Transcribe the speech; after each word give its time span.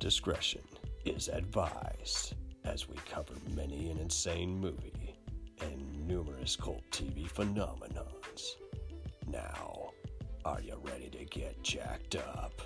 discretion 0.00 0.62
is 1.04 1.28
advised 1.28 2.34
as 2.64 2.88
we 2.88 2.96
cover 3.08 3.34
many 3.54 3.90
an 3.90 3.98
insane 3.98 4.58
movie 4.58 5.14
and 5.60 6.08
numerous 6.08 6.56
cult 6.56 6.82
TV 6.90 7.30
phenomenons. 7.30 8.56
Now, 9.26 9.90
are 10.44 10.60
you 10.62 10.80
ready 10.82 11.10
to 11.10 11.24
get 11.26 11.62
jacked 11.62 12.16
up? 12.16 12.62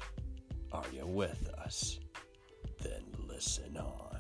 Are 0.71 0.87
you 0.93 1.07
with 1.07 1.51
us? 1.59 1.99
Then 2.81 3.03
listen 3.29 3.77
on. 3.77 4.14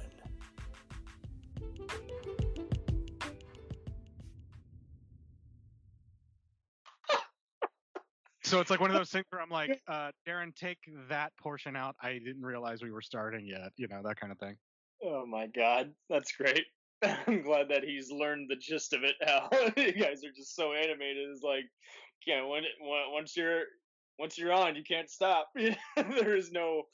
So 8.54 8.60
it's 8.60 8.70
like 8.70 8.78
one 8.78 8.92
of 8.92 8.96
those 8.96 9.10
things 9.10 9.24
where 9.30 9.42
I'm 9.42 9.50
like, 9.50 9.82
uh, 9.88 10.12
Darren, 10.24 10.54
take 10.54 10.78
that 11.08 11.36
portion 11.36 11.74
out. 11.74 11.96
I 12.00 12.12
didn't 12.12 12.44
realize 12.44 12.84
we 12.84 12.92
were 12.92 13.02
starting 13.02 13.48
yet. 13.48 13.72
You 13.76 13.88
know 13.88 14.00
that 14.04 14.14
kind 14.14 14.30
of 14.30 14.38
thing. 14.38 14.56
Oh 15.02 15.26
my 15.26 15.48
god, 15.48 15.92
that's 16.08 16.30
great. 16.30 16.64
I'm 17.02 17.42
glad 17.42 17.68
that 17.70 17.82
he's 17.82 18.12
learned 18.12 18.48
the 18.48 18.54
gist 18.54 18.92
of 18.92 19.02
it. 19.02 19.16
How 19.26 19.48
you 19.76 19.90
guys 19.90 20.22
are 20.22 20.30
just 20.30 20.54
so 20.54 20.72
animated. 20.72 21.30
It's 21.32 21.42
like, 21.42 21.64
yeah, 22.28 22.42
when, 22.42 22.62
when 22.80 23.02
once 23.10 23.36
you're 23.36 23.62
once 24.20 24.38
you're 24.38 24.52
on, 24.52 24.76
you 24.76 24.84
can't 24.84 25.10
stop. 25.10 25.48
there 25.96 26.36
is 26.36 26.52
no 26.52 26.84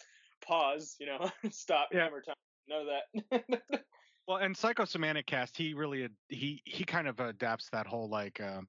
pause. 0.43 0.97
You 0.99 1.09
know, 1.09 1.31
stop 1.51 1.91
Yeah. 1.93 2.05
hammer 2.05 2.23
time. 2.23 2.37
None 2.71 2.87
of 2.87 3.43
that. 3.61 3.83
Well, 4.27 4.39
and 4.39 4.55
Psychosemantic 4.55 5.27
Cast, 5.27 5.59
he 5.59 5.75
really 5.75 6.09
he 6.29 6.63
he 6.65 6.85
kind 6.85 7.07
of 7.07 7.21
adapts 7.21 7.69
that 7.71 7.87
whole 7.87 8.09
like 8.09 8.41
uh, 8.41 8.63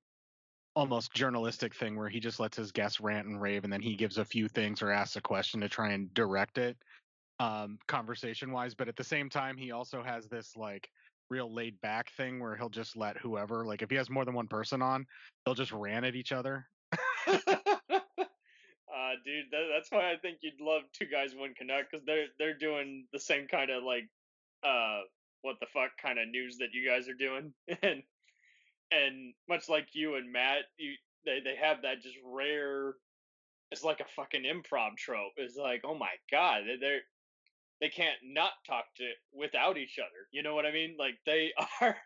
almost 0.76 1.14
journalistic 1.14 1.76
thing 1.76 1.98
where 1.98 2.10
he 2.10 2.20
just 2.20 2.40
lets 2.40 2.58
his 2.58 2.72
guests 2.72 3.00
rant 3.00 3.28
and 3.28 3.42
rave, 3.42 3.64
and 3.64 3.74
then 3.74 3.82
he 3.82 3.96
gives 3.96 4.18
a 4.18 4.26
few 4.26 4.48
things 4.48 4.82
or 4.82 4.92
asks 4.92 5.16
a 5.16 5.22
question 5.22 5.62
to 5.62 5.70
try 5.70 5.92
and 5.92 6.14
direct 6.14 6.58
it, 6.58 6.78
um, 7.40 7.78
conversation 7.88 8.52
wise. 8.52 8.74
But 8.74 8.88
at 8.88 8.96
the 8.96 9.04
same 9.04 9.30
time, 9.30 9.58
he 9.58 9.72
also 9.72 10.02
has 10.04 10.28
this 10.28 10.56
like 10.56 10.90
real 11.30 11.54
laid 11.54 11.80
back 11.82 12.12
thing 12.12 12.40
where 12.40 12.56
he'll 12.56 12.70
just 12.70 12.98
let 12.98 13.18
whoever 13.18 13.66
like 13.66 13.82
if 13.82 13.90
he 13.90 13.96
has 13.96 14.10
more 14.10 14.26
than 14.26 14.34
one 14.34 14.48
person 14.48 14.82
on, 14.82 15.06
they'll 15.46 15.56
just 15.56 15.72
rant 15.72 16.06
at 16.06 16.16
each 16.16 16.32
other. 16.32 16.68
uh, 17.28 17.36
dude, 19.26 19.46
that, 19.52 19.68
that's 19.74 19.92
why 19.92 20.12
I 20.12 20.18
think 20.22 20.40
you'd 20.42 20.62
love 20.62 20.84
two 20.94 21.06
guys 21.06 21.34
one 21.36 21.54
Canuck 21.58 21.86
because 21.92 22.06
they're 22.06 22.28
they're 22.38 22.58
doing 22.58 23.06
the 23.14 23.20
same 23.20 23.48
kind 23.48 23.72
of 23.72 23.84
like 23.84 24.08
uh 24.64 25.00
what 25.42 25.56
the 25.60 25.66
fuck 25.74 25.92
kind 26.00 26.20
of 26.20 26.28
news 26.30 26.58
that 26.58 26.74
you 26.74 26.88
guys 26.88 27.10
are 27.10 27.14
doing, 27.14 27.54
and 27.82 28.04
and 28.92 29.34
much 29.50 29.70
like 29.70 29.90
you 29.94 30.16
and 30.16 30.32
Matt, 30.32 30.64
you 30.78 30.94
they 31.26 31.40
they 31.44 31.56
have 31.56 31.84
that 31.84 32.02
just 32.02 32.18
rare. 32.26 32.94
It's 33.72 33.84
like 33.84 34.02
a 34.02 34.06
fucking 34.16 34.44
improv 34.44 34.98
trope. 34.98 35.34
It's 35.38 35.56
like, 35.56 35.82
oh 35.86 35.96
my 35.96 36.12
god, 36.30 36.64
they- 36.68 36.78
they're 36.80 37.02
they 37.80 37.90
can't 37.90 38.18
not 38.24 38.52
talk 38.68 38.86
to 38.98 39.12
without 39.34 39.78
each 39.78 39.98
other. 40.00 40.28
You 40.32 40.44
know 40.44 40.54
what 40.56 40.66
I 40.66 40.72
mean? 40.72 40.96
Like 41.00 41.16
they 41.26 41.54
are 41.82 41.98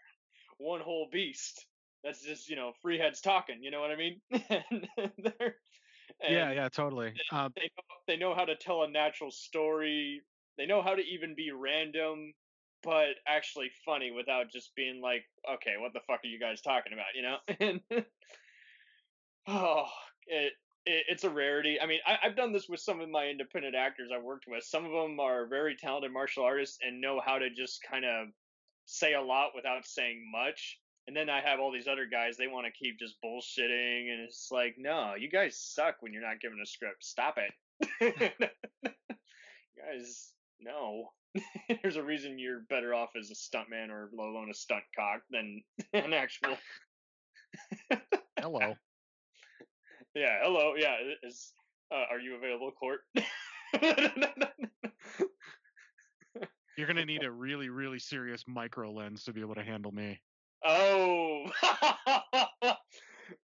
one 0.58 0.81
whole 0.81 1.09
beast. 1.11 1.66
That's 2.03 2.22
just 2.23 2.50
you 2.50 2.56
know 2.56 2.73
free 2.81 3.00
heads 3.00 3.22
talking. 3.22 3.63
You 3.63 3.72
know 3.72 3.81
what 3.81 3.91
I 3.91 3.95
mean? 3.95 4.22
and 4.31 4.88
they're 5.17 5.56
yeah, 6.22 6.47
and 6.47 6.56
yeah, 6.56 6.69
totally. 6.69 7.13
Um, 7.31 7.52
they 7.56 7.63
know, 7.63 7.83
they 8.08 8.17
know 8.17 8.36
how 8.36 8.45
to 8.45 8.56
tell 8.56 8.83
a 8.83 8.89
natural 8.89 9.31
story. 9.31 10.22
They 10.58 10.66
know 10.66 10.81
how 10.81 10.95
to 10.95 11.02
even 11.02 11.36
be 11.36 11.52
random, 11.52 12.33
but 12.86 13.16
actually 13.28 13.72
funny 13.83 14.11
without 14.11 14.52
just 14.52 14.75
being 14.75 15.02
like, 15.02 15.23
okay, 15.55 15.73
what 15.80 15.91
the 15.94 16.00
fuck 16.08 16.22
are 16.23 16.28
you 16.28 16.39
guys 16.39 16.61
talking 16.61 16.94
about? 16.94 17.16
You 17.16 17.23
know? 17.23 17.38
And 17.97 18.05
oh, 19.47 19.86
it, 20.28 20.53
it 20.86 21.03
it's 21.09 21.23
a 21.23 21.30
rarity. 21.30 21.80
I 21.81 21.88
mean, 21.88 22.00
I, 22.06 22.17
I've 22.23 22.36
done 22.36 22.53
this 22.53 22.69
with 22.69 22.80
some 22.80 23.02
of 23.02 23.09
my 23.09 23.28
independent 23.28 23.75
actors 23.75 24.11
I've 24.16 24.23
worked 24.23 24.45
with. 24.47 24.63
Some 24.63 24.86
of 24.86 24.91
them 24.91 25.19
are 25.19 25.47
very 25.47 25.75
talented 25.75 26.13
martial 26.13 26.44
artists 26.44 26.78
and 26.81 27.02
know 27.02 27.19
how 27.25 27.39
to 27.39 27.50
just 27.50 27.81
kind 27.89 28.06
of 28.06 28.28
say 28.86 29.13
a 29.13 29.22
lot 29.22 29.51
without 29.56 29.85
saying 29.85 30.24
much. 30.31 30.79
And 31.07 31.16
then 31.16 31.29
I 31.29 31.41
have 31.41 31.59
all 31.59 31.72
these 31.72 31.88
other 31.88 32.07
guys, 32.07 32.35
they 32.38 32.47
want 32.47 32.66
to 32.66 32.72
keep 32.72 32.97
just 32.97 33.16
bullshitting. 33.24 34.12
And 34.12 34.22
it's 34.22 34.50
like, 34.51 34.75
no, 34.78 35.13
you 35.18 35.29
guys 35.29 35.57
suck 35.57 35.97
when 36.00 36.13
you're 36.13 36.22
not 36.24 36.40
given 36.40 36.59
a 36.62 36.66
script. 36.66 37.03
Stop 37.03 37.38
it. 37.38 38.34
guys, 39.78 40.31
no. 40.59 41.09
There's 41.81 41.97
a 41.97 42.03
reason 42.03 42.40
you're 42.40 42.62
better 42.69 42.94
off 42.94 43.09
as 43.19 43.31
a 43.31 43.34
stuntman 43.34 43.90
or 43.90 44.09
let 44.18 44.28
alone 44.28 44.50
a 44.50 44.53
stunt 44.53 44.84
cock 44.96 45.22
than 45.29 45.63
an 45.94 46.13
actual. 46.13 46.57
hello. 48.40 48.75
Yeah, 50.13 50.40
hello. 50.41 50.74
Yeah, 50.78 50.95
is 51.24 51.51
uh, 51.91 52.06
are 52.09 52.19
you 52.19 52.35
available, 52.35 52.72
Cort? 52.72 53.01
You're 56.78 56.88
gonna 56.88 57.06
need 57.06 57.24
a 57.24 57.31
really, 57.31 57.69
really 57.69 58.00
serious 58.00 58.44
micro 58.47 58.91
lens 58.91 59.24
to 59.25 59.34
be 59.34 59.41
able 59.41 59.56
to 59.56 59.63
handle 59.63 59.91
me. 59.91 60.19
Oh, 60.63 61.45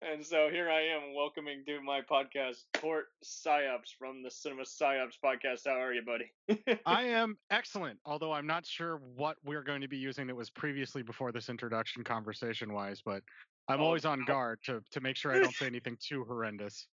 and 0.01 0.25
so 0.25 0.50
here 0.50 0.69
I 0.69 0.81
am 0.81 1.13
welcoming 1.16 1.63
to 1.66 1.81
my 1.81 2.01
podcast, 2.01 2.63
Cort 2.75 3.06
Psyops 3.23 3.94
from 3.97 4.23
the 4.23 4.31
Cinema 4.31 4.63
Psyops 4.63 5.16
podcast. 5.23 5.62
How 5.66 5.79
are 5.81 5.94
you, 5.94 6.01
buddy? 6.03 6.79
I 6.85 7.03
am 7.03 7.38
excellent, 7.51 8.00
although 8.06 8.31
I'm 8.31 8.47
not 8.47 8.66
sure 8.66 8.97
what 9.16 9.38
we're 9.44 9.63
going 9.63 9.81
to 9.81 9.88
be 9.88 9.97
using 9.97 10.28
that 10.28 10.35
was 10.35 10.50
previously 10.50 11.03
before 11.03 11.31
this 11.31 11.50
introduction 11.50 12.03
conversation 12.03 12.73
wise, 12.73 13.01
but 13.03 13.22
I'm 13.67 13.81
Oh, 13.81 13.85
always 13.85 14.06
on 14.06 14.25
guard 14.25 14.59
to, 14.66 14.81
to 14.91 15.01
make 15.01 15.16
sure 15.16 15.31
I 15.31 15.40
don't 15.40 15.53
say 15.53 15.66
anything 15.67 15.97
too 16.01 16.23
horrendous. 16.23 16.88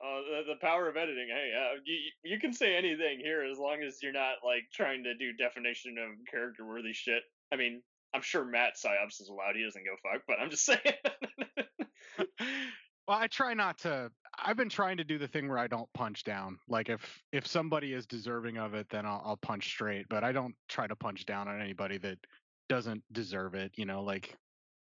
Uh, 0.00 0.20
the, 0.30 0.54
the 0.54 0.60
power 0.60 0.88
of 0.88 0.96
editing. 0.96 1.26
Hey, 1.28 1.50
uh, 1.58 1.80
you 1.84 1.96
you 2.22 2.38
can 2.38 2.52
say 2.52 2.76
anything 2.76 3.18
here 3.18 3.44
as 3.44 3.58
long 3.58 3.82
as 3.82 4.00
you're 4.00 4.12
not 4.12 4.34
like 4.44 4.62
trying 4.72 5.02
to 5.04 5.14
do 5.16 5.32
definition 5.32 5.96
of 5.98 6.24
character 6.30 6.64
worthy 6.64 6.92
shit. 6.92 7.22
I 7.50 7.56
mean, 7.56 7.82
I'm 8.14 8.22
sure 8.22 8.44
Matt 8.44 8.74
Psyops 8.76 9.20
is 9.20 9.28
allowed. 9.28 9.56
He 9.56 9.64
doesn't 9.64 9.84
go 9.84 9.96
fuck, 10.02 10.22
but 10.26 10.38
I'm 10.40 10.50
just 10.50 10.64
saying. 10.66 10.80
well, 13.06 13.18
I 13.18 13.26
try 13.26 13.54
not 13.54 13.78
to 13.78 14.10
I've 14.38 14.56
been 14.56 14.68
trying 14.68 14.96
to 14.98 15.04
do 15.04 15.18
the 15.18 15.28
thing 15.28 15.48
where 15.48 15.58
I 15.58 15.66
don't 15.66 15.92
punch 15.94 16.24
down. 16.24 16.58
Like 16.68 16.88
if 16.88 17.20
if 17.32 17.46
somebody 17.46 17.92
is 17.92 18.06
deserving 18.06 18.56
of 18.58 18.74
it, 18.74 18.88
then 18.90 19.04
I'll, 19.04 19.22
I'll 19.24 19.36
punch 19.36 19.66
straight, 19.66 20.06
but 20.08 20.24
I 20.24 20.32
don't 20.32 20.54
try 20.68 20.86
to 20.86 20.96
punch 20.96 21.26
down 21.26 21.48
on 21.48 21.60
anybody 21.60 21.98
that 21.98 22.18
doesn't 22.68 23.02
deserve 23.12 23.54
it, 23.54 23.72
you 23.76 23.84
know, 23.84 24.02
like 24.02 24.36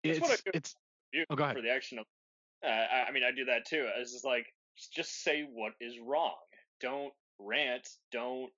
That's 0.04 0.19
it's 0.19 0.42
it's 0.54 0.75
Oh, 1.30 1.36
go 1.36 1.44
ahead. 1.44 1.56
for 1.56 1.62
the 1.62 1.70
action 1.70 1.98
of. 1.98 2.06
Uh, 2.64 2.69
I, 2.69 3.04
I 3.08 3.12
mean, 3.12 3.22
I 3.22 3.30
do 3.30 3.44
that 3.46 3.64
too. 3.66 3.88
It's 3.98 4.12
just 4.12 4.25
like 4.25 4.46
just 4.94 5.22
say 5.22 5.42
what 5.42 5.72
is 5.80 5.94
wrong. 6.04 6.36
Don't 6.80 7.12
rant. 7.38 7.88
Don't 8.12 8.50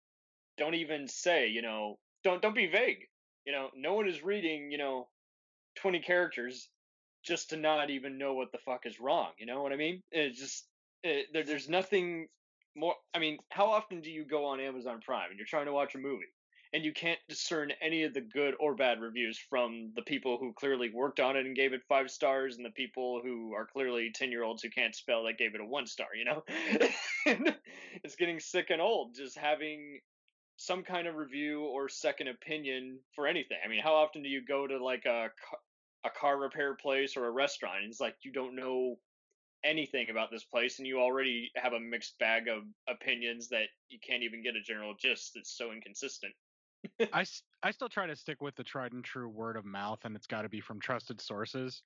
don't 0.57 0.75
even 0.75 1.07
say 1.07 1.49
you 1.49 1.63
know. 1.63 1.99
Don't 2.25 2.43
don't 2.43 2.55
be 2.55 2.67
vague. 2.67 3.07
You 3.47 3.53
know, 3.53 3.69
no 3.75 3.95
one 3.95 4.09
is 4.09 4.23
reading 4.23 4.71
you 4.71 4.79
know, 4.79 5.09
twenty 5.77 6.01
characters 6.01 6.69
just 7.25 7.51
to 7.51 7.57
not 7.57 7.91
even 7.91 8.19
know 8.19 8.35
what 8.35 8.53
the 8.53 8.59
fuck 8.59 8.87
is 8.87 9.01
wrong. 9.01 9.31
You 9.39 9.47
know 9.47 9.63
what 9.63 9.73
I 9.73 9.77
mean? 9.77 10.03
It's 10.11 10.39
just 10.39 10.67
it, 11.03 11.27
there, 11.33 11.45
there's 11.45 11.69
nothing 11.69 12.29
more. 12.75 12.95
I 13.15 13.19
mean, 13.19 13.39
how 13.51 13.67
often 13.67 14.01
do 14.01 14.11
you 14.11 14.25
go 14.25 14.47
on 14.47 14.61
Amazon 14.61 15.01
Prime 15.05 15.31
and 15.31 15.39
you're 15.39 15.47
trying 15.47 15.67
to 15.67 15.73
watch 15.73 15.95
a 15.95 15.99
movie? 15.99 16.33
and 16.73 16.85
you 16.85 16.93
can't 16.93 17.19
discern 17.29 17.73
any 17.83 18.05
of 18.05 18.15
the 18.15 18.21
good 18.21 18.55
or 18.61 18.75
bad 18.75 19.01
reviews 19.01 19.39
from 19.39 19.91
the 19.97 20.03
people 20.03 20.39
who 20.39 20.53
clearly 20.53 20.91
worked 20.93 21.19
on 21.19 21.37
it 21.37 21.47
and 21.47 21.57
gave 21.57 21.73
it 21.73 21.83
five 21.89 22.11
stars 22.11 22.57
and 22.57 22.65
the 22.65 22.71
people 22.71 23.21
who 23.23 23.53
are 23.55 23.67
clearly 23.67 24.11
10 24.15 24.31
year 24.31 24.45
olds 24.45 24.63
who 24.63 24.71
can't 24.71 24.95
spell 24.95 25.25
that 25.25 25.39
gave 25.39 25.55
it 25.55 25.61
a 25.61 25.65
one 25.65 25.87
star 25.87 26.09
you 26.15 26.25
know 26.25 26.43
it's 28.05 28.17
getting 28.17 28.39
sick 28.39 28.71
and 28.71 28.81
old 28.81 29.15
just 29.15 29.37
having 29.37 30.01
some 30.61 30.83
kind 30.83 31.07
of 31.07 31.15
review 31.15 31.65
or 31.65 31.89
second 31.89 32.29
opinion 32.29 32.99
for 33.15 33.27
anything 33.27 33.57
i 33.65 33.69
mean 33.69 33.81
how 33.83 33.95
often 33.95 34.23
do 34.23 34.29
you 34.29 34.45
go 34.45 34.67
to 34.67 34.83
like 34.83 35.07
a 35.07 35.29
a 36.05 36.11
car 36.11 36.39
repair 36.39 36.75
place 36.75 37.17
or 37.17 37.27
a 37.27 37.31
restaurant 37.31 37.79
and 37.83 37.91
it's 37.91 38.01
like 38.01 38.15
you 38.23 38.31
don't 38.31 38.55
know 38.55 38.97
anything 39.65 40.11
about 40.11 40.31
this 40.31 40.45
place 40.45 40.79
and 40.79 40.87
you 40.87 41.01
already 41.01 41.51
have 41.57 41.73
a 41.73 41.81
mixed 41.81 42.19
bag 42.19 42.47
of 42.47 42.63
opinions 42.91 43.49
that 43.49 43.69
you 43.89 43.99
can't 44.07 44.23
even 44.23 44.43
get 44.43 44.55
a 44.55 44.61
general 44.61 44.95
gist 45.01 45.33
it's 45.35 45.57
so 45.57 45.73
inconsistent 45.73 46.33
I, 47.13 47.25
I 47.63 47.71
still 47.71 47.89
try 47.89 48.07
to 48.07 48.17
stick 48.17 48.43
with 48.43 48.55
the 48.57 48.65
tried 48.65 48.93
and 48.93 49.05
true 49.05 49.29
word 49.29 49.57
of 49.57 49.67
mouth, 49.67 49.99
and 50.05 50.17
it's 50.17 50.27
got 50.27 50.43
to 50.43 50.49
be 50.49 50.63
from 50.63 50.81
trusted 50.81 51.21
sources. 51.21 51.83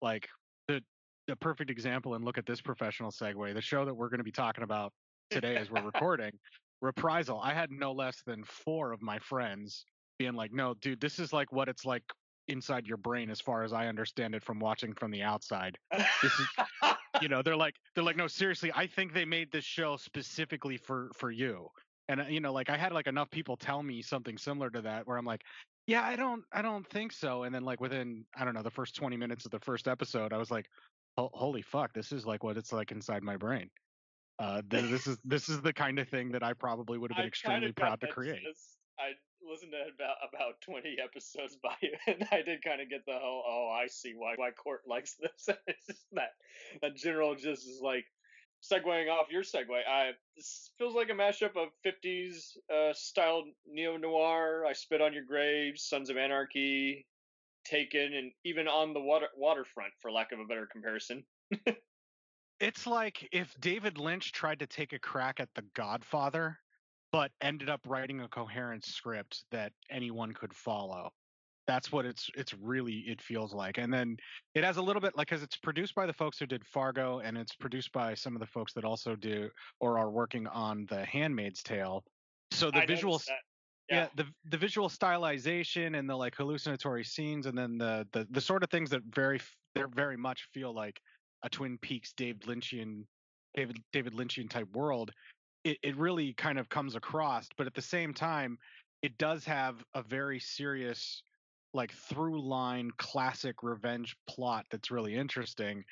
Like 0.00 0.26
the 0.68 0.80
the 1.26 1.36
perfect 1.36 1.70
example, 1.70 2.14
and 2.14 2.24
look 2.24 2.38
at 2.38 2.46
this 2.46 2.62
professional 2.62 3.10
segue. 3.10 3.52
The 3.52 3.60
show 3.60 3.84
that 3.84 3.92
we're 3.92 4.08
going 4.08 4.20
to 4.20 4.24
be 4.24 4.32
talking 4.32 4.64
about 4.64 4.94
today, 5.28 5.56
as 5.56 5.70
we're 5.70 5.82
recording, 5.84 6.32
Reprisal. 6.80 7.40
I 7.40 7.54
had 7.54 7.70
no 7.70 7.92
less 7.92 8.22
than 8.22 8.44
four 8.44 8.92
of 8.92 9.02
my 9.02 9.18
friends 9.18 9.84
being 10.18 10.34
like, 10.34 10.52
"No, 10.52 10.74
dude, 10.74 11.00
this 11.00 11.18
is 11.18 11.32
like 11.32 11.52
what 11.52 11.68
it's 11.68 11.84
like 11.84 12.02
inside 12.48 12.86
your 12.86 12.96
brain, 12.96 13.30
as 13.30 13.40
far 13.40 13.62
as 13.64 13.72
I 13.72 13.86
understand 13.88 14.34
it 14.34 14.42
from 14.42 14.58
watching 14.60 14.94
from 14.94 15.10
the 15.10 15.22
outside." 15.22 15.78
This 16.22 16.38
is- 16.38 16.48
you 17.20 17.28
know, 17.28 17.42
they're 17.42 17.56
like, 17.56 17.74
they're 17.94 18.04
like, 18.04 18.16
"No, 18.16 18.26
seriously, 18.26 18.70
I 18.74 18.86
think 18.86 19.12
they 19.12 19.24
made 19.24 19.50
this 19.52 19.64
show 19.64 19.96
specifically 19.96 20.76
for 20.76 21.10
for 21.14 21.30
you." 21.30 21.68
and 22.08 22.20
uh, 22.20 22.24
you 22.24 22.40
know 22.40 22.52
like 22.52 22.70
i 22.70 22.76
had 22.76 22.92
like 22.92 23.06
enough 23.06 23.30
people 23.30 23.56
tell 23.56 23.82
me 23.82 24.02
something 24.02 24.36
similar 24.38 24.70
to 24.70 24.82
that 24.82 25.06
where 25.06 25.16
i'm 25.16 25.24
like 25.24 25.42
yeah 25.86 26.02
i 26.04 26.16
don't 26.16 26.42
i 26.52 26.62
don't 26.62 26.88
think 26.88 27.12
so 27.12 27.44
and 27.44 27.54
then 27.54 27.64
like 27.64 27.80
within 27.80 28.24
i 28.36 28.44
don't 28.44 28.54
know 28.54 28.62
the 28.62 28.70
first 28.70 28.96
20 28.96 29.16
minutes 29.16 29.44
of 29.44 29.50
the 29.50 29.60
first 29.60 29.88
episode 29.88 30.32
i 30.32 30.36
was 30.36 30.50
like 30.50 30.66
holy 31.16 31.62
fuck 31.62 31.92
this 31.92 32.12
is 32.12 32.24
like 32.26 32.42
what 32.44 32.56
it's 32.56 32.72
like 32.72 32.92
inside 32.92 33.22
my 33.22 33.36
brain 33.36 33.68
Uh, 34.38 34.62
this 34.68 35.06
is 35.06 35.18
this 35.24 35.48
is 35.48 35.60
the 35.62 35.72
kind 35.72 35.98
of 35.98 36.08
thing 36.08 36.30
that 36.30 36.42
I 36.42 36.52
probably 36.52 36.96
would 36.96 37.10
have 37.10 37.16
been 37.16 37.24
I 37.24 37.28
extremely 37.28 37.72
proud 37.72 38.00
to 38.00 38.06
create. 38.06 38.42
sense. 38.44 38.76
I 38.98 39.10
listened 39.42 39.72
to 39.72 39.94
about 39.94 40.16
about 40.32 40.60
twenty 40.60 40.96
episodes 41.02 41.56
by 41.62 41.74
you, 41.82 41.94
and 42.06 42.26
I 42.30 42.42
did 42.42 42.62
kind 42.62 42.80
of 42.80 42.88
get 42.88 43.04
the 43.04 43.18
whole. 43.18 43.42
Oh, 43.46 43.68
I 43.68 43.88
see 43.88 44.12
why 44.16 44.34
why 44.36 44.50
Cort 44.50 44.82
likes 44.86 45.16
this. 45.20 45.56
it's 45.66 45.86
just 45.86 46.04
that 46.12 46.30
that 46.82 46.96
general 46.96 47.34
just 47.34 47.66
is 47.66 47.80
like 47.82 48.04
segueing 48.62 49.10
off 49.10 49.30
your 49.30 49.42
segue. 49.42 49.70
I 49.88 50.12
this 50.36 50.70
feels 50.78 50.94
like 50.94 51.10
a 51.10 51.14
mashup 51.14 51.56
of 51.56 51.70
'50s 51.84 52.56
uh, 52.72 52.92
style 52.92 53.44
neo 53.66 53.96
noir. 53.96 54.64
I 54.66 54.72
spit 54.72 55.00
on 55.00 55.12
your 55.12 55.24
graves, 55.24 55.82
Sons 55.82 56.10
of 56.10 56.16
Anarchy, 56.16 57.06
Taken, 57.64 58.14
and 58.14 58.30
even 58.44 58.68
on 58.68 58.94
the 58.94 59.00
water 59.00 59.28
waterfront, 59.36 59.94
for 60.00 60.12
lack 60.12 60.30
of 60.30 60.38
a 60.38 60.44
better 60.44 60.68
comparison. 60.70 61.24
It's 62.60 62.86
like 62.86 63.28
if 63.32 63.54
David 63.60 63.98
Lynch 63.98 64.32
tried 64.32 64.58
to 64.60 64.66
take 64.66 64.92
a 64.92 64.98
crack 64.98 65.38
at 65.40 65.48
The 65.54 65.62
Godfather, 65.74 66.58
but 67.12 67.30
ended 67.40 67.68
up 67.70 67.80
writing 67.86 68.20
a 68.20 68.28
coherent 68.28 68.84
script 68.84 69.44
that 69.50 69.72
anyone 69.90 70.32
could 70.32 70.52
follow. 70.52 71.10
That's 71.66 71.92
what 71.92 72.06
it's 72.06 72.30
it's 72.34 72.54
really 72.54 73.04
it 73.06 73.20
feels 73.20 73.52
like. 73.52 73.78
And 73.78 73.92
then 73.92 74.16
it 74.54 74.64
has 74.64 74.78
a 74.78 74.82
little 74.82 75.02
bit 75.02 75.16
like 75.16 75.28
because 75.28 75.42
it's 75.42 75.56
produced 75.56 75.94
by 75.94 76.06
the 76.06 76.12
folks 76.12 76.38
who 76.38 76.46
did 76.46 76.64
Fargo, 76.64 77.20
and 77.20 77.36
it's 77.36 77.54
produced 77.54 77.92
by 77.92 78.14
some 78.14 78.34
of 78.34 78.40
the 78.40 78.46
folks 78.46 78.72
that 78.72 78.84
also 78.84 79.14
do 79.14 79.50
or 79.78 79.98
are 79.98 80.10
working 80.10 80.46
on 80.46 80.86
The 80.88 81.04
Handmaid's 81.04 81.62
Tale. 81.62 82.04
So 82.50 82.70
the 82.70 82.82
I 82.82 82.86
visual 82.86 83.18
that. 83.18 83.36
yeah. 83.90 84.08
the 84.16 84.24
the 84.50 84.56
visual 84.56 84.88
stylization 84.88 85.98
and 85.98 86.08
the 86.08 86.16
like 86.16 86.34
hallucinatory 86.34 87.04
scenes 87.04 87.46
and 87.46 87.56
then 87.56 87.76
the 87.78 88.06
the, 88.12 88.26
the 88.30 88.40
sort 88.40 88.62
of 88.62 88.70
things 88.70 88.90
that 88.90 89.02
very 89.14 89.36
f- 89.36 89.56
they 89.74 89.82
very 89.94 90.16
much 90.16 90.48
feel 90.54 90.74
like 90.74 90.98
a 91.42 91.48
twin 91.48 91.78
peaks 91.78 92.12
david 92.16 92.42
lynchian 92.42 93.04
david 93.54 93.78
david 93.92 94.12
lynchian 94.14 94.48
type 94.48 94.68
world 94.74 95.10
it, 95.64 95.78
it 95.82 95.96
really 95.96 96.32
kind 96.34 96.58
of 96.58 96.68
comes 96.68 96.94
across 96.94 97.48
but 97.56 97.66
at 97.66 97.74
the 97.74 97.82
same 97.82 98.14
time 98.14 98.58
it 99.02 99.16
does 99.18 99.44
have 99.44 99.76
a 99.94 100.02
very 100.02 100.38
serious 100.40 101.22
like 101.74 101.92
through 101.92 102.40
line 102.40 102.90
classic 102.98 103.62
revenge 103.62 104.16
plot 104.28 104.64
that's 104.70 104.90
really 104.90 105.14
interesting 105.14 105.84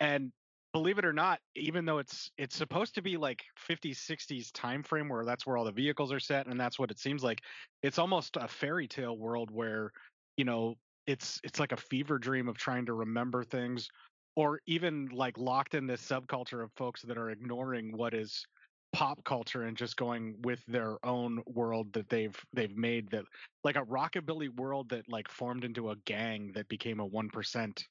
and 0.00 0.32
believe 0.72 0.98
it 0.98 1.04
or 1.04 1.12
not 1.12 1.40
even 1.56 1.84
though 1.84 1.98
it's 1.98 2.30
it's 2.38 2.56
supposed 2.56 2.94
to 2.94 3.02
be 3.02 3.16
like 3.16 3.42
50s 3.68 3.96
60s 3.96 4.50
time 4.52 4.82
frame 4.82 5.08
where 5.08 5.24
that's 5.24 5.46
where 5.46 5.56
all 5.56 5.64
the 5.64 5.72
vehicles 5.72 6.12
are 6.12 6.20
set 6.20 6.46
and 6.46 6.60
that's 6.60 6.78
what 6.78 6.90
it 6.90 6.98
seems 6.98 7.22
like 7.22 7.40
it's 7.82 7.98
almost 7.98 8.36
a 8.36 8.46
fairy 8.46 8.86
tale 8.86 9.16
world 9.16 9.50
where 9.50 9.90
you 10.36 10.44
know 10.44 10.74
it's 11.06 11.40
it's 11.42 11.58
like 11.58 11.72
a 11.72 11.76
fever 11.76 12.18
dream 12.18 12.48
of 12.48 12.56
trying 12.56 12.86
to 12.86 12.92
remember 12.92 13.42
things 13.42 13.88
or 14.36 14.60
even 14.66 15.06
like 15.08 15.36
locked 15.38 15.74
in 15.74 15.86
this 15.86 16.02
subculture 16.06 16.62
of 16.62 16.72
folks 16.76 17.02
that 17.02 17.18
are 17.18 17.30
ignoring 17.30 17.96
what 17.96 18.14
is 18.14 18.44
pop 18.92 19.22
culture 19.24 19.62
and 19.62 19.76
just 19.76 19.96
going 19.96 20.40
with 20.42 20.64
their 20.66 21.04
own 21.06 21.42
world 21.46 21.92
that 21.92 22.08
they've 22.08 22.36
they've 22.52 22.76
made 22.76 23.08
that 23.10 23.24
like 23.62 23.76
a 23.76 23.84
rockabilly 23.84 24.48
world 24.56 24.88
that 24.88 25.08
like 25.08 25.28
formed 25.28 25.64
into 25.64 25.90
a 25.90 25.96
gang 26.06 26.52
that 26.52 26.68
became 26.68 26.98
a 27.00 27.06
1% 27.06 27.86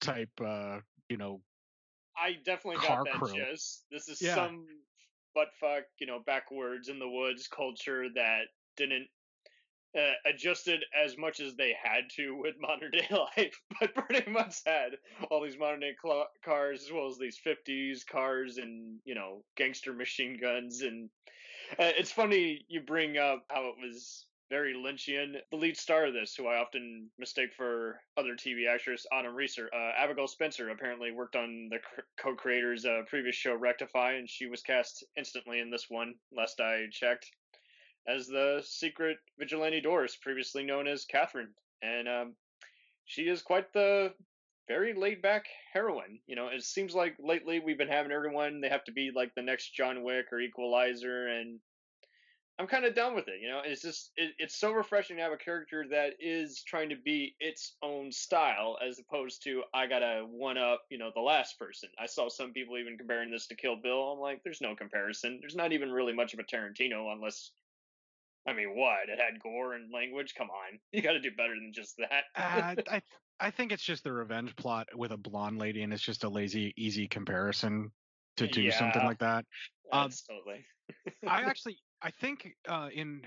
type 0.00 0.30
uh 0.40 0.80
you 1.08 1.16
know 1.16 1.40
I 2.16 2.34
definitely 2.34 2.80
got 2.80 3.04
that 3.04 3.20
crew. 3.20 3.34
gist. 3.34 3.86
This 3.90 4.08
is 4.08 4.20
Yeah. 4.20 4.34
some 4.34 4.84
butt 5.34 5.54
fuck, 5.54 5.84
you 5.98 6.06
know, 6.06 6.20
backwards 6.20 6.88
in 6.88 6.98
the 6.98 7.08
woods 7.08 7.48
culture 7.48 8.08
that 8.14 8.48
didn't 8.76 9.08
uh, 9.98 10.12
adjusted 10.24 10.84
as 10.94 11.16
much 11.18 11.40
as 11.40 11.54
they 11.56 11.74
had 11.82 12.04
to 12.16 12.36
with 12.36 12.54
modern 12.60 12.90
day 12.90 13.06
life, 13.10 13.60
but 13.80 13.94
pretty 13.94 14.30
much 14.30 14.56
had 14.66 14.96
all 15.30 15.42
these 15.42 15.58
modern 15.58 15.80
day 15.80 15.94
cl- 16.02 16.28
cars 16.44 16.84
as 16.84 16.92
well 16.92 17.08
as 17.08 17.18
these 17.18 17.40
50s 17.44 18.06
cars 18.06 18.58
and, 18.58 18.98
you 19.04 19.14
know, 19.14 19.42
gangster 19.56 19.92
machine 19.92 20.38
guns. 20.40 20.82
And 20.82 21.10
uh, 21.72 21.92
it's 21.98 22.12
funny 22.12 22.64
you 22.68 22.80
bring 22.80 23.18
up 23.18 23.44
how 23.48 23.68
it 23.68 23.74
was 23.80 24.26
very 24.50 24.74
Lynchian. 24.74 25.36
The 25.50 25.56
lead 25.56 25.76
star 25.76 26.06
of 26.06 26.12
this, 26.12 26.34
who 26.34 26.48
I 26.48 26.58
often 26.58 27.08
mistake 27.18 27.50
for 27.56 28.00
other 28.16 28.34
TV 28.34 28.68
actress, 28.68 29.06
Autumn 29.12 29.34
Reeser, 29.34 29.70
uh, 29.72 29.92
Abigail 29.96 30.26
Spencer, 30.26 30.70
apparently 30.70 31.12
worked 31.12 31.36
on 31.36 31.68
the 31.70 31.78
cr- 31.78 32.00
co-creator's 32.20 32.84
uh, 32.84 33.02
previous 33.08 33.36
show 33.36 33.54
Rectify, 33.54 34.14
and 34.14 34.28
she 34.28 34.46
was 34.46 34.62
cast 34.62 35.04
instantly 35.16 35.60
in 35.60 35.70
this 35.70 35.86
one. 35.88 36.14
Last 36.36 36.60
I 36.60 36.86
checked, 36.90 37.30
as 38.06 38.26
the 38.26 38.62
secret 38.64 39.18
vigilante 39.38 39.80
Doris, 39.80 40.16
previously 40.16 40.64
known 40.64 40.86
as 40.86 41.04
Catherine, 41.04 41.54
and 41.82 42.08
um, 42.08 42.34
she 43.04 43.22
is 43.22 43.42
quite 43.42 43.72
the 43.72 44.14
very 44.68 44.94
laid 44.94 45.20
back 45.20 45.46
heroine. 45.72 46.20
You 46.26 46.36
know, 46.36 46.48
it 46.48 46.62
seems 46.62 46.94
like 46.94 47.16
lately 47.18 47.58
we've 47.58 47.78
been 47.78 47.88
having 47.88 48.12
everyone 48.12 48.60
they 48.60 48.68
have 48.68 48.84
to 48.84 48.92
be 48.92 49.10
like 49.14 49.34
the 49.34 49.42
next 49.42 49.74
John 49.74 50.04
Wick 50.04 50.26
or 50.32 50.40
Equalizer, 50.40 51.26
and 51.26 51.58
I'm 52.60 52.66
kind 52.66 52.84
of 52.84 52.94
done 52.94 53.14
with 53.14 53.26
it. 53.26 53.40
You 53.40 53.48
know, 53.48 53.62
it's 53.64 53.82
just 53.82 54.12
it, 54.16 54.32
it's 54.38 54.54
so 54.54 54.70
refreshing 54.70 55.16
to 55.16 55.22
have 55.22 55.32
a 55.32 55.36
character 55.38 55.86
that 55.90 56.12
is 56.20 56.62
trying 56.62 56.90
to 56.90 56.96
be 56.96 57.34
its 57.40 57.74
own 57.82 58.12
style, 58.12 58.76
as 58.86 58.98
opposed 58.98 59.42
to 59.44 59.62
I 59.72 59.86
gotta 59.86 60.26
one 60.28 60.58
up, 60.58 60.82
you 60.90 60.98
know, 60.98 61.10
the 61.14 61.20
last 61.22 61.58
person. 61.58 61.88
I 61.98 62.06
saw 62.06 62.28
some 62.28 62.52
people 62.52 62.76
even 62.76 62.98
comparing 62.98 63.30
this 63.30 63.46
to 63.46 63.56
Kill 63.56 63.76
Bill. 63.76 64.12
I'm 64.12 64.20
like, 64.20 64.42
there's 64.44 64.60
no 64.60 64.76
comparison. 64.76 65.38
There's 65.40 65.56
not 65.56 65.72
even 65.72 65.90
really 65.90 66.12
much 66.12 66.34
of 66.34 66.38
a 66.38 66.44
Tarantino, 66.44 67.12
unless. 67.12 67.50
I 68.46 68.52
mean, 68.52 68.74
what? 68.74 69.08
It 69.08 69.18
had 69.18 69.40
gore 69.40 69.74
and 69.74 69.92
language. 69.92 70.34
Come 70.36 70.48
on, 70.50 70.78
you 70.92 71.02
got 71.02 71.12
to 71.12 71.20
do 71.20 71.30
better 71.36 71.54
than 71.54 71.72
just 71.72 71.96
that. 71.98 72.24
uh, 72.36 72.74
I 72.90 73.02
I 73.40 73.50
think 73.50 73.72
it's 73.72 73.82
just 73.82 74.04
the 74.04 74.12
revenge 74.12 74.54
plot 74.56 74.88
with 74.94 75.12
a 75.12 75.16
blonde 75.16 75.58
lady, 75.58 75.82
and 75.82 75.92
it's 75.92 76.02
just 76.02 76.24
a 76.24 76.28
lazy, 76.28 76.74
easy 76.76 77.08
comparison 77.08 77.90
to 78.36 78.46
do 78.46 78.70
something 78.70 79.04
like 79.04 79.18
that. 79.18 79.44
um, 79.92 80.10
totally. 80.28 80.64
I 81.26 81.42
actually, 81.42 81.78
I 82.02 82.10
think 82.10 82.54
uh, 82.68 82.88
in 82.94 83.22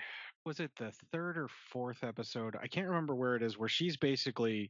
was 0.45 0.60
it 0.60 0.71
the 0.77 0.92
third 1.12 1.38
or 1.38 1.48
fourth 1.71 2.04
episode? 2.04 2.56
I 2.62 2.68
can't 2.68 2.88
remember 2.88 3.16
where 3.16 3.36
it 3.36 3.44
is. 3.44 3.57
Where 3.57 3.69
she's 3.69 3.98
basically 3.98 4.69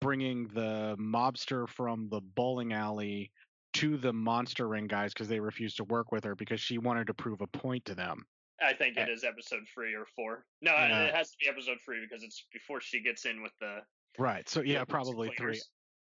bringing 0.00 0.48
the 0.48 0.96
mobster 0.98 1.68
from 1.68 2.08
the 2.10 2.20
bowling 2.20 2.72
alley 2.72 3.30
to 3.74 3.96
the 3.96 4.12
monster 4.12 4.68
ring 4.68 4.86
guys 4.86 5.14
because 5.14 5.28
they 5.28 5.40
refused 5.40 5.76
to 5.78 5.84
work 5.84 6.12
with 6.12 6.24
her 6.24 6.34
because 6.34 6.60
she 6.60 6.78
wanted 6.78 7.06
to 7.06 7.14
prove 7.14 7.40
a 7.40 7.46
point 7.46 7.84
to 7.86 7.94
them. 7.94 8.26
I 8.62 8.72
think 8.74 8.96
it 8.96 9.08
Eh. 9.08 9.28
episode 9.28 9.64
three 9.72 9.94
or 9.94 10.06
four. 10.06 10.46
No, 10.60 10.72
Yeah. 10.72 11.04
it 11.04 11.14
has 11.14 11.30
to 11.30 11.36
be 11.40 11.48
episode 11.48 11.78
three 11.84 12.00
because 12.00 12.22
it's 12.22 12.46
before 12.52 12.80
she 12.80 13.00
gets 13.02 13.24
in 13.24 13.42
with 13.42 13.52
the 13.60 13.80
Right. 14.18 14.48
So 14.48 14.60
yeah, 14.60 14.84
probably 14.84 15.30
three. 15.36 15.60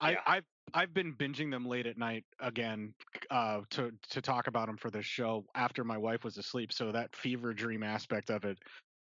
I, 0.00 0.12
Yeah. 0.12 0.22
I've 0.26 0.44
I've 0.74 0.94
been 0.94 1.14
binging 1.16 1.50
them 1.50 1.64
late 1.66 1.86
at 1.86 1.96
night 1.96 2.24
again 2.38 2.94
uh, 3.30 3.62
to 3.70 3.90
to 4.10 4.20
talk 4.22 4.46
about 4.46 4.66
them 4.66 4.76
for 4.76 4.90
this 4.90 5.06
show 5.06 5.44
after 5.54 5.82
my 5.82 5.96
wife 5.98 6.24
was 6.24 6.36
asleep. 6.38 6.72
So 6.72 6.92
that 6.92 7.16
fever 7.16 7.52
dream 7.54 7.82
aspect 7.82 8.30
of 8.30 8.44
it, 8.44 8.58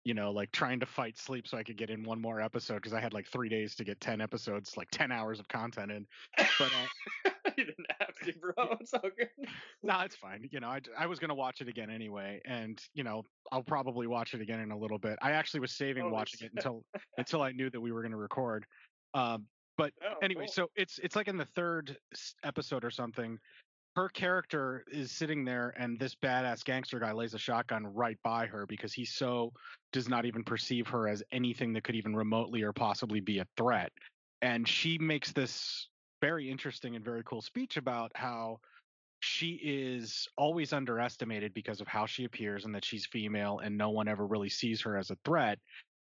you 0.06 0.14
know, 0.14 0.30
like 0.30 0.52
trying 0.52 0.78
to 0.78 0.86
fight 0.86 1.18
sleep 1.18 1.48
so 1.48 1.58
I 1.58 1.64
could 1.64 1.76
get 1.76 1.90
in 1.90 2.04
one 2.04 2.22
more 2.22 2.40
episode 2.40 2.76
because 2.76 2.92
I 2.92 3.00
had 3.00 3.12
like 3.12 3.26
three 3.26 3.48
days 3.48 3.74
to 3.74 3.82
get 3.82 4.00
ten 4.00 4.20
episodes, 4.20 4.76
like 4.76 4.88
ten 4.92 5.10
hours 5.10 5.40
of 5.40 5.48
content 5.48 5.90
in. 5.90 6.06
But 6.38 6.70
uh, 7.24 7.30
you 7.58 7.64
didn't 7.64 7.88
have 7.98 8.14
to, 8.22 8.32
bro. 8.38 8.76
It's 8.78 8.94
all 8.94 9.00
good. 9.02 9.30
no, 9.82 9.98
it's 10.02 10.14
fine. 10.14 10.48
You 10.52 10.60
know, 10.60 10.68
I, 10.68 10.80
I 10.96 11.06
was 11.06 11.18
gonna 11.18 11.34
watch 11.34 11.60
it 11.60 11.66
again 11.66 11.90
anyway, 11.90 12.40
and 12.44 12.80
you 12.94 13.02
know, 13.02 13.24
I'll 13.50 13.64
probably 13.64 14.06
watch 14.06 14.32
it 14.32 14.40
again 14.40 14.60
in 14.60 14.70
a 14.70 14.78
little 14.78 14.98
bit. 14.98 15.18
I 15.22 15.32
actually 15.32 15.58
was 15.58 15.72
saving 15.72 16.04
Holy 16.04 16.14
watching 16.14 16.46
it 16.46 16.52
until 16.54 16.84
until 17.18 17.42
I 17.42 17.50
knew 17.50 17.68
that 17.70 17.80
we 17.80 17.90
were 17.90 18.02
gonna 18.02 18.16
record. 18.16 18.64
Um, 19.12 19.46
but 19.76 19.92
Oh, 20.04 20.14
anyway, 20.22 20.44
cool. 20.44 20.52
so 20.52 20.70
it's 20.76 21.00
it's 21.02 21.16
like 21.16 21.26
in 21.26 21.36
the 21.36 21.48
third 21.56 21.96
episode 22.44 22.84
or 22.84 22.92
something. 22.92 23.38
Her 23.96 24.10
character 24.10 24.84
is 24.92 25.10
sitting 25.10 25.46
there, 25.46 25.72
and 25.78 25.98
this 25.98 26.14
badass 26.14 26.62
gangster 26.62 27.00
guy 27.00 27.12
lays 27.12 27.32
a 27.32 27.38
shotgun 27.38 27.86
right 27.86 28.18
by 28.22 28.44
her 28.44 28.66
because 28.66 28.92
he 28.92 29.06
so 29.06 29.54
does 29.90 30.06
not 30.06 30.26
even 30.26 30.44
perceive 30.44 30.86
her 30.88 31.08
as 31.08 31.22
anything 31.32 31.72
that 31.72 31.82
could 31.82 31.94
even 31.94 32.14
remotely 32.14 32.62
or 32.62 32.74
possibly 32.74 33.20
be 33.20 33.38
a 33.38 33.46
threat. 33.56 33.90
And 34.42 34.68
she 34.68 34.98
makes 34.98 35.32
this 35.32 35.88
very 36.20 36.50
interesting 36.50 36.94
and 36.94 37.02
very 37.02 37.22
cool 37.24 37.40
speech 37.40 37.78
about 37.78 38.12
how 38.14 38.60
she 39.20 39.58
is 39.62 40.28
always 40.36 40.74
underestimated 40.74 41.54
because 41.54 41.80
of 41.80 41.88
how 41.88 42.04
she 42.04 42.24
appears 42.24 42.66
and 42.66 42.74
that 42.74 42.84
she's 42.84 43.06
female 43.06 43.60
and 43.60 43.78
no 43.78 43.88
one 43.88 44.08
ever 44.08 44.26
really 44.26 44.50
sees 44.50 44.82
her 44.82 44.98
as 44.98 45.10
a 45.10 45.16
threat 45.24 45.58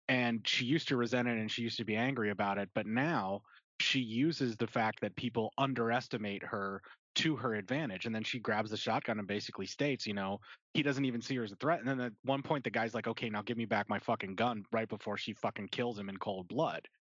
and 0.09 0.47
she 0.47 0.67
used 0.67 0.89
to 0.89 0.97
resent 0.97 1.27
it 1.27 1.39
and 1.39 1.51
she 1.51 1.63
used 1.63 1.79
to 1.79 1.85
be 1.85 1.97
angry 1.97 2.31
about 2.31 2.59
it 2.59 2.69
but 2.75 2.87
now 2.87 3.41
she 3.81 4.01
uses 4.01 4.57
the 4.57 4.67
fact 4.67 5.01
that 5.01 5.17
people 5.17 5.53
underestimate 5.57 6.43
her 6.43 6.83
to 7.19 7.35
her 7.35 7.55
advantage 7.55 8.07
and 8.07 8.15
then 8.15 8.23
she 8.23 8.39
grabs 8.39 8.71
the 8.71 8.77
shotgun 8.77 9.19
and 9.19 9.27
basically 9.27 9.67
states 9.67 10.07
you 10.07 10.15
know 10.15 10.39
he 10.73 10.83
doesn't 10.85 11.05
even 11.05 11.21
see 11.21 11.35
her 11.35 11.43
as 11.43 11.51
a 11.51 11.57
threat 11.57 11.81
and 11.81 11.89
then 11.89 12.01
at 12.01 12.13
one 12.23 12.43
point 12.43 12.63
the 12.63 12.71
guy's 12.71 12.95
like 12.95 13.09
okay 13.09 13.29
now 13.29 13.43
give 13.43 13.57
me 13.57 13.65
back 13.65 13.89
my 13.89 13.99
fucking 13.99 14.37
gun 14.37 14.65
right 14.71 14.89
before 14.89 15.17
she 15.17 15.33
fucking 15.33 15.67
kills 15.69 15.99
him 15.99 16.09
in 16.09 16.17
cold 16.17 16.49
blood. 16.49 16.87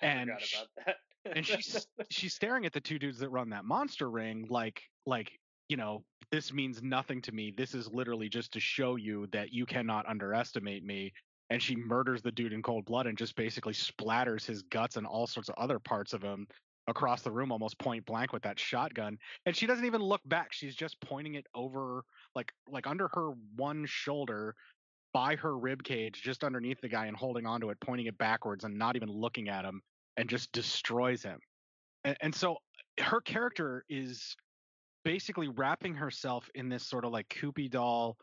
And 0.00 0.28
forgot 0.28 0.42
sh- 0.42 0.56
about 0.56 0.86
that. 1.24 1.36
and 1.36 1.46
she's 1.46 1.86
she's 2.10 2.34
staring 2.34 2.66
at 2.66 2.72
the 2.72 2.80
two 2.80 2.98
dudes 2.98 3.18
that 3.20 3.30
run 3.30 3.48
that 3.50 3.64
monster 3.64 4.10
ring 4.10 4.44
like 4.50 4.82
like 5.06 5.30
you 5.68 5.76
know 5.76 6.04
this 6.30 6.52
means 6.52 6.82
nothing 6.82 7.22
to 7.22 7.32
me. 7.32 7.54
This 7.56 7.74
is 7.74 7.92
literally 7.92 8.28
just 8.28 8.52
to 8.54 8.60
show 8.60 8.96
you 8.96 9.28
that 9.28 9.52
you 9.52 9.64
cannot 9.66 10.08
underestimate 10.08 10.84
me. 10.84 11.12
And 11.50 11.62
she 11.62 11.76
murders 11.76 12.22
the 12.22 12.32
dude 12.32 12.52
in 12.52 12.60
cold 12.60 12.86
blood 12.86 13.06
and 13.06 13.16
just 13.16 13.36
basically 13.36 13.74
splatters 13.74 14.44
his 14.44 14.62
guts 14.62 14.96
and 14.96 15.06
all 15.06 15.28
sorts 15.28 15.48
of 15.48 15.54
other 15.56 15.78
parts 15.78 16.12
of 16.12 16.22
him 16.22 16.48
across 16.86 17.22
the 17.22 17.30
room 17.30 17.50
almost 17.50 17.78
point 17.78 18.04
blank 18.04 18.32
with 18.32 18.42
that 18.42 18.58
shotgun 18.58 19.16
and 19.46 19.56
she 19.56 19.66
doesn't 19.66 19.86
even 19.86 20.02
look 20.02 20.20
back 20.26 20.52
she's 20.52 20.74
just 20.74 21.00
pointing 21.00 21.34
it 21.34 21.46
over 21.54 22.04
like 22.34 22.52
like 22.68 22.86
under 22.86 23.08
her 23.08 23.30
one 23.56 23.86
shoulder 23.86 24.54
by 25.14 25.34
her 25.36 25.56
rib 25.56 25.82
cage 25.82 26.20
just 26.22 26.44
underneath 26.44 26.80
the 26.82 26.88
guy 26.88 27.06
and 27.06 27.16
holding 27.16 27.46
onto 27.46 27.70
it 27.70 27.78
pointing 27.80 28.06
it 28.06 28.18
backwards 28.18 28.64
and 28.64 28.76
not 28.76 28.96
even 28.96 29.08
looking 29.08 29.48
at 29.48 29.64
him 29.64 29.80
and 30.16 30.28
just 30.28 30.52
destroys 30.52 31.22
him. 31.22 31.38
And, 32.04 32.16
and 32.20 32.34
so 32.34 32.56
her 33.00 33.20
character 33.20 33.84
is 33.88 34.36
basically 35.04 35.48
wrapping 35.48 35.94
herself 35.94 36.48
in 36.54 36.68
this 36.68 36.86
sort 36.86 37.04
of 37.04 37.12
like 37.12 37.28
Kewpie 37.28 37.70
doll 37.70 38.16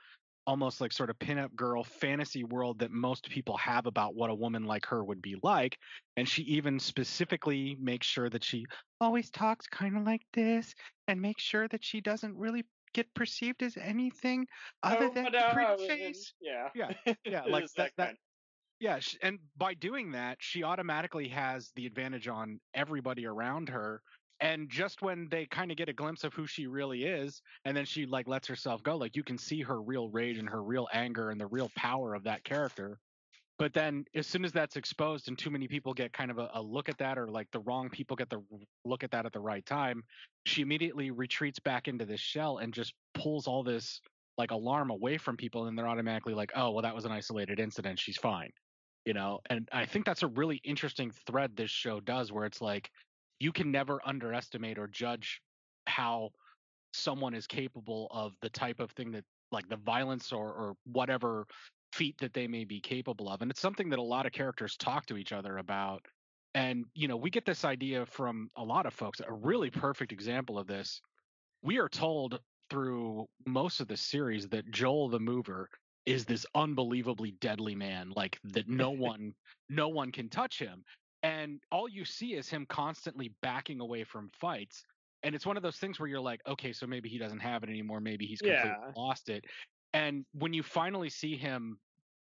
almost 0.48 0.82
like 0.82 0.92
sort 0.92 1.10
of 1.10 1.18
pinup 1.20 1.54
girl 1.56 1.84
fantasy 1.84 2.44
world 2.44 2.80
that 2.80 2.92
most 2.92 3.30
people 3.30 3.58
have 3.58 3.86
about 3.86 4.16
what 4.16 4.30
a 4.30 4.36
woman 4.36 4.64
like 4.66 4.86
her 4.88 5.04
would 5.04 5.22
be 5.22 5.38
like. 5.44 5.78
And 6.18 6.28
she 6.28 6.44
even 6.44 6.80
specifically 6.80 7.76
makes 7.80 8.08
sure 8.08 8.30
that 8.30 8.44
she 8.44 8.66
always 9.00 9.30
talks 9.30 9.68
kind 9.68 9.98
of 9.98 10.04
like 10.04 10.26
this 10.34 10.74
and 11.08 11.22
makes 11.22 11.44
sure 11.44 11.68
that 11.68 11.84
she 11.84 12.02
doesn't 12.02 12.36
really 12.38 12.66
get 12.94 13.14
perceived 13.14 13.64
as 13.64 13.78
anything 13.78 14.46
other 14.84 15.06
Oh, 15.06 15.14
than 15.14 15.36
uh, 15.36 15.54
pretty 15.54 15.88
face. 15.88 16.34
Yeah. 16.42 16.70
Yeah, 16.76 16.94
yeah, 17.26 17.44
like 17.44 17.66
is 17.66 17.74
that- 17.74 17.94
that- 17.98 18.16
Yeah, 18.80 19.00
and 19.22 19.40
by 19.56 19.76
doing 19.76 20.12
that, 20.12 20.38
she 20.42 20.64
automatically 20.64 21.28
has 21.30 21.72
the 21.76 21.86
advantage 21.86 22.28
on 22.28 22.60
everybody 22.74 23.28
around 23.28 23.70
her. 23.70 24.02
And 24.42 24.68
just 24.70 25.04
when 25.04 25.28
they 25.30 25.46
kind 25.46 25.70
of 25.70 25.78
get 25.78 25.88
a 25.88 25.94
glimpse 25.94 26.24
of 26.24 26.34
who 26.34 26.48
she 26.48 26.66
really 26.66 27.06
is, 27.06 27.44
and 27.64 27.78
then 27.78 27.86
she 27.86 28.08
like 28.08 28.28
lets 28.28 28.48
herself 28.48 28.82
go, 28.82 28.98
like 28.98 29.16
you 29.16 29.24
can 29.24 29.38
see 29.38 29.62
her 29.62 29.80
real 29.80 30.10
rage 30.10 30.40
and 30.40 30.50
her 30.50 30.64
real 30.64 30.88
anger 30.92 31.30
and 31.30 31.40
the 31.40 31.46
real 31.46 31.70
power 31.76 32.16
of 32.16 32.24
that 32.24 32.44
character. 32.44 32.98
But 33.60 33.74
then 33.74 34.06
as 34.16 34.26
soon 34.26 34.44
as 34.44 34.52
that's 34.52 34.78
exposed 34.78 35.28
and 35.28 35.38
too 35.38 35.52
many 35.52 35.68
people 35.68 35.94
get 35.94 36.12
kind 36.12 36.32
of 36.32 36.40
a, 36.40 36.50
a 36.56 36.62
look 36.62 36.90
at 36.90 36.98
that, 36.98 37.20
or 37.20 37.28
like 37.28 37.48
the 37.52 37.60
wrong 37.60 37.92
people 37.92 38.18
get 38.18 38.32
the 38.32 38.42
look 38.84 39.04
at 39.04 39.12
that 39.12 39.28
at 39.28 39.32
the 39.32 39.40
right 39.40 39.64
time, 39.64 40.02
she 40.48 40.64
immediately 40.64 41.12
retreats 41.12 41.60
back 41.60 41.88
into 41.88 42.06
this 42.06 42.20
shell 42.20 42.58
and 42.58 42.74
just 42.74 42.96
pulls 43.14 43.48
all 43.48 43.62
this 43.62 44.02
like 44.40 44.50
alarm 44.50 44.90
away 44.90 45.20
from 45.20 45.38
people, 45.38 45.68
and 45.68 45.78
they're 45.78 45.88
automatically 45.88 46.34
like, 46.34 46.52
oh, 46.56 46.72
well, 46.72 46.82
that 46.82 46.96
was 46.96 47.06
an 47.06 47.12
isolated 47.12 47.60
incident. 47.60 48.00
She's 48.00 48.18
fine 48.18 48.50
you 49.06 49.16
know 49.16 49.40
and 49.50 49.68
i 49.72 49.84
think 49.84 50.06
that's 50.06 50.22
a 50.22 50.28
really 50.28 50.62
interesting 50.64 51.12
thread 51.26 51.56
this 51.56 51.72
show 51.72 52.00
does 52.00 52.32
where 52.32 52.46
it's 52.46 52.62
like 52.62 52.92
you 53.42 53.52
can 53.52 53.72
never 53.72 54.00
underestimate 54.06 54.78
or 54.78 54.88
judge 54.88 55.42
how 55.88 56.30
someone 56.94 57.34
is 57.34 57.48
capable 57.48 58.08
of 58.12 58.34
the 58.42 58.50
type 58.50 58.80
of 58.80 58.92
thing 58.92 59.12
that 59.12 59.24
like 59.52 59.68
the 59.68 59.78
violence 59.78 60.32
or 60.32 60.48
or 60.48 60.74
whatever 60.86 61.46
feat 61.92 62.16
that 62.20 62.34
they 62.34 62.48
may 62.48 62.64
be 62.64 62.80
capable 62.80 63.28
of 63.30 63.42
and 63.42 63.50
it's 63.50 63.60
something 63.60 63.90
that 63.90 64.00
a 64.00 64.02
lot 64.02 64.26
of 64.26 64.32
characters 64.32 64.78
talk 64.78 65.06
to 65.06 65.18
each 65.18 65.32
other 65.34 65.58
about 65.58 66.06
and 66.54 66.86
you 66.94 67.08
know 67.08 67.18
we 67.18 67.30
get 67.30 67.46
this 67.46 67.66
idea 67.66 68.06
from 68.06 68.50
a 68.58 68.64
lot 68.64 68.86
of 68.86 68.94
folks 68.94 69.22
a 69.26 69.34
really 69.34 69.70
perfect 69.70 70.12
example 70.12 70.60
of 70.60 70.68
this. 70.68 71.02
We 71.64 71.78
are 71.78 71.90
told 71.90 72.40
through 72.70 73.26
most 73.46 73.80
of 73.80 73.88
the 73.88 73.98
series 73.98 74.48
that 74.50 74.70
joel 74.72 75.10
the 75.10 75.20
mover 75.20 75.70
is 76.06 76.26
this 76.26 76.46
unbelievably 76.56 77.36
deadly 77.42 77.76
man 77.76 78.12
like 78.16 78.40
that 78.44 78.68
no 78.68 78.92
one 79.10 79.34
no 79.70 79.90
one 79.90 80.12
can 80.12 80.30
touch 80.30 80.60
him 80.60 80.84
and 81.24 81.62
all 81.72 81.88
you 81.88 82.06
see 82.06 82.34
is 82.34 82.50
him 82.50 82.66
constantly 82.66 83.36
backing 83.42 83.80
away 83.80 84.04
from 84.04 84.30
fights 84.40 84.84
and 85.24 85.36
it's 85.36 85.46
one 85.46 85.58
of 85.58 85.64
those 85.64 85.78
things 85.78 86.00
where 86.00 86.10
you're 86.10 86.20
like 86.20 86.42
okay 86.48 86.74
so 86.74 86.88
maybe 86.88 87.10
he 87.10 87.18
doesn't 87.18 87.40
have 87.40 87.64
it 87.64 87.70
anymore 87.70 88.00
maybe 88.00 88.26
he's 88.26 88.42
completely 88.42 88.72
Yeah. 88.72 88.92
lost 88.96 89.30
it 89.30 89.46
and 89.94 90.26
when 90.34 90.54
you 90.54 90.64
finally 90.64 91.10
see 91.10 91.36
him 91.36 91.80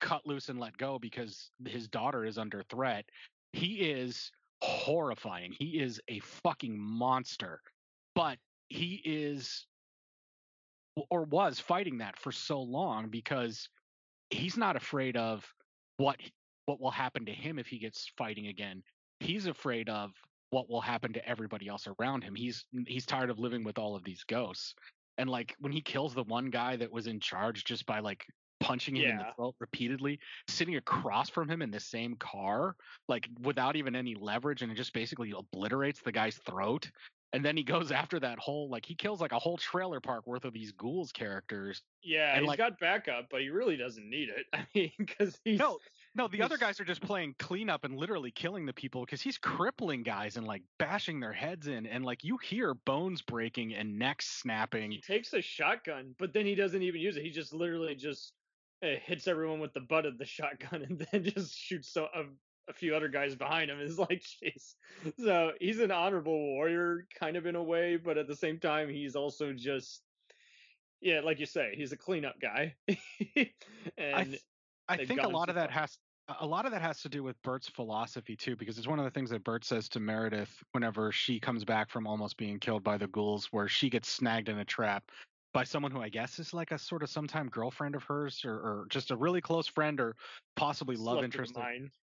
cut 0.00 0.26
loose 0.26 0.48
and 0.48 0.58
let 0.58 0.76
go 0.76 0.98
because 0.98 1.50
his 1.66 1.88
daughter 1.88 2.24
is 2.24 2.38
under 2.38 2.62
threat 2.62 3.04
he 3.52 3.90
is 3.90 4.30
horrifying 4.62 5.52
he 5.58 5.80
is 5.80 6.00
a 6.08 6.18
fucking 6.20 6.78
monster 6.78 7.60
but 8.14 8.38
he 8.68 9.00
is 9.04 9.66
or 11.10 11.24
was 11.24 11.60
fighting 11.60 11.98
that 11.98 12.18
for 12.18 12.32
so 12.32 12.60
long 12.60 13.08
because 13.08 13.68
he's 14.30 14.56
not 14.56 14.76
afraid 14.76 15.16
of 15.16 15.54
what 15.96 16.18
what 16.70 16.80
will 16.80 16.92
happen 16.92 17.24
to 17.26 17.32
him 17.32 17.58
if 17.58 17.66
he 17.66 17.80
gets 17.80 18.12
fighting 18.16 18.46
again. 18.46 18.80
He's 19.18 19.46
afraid 19.46 19.88
of 19.88 20.12
what 20.50 20.70
will 20.70 20.80
happen 20.80 21.12
to 21.14 21.28
everybody 21.28 21.66
else 21.66 21.88
around 21.98 22.22
him. 22.22 22.36
He's 22.36 22.64
he's 22.86 23.04
tired 23.04 23.28
of 23.28 23.40
living 23.40 23.64
with 23.64 23.76
all 23.76 23.96
of 23.96 24.04
these 24.04 24.22
ghosts. 24.22 24.76
And 25.18 25.28
like 25.28 25.56
when 25.58 25.72
he 25.72 25.80
kills 25.80 26.14
the 26.14 26.22
one 26.22 26.48
guy 26.48 26.76
that 26.76 26.92
was 26.92 27.08
in 27.08 27.18
charge 27.18 27.64
just 27.64 27.86
by 27.86 27.98
like 27.98 28.24
punching 28.60 28.94
him 28.94 29.10
in 29.10 29.16
the 29.16 29.26
throat 29.34 29.56
repeatedly, 29.58 30.20
sitting 30.46 30.76
across 30.76 31.28
from 31.28 31.48
him 31.50 31.60
in 31.60 31.72
the 31.72 31.80
same 31.80 32.14
car, 32.16 32.76
like 33.08 33.28
without 33.40 33.74
even 33.74 33.96
any 33.96 34.14
leverage, 34.14 34.62
and 34.62 34.70
it 34.70 34.76
just 34.76 34.92
basically 34.92 35.32
obliterates 35.36 36.00
the 36.02 36.12
guy's 36.12 36.36
throat. 36.46 36.88
And 37.32 37.44
then 37.44 37.56
he 37.56 37.62
goes 37.64 37.90
after 38.02 38.20
that 38.20 38.38
whole 38.38 38.70
like 38.70 38.86
he 38.86 38.94
kills 38.94 39.20
like 39.20 39.32
a 39.32 39.38
whole 39.40 39.56
trailer 39.56 40.00
park 40.00 40.24
worth 40.24 40.44
of 40.44 40.52
these 40.52 40.70
ghouls 40.72 41.10
characters. 41.10 41.82
Yeah, 42.02 42.30
And, 42.30 42.40
he's 42.42 42.48
like- 42.48 42.58
got 42.58 42.78
backup, 42.78 43.26
but 43.28 43.40
he 43.40 43.50
really 43.50 43.76
doesn't 43.76 44.08
need 44.08 44.28
it. 44.28 44.46
I 44.52 44.66
mean, 44.74 44.92
because 44.98 45.38
he's 45.44 45.58
No, 45.58 45.78
no, 46.14 46.26
the 46.28 46.42
other 46.42 46.56
guys 46.56 46.80
are 46.80 46.84
just 46.84 47.02
playing 47.02 47.34
cleanup 47.38 47.84
and 47.84 47.96
literally 47.96 48.32
killing 48.32 48.66
the 48.66 48.72
people 48.72 49.04
because 49.04 49.22
he's 49.22 49.38
crippling 49.38 50.02
guys 50.02 50.36
and 50.36 50.46
like 50.46 50.62
bashing 50.78 51.20
their 51.20 51.32
heads 51.32 51.68
in, 51.68 51.86
and 51.86 52.04
like 52.04 52.24
you 52.24 52.36
hear 52.38 52.74
bones 52.74 53.22
breaking 53.22 53.74
and 53.74 53.98
necks 53.98 54.26
snapping. 54.26 54.90
he 54.90 55.00
takes 55.00 55.32
a 55.32 55.40
shotgun, 55.40 56.14
but 56.18 56.32
then 56.32 56.46
he 56.46 56.54
doesn't 56.54 56.82
even 56.82 57.00
use 57.00 57.16
it. 57.16 57.22
He 57.22 57.30
just 57.30 57.52
literally 57.52 57.94
just 57.94 58.32
uh, 58.82 58.88
hits 59.04 59.28
everyone 59.28 59.60
with 59.60 59.72
the 59.72 59.80
butt 59.80 60.06
of 60.06 60.18
the 60.18 60.24
shotgun, 60.24 60.82
and 60.88 61.06
then 61.12 61.24
just 61.24 61.56
shoots 61.56 61.92
so, 61.92 62.08
a, 62.14 62.24
a 62.68 62.72
few 62.72 62.94
other 62.94 63.08
guys 63.08 63.36
behind 63.36 63.70
him. 63.70 63.80
Is 63.80 63.98
like, 63.98 64.22
jeez. 64.42 64.74
So 65.18 65.52
he's 65.60 65.78
an 65.78 65.92
honorable 65.92 66.38
warrior, 66.38 67.06
kind 67.18 67.36
of 67.36 67.46
in 67.46 67.54
a 67.54 67.62
way, 67.62 67.96
but 67.96 68.18
at 68.18 68.26
the 68.26 68.36
same 68.36 68.58
time, 68.58 68.88
he's 68.88 69.14
also 69.14 69.52
just, 69.52 70.02
yeah, 71.00 71.20
like 71.20 71.38
you 71.38 71.46
say, 71.46 71.74
he's 71.76 71.92
a 71.92 71.96
cleanup 71.96 72.40
guy. 72.40 72.74
and 73.96 74.30
th- 74.30 74.42
I 74.90 74.96
they've 74.96 75.08
think 75.08 75.22
a 75.22 75.28
lot 75.28 75.48
of 75.48 75.54
that 75.54 75.70
has 75.70 75.96
a 76.40 76.46
lot 76.46 76.64
of 76.64 76.72
that 76.72 76.82
has 76.82 77.00
to 77.02 77.08
do 77.08 77.22
with 77.22 77.40
Bert's 77.42 77.68
philosophy 77.68 78.36
too, 78.36 78.54
because 78.56 78.78
it's 78.78 78.86
one 78.86 78.98
of 78.98 79.04
the 79.04 79.10
things 79.10 79.30
that 79.30 79.42
Bert 79.42 79.64
says 79.64 79.88
to 79.90 80.00
Meredith 80.00 80.62
whenever 80.72 81.10
she 81.10 81.40
comes 81.40 81.64
back 81.64 81.90
from 81.90 82.06
almost 82.06 82.36
being 82.36 82.58
killed 82.60 82.84
by 82.84 82.96
the 82.98 83.08
ghouls, 83.08 83.46
where 83.50 83.66
she 83.68 83.90
gets 83.90 84.08
snagged 84.08 84.48
in 84.48 84.58
a 84.58 84.64
trap 84.64 85.10
by 85.52 85.64
someone 85.64 85.90
who 85.90 86.00
I 86.00 86.08
guess 86.08 86.38
is 86.38 86.54
like 86.54 86.70
a 86.70 86.78
sort 86.78 87.02
of 87.02 87.10
sometime 87.10 87.48
girlfriend 87.48 87.96
of 87.96 88.04
hers, 88.04 88.44
or, 88.44 88.54
or 88.54 88.86
just 88.90 89.10
a 89.10 89.16
really 89.16 89.40
close 89.40 89.66
friend, 89.66 90.00
or 90.00 90.14
possibly 90.56 90.94
love 90.96 91.24
interest. 91.24 91.56
of- 91.56 91.62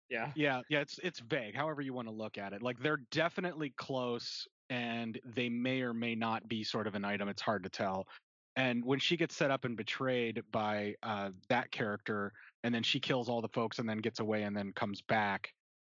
Yeah. 0.10 0.32
yeah 0.36 0.62
yeah 0.70 0.80
it's 0.82 1.00
it's 1.02 1.20
vague 1.20 1.56
however 1.56 1.82
you 1.82 1.94
want 1.94 2.08
to 2.08 2.13
look 2.13 2.38
at 2.38 2.54
it 2.54 2.62
like 2.62 2.78
they're 2.80 3.02
definitely 3.12 3.72
close 3.78 4.48
and 4.70 5.20
they 5.36 5.50
may 5.50 5.82
or 5.82 5.94
may 5.94 6.13
not 6.13 6.48
be 6.48 6.63
sort 6.63 6.86
of 6.88 6.94
an 6.94 7.04
item 7.04 7.30
it's 7.30 7.42
hard 7.42 7.63
to 7.63 7.70
tell 7.70 8.06
and 8.56 8.84
when 8.86 9.00
she 9.00 9.18
gets 9.18 9.36
set 9.36 9.52
up 9.52 9.66
and 9.66 9.76
betrayed 9.76 10.44
by 10.52 10.96
uh, 11.04 11.30
that 11.50 11.72
character 11.72 12.32
and 12.64 12.74
then 12.74 12.84
she 12.84 13.00
kills 13.00 13.30
all 13.30 13.42
the 13.42 13.50
folks 13.50 13.80
and 13.80 13.90
then 13.90 13.98
gets 13.98 14.20
away 14.20 14.44
and 14.44 14.56
then 14.56 14.72
comes 14.74 15.02
back 15.02 15.54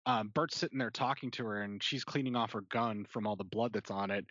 um, 0.05 0.29
bert's 0.33 0.57
sitting 0.57 0.77
there 0.77 0.91
talking 0.91 1.31
to 1.31 1.45
her 1.45 1.61
and 1.63 1.81
she's 1.81 2.03
cleaning 2.03 2.35
off 2.35 2.51
her 2.51 2.61
gun 2.69 3.05
from 3.09 3.25
all 3.25 3.35
the 3.35 3.43
blood 3.43 3.73
that's 3.73 3.91
on 3.91 4.11
it 4.11 4.25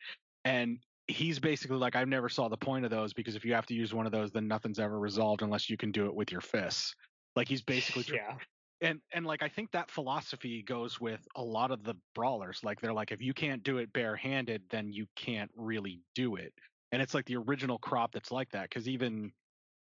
and 0.45 0.79
he's 1.07 1.39
basically 1.39 1.77
like 1.77 1.97
i 1.97 2.05
never 2.05 2.29
saw 2.29 2.49
the 2.49 2.57
point 2.57 2.85
of 2.85 2.91
those 2.91 3.13
because 3.13 3.37
if 3.37 3.45
you 3.45 3.53
have 3.53 3.67
to 3.67 3.75
use 3.75 3.93
one 3.93 4.07
of 4.07 4.13
those 4.13 4.31
then 4.31 4.49
nothing's 4.49 4.79
ever 4.79 4.99
resolved 4.99 5.43
unless 5.43 5.69
you 5.69 5.77
can 5.77 5.93
do 5.93 6.07
it 6.07 6.15
with 6.15 6.33
your 6.33 6.41
fists 6.41 6.95
like 7.37 7.49
he's 7.49 7.63
basically 7.63 8.05
Yeah. 8.15 8.37
and 8.81 9.01
and 9.13 9.27
like 9.27 9.43
I 9.43 9.49
think 9.49 9.71
that 9.73 9.91
philosophy 9.91 10.63
goes 10.63 11.01
with 11.01 11.27
a 11.37 11.43
lot 11.43 11.71
of 11.71 11.85
the 11.85 11.95
brawlers. 12.15 12.61
Like 12.63 12.81
they're 12.81 12.93
like, 12.93 13.13
if 13.13 13.21
you 13.21 13.35
can't 13.35 13.63
do 13.63 13.79
it 13.79 13.93
barehanded, 13.93 14.63
then 14.71 14.93
you 14.93 15.07
can't 15.17 15.51
really 15.57 16.01
do 16.15 16.37
it. 16.37 16.53
And 16.93 17.03
it's 17.03 17.15
like 17.15 17.27
the 17.27 17.37
original 17.37 17.79
crop 17.79 18.13
that's 18.13 18.31
like 18.31 18.51
that. 18.51 18.69
Because 18.69 18.89
even 18.89 19.33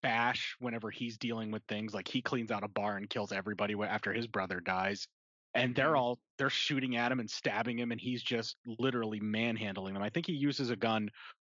Bash, 0.02 0.56
whenever 0.60 0.92
he's 0.92 1.18
dealing 1.18 1.52
with 1.52 1.64
things, 1.68 1.94
like 1.94 2.08
he 2.08 2.22
cleans 2.22 2.52
out 2.52 2.64
a 2.64 2.68
bar 2.68 2.98
and 2.98 3.10
kills 3.10 3.32
everybody 3.32 3.76
after 3.82 4.14
his 4.14 4.28
brother 4.28 4.60
dies, 4.60 5.08
and 5.54 5.76
they're 5.76 5.94
Mhm. 5.94 6.00
all 6.00 6.20
they're 6.38 6.50
shooting 6.50 6.96
at 6.98 7.12
him 7.12 7.20
and 7.20 7.30
stabbing 7.30 7.80
him, 7.80 7.92
and 7.92 8.02
he's 8.02 8.22
just 8.24 8.58
literally 8.66 9.20
manhandling 9.22 9.94
them. 9.94 10.04
I 10.04 10.10
think 10.10 10.26
he 10.28 10.34
uses 10.34 10.70
a 10.72 10.76
gun 10.76 11.10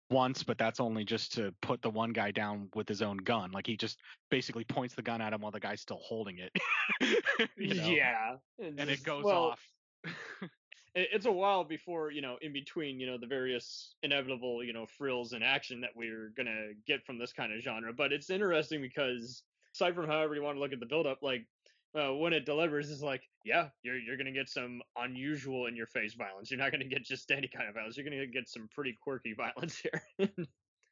once, 0.09 0.43
but 0.43 0.57
that's 0.57 0.79
only 0.81 1.05
just 1.05 1.33
to 1.33 1.53
put 1.61 1.81
the 1.81 1.89
one 1.89 2.11
guy 2.11 2.31
down 2.31 2.69
with 2.75 2.89
his 2.89 3.01
own 3.01 3.17
gun. 3.17 3.51
Like 3.51 3.67
he 3.67 3.77
just 3.77 3.99
basically 4.29 4.65
points 4.65 4.95
the 4.95 5.01
gun 5.01 5.21
at 5.21 5.33
him 5.33 5.41
while 5.41 5.51
the 5.51 5.59
guy's 5.61 5.81
still 5.81 5.99
holding 6.01 6.39
it. 6.39 6.51
you 7.57 7.75
know? 7.75 7.87
Yeah. 7.87 8.37
and 8.59 8.89
it 8.89 9.03
goes 9.03 9.23
well, 9.23 9.51
off. 9.51 9.73
it- 10.95 11.09
it's 11.13 11.25
a 11.25 11.31
while 11.31 11.63
before 11.63 12.11
you 12.11 12.21
know 12.21 12.37
in 12.37 12.53
between 12.53 12.99
you 12.99 13.07
know 13.07 13.17
the 13.17 13.27
various 13.27 13.95
inevitable 14.03 14.63
you 14.63 14.73
know 14.73 14.85
frills 14.85 15.33
and 15.33 15.43
action 15.43 15.81
that 15.81 15.95
we're 15.95 16.29
gonna 16.29 16.73
get 16.85 17.05
from 17.05 17.17
this 17.17 17.33
kind 17.33 17.53
of 17.53 17.61
genre. 17.61 17.93
But 17.93 18.13
it's 18.13 18.29
interesting 18.29 18.81
because 18.81 19.43
aside 19.73 19.95
from 19.95 20.07
however 20.07 20.35
you 20.35 20.41
want 20.41 20.55
to 20.57 20.59
look 20.59 20.73
at 20.73 20.79
the 20.79 20.85
build 20.85 21.07
up 21.07 21.21
like 21.21 21.47
uh, 21.93 22.13
when 22.13 22.31
it 22.33 22.45
delivers 22.45 22.89
is 22.89 23.03
like 23.03 23.29
yeah 23.43 23.69
you're 23.83 23.97
you're 23.97 24.17
gonna 24.17 24.31
get 24.31 24.49
some 24.49 24.81
unusual 24.95 25.65
in 25.67 25.75
your 25.75 25.87
face 25.87 26.13
violence. 26.13 26.49
You're 26.49 26.59
not 26.59 26.71
gonna 26.71 26.85
get 26.85 27.03
just 27.03 27.29
any 27.31 27.47
kind 27.47 27.67
of 27.67 27.75
violence. 27.75 27.97
You're 27.97 28.05
gonna 28.05 28.25
get 28.27 28.47
some 28.47 28.67
pretty 28.69 28.93
quirky 29.01 29.33
violence 29.37 29.77
here. 29.79 30.01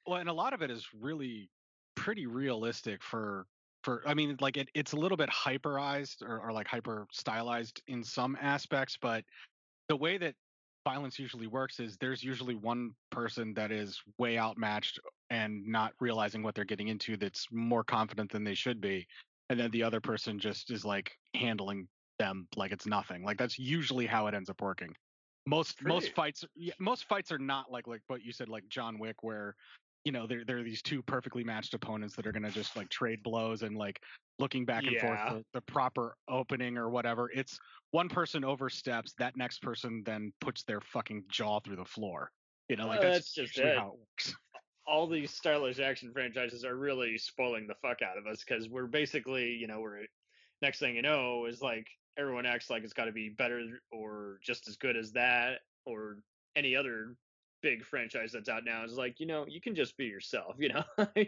Well, 0.06 0.20
and 0.20 0.29
a 0.29 0.34
lot 0.34 0.53
of 0.53 0.62
it 0.62 0.72
is 0.72 0.94
really 0.94 1.51
pretty 1.96 2.25
realistic 2.25 3.03
for 3.03 3.48
for 3.84 4.06
I 4.08 4.13
mean, 4.13 4.38
like 4.41 4.58
it, 4.58 4.70
it's 4.74 4.91
a 4.91 4.98
little 4.98 5.18
bit 5.18 5.29
hyperized 5.29 6.22
or, 6.22 6.39
or 6.41 6.51
like 6.51 6.68
hyper 6.68 7.08
stylized 7.12 7.82
in 7.88 8.03
some 8.03 8.38
aspects, 8.39 8.98
but 8.98 9.24
the 9.89 9.98
way 9.98 10.17
that 10.17 10.36
violence 10.88 11.19
usually 11.19 11.48
works 11.48 11.79
is 11.79 11.98
there's 11.98 12.24
usually 12.24 12.55
one 12.55 12.91
person 13.12 13.53
that 13.55 13.72
is 13.72 14.01
way 14.17 14.38
outmatched 14.38 15.00
and 15.29 15.65
not 15.67 15.91
realizing 16.00 16.41
what 16.41 16.55
they're 16.55 16.63
getting 16.63 16.88
into 16.88 17.17
that's 17.17 17.48
more 17.51 17.84
confident 17.84 18.31
than 18.31 18.43
they 18.43 18.53
should 18.53 18.79
be 18.79 19.05
and 19.50 19.60
then 19.60 19.69
the 19.72 19.84
other 19.84 20.00
person 20.00 20.39
just 20.39 20.72
is 20.72 20.86
like 20.86 21.12
handling 21.36 21.88
them 22.17 22.48
like 22.55 22.72
it's 22.72 22.86
nothing 22.86 23.24
like 23.24 23.38
that's 23.38 23.60
usually 23.60 24.05
how 24.05 24.27
it 24.27 24.34
ends 24.34 24.50
up 24.50 24.62
working. 24.62 24.93
Most 25.46 25.84
most 25.84 26.13
fights 26.13 26.46
most 26.79 27.05
fights 27.05 27.31
are 27.31 27.39
not 27.39 27.72
like 27.72 27.88
like 27.88 28.01
what 28.08 28.24
you 28.24 28.31
said 28.31 28.50
like 28.50 28.67
john 28.69 29.00
wick 29.00 29.24
where 29.24 29.55
you 30.06 30.12
know 30.12 30.27
there, 30.27 30.44
there 30.46 30.60
are 30.60 30.63
these 30.63 30.82
two 30.82 31.01
perfectly 31.03 31.44
matched 31.44 31.74
opponents 31.74 32.15
that 32.15 32.25
are 32.25 32.32
going 32.32 32.44
to 32.44 32.51
just 32.51 32.75
like 32.75 32.89
trade 32.89 33.22
blows 33.24 33.63
and 33.63 33.75
like 33.77 34.01
looking 34.39 34.65
back 34.65 34.86
and 34.88 34.98
forth 35.00 35.20
Yeah. 35.20 35.34
the, 35.34 35.44
the 35.53 35.62
proper 35.62 36.15
opening 36.29 36.77
or 36.77 36.89
whatever 36.89 37.29
it's 37.34 37.60
one 37.91 38.08
person 38.08 38.44
oversteps 38.44 39.13
that 39.20 39.36
next 39.36 39.62
person 39.62 40.01
then 40.06 40.32
puts 40.39 40.63
their 40.63 40.79
fucking 40.79 41.24
jaw 41.29 41.60
through 41.60 41.75
the 41.75 41.86
floor 41.86 42.32
you 42.70 42.75
know 42.75 42.88
like 42.88 43.01
that's, 43.01 43.18
that's 43.18 43.34
just 43.34 43.58
it. 43.58 43.75
how 43.75 43.88
it 43.88 44.00
works 44.00 44.36
all 44.89 45.08
these 45.08 45.32
stylish 45.32 45.79
action 45.79 46.12
franchises 46.12 46.65
are 46.65 46.75
really 46.75 47.18
spoiling 47.18 47.68
the 47.68 47.75
fuck 47.75 48.01
out 48.01 48.18
of 48.18 48.25
us 48.25 48.44
because 48.44 48.68
we're 48.68 48.88
basically, 48.88 49.51
you 49.51 49.68
know, 49.68 49.79
we're 49.79 50.06
next 50.62 50.79
thing 50.79 50.96
you 50.96 51.01
know 51.01 51.46
is 51.46 51.62
like 51.62 51.88
everyone 52.18 52.46
acts 52.46 52.70
like 52.70 52.84
it's 52.84 52.91
got 52.91 53.06
to 53.06 53.12
be 53.12 53.29
better 53.29 53.79
or 53.91 54.39
just 54.44 54.68
as 54.68 54.75
good 54.75 54.98
as 54.98 55.12
that 55.12 55.60
or 55.86 56.18
any 56.56 56.75
other 56.75 57.15
big 57.61 57.83
franchise 57.83 58.31
that's 58.31 58.49
out 58.49 58.65
now 58.65 58.83
is 58.83 58.97
like, 58.97 59.19
you 59.19 59.25
know, 59.25 59.45
you 59.47 59.61
can 59.61 59.75
just 59.75 59.97
be 59.97 60.05
yourself, 60.05 60.55
you 60.59 60.69
know. 60.69 60.83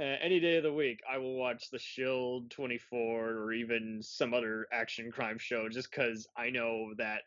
Uh, 0.00 0.16
any 0.20 0.40
day 0.40 0.56
of 0.56 0.64
the 0.64 0.72
week, 0.72 1.00
I 1.08 1.18
will 1.18 1.36
watch 1.36 1.70
The 1.70 1.78
Shield 1.78 2.50
24 2.50 3.30
or 3.30 3.52
even 3.52 4.00
some 4.02 4.34
other 4.34 4.66
action 4.72 5.12
crime 5.12 5.38
show 5.38 5.68
just 5.68 5.92
because 5.92 6.26
I 6.36 6.50
know 6.50 6.92
that 6.98 7.22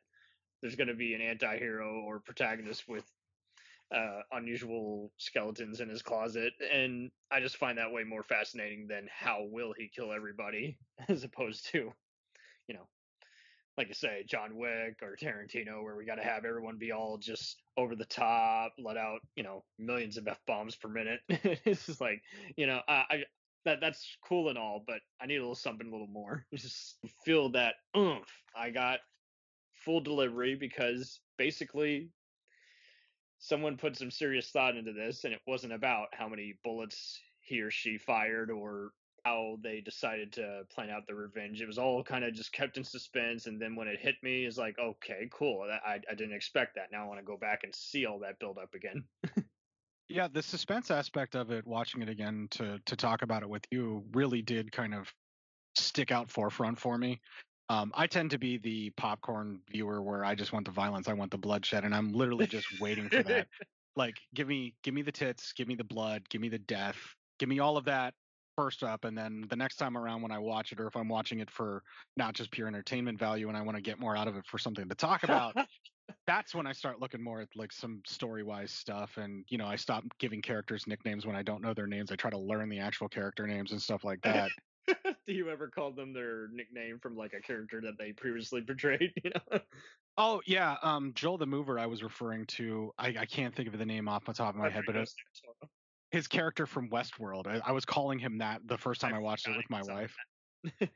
there's 0.61 0.75
going 0.75 0.89
to 0.89 0.93
be 0.93 1.13
an 1.13 1.21
anti-hero 1.21 2.01
or 2.01 2.19
protagonist 2.19 2.85
with 2.87 3.09
uh, 3.95 4.21
unusual 4.31 5.11
skeletons 5.17 5.79
in 5.79 5.89
his 5.89 6.01
closet, 6.01 6.53
and 6.71 7.11
I 7.31 7.39
just 7.39 7.57
find 7.57 7.77
that 7.77 7.91
way 7.91 8.03
more 8.03 8.23
fascinating 8.23 8.87
than 8.87 9.07
how 9.09 9.47
will 9.49 9.73
he 9.75 9.87
kill 9.87 10.11
everybody, 10.11 10.77
as 11.07 11.23
opposed 11.23 11.67
to, 11.71 11.93
you 12.67 12.73
know, 12.75 12.87
like 13.79 13.87
you 13.87 13.93
say, 13.93 14.25
John 14.27 14.57
Wick 14.57 14.97
or 15.01 15.15
Tarantino, 15.15 15.81
where 15.81 15.95
we 15.95 16.03
got 16.03 16.15
to 16.15 16.21
have 16.21 16.43
everyone 16.43 16.77
be 16.77 16.91
all 16.91 17.17
just 17.17 17.61
over 17.77 17.95
the 17.95 18.03
top, 18.03 18.73
let 18.77 18.97
out, 18.97 19.21
you 19.37 19.43
know, 19.43 19.63
millions 19.77 20.17
of 20.17 20.27
f 20.27 20.37
bombs 20.45 20.75
per 20.75 20.89
minute. 20.89 21.21
it's 21.29 21.85
just 21.85 22.01
like, 22.01 22.21
you 22.57 22.67
know, 22.67 22.81
I, 22.89 23.03
I 23.09 23.23
that 23.63 23.79
that's 23.79 24.17
cool 24.21 24.49
and 24.49 24.57
all, 24.57 24.83
but 24.85 24.99
I 25.21 25.27
need 25.27 25.37
a 25.37 25.39
little 25.39 25.55
something 25.55 25.87
a 25.87 25.91
little 25.91 26.07
more. 26.07 26.45
Just 26.53 26.97
feel 27.23 27.51
that 27.51 27.75
oomph. 27.95 28.29
I 28.53 28.69
got 28.69 28.99
full 29.71 30.01
delivery 30.01 30.55
because 30.55 31.21
basically 31.37 32.09
someone 33.37 33.77
put 33.77 33.97
some 33.97 34.11
serious 34.11 34.49
thought 34.49 34.75
into 34.75 34.91
this 34.91 35.23
and 35.23 35.33
it 35.33 35.39
wasn't 35.47 35.71
about 35.71 36.07
how 36.11 36.27
many 36.27 36.55
bullets 36.65 37.17
he 37.39 37.61
or 37.61 37.71
she 37.71 37.97
fired 37.97 38.51
or 38.51 38.91
how 39.29 39.57
they 39.61 39.79
decided 39.81 40.33
to 40.33 40.61
plan 40.73 40.89
out 40.89 41.05
the 41.07 41.13
revenge. 41.13 41.61
It 41.61 41.67
was 41.67 41.77
all 41.77 42.03
kind 42.03 42.23
of 42.23 42.33
just 42.33 42.51
kept 42.51 42.77
in 42.77 42.83
suspense 42.83 43.45
and 43.45 43.61
then 43.61 43.75
when 43.75 43.87
it 43.87 43.99
hit 43.99 44.15
me 44.23 44.45
it's 44.45 44.57
like 44.57 44.77
okay 44.79 45.29
cool. 45.31 45.67
I, 45.85 45.99
I 46.09 46.15
didn't 46.15 46.33
expect 46.33 46.75
that. 46.75 46.91
Now 46.91 47.03
i 47.03 47.07
want 47.07 47.19
to 47.19 47.25
go 47.25 47.37
back 47.37 47.63
and 47.63 47.73
see 47.73 48.05
all 48.05 48.19
that 48.19 48.39
build 48.39 48.57
up 48.57 48.73
again. 48.73 49.03
Yeah, 50.11 50.27
the 50.27 50.41
suspense 50.41 50.89
aspect 50.89 51.35
of 51.35 51.51
it, 51.51 51.67
watching 51.67 52.01
it 52.01 52.09
again 52.09 52.47
to 52.51 52.79
to 52.87 52.95
talk 52.95 53.21
about 53.21 53.43
it 53.43 53.49
with 53.49 53.63
you, 53.69 54.03
really 54.11 54.41
did 54.41 54.71
kind 54.71 54.95
of 54.95 55.13
stick 55.75 56.11
out 56.11 56.31
forefront 56.31 56.79
for 56.79 56.97
me. 56.97 57.21
Um, 57.69 57.91
I 57.93 58.07
tend 58.07 58.31
to 58.31 58.39
be 58.39 58.57
the 58.57 58.89
popcorn 58.97 59.59
viewer 59.69 60.01
where 60.01 60.25
I 60.25 60.33
just 60.33 60.51
want 60.51 60.65
the 60.65 60.71
violence, 60.71 61.07
I 61.07 61.13
want 61.13 61.29
the 61.29 61.37
bloodshed, 61.37 61.83
and 61.83 61.93
I'm 61.93 62.11
literally 62.11 62.47
just 62.47 62.65
waiting 62.81 63.07
for 63.07 63.21
that. 63.21 63.47
Like, 63.95 64.15
give 64.33 64.47
me 64.47 64.73
give 64.81 64.95
me 64.95 65.03
the 65.03 65.11
tits, 65.11 65.51
give 65.51 65.67
me 65.67 65.75
the 65.75 65.83
blood, 65.83 66.27
give 66.29 66.41
me 66.41 66.49
the 66.49 66.57
death, 66.57 66.97
give 67.37 67.49
me 67.49 67.59
all 67.59 67.77
of 67.77 67.85
that 67.85 68.13
first 68.59 68.83
up, 68.83 69.05
and 69.05 69.17
then 69.17 69.45
the 69.49 69.55
next 69.55 69.77
time 69.77 69.97
around 69.97 70.21
when 70.21 70.33
I 70.33 70.37
watch 70.37 70.73
it, 70.73 70.81
or 70.81 70.87
if 70.87 70.97
I'm 70.97 71.07
watching 71.07 71.39
it 71.39 71.49
for 71.49 71.81
not 72.17 72.33
just 72.33 72.51
pure 72.51 72.67
entertainment 72.67 73.17
value 73.17 73.47
and 73.47 73.55
I 73.55 73.61
want 73.61 73.77
to 73.77 73.81
get 73.81 73.99
more 73.99 74.17
out 74.17 74.27
of 74.27 74.35
it 74.35 74.45
for 74.45 74.57
something 74.57 74.89
to 74.89 74.95
talk 74.95 75.23
about, 75.23 75.55
that's 76.27 76.53
when 76.53 76.67
I 76.67 76.73
start 76.73 76.99
looking 76.99 77.23
more 77.23 77.39
at 77.39 77.47
like 77.55 77.71
some 77.71 78.01
story 78.05 78.43
wise 78.43 78.71
stuff. 78.71 79.15
And, 79.15 79.45
you 79.47 79.57
know, 79.57 79.65
I 79.65 79.77
stop 79.77 80.03
giving 80.19 80.41
characters 80.41 80.87
nicknames 80.87 81.25
when 81.25 81.37
I 81.37 81.41
don't 81.41 81.61
know 81.61 81.73
their 81.73 81.87
names. 81.87 82.11
I 82.11 82.17
try 82.17 82.31
to 82.31 82.37
learn 82.37 82.67
the 82.67 82.79
actual 82.79 83.07
character 83.07 83.47
names 83.47 83.71
and 83.71 83.81
stuff 83.81 84.03
like 84.03 84.21
that. 84.23 84.49
do 85.27 85.33
you 85.33 85.49
ever 85.49 85.69
call 85.69 85.91
them 85.91 86.11
their 86.11 86.49
nickname 86.51 86.99
from 86.99 87.15
like 87.15 87.31
a 87.33 87.39
character 87.39 87.79
that 87.79 87.97
they 87.97 88.11
previously 88.11 88.59
portrayed 88.59 89.13
you 89.23 89.29
know 89.29 89.59
oh, 90.17 90.41
yeah. 90.45 90.75
Um, 90.83 91.13
Joel 91.15 91.37
the 91.37 91.45
Mover, 91.45 91.79
I 91.79 91.85
was 91.85 92.03
referring 92.03 92.45
to, 92.47 92.91
I, 92.97 93.15
I 93.19 93.25
can't 93.25 93.55
think 93.55 93.69
of 93.69 93.79
the 93.79 93.85
name 93.85 94.09
off 94.09 94.25
the 94.25 94.33
top 94.33 94.53
of 94.53 94.55
my 94.59 94.69
head, 94.69 94.83
but 94.85 94.95
it, 94.97 95.09
his 96.11 96.27
character 96.27 96.65
from 96.65 96.89
Westworld, 96.89 97.47
I, 97.47 97.61
I 97.63 97.71
was 97.71 97.85
calling 97.85 98.19
him 98.19 98.39
that 98.39 98.61
the 98.65 98.77
first 98.77 99.01
time 99.01 99.13
I, 99.13 99.17
I 99.17 99.19
watched 99.19 99.47
it 99.47 99.55
with 99.55 99.69
my 99.69 99.81
wife. 99.83 100.15
Eh, 100.81 100.87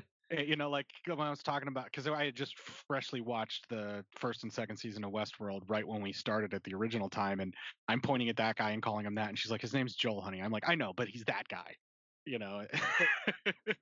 You 0.46 0.56
know, 0.56 0.70
like 0.70 0.86
when 1.04 1.20
I 1.20 1.28
was 1.30 1.42
talking 1.42 1.68
about, 1.68 1.86
because 1.86 2.06
I 2.08 2.24
had 2.24 2.34
just 2.34 2.58
freshly 2.58 3.20
watched 3.20 3.68
the 3.68 4.02
first 4.12 4.44
and 4.44 4.52
second 4.52 4.78
season 4.78 5.04
of 5.04 5.12
Westworld 5.12 5.62
right 5.66 5.86
when 5.86 6.00
we 6.00 6.12
started 6.12 6.54
at 6.54 6.64
the 6.64 6.74
original 6.74 7.10
time, 7.10 7.40
and 7.40 7.52
I'm 7.86 8.00
pointing 8.00 8.30
at 8.30 8.36
that 8.38 8.56
guy 8.56 8.70
and 8.70 8.82
calling 8.82 9.04
him 9.04 9.16
that, 9.16 9.28
and 9.28 9.38
she's 9.38 9.50
like, 9.50 9.60
"His 9.60 9.74
name's 9.74 9.94
Joel, 9.94 10.22
honey." 10.22 10.40
I'm 10.40 10.50
like, 10.50 10.66
"I 10.66 10.74
know, 10.74 10.94
but 10.96 11.08
he's 11.08 11.24
that 11.24 11.48
guy." 11.48 11.76
You 12.24 12.38
know. 12.38 12.66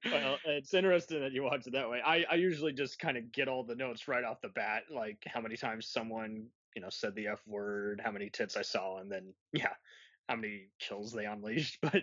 well, 0.06 0.38
it's 0.44 0.74
interesting 0.74 1.20
that 1.20 1.30
you 1.30 1.44
watch 1.44 1.66
it 1.68 1.74
that 1.74 1.88
way. 1.88 2.00
I, 2.04 2.24
I 2.28 2.34
usually 2.34 2.72
just 2.72 2.98
kind 2.98 3.16
of 3.16 3.30
get 3.30 3.46
all 3.46 3.62
the 3.62 3.76
notes 3.76 4.08
right 4.08 4.24
off 4.24 4.40
the 4.40 4.48
bat, 4.48 4.84
like 4.90 5.22
how 5.26 5.40
many 5.40 5.56
times 5.56 5.86
someone, 5.86 6.48
you 6.74 6.82
know, 6.82 6.90
said 6.90 7.14
the 7.14 7.28
F 7.28 7.46
word, 7.46 8.00
how 8.02 8.10
many 8.10 8.28
tits 8.28 8.56
I 8.56 8.62
saw, 8.62 8.98
and 8.98 9.12
then, 9.12 9.34
yeah, 9.52 9.74
how 10.30 10.36
many 10.36 10.68
kills 10.78 11.12
they 11.12 11.26
unleashed. 11.26 11.78
But 11.82 12.02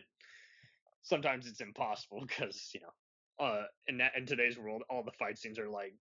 sometimes 1.01 1.47
it's 1.47 1.61
impossible 1.61 2.25
because, 2.27 2.71
you 2.73 2.81
know, 2.81 3.45
uh, 3.45 3.63
in 3.87 3.97
that 3.99 4.11
in 4.17 4.25
today's 4.25 4.57
world, 4.57 4.83
all 4.89 5.03
the 5.03 5.11
fight 5.11 5.37
scenes 5.37 5.57
are 5.57 5.69
like 5.69 5.93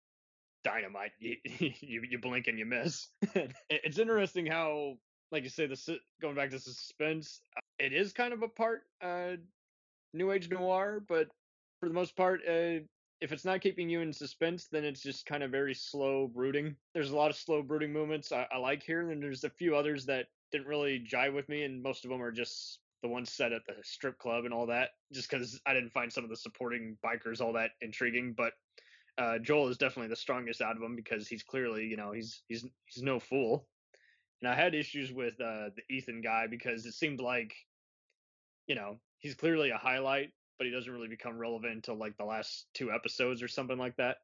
dynamite. 0.64 1.12
You, 1.20 1.36
you, 1.44 2.02
you 2.10 2.18
blink 2.18 2.48
and 2.48 2.58
you 2.58 2.66
miss. 2.66 3.08
It's 3.70 3.98
interesting 3.98 4.46
how, 4.46 4.94
like 5.30 5.44
you 5.44 5.50
say, 5.50 5.66
the 5.66 5.98
going 6.20 6.34
back 6.34 6.50
to 6.50 6.58
suspense, 6.58 7.40
uh, 7.56 7.60
it 7.78 7.92
is 7.92 8.12
kind 8.12 8.32
of 8.32 8.42
a 8.42 8.48
part 8.48 8.82
uh, 9.00 9.36
new 10.12 10.32
age 10.32 10.50
noir, 10.50 11.00
but 11.08 11.28
for 11.78 11.88
the 11.88 11.94
most 11.94 12.16
part, 12.16 12.40
uh, 12.48 12.80
if 13.20 13.32
it's 13.32 13.44
not 13.44 13.60
keeping 13.60 13.88
you 13.88 14.00
in 14.00 14.12
suspense, 14.12 14.66
then 14.70 14.84
it's 14.84 15.02
just 15.02 15.26
kind 15.26 15.42
of 15.42 15.50
very 15.50 15.74
slow 15.74 16.26
brooding. 16.26 16.74
There's 16.94 17.10
a 17.10 17.16
lot 17.16 17.30
of 17.30 17.36
slow 17.36 17.62
brooding 17.62 17.92
moments 17.92 18.32
I, 18.32 18.46
I 18.50 18.58
like 18.58 18.82
here, 18.82 19.10
and 19.10 19.22
there's 19.22 19.44
a 19.44 19.50
few 19.50 19.76
others 19.76 20.06
that 20.06 20.26
didn't 20.56 20.68
really 20.68 21.00
jive 21.00 21.34
with 21.34 21.48
me, 21.48 21.64
and 21.64 21.82
most 21.82 22.04
of 22.04 22.10
them 22.10 22.22
are 22.22 22.32
just 22.32 22.80
the 23.02 23.08
ones 23.08 23.30
set 23.30 23.52
at 23.52 23.66
the 23.66 23.74
strip 23.82 24.18
club 24.18 24.44
and 24.44 24.54
all 24.54 24.66
that, 24.66 24.90
just 25.12 25.30
because 25.30 25.60
I 25.66 25.74
didn't 25.74 25.92
find 25.92 26.12
some 26.12 26.24
of 26.24 26.30
the 26.30 26.36
supporting 26.36 26.96
bikers 27.04 27.40
all 27.40 27.52
that 27.52 27.72
intriguing. 27.82 28.34
But 28.36 28.54
uh, 29.18 29.38
Joel 29.38 29.68
is 29.68 29.78
definitely 29.78 30.08
the 30.08 30.16
strongest 30.16 30.62
out 30.62 30.76
of 30.76 30.80
them 30.80 30.96
because 30.96 31.28
he's 31.28 31.42
clearly, 31.42 31.84
you 31.84 31.96
know, 31.96 32.12
he's 32.12 32.42
he's 32.48 32.66
he's 32.86 33.02
no 33.02 33.20
fool. 33.20 33.68
And 34.40 34.50
I 34.50 34.54
had 34.54 34.74
issues 34.74 35.12
with 35.12 35.34
uh, 35.40 35.70
the 35.76 35.82
Ethan 35.90 36.20
guy 36.20 36.46
because 36.46 36.84
it 36.86 36.92
seemed 36.92 37.20
like, 37.20 37.54
you 38.66 38.74
know, 38.74 38.98
he's 39.18 39.34
clearly 39.34 39.70
a 39.70 39.78
highlight, 39.78 40.32
but 40.58 40.66
he 40.66 40.72
doesn't 40.72 40.92
really 40.92 41.08
become 41.08 41.38
relevant 41.38 41.74
until 41.74 41.96
like 41.96 42.16
the 42.16 42.24
last 42.24 42.66
two 42.74 42.92
episodes 42.92 43.42
or 43.42 43.48
something 43.48 43.78
like 43.78 43.96
that. 43.96 44.18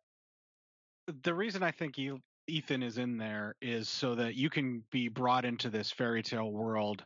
the 1.22 1.34
reason 1.34 1.62
I 1.62 1.70
think 1.70 1.98
E- 1.98 2.12
Ethan 2.48 2.82
is 2.82 2.98
in 2.98 3.16
there 3.16 3.54
is 3.62 3.88
so 3.88 4.14
that 4.14 4.34
you 4.34 4.50
can 4.50 4.82
be 4.90 5.08
brought 5.08 5.44
into 5.44 5.70
this 5.70 5.90
fairy 5.90 6.22
tale 6.22 6.50
world 6.52 7.04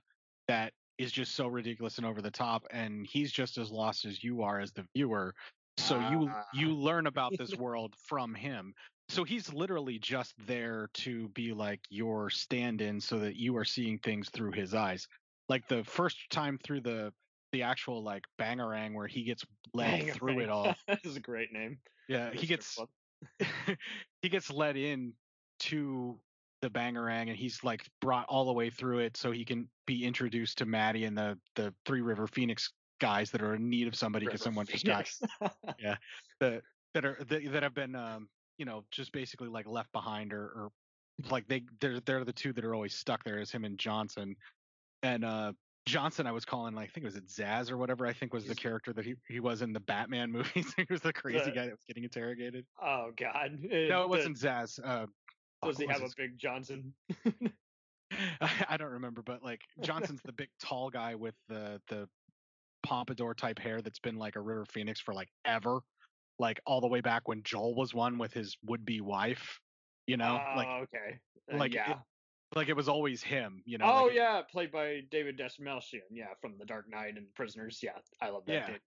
that 0.48 0.72
is 0.98 1.12
just 1.12 1.34
so 1.34 1.46
ridiculous 1.46 1.98
and 1.98 2.06
over 2.06 2.22
the 2.22 2.30
top, 2.30 2.66
and 2.70 3.06
he's 3.06 3.30
just 3.30 3.58
as 3.58 3.70
lost 3.70 4.04
as 4.06 4.24
you 4.24 4.42
are 4.42 4.60
as 4.60 4.72
the 4.72 4.84
viewer. 4.94 5.34
So 5.78 5.98
you 6.08 6.30
Ah. 6.30 6.44
you 6.54 6.74
learn 6.74 7.06
about 7.06 7.36
this 7.36 7.54
world 7.58 7.94
from 8.08 8.34
him. 8.34 8.72
So 9.08 9.22
he's 9.24 9.52
literally 9.52 9.98
just 9.98 10.34
there 10.46 10.88
to 10.94 11.28
be 11.28 11.52
like 11.52 11.80
your 11.90 12.30
stand-in, 12.30 13.00
so 13.00 13.18
that 13.18 13.36
you 13.36 13.56
are 13.56 13.64
seeing 13.64 13.98
things 13.98 14.30
through 14.30 14.52
his 14.52 14.74
eyes. 14.74 15.06
Like 15.48 15.68
the 15.68 15.84
first 15.84 16.18
time 16.30 16.58
through 16.64 16.80
the 16.80 17.12
the 17.52 17.62
actual 17.62 18.02
like 18.02 18.24
bangerang 18.40 18.94
where 18.94 19.06
he 19.06 19.22
gets 19.22 19.44
led 19.74 20.12
through 20.12 20.40
it 20.40 20.48
all. 20.50 20.74
that 20.88 21.04
is 21.04 21.16
a 21.16 21.20
great 21.20 21.52
name. 21.52 21.78
Yeah, 22.08 22.32
he 22.32 22.46
gets 22.46 22.78
he 24.22 24.28
gets 24.28 24.50
let 24.50 24.76
in 24.76 25.12
to 25.60 26.18
the 26.62 26.70
bangerang 26.70 27.28
and 27.28 27.36
he's 27.36 27.62
like 27.62 27.84
brought 28.00 28.24
all 28.28 28.46
the 28.46 28.52
way 28.52 28.70
through 28.70 28.98
it 29.00 29.16
so 29.16 29.30
he 29.30 29.44
can 29.44 29.68
be 29.86 30.04
introduced 30.04 30.58
to 30.58 30.66
Maddie 30.66 31.04
and 31.04 31.16
the 31.16 31.38
the 31.54 31.72
Three 31.84 32.00
River 32.00 32.26
Phoenix 32.26 32.72
guys 32.98 33.30
that 33.30 33.42
are 33.42 33.54
in 33.54 33.68
need 33.68 33.86
of 33.86 33.94
somebody 33.94 34.24
because 34.24 34.40
someone 34.40 34.64
just 34.66 34.84
got 34.86 35.06
Phoenix. 35.06 35.98
that 36.40 36.62
that 36.94 37.04
are 37.04 37.18
that, 37.28 37.52
that 37.52 37.62
have 37.62 37.74
been 37.74 37.94
um 37.94 38.28
you 38.58 38.64
know 38.64 38.84
just 38.90 39.12
basically 39.12 39.48
like 39.48 39.66
left 39.66 39.92
behind 39.92 40.32
or, 40.32 40.44
or 40.44 40.68
like 41.30 41.46
they 41.46 41.62
they're 41.80 42.00
they're 42.00 42.24
the 42.24 42.32
two 42.32 42.52
that 42.54 42.64
are 42.64 42.74
always 42.74 42.94
stuck 42.94 43.22
there 43.24 43.38
is 43.38 43.50
him 43.50 43.64
and 43.64 43.78
Johnson. 43.78 44.34
And 45.02 45.24
uh 45.24 45.52
Johnson 45.86 46.26
I 46.26 46.32
was 46.32 46.44
calling 46.46 46.74
like 46.74 46.88
I 46.88 46.92
think 46.92 47.04
it 47.04 47.08
was 47.08 47.16
it 47.16 47.28
Zaz 47.28 47.70
or 47.70 47.76
whatever 47.76 48.06
I 48.06 48.12
think 48.14 48.32
was 48.34 48.46
the 48.46 48.54
character 48.54 48.92
that 48.94 49.04
he, 49.04 49.14
he 49.28 49.40
was 49.40 49.62
in 49.62 49.72
the 49.74 49.80
Batman 49.80 50.32
movies. 50.32 50.72
He 50.76 50.86
was 50.88 51.02
the 51.02 51.12
crazy 51.12 51.44
The- 51.44 51.50
guy 51.52 51.66
that 51.66 51.72
was 51.72 51.84
getting 51.86 52.04
interrogated. 52.04 52.64
Oh 52.82 53.10
God. 53.16 53.58
no 53.60 53.68
the- 53.68 54.02
it 54.02 54.08
wasn't 54.08 54.38
Zaz 54.38 54.80
uh 54.82 55.06
Does 55.66 55.78
he 55.78 55.86
have 55.86 56.02
a 56.02 56.10
big 56.16 56.38
Johnson? 56.38 56.94
I 58.70 58.76
don't 58.76 58.92
remember, 58.92 59.22
but 59.22 59.42
like 59.42 59.60
Johnson's 59.80 60.20
the 60.24 60.32
big 60.32 60.48
tall 60.62 60.90
guy 60.90 61.14
with 61.16 61.34
the 61.48 61.80
the 61.88 62.08
pompadour 62.82 63.34
type 63.34 63.58
hair 63.58 63.82
that's 63.82 63.98
been 63.98 64.16
like 64.16 64.36
a 64.36 64.40
River 64.40 64.64
Phoenix 64.70 65.00
for 65.00 65.12
like 65.12 65.28
ever, 65.44 65.80
like 66.38 66.60
all 66.66 66.80
the 66.80 66.86
way 66.86 67.00
back 67.00 67.26
when 67.26 67.42
Joel 67.42 67.74
was 67.74 67.92
one 67.94 68.16
with 68.18 68.32
his 68.32 68.56
would 68.64 68.84
be 68.84 69.00
wife. 69.00 69.58
You 70.06 70.16
know, 70.16 70.40
like 70.56 70.68
Oh, 70.68 70.84
okay. 70.84 71.18
Uh, 71.52 71.56
like 71.58 71.72
it- 71.72 71.82
yeah. 71.86 71.94
like 72.54 72.68
it 72.68 72.76
was 72.76 72.88
always 72.88 73.22
him. 73.24 73.60
You 73.66 73.78
know. 73.78 73.86
oh 73.86 74.02
like 74.04 74.12
it- 74.12 74.16
yeah, 74.16 74.42
played 74.50 74.70
by 74.70 75.00
David 75.10 75.36
Dastmalchian. 75.36 76.02
Yeah, 76.10 76.26
from 76.40 76.54
The 76.58 76.64
Dark 76.64 76.88
Knight 76.88 77.16
and 77.16 77.26
Prisoners. 77.34 77.80
Yeah, 77.82 77.98
I 78.22 78.28
love 78.28 78.44
that 78.46 78.52
Yeah. 78.52 78.66
dude. 78.68 78.80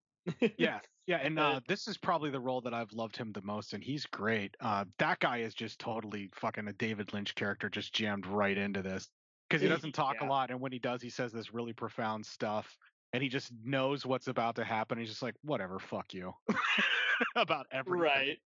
Yeah 0.58 0.80
yeah 1.08 1.18
and 1.18 1.38
Uh, 1.40 1.60
this 1.68 1.88
is 1.88 1.98
probably 1.98 2.30
the 2.30 2.40
role 2.40 2.62
that 2.62 2.74
i've 2.74 2.92
loved 2.94 3.16
him 3.18 3.32
the 3.32 3.42
most 3.42 3.74
and 3.74 3.84
he's 3.84 4.06
great 4.06 4.56
uh, 4.60 4.86
that 4.98 5.20
guy 5.20 5.40
is 5.40 5.54
just 5.54 5.80
totally 5.80 6.30
fucking 6.36 6.68
a 6.68 6.74
david 6.74 7.14
lynch 7.14 7.36
character 7.36 7.70
just 7.70 7.94
jammed 7.94 8.26
right 8.26 8.58
into 8.58 8.82
this 8.82 9.10
because 9.50 9.62
he 9.62 9.68
doesn't 9.68 9.94
talk 9.94 10.18
Yeah. 10.22 10.28
a 10.28 10.30
lot 10.30 10.52
and 10.52 10.60
when 10.60 10.72
he 10.72 10.80
does 10.80 11.02
he 11.02 11.10
says 11.10 11.32
this 11.32 11.54
really 11.54 11.74
profound 11.74 12.26
stuff 12.26 12.78
and 13.14 13.24
he 13.24 13.30
just 13.30 13.52
knows 13.64 14.06
what's 14.06 14.28
about 14.28 14.56
to 14.56 14.64
happen 14.64 14.98
he's 14.98 15.10
just 15.10 15.22
like 15.24 15.36
whatever 15.42 15.80
fuck 15.80 16.14
you 16.14 16.34
about 17.36 17.66
everything 17.72 18.00
right. 18.02 18.38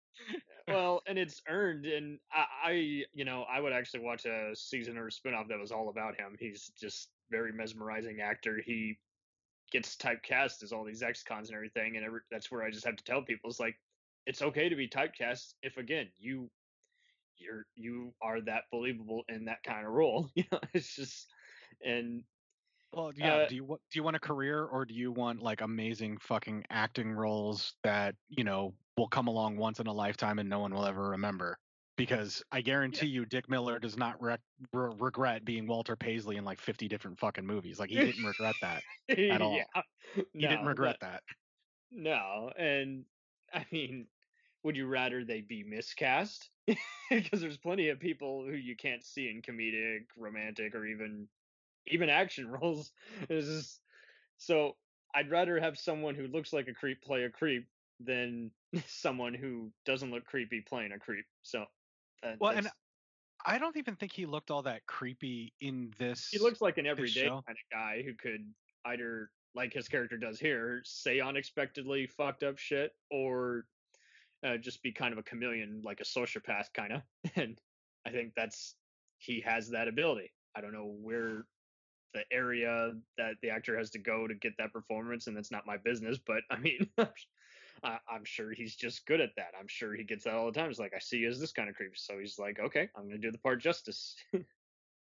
Well, 0.69 1.03
and 1.09 1.19
it's 1.19 1.43
earned, 1.49 1.87
and 1.87 2.21
I, 2.31 2.47
I, 2.65 2.71
you 3.13 3.25
know, 3.25 3.43
I 3.43 3.61
would 3.61 3.73
actually 3.73 4.05
watch 4.05 4.25
a 4.27 4.55
season 4.55 4.97
or 4.97 5.09
a 5.09 5.11
spinoff 5.11 5.49
that 5.49 5.59
was 5.59 5.73
all 5.73 5.89
about 5.89 6.15
him. 6.19 6.37
He's 6.39 6.71
just 6.79 7.11
very 7.31 7.53
mesmerizing 7.53 8.21
actor. 8.21 8.61
He 8.65 8.99
gets 9.73 9.97
typecast 9.97 10.63
as 10.63 10.73
all 10.73 10.85
these 10.85 11.03
ex-cons 11.03 11.49
and 11.49 11.57
everything, 11.57 11.97
and 11.97 12.05
every, 12.05 12.21
that's 12.31 12.51
where 12.51 12.63
I 12.63 12.71
just 12.71 12.85
have 12.85 12.97
to 12.97 13.05
tell 13.05 13.23
people 13.23 13.51
it's 13.51 13.61
like 13.61 13.77
it's 14.27 14.43
okay 14.43 14.69
to 14.69 14.77
be 14.77 14.89
typecast 14.89 15.55
if 15.63 15.77
again 15.79 16.09
you 16.19 16.51
you're 17.37 17.67
you 17.75 18.15
are 18.23 18.41
that 18.43 18.65
believable 18.71 19.25
in 19.29 19.47
that 19.47 19.63
kind 19.65 19.87
of 19.87 19.93
role. 19.93 20.31
You 20.37 20.45
know, 20.53 20.61
it's 20.73 20.95
just 20.95 21.27
and 21.85 22.23
well 22.93 23.13
yeah 23.17 23.37
Uh, 23.37 23.49
do 23.49 23.57
you 23.57 23.67
do 23.67 23.77
you 23.95 24.03
want 24.03 24.17
a 24.17 24.21
career 24.21 24.65
or 24.65 24.85
do 24.85 24.95
you 24.95 25.11
want 25.11 25.43
like 25.43 25.61
amazing 25.61 26.19
fucking 26.19 26.65
acting 26.71 27.13
roles 27.13 27.75
that 27.83 28.15
you 28.29 28.45
know 28.45 28.75
will 28.97 29.09
come 29.09 29.27
along 29.27 29.57
once 29.57 29.81
in 29.81 29.87
a 29.87 29.93
lifetime 29.93 30.39
and 30.39 30.49
no 30.49 30.59
one 30.59 30.73
will 30.75 30.85
ever 30.85 31.11
remember 31.11 31.59
because 31.97 32.43
I 32.51 32.61
guarantee 32.61 33.07
you, 33.07 33.25
Dick 33.27 33.49
Miller 33.49 33.79
does 33.79 33.97
not 33.97 34.21
rec- 34.23 34.41
re- 34.73 34.95
regret 34.99 35.45
being 35.45 35.67
Walter 35.67 35.97
Paisley 35.97 36.37
in 36.37 36.45
like 36.45 36.61
50 36.61 36.89
different 36.89 37.19
fucking 37.19 37.47
movies. 37.47 37.79
Like 37.79 37.91
he 37.91 37.97
didn't 37.97 38.25
regret 38.25 38.55
that. 38.63 38.83
At 39.19 39.43
all. 39.43 39.57
yeah, 39.57 39.83
He 40.33 40.41
didn't 40.41 40.67
regret 40.67 40.97
but- 41.01 41.07
that. 41.07 41.23
No, 41.91 42.51
and 42.59 43.05
I 43.53 43.67
mean, 43.71 44.07
would 44.65 44.77
you 44.77 44.87
rather 44.87 45.25
they 45.25 45.41
be 45.43 45.63
miscast? 45.63 46.49
Because 47.11 47.43
there's 47.43 47.59
plenty 47.59 47.91
of 47.91 48.01
people 48.01 48.47
who 48.47 48.55
you 48.55 48.75
can't 48.75 49.05
see 49.05 49.29
in 49.29 49.43
comedic, 49.43 50.05
romantic, 50.17 50.75
or 50.75 50.87
even 50.87 51.29
even 51.87 52.09
action 52.09 52.47
roles. 52.63 52.91
Just 53.29 53.81
so 54.39 54.77
I'd 55.15 55.31
rather 55.31 55.61
have 55.61 55.77
someone 55.79 56.15
who 56.15 56.27
looks 56.29 56.55
like 56.55 56.69
a 56.69 56.73
creep 56.73 57.03
play 57.03 57.25
a 57.25 57.29
creep 57.31 57.67
than 58.01 58.51
someone 58.87 59.35
who 59.35 59.71
doesn't 59.85 60.11
look 60.11 60.25
creepy 60.25 60.63
playing 60.63 60.93
a 60.93 60.99
creep. 60.99 61.27
So, 61.43 61.67
that, 62.23 62.41
Well, 62.41 62.53
and 62.53 62.69
I 63.45 63.59
don't 63.59 63.77
even 63.77 63.97
think 63.97 64.13
he 64.13 64.27
looked 64.27 64.51
all 64.51 64.63
that 64.63 64.87
creepy 64.87 65.53
in 65.61 65.93
this. 65.99 66.29
he 66.31 66.39
looks 66.39 66.61
like 66.61 66.79
an 66.79 66.87
everyday 66.87 67.29
kind 67.29 67.43
of 67.49 67.57
guy 67.71 68.03
who 68.05 68.15
could 68.15 68.45
either 68.87 69.31
like 69.55 69.73
his 69.73 69.89
character 69.89 70.17
does 70.17 70.39
here 70.39 70.81
say 70.85 71.21
unexpectedly 71.21 72.07
fucked 72.07 72.43
up 72.43 72.59
shit 72.59 72.93
or 73.11 73.67
uh, 74.45 74.57
just 74.57 74.83
be 74.83 74.91
kind 74.93 75.13
of 75.13 75.19
a 75.19 75.23
chameleon 75.23 75.81
like 75.85 76.01
a 76.01 76.05
sociopath 76.05 76.73
kind 76.75 76.93
of 76.93 77.03
and 77.37 77.61
i 78.07 78.11
think 78.11 78.33
that's 78.35 78.75
he 79.19 79.41
has 79.41 79.69
that 79.69 79.89
ability 79.89 80.33
i 80.57 80.61
don't 80.61 80.73
know 80.73 80.95
where 81.01 81.45
the 82.15 82.23
area 82.33 82.93
that 83.17 83.35
the 83.43 83.51
actor 83.51 83.77
has 83.77 83.91
to 83.91 83.99
go 83.99 84.27
to 84.27 84.35
get 84.35 84.53
that 84.59 84.73
performance 84.73 85.27
and 85.27 85.37
that's 85.37 85.51
not 85.51 85.67
my 85.67 85.77
business 85.77 86.19
but 86.27 86.43
i 86.51 86.59
mean 86.59 86.89
I, 87.83 87.99
i'm 88.09 88.25
sure 88.25 88.53
he's 88.53 88.77
just 88.77 89.07
good 89.07 89.21
at 89.21 89.31
that 89.37 89.53
i'm 89.59 89.69
sure 89.69 89.95
he 89.95 90.05
gets 90.05 90.25
that 90.25 90.35
all 90.35 90.47
the 90.47 90.53
time 90.53 90.71
it's 90.71 90.79
like 90.79 90.95
i 90.95 90.99
see 90.99 91.19
you 91.19 91.29
as 91.29 91.41
this 91.41 91.53
kind 91.53 91.69
of 91.69 91.75
creep 91.75 91.97
so 91.97 92.19
he's 92.19 92.39
like 92.39 92.59
okay 92.59 92.89
i'm 92.97 93.09
gonna 93.09 93.19
do 93.19 93.33
the 93.33 93.39
part 93.39 93.61
justice 93.61 94.17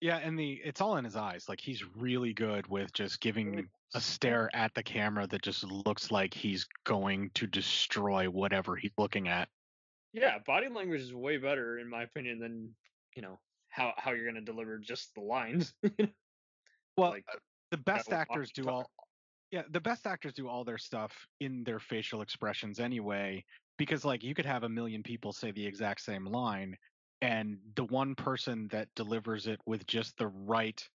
Yeah, 0.00 0.16
and 0.16 0.38
the 0.38 0.60
it's 0.64 0.80
all 0.80 0.96
in 0.96 1.04
his 1.04 1.14
eyes. 1.16 1.46
Like 1.48 1.60
he's 1.60 1.84
really 1.84 2.32
good 2.32 2.66
with 2.66 2.92
just 2.92 3.20
giving 3.20 3.68
a 3.94 4.00
stare 4.00 4.48
at 4.54 4.74
the 4.74 4.82
camera 4.82 5.26
that 5.26 5.42
just 5.42 5.62
looks 5.64 6.10
like 6.10 6.32
he's 6.32 6.66
going 6.84 7.30
to 7.34 7.46
destroy 7.46 8.30
whatever 8.30 8.76
he's 8.76 8.92
looking 8.96 9.28
at. 9.28 9.48
Yeah, 10.12 10.38
body 10.38 10.68
language 10.68 11.02
is 11.02 11.12
way 11.12 11.36
better 11.36 11.78
in 11.78 11.88
my 11.88 12.02
opinion 12.04 12.38
than 12.38 12.74
you 13.14 13.20
know 13.20 13.38
how 13.68 13.92
how 13.98 14.12
you're 14.12 14.24
gonna 14.24 14.40
deliver 14.40 14.78
just 14.78 15.14
the 15.14 15.20
lines. 15.20 15.74
Well, 16.96 17.12
Like, 17.12 17.24
uh, 17.32 17.38
the 17.70 17.76
best 17.78 18.12
actors 18.12 18.50
do 18.50 18.68
all 18.68 18.90
yeah, 19.50 19.62
the 19.70 19.80
best 19.80 20.06
actors 20.06 20.32
do 20.32 20.48
all 20.48 20.64
their 20.64 20.78
stuff 20.78 21.12
in 21.40 21.64
their 21.64 21.80
facial 21.80 22.22
expressions 22.22 22.78
anyway 22.78 23.44
because 23.78 24.04
like 24.04 24.22
you 24.22 24.34
could 24.34 24.46
have 24.46 24.62
a 24.62 24.68
million 24.68 25.02
people 25.02 25.32
say 25.32 25.50
the 25.50 25.66
exact 25.66 26.02
same 26.02 26.26
line 26.26 26.76
and 27.22 27.58
the 27.74 27.84
one 27.84 28.14
person 28.14 28.68
that 28.70 28.88
delivers 28.94 29.46
it 29.46 29.60
with 29.66 29.86
just 29.86 30.16
the 30.18 30.28
right 30.28 30.86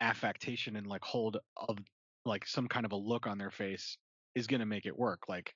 affectation 0.00 0.76
and 0.76 0.86
like 0.86 1.02
hold 1.02 1.38
of 1.56 1.78
like 2.24 2.46
some 2.46 2.68
kind 2.68 2.86
of 2.86 2.92
a 2.92 2.96
look 2.96 3.26
on 3.26 3.38
their 3.38 3.50
face 3.50 3.96
is 4.34 4.46
going 4.46 4.60
to 4.60 4.66
make 4.66 4.86
it 4.86 4.98
work 4.98 5.28
like 5.28 5.54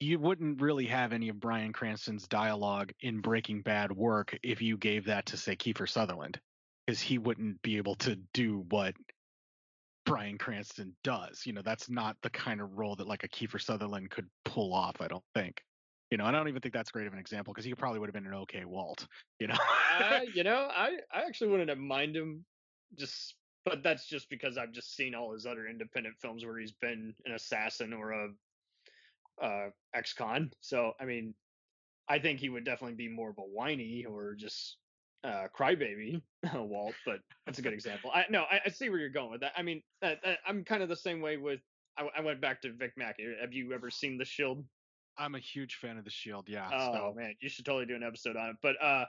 you 0.00 0.18
wouldn't 0.18 0.62
really 0.62 0.86
have 0.86 1.12
any 1.12 1.28
of 1.28 1.38
Bryan 1.38 1.74
Cranston's 1.74 2.26
dialogue 2.26 2.92
in 3.00 3.20
Breaking 3.20 3.60
Bad 3.60 3.92
work 3.92 4.36
if 4.42 4.62
you 4.62 4.78
gave 4.78 5.04
that 5.04 5.26
to 5.26 5.36
say 5.36 5.56
Kiefer 5.56 5.88
Sutherland 5.88 6.40
because 6.86 7.02
he 7.02 7.18
wouldn't 7.18 7.60
be 7.60 7.76
able 7.76 7.96
to 7.96 8.16
do 8.32 8.64
what 8.70 8.94
Bryan 10.10 10.38
Cranston 10.38 10.94
does. 11.04 11.42
You 11.46 11.52
know, 11.52 11.62
that's 11.62 11.88
not 11.88 12.16
the 12.22 12.30
kind 12.30 12.60
of 12.60 12.76
role 12.76 12.96
that 12.96 13.06
like 13.06 13.24
a 13.24 13.28
Kiefer 13.28 13.60
Sutherland 13.62 14.10
could 14.10 14.26
pull 14.44 14.74
off, 14.74 15.00
I 15.00 15.08
don't 15.08 15.24
think. 15.34 15.62
You 16.10 16.18
know, 16.18 16.26
and 16.26 16.34
I 16.34 16.40
don't 16.40 16.48
even 16.48 16.60
think 16.60 16.74
that's 16.74 16.90
great 16.90 17.06
of 17.06 17.12
an 17.12 17.20
example 17.20 17.54
because 17.54 17.64
he 17.64 17.74
probably 17.74 18.00
would 18.00 18.08
have 18.08 18.14
been 18.14 18.26
an 18.26 18.34
okay 18.34 18.64
Walt, 18.64 19.06
you 19.38 19.46
know. 19.46 19.58
uh, 19.88 20.20
you 20.34 20.42
know, 20.44 20.68
I 20.70 20.96
I 21.12 21.22
actually 21.22 21.50
wouldn't 21.50 21.68
have 21.68 21.78
mind 21.78 22.16
him 22.16 22.44
just 22.98 23.36
but 23.64 23.82
that's 23.82 24.06
just 24.06 24.28
because 24.30 24.56
I've 24.56 24.72
just 24.72 24.96
seen 24.96 25.14
all 25.14 25.32
his 25.32 25.46
other 25.46 25.66
independent 25.66 26.16
films 26.20 26.44
where 26.44 26.58
he's 26.58 26.72
been 26.72 27.14
an 27.26 27.32
assassin 27.32 27.92
or 27.92 28.12
a 28.12 28.28
uh 29.42 29.70
ex-con. 29.94 30.50
So 30.60 30.92
I 31.00 31.04
mean 31.04 31.34
I 32.08 32.18
think 32.18 32.40
he 32.40 32.48
would 32.48 32.64
definitely 32.64 32.96
be 32.96 33.08
more 33.08 33.30
of 33.30 33.38
a 33.38 33.42
whiny 33.42 34.04
or 34.08 34.34
just 34.34 34.78
uh 35.24 35.46
crybaby 35.56 36.22
Walt, 36.54 36.94
but 37.04 37.20
that's 37.46 37.58
a 37.58 37.62
good 37.62 37.72
example. 37.72 38.10
I 38.12 38.24
no, 38.30 38.42
I, 38.42 38.60
I 38.66 38.68
see 38.70 38.88
where 38.88 38.98
you're 38.98 39.10
going 39.10 39.30
with 39.30 39.42
that. 39.42 39.52
I 39.56 39.62
mean, 39.62 39.82
uh, 40.02 40.14
uh, 40.24 40.34
I'm 40.46 40.64
kind 40.64 40.82
of 40.82 40.88
the 40.88 40.96
same 40.96 41.20
way 41.20 41.36
with. 41.36 41.60
I, 41.98 42.06
I 42.18 42.20
went 42.22 42.40
back 42.40 42.62
to 42.62 42.72
Vic 42.72 42.92
Mackey. 42.96 43.26
Have 43.40 43.52
you 43.52 43.72
ever 43.72 43.90
seen 43.90 44.16
The 44.16 44.24
Shield? 44.24 44.64
I'm 45.18 45.34
a 45.34 45.38
huge 45.38 45.76
fan 45.76 45.98
of 45.98 46.04
the 46.04 46.10
Shield, 46.10 46.46
yeah. 46.48 46.70
Oh 46.72 46.92
so 46.92 47.14
man, 47.16 47.34
you 47.40 47.48
should 47.48 47.64
totally 47.64 47.86
do 47.86 47.94
an 47.94 48.02
episode 48.02 48.36
on 48.36 48.50
it. 48.50 48.56
But 48.62 48.76
uh, 48.82 49.04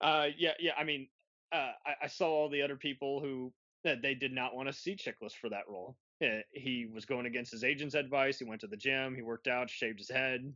uh, 0.00 0.26
yeah, 0.36 0.52
yeah. 0.58 0.72
I 0.78 0.84
mean, 0.84 1.08
uh, 1.52 1.72
I, 1.86 2.04
I 2.04 2.06
saw 2.08 2.28
all 2.28 2.48
the 2.50 2.62
other 2.62 2.76
people 2.76 3.20
who 3.20 3.52
that 3.84 4.02
they 4.02 4.14
did 4.14 4.32
not 4.32 4.54
want 4.54 4.68
to 4.68 4.72
see 4.72 4.94
Chiklis 4.94 5.32
for 5.32 5.48
that 5.48 5.68
role. 5.68 5.96
Uh, 6.22 6.40
he 6.52 6.86
was 6.92 7.06
going 7.06 7.24
against 7.26 7.52
his 7.52 7.64
agent's 7.64 7.94
advice. 7.94 8.38
He 8.38 8.44
went 8.44 8.60
to 8.60 8.66
the 8.66 8.76
gym. 8.76 9.14
He 9.14 9.22
worked 9.22 9.48
out, 9.48 9.70
shaved 9.70 9.98
his 9.98 10.10
head, 10.10 10.52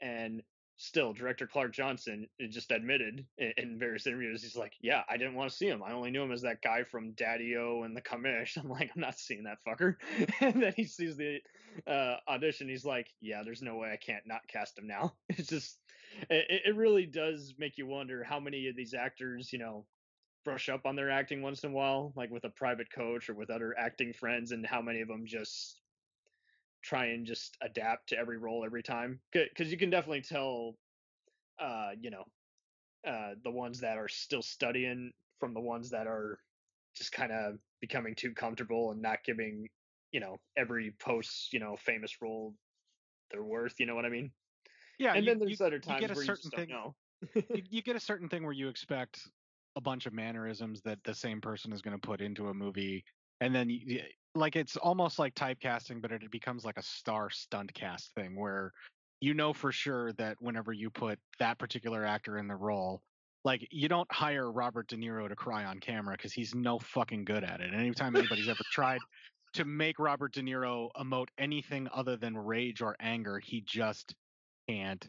and 0.00 0.42
still, 0.80 1.12
director 1.12 1.46
Clark 1.46 1.74
Johnson 1.74 2.26
uh, 2.42 2.46
just 2.48 2.70
admitted 2.70 3.26
in, 3.36 3.52
in 3.58 3.78
various 3.78 4.06
interviews, 4.06 4.42
he's 4.42 4.56
like, 4.56 4.72
"Yeah, 4.80 5.02
I 5.08 5.18
didn't 5.18 5.34
want 5.34 5.50
to 5.50 5.56
see 5.56 5.68
him. 5.68 5.82
I 5.82 5.92
only 5.92 6.10
knew 6.10 6.22
him 6.22 6.32
as 6.32 6.42
that 6.42 6.62
guy 6.62 6.84
from 6.84 7.12
Daddy-O 7.12 7.82
and 7.82 7.94
the 7.94 8.00
Commish." 8.00 8.56
I'm 8.56 8.70
like, 8.70 8.90
"I'm 8.94 9.02
not 9.02 9.18
seeing 9.18 9.44
that 9.44 9.58
fucker." 9.66 9.96
and 10.40 10.62
then 10.62 10.72
he 10.74 10.84
sees 10.84 11.16
the 11.16 11.40
uh, 11.86 12.16
audition. 12.26 12.68
He's 12.68 12.84
like, 12.84 13.08
"Yeah, 13.20 13.42
there's 13.44 13.62
no 13.62 13.76
way 13.76 13.90
I 13.92 13.96
can't 13.96 14.26
not 14.26 14.48
cast 14.48 14.78
him 14.78 14.86
now." 14.86 15.14
It's 15.28 15.48
just, 15.48 15.78
it, 16.28 16.62
it 16.66 16.76
really 16.76 17.06
does 17.06 17.54
make 17.58 17.78
you 17.78 17.86
wonder 17.86 18.24
how 18.24 18.40
many 18.40 18.68
of 18.68 18.76
these 18.76 18.94
actors, 18.94 19.52
you 19.52 19.58
know, 19.58 19.86
brush 20.44 20.68
up 20.68 20.86
on 20.86 20.96
their 20.96 21.10
acting 21.10 21.42
once 21.42 21.62
in 21.62 21.70
a 21.70 21.74
while, 21.74 22.12
like 22.16 22.30
with 22.30 22.44
a 22.44 22.50
private 22.50 22.90
coach 22.90 23.28
or 23.28 23.34
with 23.34 23.50
other 23.50 23.74
acting 23.78 24.12
friends, 24.14 24.50
and 24.52 24.66
how 24.66 24.80
many 24.80 25.02
of 25.02 25.08
them 25.08 25.26
just 25.26 25.76
try 26.82 27.06
and 27.06 27.26
just 27.26 27.56
adapt 27.60 28.08
to 28.10 28.18
every 28.18 28.38
role 28.38 28.64
every 28.64 28.82
time. 28.82 29.22
Because 29.32 29.70
you 29.70 29.78
can 29.78 29.90
definitely 29.90 30.22
tell, 30.22 30.78
uh, 31.58 31.92
you 32.00 32.10
know, 32.10 32.24
uh, 33.06 33.34
the 33.42 33.50
ones 33.50 33.80
that 33.80 33.98
are 33.98 34.08
still 34.08 34.42
studying 34.42 35.12
from 35.40 35.54
the 35.54 35.60
ones 35.60 35.90
that 35.90 36.06
are 36.06 36.40
just 36.94 37.12
kind 37.12 37.32
of 37.32 37.60
becoming 37.80 38.14
too 38.14 38.34
comfortable 38.34 38.92
and 38.92 39.02
not 39.02 39.24
giving, 39.24 39.68
you 40.12 40.20
know, 40.20 40.38
every 40.56 40.92
post, 40.92 41.52
you 41.52 41.60
know, 41.60 41.76
famous 41.76 42.22
role 42.22 42.56
their 43.30 43.44
worth. 43.44 43.80
You 43.80 43.86
know 43.86 43.94
what 43.96 44.06
I 44.06 44.10
mean? 44.10 44.32
yeah, 44.98 45.14
and 45.14 45.26
you, 45.26 45.28
then 45.28 45.38
there's 45.38 45.60
you- 45.60 45.60
other 45.60 45.80
you 45.84 45.94
times 45.94 45.96
get 45.96 46.10
a 46.10 46.14
where 46.14 46.24
you 46.24 46.34
certain 46.34 46.50
don't 46.50 46.68
thing. 46.68 46.68
know. 46.68 46.96
you, 47.52 47.62
you 47.70 47.82
get 47.82 47.96
a 47.96 48.00
certain 48.00 48.28
thing 48.28 48.44
where 48.44 48.52
you 48.52 48.68
expect 48.68 49.28
a 49.76 49.80
bunch 49.82 50.06
of 50.06 50.12
mannerisms 50.14 50.82
that 50.82 51.04
the 51.04 51.14
same 51.14 51.40
person 51.40 51.72
is 51.72 51.82
going 51.82 51.98
to 51.98 52.06
put 52.06 52.20
into 52.20 52.48
a 52.48 52.54
movie 52.54 53.04
and 53.40 53.54
then 53.54 53.70
you, 53.70 54.04
like 54.34 54.56
it's 54.56 54.76
almost 54.76 55.18
like 55.18 55.34
typecasting 55.34 56.00
but 56.00 56.12
it 56.12 56.30
becomes 56.30 56.64
like 56.64 56.78
a 56.78 56.82
star 56.82 57.30
stunt 57.30 57.72
cast 57.74 58.14
thing 58.14 58.38
where 58.38 58.72
you 59.20 59.34
know 59.34 59.52
for 59.52 59.72
sure 59.72 60.12
that 60.14 60.36
whenever 60.40 60.72
you 60.72 60.90
put 60.90 61.18
that 61.38 61.58
particular 61.58 62.04
actor 62.04 62.38
in 62.38 62.46
the 62.48 62.56
role 62.56 63.02
Like 63.44 63.66
you 63.70 63.88
don't 63.88 64.10
hire 64.12 64.50
Robert 64.52 64.88
De 64.88 64.96
Niro 64.96 65.28
to 65.28 65.36
cry 65.36 65.64
on 65.64 65.80
camera 65.80 66.14
because 66.16 66.32
he's 66.32 66.54
no 66.54 66.78
fucking 66.78 67.24
good 67.24 67.44
at 67.44 67.60
it. 67.60 67.72
Anytime 67.74 68.16
anybody's 68.16 68.48
ever 68.48 68.64
tried 68.70 69.00
to 69.54 69.64
make 69.64 69.98
Robert 69.98 70.32
De 70.34 70.42
Niro 70.42 70.90
emote 70.96 71.28
anything 71.38 71.88
other 71.92 72.16
than 72.16 72.36
rage 72.36 72.82
or 72.82 72.96
anger, 73.00 73.38
he 73.40 73.62
just 73.62 74.14
can't 74.68 75.08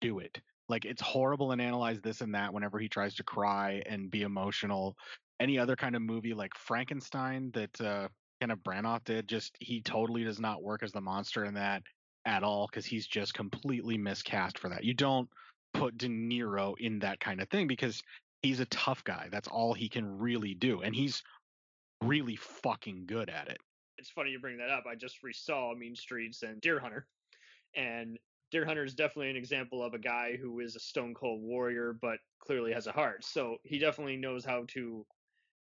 do 0.00 0.18
it. 0.20 0.40
Like 0.68 0.84
it's 0.84 1.02
horrible 1.02 1.52
and 1.52 1.60
analyze 1.60 2.00
this 2.02 2.20
and 2.22 2.34
that 2.34 2.52
whenever 2.54 2.78
he 2.78 2.88
tries 2.88 3.14
to 3.16 3.24
cry 3.24 3.82
and 3.86 4.10
be 4.10 4.22
emotional. 4.22 4.96
Any 5.40 5.58
other 5.58 5.76
kind 5.76 5.96
of 5.96 6.02
movie 6.02 6.34
like 6.34 6.54
Frankenstein 6.56 7.50
that 7.52 7.80
uh, 7.80 8.08
Kenneth 8.40 8.62
Branagh 8.64 9.04
did, 9.04 9.28
just 9.28 9.56
he 9.60 9.82
totally 9.82 10.24
does 10.24 10.40
not 10.40 10.62
work 10.62 10.82
as 10.82 10.92
the 10.92 11.00
monster 11.00 11.44
in 11.44 11.54
that 11.54 11.82
at 12.24 12.42
all 12.42 12.66
because 12.66 12.86
he's 12.86 13.06
just 13.06 13.34
completely 13.34 13.98
miscast 13.98 14.58
for 14.58 14.68
that. 14.68 14.84
You 14.84 14.94
don't 14.94 15.28
put 15.74 15.98
De 15.98 16.08
Niro 16.08 16.74
in 16.78 16.98
that 17.00 17.20
kind 17.20 17.40
of 17.40 17.48
thing 17.48 17.66
because 17.66 18.02
he's 18.42 18.60
a 18.60 18.66
tough 18.66 19.04
guy. 19.04 19.28
That's 19.30 19.48
all 19.48 19.74
he 19.74 19.88
can 19.88 20.18
really 20.18 20.54
do, 20.54 20.80
and 20.82 20.94
he's 20.94 21.22
really 22.02 22.36
fucking 22.36 23.04
good 23.06 23.28
at 23.28 23.48
it. 23.48 23.58
It's 23.98 24.10
funny 24.10 24.30
you 24.30 24.40
bring 24.40 24.56
that 24.58 24.70
up. 24.70 24.84
I 24.90 24.94
just 24.94 25.22
resaw 25.22 25.76
Mean 25.76 25.94
Streets 25.94 26.42
and 26.42 26.60
Deer 26.60 26.80
Hunter, 26.80 27.06
and 27.74 28.18
Deer 28.50 28.64
Hunter 28.64 28.84
is 28.84 28.94
definitely 28.94 29.30
an 29.30 29.36
example 29.36 29.82
of 29.82 29.94
a 29.94 29.98
guy 29.98 30.36
who 30.40 30.60
is 30.60 30.74
a 30.74 30.80
stone 30.80 31.14
cold 31.14 31.42
warrior, 31.42 31.96
but 32.00 32.18
clearly 32.40 32.72
has 32.72 32.86
a 32.86 32.92
heart. 32.92 33.24
So 33.24 33.58
he 33.64 33.78
definitely 33.78 34.16
knows 34.16 34.44
how 34.44 34.64
to 34.68 35.06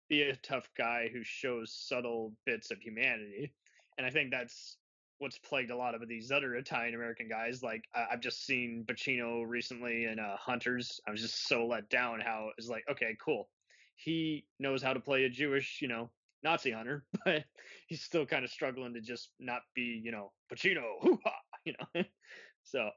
be 0.09 0.23
a 0.23 0.35
tough 0.37 0.69
guy 0.77 1.09
who 1.11 1.23
shows 1.23 1.73
subtle 1.73 2.33
bits 2.45 2.71
of 2.71 2.79
humanity. 2.79 3.53
And 3.97 4.05
I 4.05 4.09
think 4.09 4.31
that's 4.31 4.77
what's 5.19 5.37
plagued 5.39 5.71
a 5.71 5.75
lot 5.75 5.95
of 5.95 6.07
these 6.07 6.31
other 6.31 6.55
Italian 6.55 6.95
American 6.95 7.27
guys. 7.27 7.63
Like 7.63 7.83
I've 7.93 8.21
just 8.21 8.45
seen 8.45 8.85
Pacino 8.87 9.43
recently 9.47 10.05
in 10.05 10.19
uh, 10.19 10.37
Hunters. 10.37 10.99
I 11.07 11.11
was 11.11 11.21
just 11.21 11.47
so 11.47 11.65
let 11.65 11.89
down 11.89 12.19
how 12.19 12.49
it's 12.57 12.67
like, 12.67 12.83
okay, 12.89 13.17
cool. 13.23 13.49
He 13.95 14.45
knows 14.59 14.83
how 14.83 14.93
to 14.93 14.99
play 14.99 15.23
a 15.23 15.29
Jewish, 15.29 15.79
you 15.81 15.87
know, 15.87 16.11
Nazi 16.43 16.71
hunter, 16.71 17.03
but 17.25 17.45
he's 17.87 18.03
still 18.03 18.25
kind 18.25 18.45
of 18.45 18.51
struggling 18.51 18.93
to 18.93 19.01
just 19.01 19.31
not 19.39 19.61
be, 19.75 19.99
you 20.03 20.11
know, 20.11 20.31
Pacino, 20.53 20.83
hoo-ha, 21.01 21.33
you 21.65 21.73
know. 21.73 22.03
so 22.63 22.89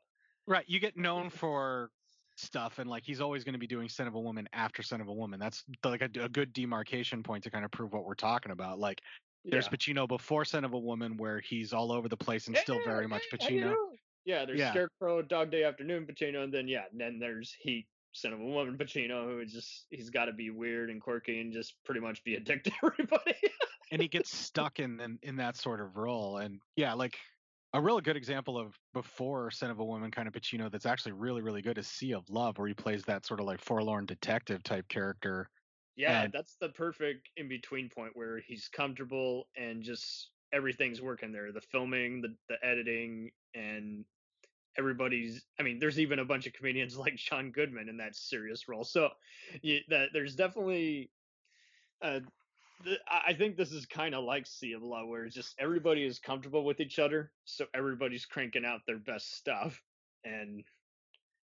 right, 0.47 0.65
you 0.69 0.79
get 0.79 0.97
known 0.97 1.31
for 1.31 1.91
stuff 2.41 2.79
and 2.79 2.89
like 2.89 3.05
he's 3.05 3.21
always 3.21 3.45
going 3.45 3.53
to 3.53 3.59
be 3.59 3.67
doing 3.67 3.89
scent 3.89 4.09
of 4.09 4.15
a 4.15 4.21
woman 4.21 4.49
after 4.53 4.83
scent 4.83 5.03
of 5.03 5.09
a 5.09 5.13
woman 5.13 5.39
that's 5.39 5.65
like 5.85 6.03
a, 6.03 6.09
a, 6.23 6.29
good 6.29 6.53
demarcation 6.53 7.23
point 7.23 7.45
to 7.45 7.51
kind 7.51 7.65
of 7.65 7.71
prove 7.71 7.93
what 7.93 8.05
we're 8.05 8.15
talking 8.15 8.53
about 8.53 8.79
like 8.79 9.01
there's 9.45 9.69
yeah. 9.71 9.77
Pacino 9.77 10.09
before 10.09 10.45
Scent 10.45 10.67
of 10.67 10.75
a 10.75 10.79
Woman, 10.79 11.17
where 11.17 11.41
he's 11.41 11.73
all 11.73 11.93
over 11.93 12.09
the 12.09 12.17
place 12.17 12.47
and 12.47 12.55
yeah, 12.55 12.63
still 12.63 12.79
very 12.85 13.09
much 13.09 13.23
Pacino. 13.33 13.75
Yeah, 14.25 14.45
there's 14.45 14.59
yeah. 14.59 14.71
Scarecrow, 14.71 15.23
Dog 15.23 15.51
Day 15.51 15.65
Afternoon, 15.65 16.07
Pacino, 16.07 16.45
and 16.45 16.53
then 16.53 16.69
yeah, 16.69 16.83
and 16.91 17.01
then 17.01 17.19
there's 17.19 17.57
Heat, 17.61 17.87
Scent 18.13 18.35
of 18.35 18.41
a 18.41 18.45
Woman, 18.45 18.77
Pacino, 18.77 19.25
who 19.25 19.41
is 19.41 19.53
just 19.53 19.87
he's 19.91 20.11
got 20.11 20.27
to 20.27 20.33
be 20.33 20.51
weird 20.51 20.91
and 20.91 21.01
quirky 21.01 21.41
and 21.41 21.53
just 21.53 21.75
pretty 21.85 22.01
much 22.01 22.23
be 22.23 22.35
a 22.35 22.41
dick 22.41 22.65
to 22.65 22.73
everybody. 22.85 23.35
and 23.91 24.03
he 24.03 24.09
gets 24.09 24.37
stuck 24.37 24.79
in, 24.79 25.01
in 25.01 25.19
in 25.23 25.37
that 25.37 25.57
sort 25.57 25.81
of 25.81 25.97
role, 25.97 26.37
and 26.37 26.61
yeah, 26.77 26.93
like 26.93 27.17
a 27.73 27.81
really 27.81 28.03
good 28.03 28.17
example 28.17 28.59
of 28.59 28.75
before 28.93 29.51
Scent 29.51 29.71
of 29.71 29.79
a 29.79 29.85
Woman 29.85 30.11
kind 30.11 30.27
of 30.27 30.35
Pacino 30.35 30.71
that's 30.71 30.87
actually 30.87 31.13
really 31.13 31.43
really 31.43 31.63
good 31.63 31.79
is 31.79 31.87
Sea 31.89 32.15
of 32.15 32.29
Love, 32.29 32.59
where 32.59 32.69
he 32.69 32.75
plays 32.75 33.03
that 33.05 33.27
sort 33.27 33.41
of 33.41 33.47
like 33.47 33.61
forlorn 33.61 34.07
detective 34.07 34.63
type 34.63 34.89
character 34.89 35.49
yeah, 36.01 36.23
and, 36.23 36.33
that's 36.33 36.57
the 36.61 36.71
perfect 36.71 37.29
in 37.37 37.47
between 37.47 37.91
point 37.91 38.13
where 38.15 38.39
he's 38.39 38.69
comfortable 38.69 39.49
and 39.55 39.83
just 39.83 40.31
everything's 40.51 41.03
working 41.03 41.31
there. 41.31 41.53
The 41.53 41.61
filming, 41.61 42.23
the 42.23 42.35
the 42.49 42.57
editing, 42.67 43.31
and 43.55 44.07
everybody's. 44.79 45.45
I 45.59 45.63
mean, 45.63 45.79
there's 45.79 46.01
even 46.01 46.21
a 46.21 46.25
bunch 46.25 46.47
of 46.47 46.55
comedians 46.55 46.97
like 46.99 47.17
John 47.17 47.51
Goodman 47.51 47.91
in 47.91 47.99
that 47.99 48.17
serious 48.17 48.67
role. 48.67 48.85
So 48.85 49.11
yeah, 49.63 49.81
that 49.89 50.09
there's 50.15 50.35
definitely. 50.35 51.11
Uh, 52.03 52.21
I 53.09 53.35
think 53.35 53.57
this 53.57 53.73
is 53.73 53.87
kind 53.87 54.15
of 54.15 54.25
like 54.25 54.47
Sea 54.47 54.73
of 54.73 54.83
Love, 54.83 55.09
where 55.09 55.25
it's 55.25 55.35
just 55.35 55.55
everybody 55.59 56.05
is 56.05 56.19
comfortable 56.19 56.65
with 56.65 56.81
each 56.81 56.99
other, 56.99 57.31
so 57.45 57.67
everybody's 57.75 58.25
cranking 58.27 58.65
out 58.65 58.81
their 58.87 58.99
best 58.99 59.37
stuff, 59.37 59.81
and 60.25 60.65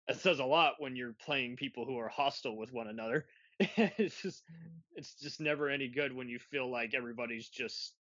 it 0.09 0.17
says 0.21 0.41
a 0.41 0.45
lot 0.45 0.75
when 0.79 0.97
you're 0.97 1.15
playing 1.25 1.57
people 1.57 1.85
who 1.85 1.99
are 1.99 2.09
hostile 2.09 2.57
with 2.57 2.73
one 2.73 2.89
another. 2.89 3.27
It's 3.77 4.21
just 4.21 4.43
mm-hmm. 4.45 4.79
it's 4.97 5.15
just 5.15 5.41
never 5.41 5.69
any 5.69 5.87
good 5.89 6.13
when 6.13 6.29
you 6.29 6.39
feel 6.39 6.69
like 6.71 6.95
everybody's 6.95 7.49
just 7.49 7.95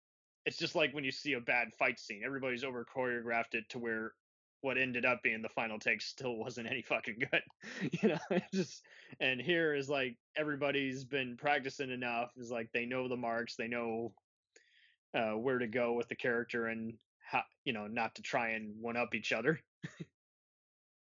it's 0.46 0.56
just 0.56 0.74
like 0.74 0.94
when 0.94 1.04
you 1.04 1.10
see 1.10 1.34
a 1.34 1.40
bad 1.40 1.68
fight 1.78 1.98
scene 1.98 2.22
everybody's 2.24 2.64
over 2.64 2.86
choreographed 2.96 3.52
it 3.54 3.68
to 3.70 3.78
where 3.78 4.12
what 4.62 4.78
ended 4.78 5.04
up 5.04 5.22
being 5.22 5.42
the 5.42 5.48
final 5.48 5.78
take 5.78 6.02
still 6.02 6.36
wasn't 6.36 6.66
any 6.66 6.82
fucking 6.82 7.18
good. 7.18 7.42
You 8.02 8.08
know 8.10 8.38
just 8.54 8.82
and 9.20 9.40
here 9.40 9.74
is 9.74 9.88
like 9.88 10.16
everybody's 10.36 11.04
been 11.04 11.36
practicing 11.36 11.90
enough 11.90 12.30
is 12.36 12.50
like 12.50 12.70
they 12.72 12.86
know 12.86 13.08
the 13.08 13.16
marks 13.16 13.56
they 13.56 13.68
know 13.68 14.12
uh, 15.14 15.32
where 15.32 15.58
to 15.58 15.66
go 15.66 15.94
with 15.94 16.08
the 16.08 16.14
character 16.14 16.66
and 16.66 16.94
how 17.18 17.42
you 17.64 17.72
know 17.72 17.86
not 17.86 18.14
to 18.16 18.22
try 18.22 18.50
and 18.50 18.74
one 18.80 18.96
up 18.96 19.14
each 19.14 19.32
other. 19.32 19.60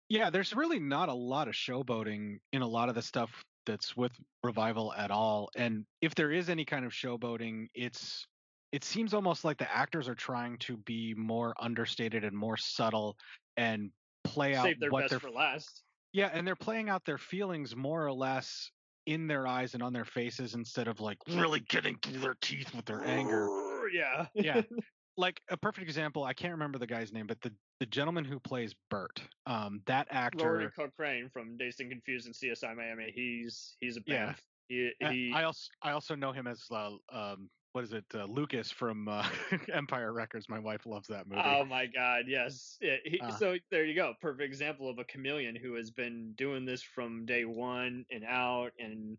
Yeah 0.09 0.31
there's 0.31 0.55
really 0.55 0.79
not 0.79 1.09
a 1.09 1.15
lot 1.15 1.49
of 1.49 1.55
showboating 1.55 2.39
in 2.53 2.63
a 2.63 2.69
lot 2.69 2.89
of 2.89 2.95
the 2.95 3.03
stuff 3.03 3.45
that's 3.65 3.97
with 3.97 4.13
revival 4.45 4.95
at 4.97 5.11
all 5.11 5.51
and 5.57 5.85
if 6.01 6.15
there 6.15 6.31
is 6.31 6.49
any 6.49 6.65
kind 6.65 6.85
of 6.85 6.93
showboating 6.93 7.67
it's 7.75 8.25
it 8.73 8.85
seems 8.85 9.15
almost 9.15 9.45
like 9.45 9.59
the 9.59 9.75
actors 9.75 10.09
are 10.09 10.15
trying 10.15 10.59
to 10.59 10.77
be 10.79 11.15
more 11.15 11.55
understated 11.61 12.25
and 12.25 12.37
more 12.37 12.57
subtle 12.57 13.17
and 13.57 13.91
play 14.25 14.55
Save 14.55 14.59
out 14.59 14.75
their 14.81 14.91
what 14.91 15.01
best 15.03 15.11
they're 15.11 15.21
for 15.21 15.31
last 15.31 15.83
yeah 16.13 16.31
and 16.33 16.47
they're 16.47 16.57
playing 16.57 16.89
out 16.89 17.05
their 17.05 17.19
feelings 17.19 17.77
more 17.77 18.05
or 18.05 18.13
less 18.13 18.71
in 19.07 19.29
their 19.29 19.47
eyes 19.47 19.75
and 19.75 19.83
on 19.83 19.93
their 19.93 20.05
faces 20.05 20.55
instead 20.55 20.89
of 20.89 21.01
like 21.01 21.19
really 21.29 21.61
getting 21.61 21.97
through 22.03 22.19
their 22.19 22.37
teeth 22.41 22.75
with 22.75 22.85
their 22.87 23.05
anger 23.05 23.49
yeah 23.93 24.27
yeah 24.35 24.63
like 25.17 25.41
a 25.49 25.57
perfect 25.57 25.87
example 25.87 26.25
i 26.25 26.35
can't 26.35 26.53
remember 26.53 26.79
the 26.79 26.87
guy's 26.87 27.13
name 27.13 27.27
but 27.27 27.41
the 27.41 27.53
the 27.81 27.87
gentleman 27.87 28.25
who 28.25 28.41
plays 28.41 28.75
Bert, 28.91 29.21
um, 29.47 29.83
that 29.87 30.07
actor, 30.11 30.51
Rory 30.51 30.71
Cochrane 30.71 31.29
from 31.29 31.57
Dazed 31.57 31.81
and 31.81 31.91
Confused 31.91 32.27
and 32.27 32.35
CSI 32.35 32.75
Miami. 32.75 33.13
He's 33.15 33.77
he's 33.81 33.97
a 33.97 34.01
yeah. 34.07 34.35
He, 34.69 34.91
he, 34.99 35.33
I 35.33 35.45
also 35.45 35.69
I 35.83 35.93
also 35.93 36.15
know 36.15 36.33
him 36.33 36.47
as 36.47 36.65
uh, 36.73 36.91
um, 37.13 37.49
what 37.77 37.85
is 37.85 37.93
it 37.93 38.07
uh, 38.15 38.25
Lucas 38.25 38.71
from 38.71 39.07
uh, 39.07 39.23
Empire 39.75 40.15
Records. 40.15 40.49
My 40.49 40.59
wife 40.59 40.87
loves 40.87 41.09
that 41.09 41.29
movie. 41.29 41.43
Oh 41.45 41.63
my 41.63 41.85
God, 41.85 42.25
yes. 42.27 42.79
Yeah, 42.81 42.97
he, 43.05 43.21
uh, 43.21 43.31
so 43.33 43.57
there 43.71 43.85
you 43.85 43.95
go, 43.95 44.15
perfect 44.19 44.45
example 44.45 44.89
of 44.89 44.99
a 44.99 45.05
chameleon 45.05 45.55
who 45.55 45.75
has 45.75 45.91
been 45.91 46.33
doing 46.39 46.65
this 46.65 46.83
from 46.83 47.27
day 47.27 47.45
one 47.45 48.07
and 48.11 48.25
out, 48.25 48.71
and 48.79 49.19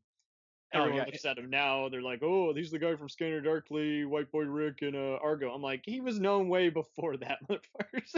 everyone 0.74 1.00
oh, 1.00 1.04
yeah. 1.04 1.06
looks 1.06 1.26
at 1.26 1.38
him 1.38 1.50
now. 1.50 1.90
They're 1.90 2.02
like, 2.02 2.22
"Oh, 2.24 2.54
he's 2.54 2.72
the 2.72 2.80
guy 2.80 2.96
from 2.96 3.10
Scanner 3.10 3.42
Darkly, 3.42 4.06
White 4.06 4.32
Boy 4.32 4.44
Rick, 4.44 4.82
and 4.82 4.96
uh, 4.96 5.20
Argo." 5.22 5.52
I'm 5.52 5.62
like, 5.62 5.84
he 5.86 6.02
was 6.02 6.20
known 6.20 6.50
way 6.50 6.70
before 6.70 7.18
that, 7.18 7.40
motherfuckers. 7.50 8.16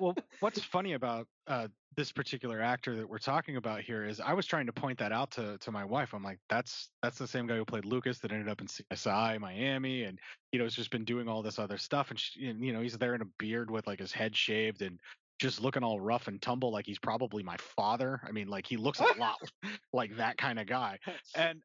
well, 0.00 0.16
what's 0.40 0.62
funny 0.62 0.94
about 0.94 1.26
uh, 1.46 1.68
this 1.96 2.12
particular 2.12 2.60
actor 2.60 2.96
that 2.96 3.08
we're 3.08 3.18
talking 3.18 3.56
about 3.56 3.80
here 3.80 4.04
is 4.04 4.20
I 4.20 4.32
was 4.32 4.46
trying 4.46 4.66
to 4.66 4.72
point 4.72 4.98
that 4.98 5.12
out 5.12 5.30
to 5.32 5.58
to 5.58 5.72
my 5.72 5.84
wife. 5.84 6.14
I'm 6.14 6.22
like, 6.22 6.38
that's 6.48 6.90
that's 7.02 7.18
the 7.18 7.26
same 7.26 7.46
guy 7.46 7.56
who 7.56 7.64
played 7.64 7.84
Lucas 7.84 8.18
that 8.20 8.32
ended 8.32 8.48
up 8.48 8.60
in 8.60 8.66
CSI 8.66 9.40
Miami, 9.40 10.04
and 10.04 10.18
you 10.52 10.58
know, 10.58 10.64
has 10.64 10.74
just 10.74 10.90
been 10.90 11.04
doing 11.04 11.28
all 11.28 11.42
this 11.42 11.58
other 11.58 11.76
stuff. 11.76 12.10
And, 12.10 12.18
she, 12.18 12.46
and 12.46 12.64
you 12.64 12.72
know, 12.72 12.80
he's 12.80 12.96
there 12.96 13.14
in 13.14 13.22
a 13.22 13.28
beard 13.38 13.70
with 13.70 13.86
like 13.86 13.98
his 13.98 14.12
head 14.12 14.34
shaved 14.34 14.82
and 14.82 14.98
just 15.38 15.60
looking 15.60 15.84
all 15.84 16.00
rough 16.00 16.28
and 16.28 16.42
tumble 16.42 16.72
like 16.72 16.86
he's 16.86 16.98
probably 16.98 17.42
my 17.42 17.56
father. 17.58 18.20
I 18.26 18.32
mean, 18.32 18.48
like 18.48 18.66
he 18.66 18.76
looks 18.76 19.00
a 19.00 19.18
lot 19.18 19.36
like 19.92 20.16
that 20.16 20.36
kind 20.36 20.58
of 20.58 20.66
guy. 20.66 20.98
And 21.34 21.60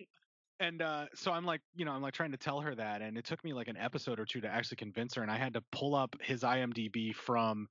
and 0.59 0.81
uh, 0.81 1.05
so 1.15 1.31
I'm 1.31 1.45
like, 1.45 1.61
you 1.75 1.83
know, 1.83 1.91
I'm 1.91 2.01
like 2.01 2.13
trying 2.13 2.31
to 2.31 2.37
tell 2.37 2.61
her 2.61 2.75
that, 2.75 3.01
and 3.01 3.17
it 3.17 3.25
took 3.25 3.43
me 3.43 3.53
like 3.53 3.67
an 3.67 3.77
episode 3.77 4.19
or 4.19 4.25
two 4.25 4.39
to 4.41 4.47
actually 4.47 4.77
convince 4.77 5.15
her, 5.15 5.21
and 5.21 5.31
I 5.31 5.37
had 5.37 5.53
to 5.53 5.63
pull 5.71 5.95
up 5.95 6.15
his 6.21 6.41
IMDb 6.41 7.13
from 7.13 7.67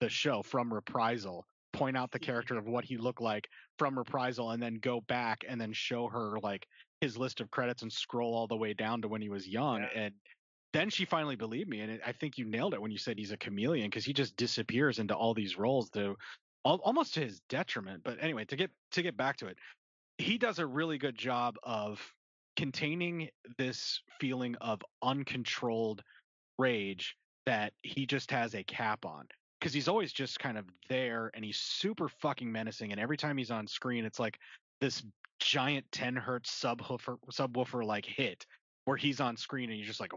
the 0.00 0.08
show, 0.08 0.42
from 0.42 0.72
Reprisal, 0.72 1.44
point 1.72 1.96
out 1.96 2.10
the 2.10 2.18
character 2.20 2.56
of 2.56 2.66
what 2.66 2.84
he 2.84 2.96
looked 2.96 3.20
like 3.20 3.48
from 3.78 3.98
Reprisal, 3.98 4.52
and 4.52 4.62
then 4.62 4.74
go 4.74 5.00
back 5.02 5.44
and 5.46 5.60
then 5.60 5.72
show 5.72 6.08
her 6.08 6.38
like 6.42 6.66
his 7.00 7.18
list 7.18 7.40
of 7.40 7.50
credits 7.50 7.82
and 7.82 7.92
scroll 7.92 8.34
all 8.34 8.46
the 8.46 8.56
way 8.56 8.72
down 8.72 9.02
to 9.02 9.08
when 9.08 9.20
he 9.20 9.28
was 9.28 9.46
young, 9.48 9.80
yeah. 9.80 10.04
and 10.04 10.14
then 10.72 10.90
she 10.90 11.04
finally 11.04 11.36
believed 11.36 11.68
me, 11.68 11.80
and 11.80 11.92
it, 11.92 12.00
I 12.06 12.12
think 12.12 12.38
you 12.38 12.44
nailed 12.44 12.74
it 12.74 12.80
when 12.80 12.90
you 12.90 12.98
said 12.98 13.18
he's 13.18 13.32
a 13.32 13.36
chameleon 13.36 13.88
because 13.88 14.04
he 14.04 14.12
just 14.12 14.36
disappears 14.36 14.98
into 14.98 15.14
all 15.14 15.34
these 15.34 15.58
roles 15.58 15.90
to 15.90 16.16
almost 16.64 17.14
to 17.14 17.20
his 17.20 17.40
detriment. 17.48 18.02
But 18.04 18.18
anyway, 18.20 18.44
to 18.46 18.56
get 18.56 18.70
to 18.92 19.02
get 19.02 19.16
back 19.16 19.36
to 19.38 19.46
it, 19.46 19.58
he 20.18 20.38
does 20.38 20.58
a 20.58 20.66
really 20.66 20.98
good 20.98 21.16
job 21.16 21.56
of 21.62 22.00
containing 22.56 23.28
this 23.58 24.00
feeling 24.20 24.54
of 24.56 24.82
uncontrolled 25.02 26.02
rage 26.58 27.16
that 27.46 27.72
he 27.82 28.06
just 28.06 28.30
has 28.30 28.54
a 28.54 28.62
cap 28.62 29.04
on 29.04 29.26
because 29.58 29.72
he's 29.72 29.88
always 29.88 30.12
just 30.12 30.38
kind 30.38 30.58
of 30.58 30.66
there 30.88 31.30
and 31.34 31.44
he's 31.44 31.56
super 31.56 32.08
fucking 32.08 32.50
menacing 32.50 32.92
and 32.92 33.00
every 33.00 33.16
time 33.16 33.36
he's 33.36 33.50
on 33.50 33.66
screen 33.66 34.04
it's 34.04 34.20
like 34.20 34.38
this 34.80 35.02
giant 35.40 35.84
10 35.92 36.14
hertz 36.14 36.50
subwoofer 36.50 37.16
subwoofer 37.32 37.84
like 37.84 38.04
hit 38.04 38.46
where 38.84 38.96
he's 38.96 39.20
on 39.20 39.36
screen 39.36 39.70
and 39.70 39.78
you're 39.78 39.86
just 39.86 40.00
like 40.00 40.12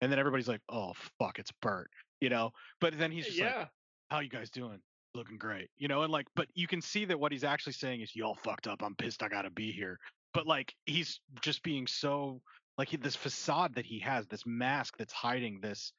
and 0.00 0.10
then 0.12 0.18
everybody's 0.18 0.48
like 0.48 0.60
oh 0.68 0.92
fuck 1.18 1.38
it's 1.38 1.52
bert 1.62 1.90
you 2.20 2.28
know 2.28 2.50
but 2.80 2.96
then 2.98 3.10
he's 3.10 3.26
just 3.26 3.38
yeah. 3.38 3.58
like 3.58 3.68
how 4.10 4.20
you 4.20 4.28
guys 4.28 4.50
doing 4.50 4.80
looking 5.14 5.38
great, 5.38 5.70
you 5.78 5.88
know, 5.88 6.02
and 6.02 6.12
like, 6.12 6.26
but 6.34 6.48
you 6.54 6.66
can 6.66 6.80
see 6.80 7.04
that 7.04 7.18
what 7.18 7.32
he's 7.32 7.44
actually 7.44 7.72
saying 7.72 8.00
is, 8.00 8.14
y'all 8.14 8.36
fucked 8.42 8.66
up. 8.66 8.82
I'm 8.82 8.94
pissed. 8.96 9.22
I 9.22 9.28
gotta 9.28 9.50
be 9.50 9.70
here. 9.70 9.98
But 10.32 10.46
like, 10.46 10.74
he's 10.86 11.20
just 11.40 11.62
being 11.62 11.86
so 11.86 12.40
like 12.76 12.88
he, 12.88 12.96
this 12.96 13.16
facade 13.16 13.74
that 13.76 13.86
he 13.86 14.00
has, 14.00 14.26
this 14.26 14.44
mask 14.44 14.96
that's 14.98 15.12
hiding 15.12 15.60
this 15.60 15.92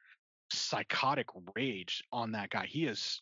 psychotic 0.52 1.28
rage 1.56 2.04
on 2.12 2.32
that 2.34 2.50
guy. 2.50 2.66
He 2.66 2.86
is 2.86 3.22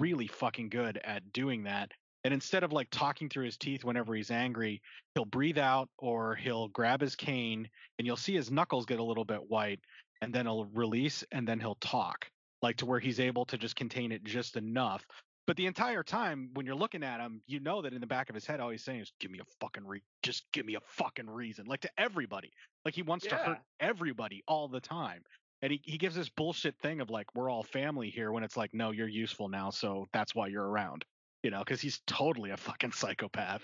really 0.00 0.26
fucking 0.26 0.70
good 0.70 0.98
at 1.04 1.32
doing 1.32 1.64
that. 1.64 1.90
And 2.26 2.34
instead 2.34 2.64
of 2.64 2.72
like 2.72 2.88
talking 2.90 3.28
through 3.28 3.44
his 3.44 3.56
teeth 3.56 3.84
whenever 3.84 4.12
he's 4.12 4.32
angry, 4.32 4.82
he'll 5.14 5.24
breathe 5.24 5.58
out 5.58 5.88
or 5.96 6.34
he'll 6.34 6.66
grab 6.66 7.00
his 7.00 7.14
cane 7.14 7.68
and 8.00 8.04
you'll 8.04 8.16
see 8.16 8.34
his 8.34 8.50
knuckles 8.50 8.84
get 8.84 8.98
a 8.98 9.04
little 9.04 9.24
bit 9.24 9.48
white 9.48 9.78
and 10.20 10.34
then 10.34 10.44
he'll 10.46 10.64
release 10.74 11.22
and 11.30 11.46
then 11.46 11.60
he'll 11.60 11.76
talk 11.76 12.28
like 12.62 12.78
to 12.78 12.86
where 12.86 12.98
he's 12.98 13.20
able 13.20 13.44
to 13.44 13.56
just 13.56 13.76
contain 13.76 14.10
it 14.10 14.24
just 14.24 14.56
enough. 14.56 15.06
But 15.46 15.56
the 15.56 15.66
entire 15.66 16.02
time 16.02 16.50
when 16.54 16.66
you're 16.66 16.74
looking 16.74 17.04
at 17.04 17.20
him, 17.20 17.42
you 17.46 17.60
know 17.60 17.80
that 17.82 17.92
in 17.92 18.00
the 18.00 18.08
back 18.08 18.28
of 18.28 18.34
his 18.34 18.44
head, 18.44 18.58
all 18.58 18.70
he's 18.70 18.82
saying 18.82 19.02
is, 19.02 19.12
give 19.20 19.30
me 19.30 19.38
a 19.38 19.44
fucking 19.60 19.86
re, 19.86 20.02
just 20.24 20.50
give 20.52 20.66
me 20.66 20.74
a 20.74 20.80
fucking 20.80 21.30
reason. 21.30 21.66
Like 21.66 21.82
to 21.82 21.90
everybody. 21.96 22.50
Like 22.84 22.96
he 22.96 23.02
wants 23.02 23.28
to 23.28 23.36
hurt 23.36 23.58
everybody 23.78 24.42
all 24.48 24.66
the 24.66 24.80
time. 24.80 25.22
And 25.62 25.70
he, 25.70 25.80
he 25.84 25.96
gives 25.96 26.16
this 26.16 26.28
bullshit 26.28 26.76
thing 26.82 27.00
of 27.00 27.08
like, 27.08 27.32
we're 27.36 27.48
all 27.48 27.62
family 27.62 28.10
here 28.10 28.32
when 28.32 28.42
it's 28.42 28.56
like, 28.56 28.74
no, 28.74 28.90
you're 28.90 29.06
useful 29.06 29.48
now. 29.48 29.70
So 29.70 30.06
that's 30.12 30.34
why 30.34 30.48
you're 30.48 30.66
around, 30.66 31.04
you 31.46 31.52
know, 31.52 31.60
because 31.60 31.80
he's 31.80 32.00
totally 32.08 32.50
a 32.50 32.56
fucking 32.56 32.90
psychopath. 32.90 33.62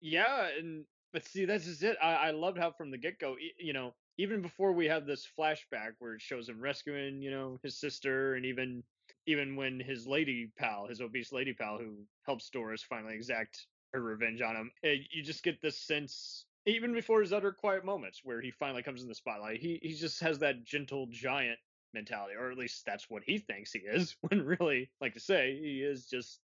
Yeah, 0.00 0.48
and 0.58 0.84
but 1.12 1.24
see, 1.24 1.44
that's 1.44 1.66
just 1.66 1.84
it. 1.84 1.96
I, 2.02 2.14
I 2.14 2.30
loved 2.32 2.58
how 2.58 2.72
from 2.72 2.90
the 2.90 2.98
get 2.98 3.20
go, 3.20 3.36
you 3.60 3.72
know, 3.72 3.94
even 4.18 4.42
before 4.42 4.72
we 4.72 4.86
have 4.86 5.06
this 5.06 5.24
flashback 5.38 5.92
where 6.00 6.14
it 6.14 6.20
shows 6.20 6.48
him 6.48 6.60
rescuing, 6.60 7.22
you 7.22 7.30
know, 7.30 7.60
his 7.62 7.78
sister, 7.78 8.34
and 8.34 8.44
even 8.44 8.82
even 9.28 9.54
when 9.54 9.78
his 9.78 10.04
lady 10.04 10.50
pal, 10.58 10.88
his 10.88 11.00
obese 11.00 11.30
lady 11.30 11.52
pal, 11.52 11.78
who 11.78 11.94
helps 12.26 12.50
Doris 12.50 12.82
finally 12.82 13.14
exact 13.14 13.68
her 13.92 14.02
revenge 14.02 14.42
on 14.42 14.56
him, 14.56 14.72
eh, 14.82 14.96
you 15.12 15.22
just 15.22 15.44
get 15.44 15.62
this 15.62 15.78
sense. 15.78 16.44
Even 16.66 16.92
before 16.92 17.20
his 17.20 17.32
utter 17.32 17.52
quiet 17.52 17.84
moments, 17.84 18.22
where 18.24 18.40
he 18.40 18.50
finally 18.50 18.82
comes 18.82 19.02
in 19.02 19.08
the 19.08 19.14
spotlight, 19.14 19.60
he 19.60 19.78
he 19.80 19.94
just 19.94 20.18
has 20.18 20.40
that 20.40 20.64
gentle 20.64 21.06
giant 21.08 21.60
mentality, 21.94 22.34
or 22.34 22.50
at 22.50 22.58
least 22.58 22.84
that's 22.84 23.08
what 23.08 23.22
he 23.22 23.38
thinks 23.38 23.72
he 23.72 23.78
is. 23.78 24.16
When 24.28 24.44
really, 24.44 24.90
like 25.00 25.14
to 25.14 25.20
say, 25.20 25.56
he 25.62 25.82
is 25.82 26.06
just 26.06 26.40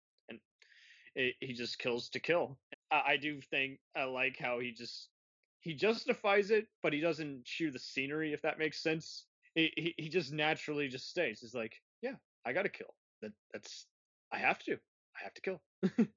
eh, 1.17 1.31
he 1.39 1.53
just 1.53 1.79
kills 1.79 2.09
to 2.09 2.19
kill. 2.19 2.57
I, 2.91 3.01
I 3.13 3.17
do 3.17 3.41
think 3.41 3.79
I 3.95 4.05
like 4.05 4.37
how 4.39 4.59
he 4.59 4.71
just 4.71 5.09
he 5.61 5.73
justifies 5.73 6.51
it, 6.51 6.67
but 6.83 6.93
he 6.93 7.01
doesn't 7.01 7.43
chew 7.45 7.71
the 7.71 7.79
scenery, 7.79 8.33
if 8.33 8.41
that 8.43 8.59
makes 8.59 8.81
sense. 8.81 9.25
He 9.55 9.71
he, 9.75 9.93
he 9.97 10.09
just 10.09 10.31
naturally 10.31 10.87
just 10.87 11.09
stays. 11.09 11.41
He's 11.41 11.55
like, 11.55 11.73
yeah, 12.01 12.15
I 12.45 12.53
gotta 12.53 12.69
kill. 12.69 12.93
That 13.21 13.31
that's 13.53 13.87
I 14.31 14.37
have 14.37 14.59
to. 14.59 14.73
I 14.73 15.23
have 15.23 15.33
to 15.33 15.41
kill. 15.41 15.61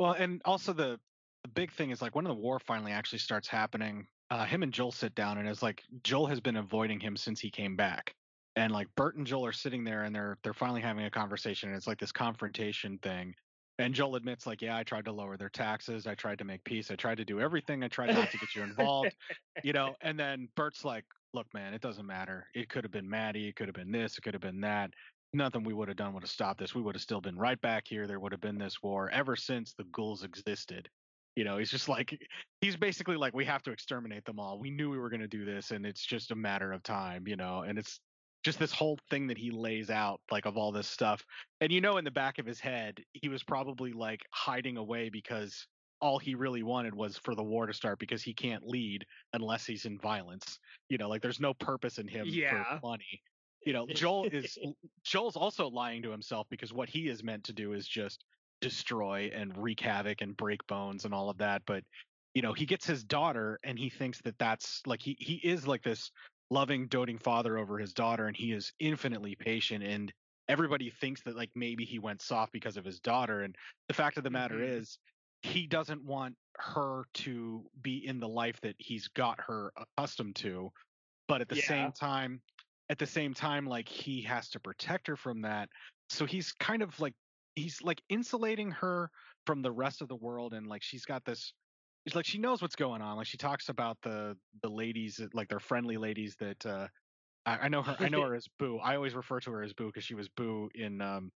Well, 0.00 0.12
and 0.12 0.40
also 0.46 0.72
the 0.72 0.98
the 1.42 1.50
big 1.50 1.70
thing 1.72 1.90
is 1.90 2.00
like 2.00 2.16
when 2.16 2.24
the 2.24 2.32
war 2.32 2.58
finally 2.58 2.90
actually 2.90 3.18
starts 3.18 3.46
happening, 3.46 4.06
uh, 4.30 4.46
him 4.46 4.62
and 4.62 4.72
Joel 4.72 4.92
sit 4.92 5.14
down 5.14 5.36
and 5.36 5.46
it's 5.46 5.62
like 5.62 5.82
Joel 6.02 6.26
has 6.26 6.40
been 6.40 6.56
avoiding 6.56 6.98
him 7.00 7.18
since 7.18 7.38
he 7.38 7.50
came 7.50 7.76
back. 7.76 8.14
And 8.56 8.72
like 8.72 8.88
Burt 8.96 9.16
and 9.16 9.26
Joel 9.26 9.44
are 9.44 9.52
sitting 9.52 9.84
there 9.84 10.04
and 10.04 10.14
they're 10.14 10.38
they're 10.42 10.54
finally 10.54 10.80
having 10.80 11.04
a 11.04 11.10
conversation 11.10 11.68
and 11.68 11.76
it's 11.76 11.86
like 11.86 12.00
this 12.00 12.12
confrontation 12.12 12.98
thing. 13.02 13.34
And 13.80 13.94
Joel 13.94 14.16
admits 14.16 14.46
like, 14.46 14.62
yeah, 14.62 14.76
I 14.76 14.82
tried 14.82 15.06
to 15.06 15.12
lower 15.12 15.36
their 15.36 15.48
taxes, 15.48 16.06
I 16.06 16.14
tried 16.14 16.38
to 16.38 16.44
make 16.44 16.62
peace, 16.64 16.90
I 16.90 16.96
tried 16.96 17.16
to 17.16 17.24
do 17.24 17.40
everything, 17.40 17.82
I 17.82 17.88
tried 17.88 18.14
not 18.14 18.30
to 18.30 18.38
get 18.38 18.54
you 18.54 18.62
involved, 18.62 19.14
you 19.62 19.72
know. 19.72 19.94
And 20.02 20.18
then 20.18 20.48
Burt's 20.56 20.84
like, 20.84 21.04
look, 21.32 21.46
man, 21.54 21.74
it 21.74 21.80
doesn't 21.80 22.06
matter. 22.06 22.46
It 22.54 22.68
could 22.68 22.84
have 22.84 22.92
been 22.92 23.08
Matty, 23.08 23.48
it 23.48 23.56
could 23.56 23.68
have 23.68 23.74
been 23.74 23.90
this, 23.90 24.18
it 24.18 24.22
could 24.22 24.34
have 24.34 24.42
been 24.42 24.60
that. 24.60 24.90
Nothing 25.32 25.64
we 25.64 25.72
would 25.72 25.88
have 25.88 25.96
done 25.96 26.12
would 26.12 26.24
have 26.24 26.30
stopped 26.30 26.58
this. 26.58 26.74
We 26.74 26.82
would 26.82 26.96
have 26.96 27.02
still 27.02 27.20
been 27.20 27.38
right 27.38 27.60
back 27.60 27.84
here. 27.86 28.08
There 28.08 28.18
would 28.18 28.32
have 28.32 28.40
been 28.40 28.58
this 28.58 28.82
war 28.82 29.08
ever 29.10 29.36
since 29.36 29.74
the 29.74 29.84
ghouls 29.92 30.24
existed. 30.24 30.88
You 31.36 31.44
know, 31.44 31.58
he's 31.58 31.70
just 31.70 31.88
like 31.88 32.18
he's 32.60 32.76
basically 32.76 33.16
like 33.16 33.32
we 33.32 33.44
have 33.44 33.62
to 33.62 33.70
exterminate 33.70 34.24
them 34.24 34.40
all. 34.40 34.58
We 34.58 34.70
knew 34.70 34.90
we 34.90 34.98
were 34.98 35.08
going 35.08 35.20
to 35.20 35.28
do 35.28 35.44
this 35.44 35.70
and 35.70 35.86
it's 35.86 36.04
just 36.04 36.32
a 36.32 36.34
matter 36.34 36.72
of 36.72 36.82
time, 36.82 37.28
you 37.28 37.36
know. 37.36 37.60
And 37.60 37.78
it's 37.78 38.00
just 38.42 38.58
this 38.58 38.72
whole 38.72 38.98
thing 39.10 39.26
that 39.26 39.38
he 39.38 39.50
lays 39.50 39.90
out 39.90 40.20
like 40.30 40.46
of 40.46 40.56
all 40.56 40.72
this 40.72 40.88
stuff. 40.88 41.24
And 41.60 41.70
you 41.72 41.80
know 41.80 41.98
in 41.98 42.04
the 42.04 42.10
back 42.10 42.38
of 42.38 42.46
his 42.46 42.60
head, 42.60 43.02
he 43.12 43.28
was 43.28 43.42
probably 43.42 43.92
like 43.92 44.20
hiding 44.32 44.76
away 44.76 45.10
because 45.10 45.66
all 46.00 46.18
he 46.18 46.34
really 46.34 46.62
wanted 46.62 46.94
was 46.94 47.18
for 47.18 47.34
the 47.34 47.42
war 47.42 47.66
to 47.66 47.74
start 47.74 47.98
because 47.98 48.22
he 48.22 48.32
can't 48.32 48.66
lead 48.66 49.04
unless 49.34 49.66
he's 49.66 49.84
in 49.84 49.98
violence. 49.98 50.58
You 50.88 50.98
know, 50.98 51.08
like 51.08 51.22
there's 51.22 51.40
no 51.40 51.54
purpose 51.54 51.98
in 51.98 52.08
him 52.08 52.26
Yeah. 52.28 52.64
for 52.80 52.88
money. 52.88 53.22
You 53.66 53.74
know, 53.74 53.86
Joel 53.86 54.24
is 54.32 54.56
Joel's 55.04 55.36
also 55.36 55.68
lying 55.68 56.02
to 56.02 56.10
himself 56.10 56.46
because 56.50 56.72
what 56.72 56.88
he 56.88 57.08
is 57.08 57.22
meant 57.22 57.44
to 57.44 57.52
do 57.52 57.74
is 57.74 57.86
just 57.86 58.24
destroy 58.62 59.30
and 59.34 59.56
wreak 59.56 59.80
havoc 59.80 60.22
and 60.22 60.36
break 60.36 60.66
bones 60.66 61.04
and 61.04 61.12
all 61.12 61.28
of 61.28 61.38
that. 61.38 61.62
But 61.66 61.84
you 62.34 62.40
know, 62.40 62.54
he 62.54 62.64
gets 62.64 62.86
his 62.86 63.04
daughter 63.04 63.58
and 63.64 63.78
he 63.78 63.90
thinks 63.90 64.22
that 64.22 64.38
that's 64.38 64.80
like 64.86 65.02
he 65.02 65.16
he 65.18 65.34
is 65.34 65.66
like 65.66 65.82
this 65.82 66.10
loving, 66.50 66.88
doting 66.88 67.18
father 67.18 67.58
over 67.58 67.78
his 67.78 67.94
daughter, 67.94 68.26
and 68.26 68.36
he 68.36 68.52
is 68.52 68.72
infinitely 68.78 69.36
patient. 69.36 69.84
And 69.84 70.12
everybody 70.48 70.90
thinks 70.90 71.22
that 71.22 71.36
like 71.36 71.50
maybe 71.54 71.84
he 71.84 71.98
went 71.98 72.22
soft 72.22 72.52
because 72.52 72.76
of 72.76 72.84
his 72.84 73.00
daughter. 73.00 73.42
And 73.42 73.56
the 73.88 73.94
fact 73.94 74.18
of 74.18 74.24
the 74.24 74.30
matter 74.30 74.60
Mhm. 74.60 74.80
is, 74.80 74.98
he 75.42 75.66
doesn't 75.66 76.04
want 76.04 76.36
her 76.58 77.04
to 77.14 77.66
be 77.80 78.04
in 78.04 78.20
the 78.20 78.28
life 78.28 78.60
that 78.62 78.76
he's 78.78 79.08
got 79.08 79.40
her 79.40 79.72
accustomed 79.76 80.36
to. 80.36 80.70
But 81.28 81.40
at 81.40 81.48
the 81.48 81.56
Yeah. 81.56 81.56
same 81.56 81.92
time, 81.92 82.42
at 82.88 82.98
the 82.98 83.06
same 83.06 83.34
time, 83.34 83.66
like 83.66 83.88
he 83.88 84.22
has 84.22 84.50
to 84.50 84.60
protect 84.60 85.06
her 85.06 85.16
from 85.16 85.42
that. 85.42 85.68
So 86.08 86.26
he's 86.26 86.52
kind 86.52 86.82
of 86.82 86.98
like 87.00 87.14
he's 87.54 87.82
like 87.82 88.02
insulating 88.08 88.70
her 88.72 89.10
from 89.46 89.62
the 89.62 89.72
rest 89.72 90.02
of 90.02 90.08
the 90.08 90.16
world 90.16 90.54
and 90.54 90.66
like 90.66 90.82
she's 90.82 91.04
got 91.04 91.24
this 91.24 91.52
it's 92.10 92.16
like 92.16 92.26
she 92.26 92.38
knows 92.38 92.60
what's 92.60 92.76
going 92.76 93.02
on 93.02 93.16
like 93.16 93.26
she 93.26 93.36
talks 93.38 93.68
about 93.68 93.96
the 94.02 94.36
the 94.62 94.68
ladies 94.68 95.20
like 95.32 95.48
they're 95.48 95.60
friendly 95.60 95.96
ladies 95.96 96.36
that 96.36 96.64
uh 96.66 96.88
I, 97.46 97.58
I 97.58 97.68
know 97.68 97.82
her 97.82 97.96
i 98.00 98.08
know 98.08 98.22
her 98.26 98.34
as 98.34 98.48
boo 98.58 98.78
i 98.78 98.96
always 98.96 99.14
refer 99.14 99.40
to 99.40 99.52
her 99.52 99.62
as 99.62 99.72
boo 99.72 99.86
because 99.86 100.04
she 100.04 100.14
was 100.14 100.28
boo 100.28 100.68
in 100.74 101.00
um 101.00 101.30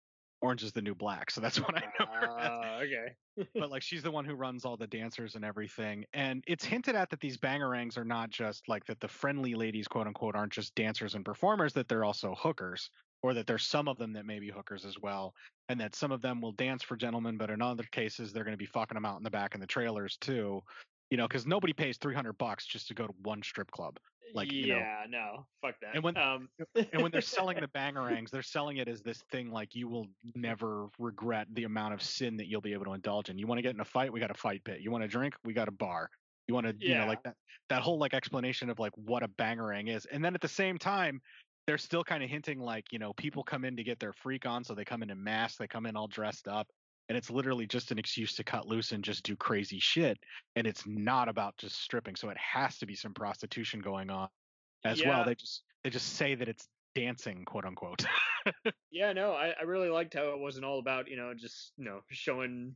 orange 0.41 0.63
is 0.63 0.71
the 0.71 0.81
new 0.81 0.95
black 0.95 1.29
so 1.29 1.41
that's 1.41 1.59
what 1.61 1.75
i 1.77 1.81
know 1.99 2.07
her 2.21 2.31
as 2.39 2.51
Ah, 2.53 2.81
okay. 2.81 3.15
but 3.57 3.69
like 3.71 3.83
she's 3.83 4.03
the 4.03 4.11
one 4.11 4.25
who 4.25 4.33
runs 4.35 4.65
all 4.65 4.77
the 4.77 4.87
dancers 4.87 5.35
and 5.35 5.45
everything. 5.45 6.05
And 6.13 6.43
it's 6.47 6.65
hinted 6.65 6.95
at 6.95 7.09
that 7.11 7.19
these 7.19 7.37
bangarangs 7.37 7.97
are 7.97 8.05
not 8.05 8.29
just 8.29 8.67
like 8.67 8.85
that 8.85 8.99
the 8.99 9.07
friendly 9.07 9.55
ladies, 9.55 9.87
quote 9.87 10.07
unquote, 10.07 10.35
aren't 10.35 10.53
just 10.53 10.75
dancers 10.75 11.15
and 11.15 11.25
performers, 11.25 11.73
that 11.73 11.87
they're 11.87 12.05
also 12.05 12.35
hookers, 12.35 12.89
or 13.23 13.33
that 13.33 13.47
there's 13.47 13.67
some 13.67 13.87
of 13.87 13.97
them 13.97 14.13
that 14.13 14.25
may 14.25 14.39
be 14.39 14.49
hookers 14.49 14.85
as 14.85 14.97
well, 14.99 15.33
and 15.69 15.79
that 15.79 15.95
some 15.95 16.11
of 16.11 16.21
them 16.21 16.41
will 16.41 16.51
dance 16.53 16.83
for 16.83 16.95
gentlemen, 16.95 17.37
but 17.37 17.49
in 17.49 17.61
other 17.61 17.83
cases 17.91 18.33
they're 18.33 18.43
going 18.43 18.53
to 18.53 18.57
be 18.57 18.65
fucking 18.65 18.95
them 18.95 19.05
out 19.05 19.17
in 19.17 19.23
the 19.23 19.29
back 19.29 19.53
in 19.55 19.61
the 19.61 19.67
trailers 19.67 20.17
too. 20.17 20.61
You 21.09 21.17
know, 21.17 21.27
because 21.27 21.45
nobody 21.45 21.73
pays 21.73 21.97
300 21.97 22.37
bucks 22.37 22.65
just 22.65 22.87
to 22.87 22.93
go 22.93 23.05
to 23.05 23.13
one 23.23 23.43
strip 23.43 23.69
club. 23.71 23.97
Like, 24.33 24.49
you 24.49 24.67
know- 24.67 24.77
yeah, 24.77 25.03
no, 25.09 25.45
fuck 25.61 25.75
that. 25.81 25.93
And 25.93 26.03
when- 26.03 26.15
um, 26.17 26.47
And 26.93 27.01
when 27.03 27.11
they're 27.11 27.19
selling 27.19 27.59
the 27.59 27.67
bangarangs, 27.75 28.29
they're 28.31 28.41
selling 28.41 28.77
it 28.77 28.87
as 28.87 29.01
this 29.01 29.21
thing 29.29 29.51
like 29.51 29.75
you 29.75 29.89
will 29.89 30.07
never 30.35 30.87
regret 30.97 31.47
the 31.53 31.65
amount 31.65 31.93
of 31.93 32.01
sin 32.01 32.37
that 32.37 32.47
you'll 32.47 32.61
be 32.61 32.71
able 32.71 32.85
to 32.85 32.93
indulge 32.93 33.29
in. 33.29 33.37
You 33.37 33.45
want 33.45 33.57
to 33.57 33.61
get 33.61 33.75
in 33.75 33.81
a 33.81 33.85
fight, 33.85 34.13
we 34.13 34.21
got 34.21 34.31
a 34.31 34.35
fight 34.35 34.63
pit. 34.63 34.79
You 34.79 34.89
want 34.89 35.03
to 35.03 35.07
drink, 35.09 35.33
we 35.43 35.51
got 35.53 35.67
a 35.67 35.71
bar. 35.71 36.09
You 36.47 36.53
want 36.53 36.65
to, 36.67 36.75
you 36.79 36.95
know, 36.95 37.01
Yeah. 37.01 37.07
like 37.07 37.23
that 37.23 37.35
that 37.69 37.81
whole 37.81 37.99
like 37.99 38.13
explanation 38.13 38.69
of 38.69 38.79
like 38.79 38.93
what 38.95 39.21
a 39.21 39.27
bangarang 39.27 39.93
is. 39.93 40.05
And 40.05 40.23
then 40.23 40.33
at 40.33 40.41
the 40.41 40.47
same 40.47 40.77
time, 40.77 41.21
they're 41.67 41.77
still 41.77 42.03
kind 42.03 42.23
of 42.23 42.29
hinting 42.29 42.59
like, 42.59 42.85
you 42.91 42.99
know, 42.99 43.13
people 43.13 43.43
come 43.43 43.65
in 43.65 43.77
to 43.77 43.83
get 43.83 43.99
their 43.99 44.13
freak 44.13 44.45
on, 44.45 44.63
so 44.63 44.73
they 44.73 44.85
come 44.85 45.03
in 45.03 45.09
in 45.09 45.23
masks, 45.23 45.57
they 45.57 45.67
come 45.67 45.85
in 45.85 45.95
all 45.95 46.07
dressed 46.07 46.47
up, 46.47 46.67
and 47.09 47.17
it's 47.17 47.29
literally 47.29 47.67
just 47.67 47.91
an 47.91 47.99
excuse 47.99 48.35
to 48.35 48.43
cut 48.43 48.67
loose 48.67 48.91
and 48.91 49.03
just 49.03 49.23
do 49.23 49.35
crazy 49.35 49.79
shit. 49.79 50.17
And 50.55 50.65
it's 50.65 50.83
not 50.87 51.27
about 51.27 51.57
just 51.57 51.81
stripping. 51.81 52.15
So 52.15 52.29
it 52.29 52.37
has 52.37 52.77
to 52.79 52.85
be 52.85 52.95
some 52.95 53.13
prostitution 53.13 53.79
going 53.81 54.09
on 54.09 54.29
as 54.83 55.03
well. 55.03 55.25
They 55.25 55.35
just 55.35 55.63
they 55.83 55.89
just 55.89 56.13
say 56.13 56.35
that 56.35 56.47
it's 56.47 56.67
dancing, 56.95 57.45
quote 57.45 57.65
unquote. 57.65 58.05
yeah, 58.91 59.13
no, 59.13 59.33
I, 59.33 59.53
I 59.59 59.63
really 59.63 59.89
liked 59.89 60.13
how 60.13 60.29
it 60.29 60.39
wasn't 60.39 60.65
all 60.65 60.79
about, 60.79 61.09
you 61.09 61.17
know, 61.17 61.33
just, 61.33 61.73
you 61.77 61.85
know, 61.85 62.01
showing 62.09 62.75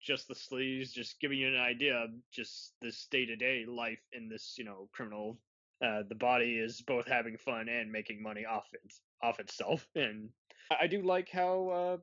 just 0.00 0.28
the 0.28 0.34
sleeves, 0.34 0.92
just 0.92 1.20
giving 1.20 1.38
you 1.38 1.48
an 1.48 1.60
idea 1.60 1.96
of 1.96 2.10
just 2.32 2.72
this 2.82 3.06
day 3.10 3.24
to 3.26 3.36
day 3.36 3.64
life 3.66 4.00
in 4.12 4.28
this, 4.28 4.54
you 4.58 4.64
know, 4.64 4.88
criminal. 4.92 5.38
Uh, 5.82 6.04
the 6.08 6.14
body 6.14 6.58
is 6.58 6.80
both 6.82 7.06
having 7.08 7.36
fun 7.36 7.68
and 7.68 7.90
making 7.90 8.22
money 8.22 8.44
off 8.46 8.68
it, 8.72 8.92
off 9.22 9.40
itself. 9.40 9.88
And 9.96 10.30
I 10.70 10.86
do 10.86 11.02
like 11.02 11.28
how, 11.28 11.68
uh, 11.68 11.98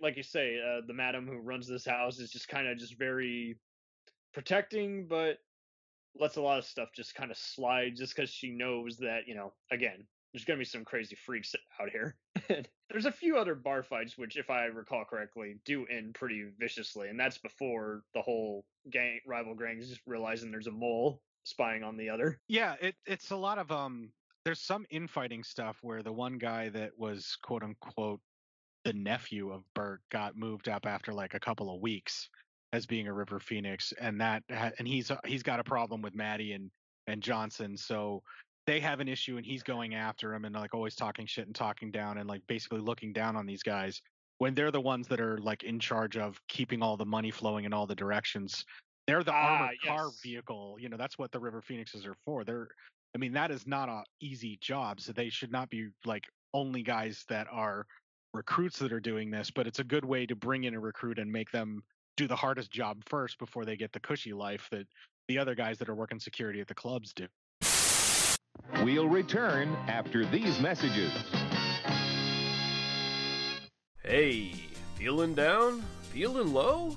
like- 0.00 0.16
you 0.16 0.22
say, 0.22 0.60
uh, 0.60 0.82
the 0.86 0.94
madam 0.94 1.26
who 1.26 1.38
runs 1.38 1.66
this 1.66 1.86
house 1.86 2.18
is 2.18 2.30
just 2.30 2.48
kind 2.48 2.68
of 2.68 2.78
just 2.78 2.98
very 2.98 3.60
protecting, 4.34 5.08
but 5.08 5.38
lets 6.14 6.36
a 6.36 6.42
lot 6.42 6.58
of 6.58 6.64
stuff 6.64 6.90
just 6.94 7.14
kind 7.14 7.30
of 7.30 7.36
slide 7.38 7.96
just 7.96 8.14
because 8.14 8.30
she 8.30 8.50
knows 8.50 8.98
that, 8.98 9.26
you 9.26 9.34
know, 9.34 9.54
again, 9.70 10.06
there's 10.32 10.44
going 10.44 10.58
to 10.58 10.60
be 10.60 10.64
some 10.66 10.84
crazy 10.84 11.16
freaks 11.16 11.54
out 11.80 11.90
here. 11.90 12.18
there's 12.90 13.06
a 13.06 13.12
few 13.12 13.38
other 13.38 13.54
bar 13.54 13.82
fights, 13.82 14.18
which, 14.18 14.36
if 14.36 14.50
I 14.50 14.66
recall 14.66 15.04
correctly, 15.04 15.60
do 15.64 15.86
end 15.86 16.14
pretty 16.14 16.50
viciously, 16.58 17.08
and 17.08 17.18
that's 17.18 17.38
before 17.38 18.04
the 18.14 18.22
whole 18.22 18.66
gang 18.90 19.20
rival 19.26 19.54
gangs 19.54 19.88
just 19.88 20.02
realizing 20.06 20.50
there's 20.50 20.66
a 20.66 20.72
mole 20.72 21.22
spying 21.48 21.82
on 21.82 21.96
the 21.96 22.08
other. 22.08 22.40
yeah, 22.48 22.74
it 22.80 22.94
it's 23.06 23.30
a 23.30 23.36
lot 23.36 23.58
of 23.58 23.70
um 23.70 24.10
there's 24.44 24.60
some 24.60 24.86
infighting 24.90 25.42
stuff 25.42 25.78
where 25.82 26.02
the 26.02 26.12
one 26.12 26.38
guy 26.38 26.68
that 26.70 26.90
was 26.96 27.36
quote 27.42 27.62
unquote 27.62 28.20
the 28.84 28.92
nephew 28.92 29.52
of 29.52 29.62
Burt 29.74 30.00
got 30.10 30.36
moved 30.36 30.68
up 30.68 30.86
after 30.86 31.12
like 31.12 31.34
a 31.34 31.40
couple 31.40 31.74
of 31.74 31.80
weeks 31.80 32.28
as 32.72 32.86
being 32.86 33.08
a 33.08 33.12
River 33.12 33.40
Phoenix, 33.40 33.92
and 34.00 34.20
that 34.20 34.42
and 34.48 34.86
he's 34.86 35.10
he's 35.26 35.42
got 35.42 35.60
a 35.60 35.64
problem 35.64 36.02
with 36.02 36.14
Matty 36.14 36.52
and 36.52 36.70
and 37.06 37.22
Johnson, 37.22 37.76
so 37.76 38.22
they 38.66 38.80
have 38.80 39.00
an 39.00 39.08
issue 39.08 39.38
and 39.38 39.46
he's 39.46 39.62
going 39.62 39.94
after 39.94 40.34
him 40.34 40.44
and 40.44 40.54
like 40.54 40.74
always 40.74 40.94
talking 40.94 41.24
shit 41.24 41.46
and 41.46 41.54
talking 41.54 41.90
down 41.90 42.18
and 42.18 42.28
like 42.28 42.42
basically 42.48 42.80
looking 42.80 43.14
down 43.14 43.34
on 43.34 43.46
these 43.46 43.62
guys 43.62 44.02
when 44.36 44.54
they're 44.54 44.70
the 44.70 44.78
ones 44.80 45.08
that 45.08 45.20
are 45.20 45.38
like 45.38 45.62
in 45.62 45.80
charge 45.80 46.18
of 46.18 46.38
keeping 46.48 46.82
all 46.82 46.96
the 46.96 47.06
money 47.06 47.30
flowing 47.30 47.64
in 47.64 47.72
all 47.72 47.86
the 47.86 47.94
directions. 47.94 48.66
They're 49.08 49.24
the 49.24 49.32
Ah, 49.32 49.62
armored 49.62 49.80
car 49.82 50.10
vehicle. 50.22 50.76
You 50.78 50.90
know, 50.90 50.98
that's 50.98 51.18
what 51.18 51.32
the 51.32 51.40
River 51.40 51.62
Phoenixes 51.62 52.04
are 52.04 52.14
for. 52.26 52.44
They're 52.44 52.68
I 53.14 53.18
mean, 53.18 53.32
that 53.32 53.50
is 53.50 53.66
not 53.66 53.88
a 53.88 54.04
easy 54.20 54.58
job. 54.60 55.00
So 55.00 55.12
they 55.12 55.30
should 55.30 55.50
not 55.50 55.70
be 55.70 55.88
like 56.04 56.26
only 56.52 56.82
guys 56.82 57.24
that 57.30 57.46
are 57.50 57.86
recruits 58.34 58.78
that 58.80 58.92
are 58.92 59.00
doing 59.00 59.30
this, 59.30 59.50
but 59.50 59.66
it's 59.66 59.78
a 59.78 59.84
good 59.84 60.04
way 60.04 60.26
to 60.26 60.36
bring 60.36 60.64
in 60.64 60.74
a 60.74 60.80
recruit 60.80 61.18
and 61.18 61.32
make 61.32 61.50
them 61.50 61.82
do 62.18 62.26
the 62.26 62.36
hardest 62.36 62.70
job 62.70 63.02
first 63.06 63.38
before 63.38 63.64
they 63.64 63.76
get 63.76 63.92
the 63.92 64.00
cushy 64.00 64.34
life 64.34 64.68
that 64.70 64.86
the 65.26 65.38
other 65.38 65.54
guys 65.54 65.78
that 65.78 65.88
are 65.88 65.94
working 65.94 66.20
security 66.20 66.60
at 66.60 66.68
the 66.68 66.74
clubs 66.74 67.14
do. 67.14 67.26
We'll 68.84 69.08
return 69.08 69.74
after 69.86 70.26
these 70.26 70.60
messages. 70.60 71.12
Hey, 74.04 74.52
feeling 74.96 75.34
down? 75.34 75.82
Feeling 76.12 76.52
low? 76.52 76.96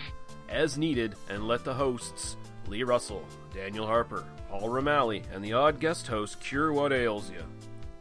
As 0.51 0.77
needed 0.77 1.15
and 1.29 1.47
let 1.47 1.63
the 1.63 1.73
hosts, 1.73 2.35
Lee 2.67 2.83
Russell, 2.83 3.25
Daniel 3.53 3.87
Harper, 3.87 4.25
Paul 4.49 4.69
Romali, 4.69 5.23
and 5.33 5.43
the 5.43 5.53
odd 5.53 5.79
guest 5.79 6.07
host 6.07 6.39
cure 6.41 6.73
what 6.73 6.93
ails 6.93 7.31
you. 7.31 7.43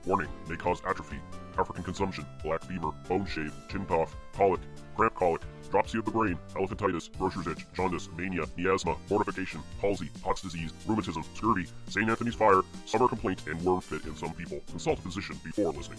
Warning 0.05 0.29
may 0.49 0.57
cause 0.57 0.83
atrophy, 0.87 1.19
African 1.57 1.85
consumption, 1.85 2.27
black 2.43 2.65
fever, 2.65 2.91
bone 3.09 3.27
shave, 3.27 3.53
chin 3.71 3.85
cough, 3.87 4.17
colic, 4.35 4.61
cramp 4.97 5.15
colic, 5.15 5.43
dropsy 5.71 5.99
of 5.99 6.05
the 6.05 6.11
brain, 6.11 6.39
elephantitis, 6.55 7.17
grocer's 7.17 7.47
itch, 7.47 7.65
jaundice, 7.75 8.09
mania, 8.17 8.45
miasma, 8.57 8.97
mortification, 9.09 9.61
palsy, 9.81 10.11
Pott's 10.23 10.43
disease, 10.43 10.73
rheumatism, 10.87 11.23
scurvy, 11.35 11.67
St. 11.89 12.09
Anthony's 12.09 12.35
fire, 12.35 12.63
summer 12.87 13.09
complaint, 13.09 13.43
and 13.47 13.61
worm 13.63 13.81
fit 13.81 14.05
in 14.05 14.17
some 14.17 14.33
people. 14.33 14.61
Consult 14.71 14.99
a 14.99 15.03
physician 15.03 15.39
before 15.45 15.73
listening. 15.73 15.99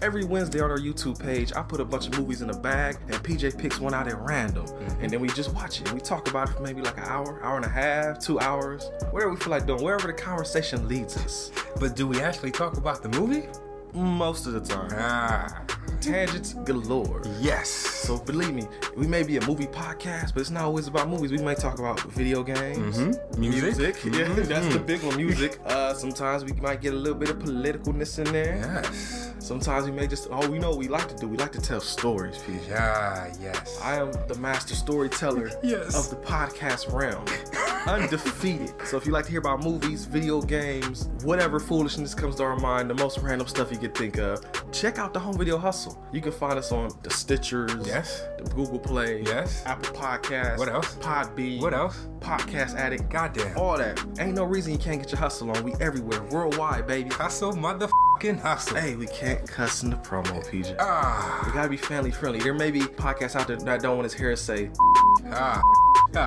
Every 0.00 0.24
Wednesday 0.24 0.60
on 0.60 0.70
our 0.70 0.78
YouTube 0.78 1.18
page, 1.18 1.52
I 1.54 1.62
put 1.62 1.80
a 1.80 1.84
bunch 1.84 2.06
of 2.06 2.16
movies 2.16 2.40
in 2.40 2.50
a 2.50 2.56
bag, 2.56 2.98
and 3.08 3.16
PJ 3.16 3.58
picks 3.58 3.80
one 3.80 3.94
out 3.94 4.06
at 4.06 4.16
random. 4.20 4.64
Mm-hmm. 4.64 5.02
And 5.02 5.10
then 5.10 5.20
we 5.20 5.26
just 5.28 5.52
watch 5.52 5.80
it. 5.80 5.92
We 5.92 5.98
talk 5.98 6.28
about 6.28 6.48
it 6.48 6.52
for 6.52 6.62
maybe 6.62 6.82
like 6.82 6.96
an 6.98 7.04
hour, 7.04 7.42
hour 7.42 7.56
and 7.56 7.64
a 7.64 7.68
half, 7.68 8.20
two 8.20 8.38
hours, 8.38 8.90
whatever 9.10 9.32
we 9.32 9.36
feel 9.36 9.50
like 9.50 9.66
doing, 9.66 9.82
wherever 9.82 10.06
the 10.06 10.12
conversation 10.12 10.86
leads 10.86 11.16
us. 11.16 11.50
But 11.80 11.96
do 11.96 12.06
we 12.06 12.20
actually 12.20 12.52
talk 12.52 12.76
about 12.76 13.02
the 13.02 13.08
movie? 13.08 13.48
Most 13.94 14.46
of 14.46 14.52
the 14.52 14.60
time. 14.60 14.90
Ah, 14.94 15.62
Tangents 16.00 16.54
galore. 16.64 17.22
yes. 17.40 17.68
So 17.68 18.18
believe 18.18 18.54
me, 18.54 18.68
we 18.96 19.06
may 19.06 19.22
be 19.24 19.36
a 19.38 19.46
movie 19.46 19.66
podcast, 19.66 20.32
but 20.34 20.40
it's 20.40 20.50
not 20.50 20.62
always 20.64 20.86
about 20.86 21.08
movies. 21.08 21.32
We 21.32 21.38
might 21.38 21.58
talk 21.58 21.78
about 21.80 22.00
video 22.12 22.42
games, 22.44 22.98
Mhm. 22.98 23.38
Music. 23.38 23.96
Yeah, 24.04 24.26
Mhm. 24.26 24.46
that's 24.46 24.72
the 24.72 24.78
big 24.78 25.02
one. 25.02 25.16
Music. 25.16 25.58
Uh, 25.66 25.94
sometimes 25.94 26.44
we 26.44 26.52
might 26.60 26.80
get 26.80 26.92
a 26.94 26.96
little 26.96 27.18
bit 27.18 27.30
of 27.30 27.38
politicalness 27.38 28.18
in 28.18 28.32
there. 28.32 28.56
yes. 28.84 29.32
Sometimes 29.40 29.86
we 29.86 29.92
may 29.92 30.06
just. 30.06 30.28
Oh, 30.30 30.46
we 30.48 30.58
know 30.58 30.70
what 30.70 30.78
we 30.78 30.88
like 30.88 31.08
to 31.08 31.14
do. 31.16 31.26
We 31.26 31.36
like 31.38 31.52
to 31.52 31.60
tell 31.60 31.80
stories, 31.80 32.36
PJ. 32.38 32.70
Ah, 32.76 33.26
yes. 33.40 33.78
I 33.82 33.94
am 33.96 34.12
the 34.28 34.34
master 34.38 34.74
storyteller 34.74 35.50
Yes. 35.62 35.94
of 35.96 36.10
the 36.10 36.16
podcast 36.16 36.92
realm. 36.92 37.24
Undefeated. 37.86 38.72
So 38.84 38.96
if 38.98 39.06
you 39.06 39.12
like 39.12 39.24
to 39.24 39.30
hear 39.30 39.40
about 39.40 39.62
movies, 39.64 40.04
video 40.04 40.42
games, 40.42 41.08
whatever 41.24 41.58
foolishness 41.58 42.14
comes 42.14 42.36
to 42.36 42.42
our 42.44 42.56
mind, 42.58 42.90
the 42.90 42.94
most 42.94 43.18
random 43.18 43.46
stuff 43.48 43.70
you 43.72 43.77
could 43.78 43.94
think 43.96 44.18
of, 44.18 44.40
check 44.72 44.98
out 44.98 45.12
the 45.14 45.20
Home 45.20 45.36
Video 45.38 45.58
Hustle. 45.58 46.02
You 46.12 46.20
can 46.20 46.32
find 46.32 46.58
us 46.58 46.72
on 46.72 46.88
the 47.02 47.10
Stitchers, 47.10 47.86
Yes. 47.86 48.22
the 48.38 48.44
Google 48.50 48.78
Play, 48.78 49.22
Yes. 49.24 49.62
Apple 49.66 49.94
Podcasts, 49.94 50.58
What 50.58 50.68
else? 50.68 50.94
Podbean, 50.96 51.60
What 51.60 51.74
else? 51.74 52.06
Podcast 52.20 52.76
Addict, 52.76 53.08
Goddamn. 53.08 53.56
all 53.56 53.76
that. 53.78 54.02
Ain't 54.18 54.34
no 54.34 54.44
reason 54.44 54.72
you 54.72 54.78
can't 54.78 55.00
get 55.00 55.10
your 55.12 55.20
hustle 55.20 55.50
on. 55.50 55.62
We 55.64 55.74
everywhere, 55.80 56.22
worldwide, 56.24 56.86
baby. 56.86 57.10
Hustle, 57.10 57.52
motherfucking 57.52 58.40
hustle. 58.40 58.76
Hey, 58.76 58.96
we 58.96 59.06
can't 59.06 59.46
cuss 59.48 59.82
in 59.82 59.90
the 59.90 59.96
promo, 59.96 60.44
PJ. 60.48 60.76
Ah, 60.78 61.42
We 61.46 61.52
gotta 61.52 61.68
be 61.68 61.76
family 61.76 62.10
friendly. 62.10 62.40
There 62.40 62.54
may 62.54 62.70
be 62.70 62.80
podcasts 62.80 63.36
out 63.36 63.46
there 63.46 63.56
that 63.56 63.82
don't 63.82 63.96
want 63.96 64.04
his 64.04 64.14
hair 64.14 64.30
to 64.30 64.36
say 64.36 64.70
ah, 65.32 65.60
ah, 66.16 66.18
all 66.18 66.26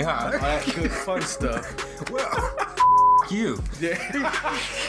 ah. 0.00 0.30
that 0.40 0.72
good 0.74 0.90
fun 0.90 1.22
stuff. 1.22 1.84
Well, 2.10 2.56
you. 3.30 3.62
Yeah. 3.80 3.96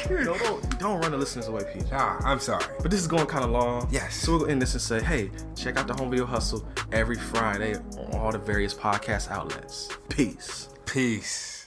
no, 0.10 0.36
don't, 0.38 0.80
don't 0.80 1.00
run 1.02 1.12
the 1.12 1.18
listeners 1.18 1.48
away, 1.48 1.62
PJ. 1.62 1.90
Ah, 1.92 2.20
I'm 2.24 2.40
sorry. 2.40 2.66
But 2.82 2.90
this 2.90 3.00
is 3.00 3.08
going 3.08 3.28
kind 3.28 3.44
of 3.44 3.52
long. 3.52 3.88
Yes. 3.92 4.16
So 4.16 4.38
we'll 4.38 4.50
end 4.50 4.62
this 4.62 4.74
and 4.74 4.82
say, 4.82 5.02
hey, 5.02 5.30
check 5.56 5.78
out 5.78 5.88
the 5.88 5.94
Home 5.94 6.10
Video 6.10 6.26
Hustle 6.26 6.68
every 6.92 7.18
Friday 7.18 7.76
on 7.76 8.16
all 8.16 8.32
the 8.32 8.40
various 8.40 8.74
podcast 8.74 9.30
outlets. 9.30 9.90
Peace. 10.10 10.70
Peace. 10.86 11.60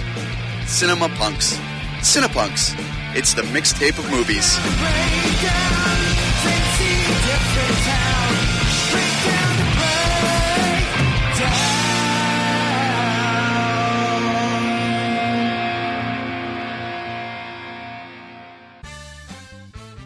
Cinema 0.65 1.09
Punks. 1.09 1.59
Cinepunks. 2.01 2.75
It's 3.15 3.33
the 3.33 3.41
mixtape 3.43 3.97
of 3.97 4.09
movies. 4.11 4.57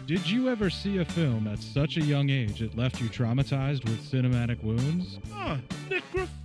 Did 0.06 0.18
Did 0.22 0.28
you 0.28 0.50
ever 0.50 0.68
see 0.68 0.98
a 0.98 1.04
film 1.04 1.46
at 1.46 1.58
such 1.58 1.96
a 1.96 2.00
young 2.02 2.28
age 2.28 2.60
it 2.60 2.76
left 2.76 3.00
you 3.00 3.08
traumatized 3.08 3.84
with 3.84 3.98
cinematic 4.10 4.62
wounds? 4.62 5.18
Ah, 5.32 5.58
necrophilia. 5.88 6.41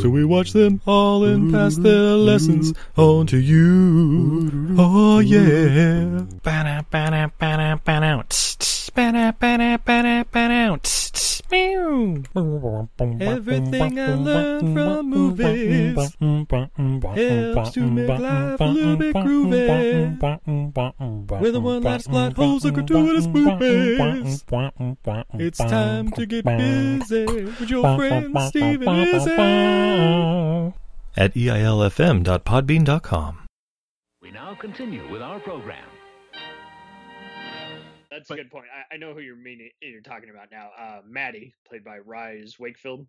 So 0.00 0.08
we 0.08 0.24
watch 0.24 0.52
them 0.52 0.80
all 0.86 1.24
and 1.24 1.52
pass 1.52 1.76
their 1.76 2.16
lessons 2.16 2.72
on 2.96 3.26
to 3.26 3.36
you. 3.36 4.74
Oh 4.78 5.18
yeah. 5.18 6.24
Ba-da, 6.42 6.82
ba-da, 6.90 7.28
ba-da, 7.38 7.76
ba-da, 7.84 8.24
ba-da. 8.32 8.50
Everything 13.20 13.98
I 13.98 14.14
learned 14.14 14.74
from 14.74 15.10
movies 15.10 15.96
helps 15.96 17.70
to 17.72 17.80
make 17.80 18.08
life 18.08 18.60
a 18.60 18.64
little 18.64 18.96
bit 18.96 19.16
groovy. 19.16 20.20
With 21.40 21.54
a 21.56 21.60
one-liner 21.60 22.02
plot 22.04 22.32
holes 22.34 22.64
and 22.64 22.74
gratuitous 22.74 23.26
movies. 23.26 24.44
It's 25.34 25.58
time 25.58 26.10
to 26.12 26.24
get 26.26 26.44
busy 26.44 27.26
with 27.26 27.68
your 27.68 27.96
friend 27.96 28.36
Steve 28.48 28.82
and 28.82 29.22
Izzy. 29.90 30.74
At 31.16 31.34
eilfm.podbean.com. 31.34 33.46
We 34.22 34.30
now 34.30 34.54
continue 34.54 35.10
with 35.10 35.22
our 35.22 35.40
program. 35.40 35.84
That's 38.10 38.30
a 38.30 38.36
good 38.36 38.50
point. 38.50 38.66
I, 38.74 38.94
I 38.94 38.98
know 38.98 39.12
who 39.14 39.20
you're 39.20 39.36
meaning 39.36 39.70
you're 39.80 40.00
talking 40.00 40.30
about 40.30 40.48
now. 40.50 40.70
Uh, 40.78 41.00
Matty, 41.08 41.54
played 41.68 41.84
by 41.84 41.98
Rhys 41.98 42.58
Wakefield. 42.58 43.06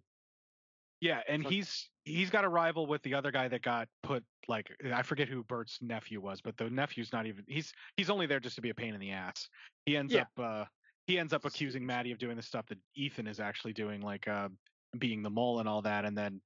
Yeah, 0.99 1.21
and 1.27 1.43
he's 1.43 1.89
he's 2.05 2.29
got 2.29 2.43
a 2.45 2.49
rival 2.49 2.85
with 2.85 3.01
the 3.01 3.15
other 3.15 3.31
guy 3.31 3.47
that 3.47 3.63
got 3.63 3.87
put 4.03 4.23
like 4.47 4.69
I 4.93 5.01
forget 5.01 5.27
who 5.27 5.43
Burt's 5.43 5.79
nephew 5.81 6.21
was, 6.21 6.39
but 6.41 6.55
the 6.57 6.69
nephew's 6.69 7.11
not 7.11 7.25
even 7.25 7.43
he's 7.47 7.73
he's 7.97 8.11
only 8.11 8.27
there 8.27 8.39
just 8.39 8.55
to 8.57 8.61
be 8.61 8.69
a 8.69 8.75
pain 8.75 8.93
in 8.93 8.99
the 8.99 9.09
ass. 9.11 9.49
He 9.87 9.97
ends 9.97 10.13
Yeah. 10.13 10.21
up 10.21 10.27
uh 10.39 10.65
he 11.07 11.17
ends 11.17 11.33
up 11.33 11.45
accusing 11.45 11.83
Matty 11.85 12.11
of 12.11 12.19
doing 12.19 12.35
the 12.35 12.43
stuff 12.43 12.67
that 12.67 12.77
Ethan 12.95 13.25
is 13.25 13.39
actually 13.39 13.73
doing, 13.73 14.01
like 14.01 14.27
uh 14.27 14.49
being 14.99 15.23
the 15.23 15.31
mole 15.31 15.59
and 15.59 15.67
all 15.67 15.81
that, 15.81 16.05
and 16.05 16.15
then 16.15 16.39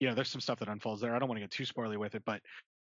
you 0.00 0.08
know 0.08 0.14
there's 0.14 0.28
some 0.30 0.40
stuff 0.40 0.58
that 0.60 0.68
unfolds 0.68 1.00
there. 1.00 1.14
I 1.14 1.18
don't 1.18 1.28
want 1.28 1.36
to 1.38 1.42
get 1.42 1.50
too 1.50 1.64
spoily 1.64 1.96
with 1.96 2.14
it, 2.14 2.22
but 2.24 2.40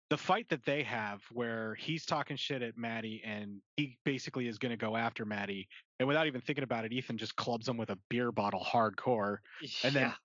the 0.09 0.17
fight 0.17 0.47
that 0.49 0.63
they 0.65 0.81
have 0.83 1.21
where 1.31 1.75
he's 1.75 2.05
talking 2.05 2.35
shit 2.35 2.63
at 2.63 2.77
Matty 2.77 3.21
and 3.23 3.61
he 3.77 3.97
basically 4.05 4.47
is 4.47 4.57
going 4.57 4.71
to 4.71 4.77
go 4.77 4.95
after 4.97 5.25
Matty, 5.25 5.67
and 5.99 6.07
without 6.07 6.25
even 6.27 6.41
thinking 6.41 6.63
about 6.63 6.85
it, 6.85 6.93
Ethan 6.93 7.17
just 7.17 7.35
clubs 7.35 7.67
him 7.67 7.77
with 7.77 7.89
a 7.91 7.97
beer 8.09 8.31
bottle 8.31 8.63
hardcore, 8.63 9.37
and 9.83 9.95
then 9.95 10.07
Yeah. 10.07 10.15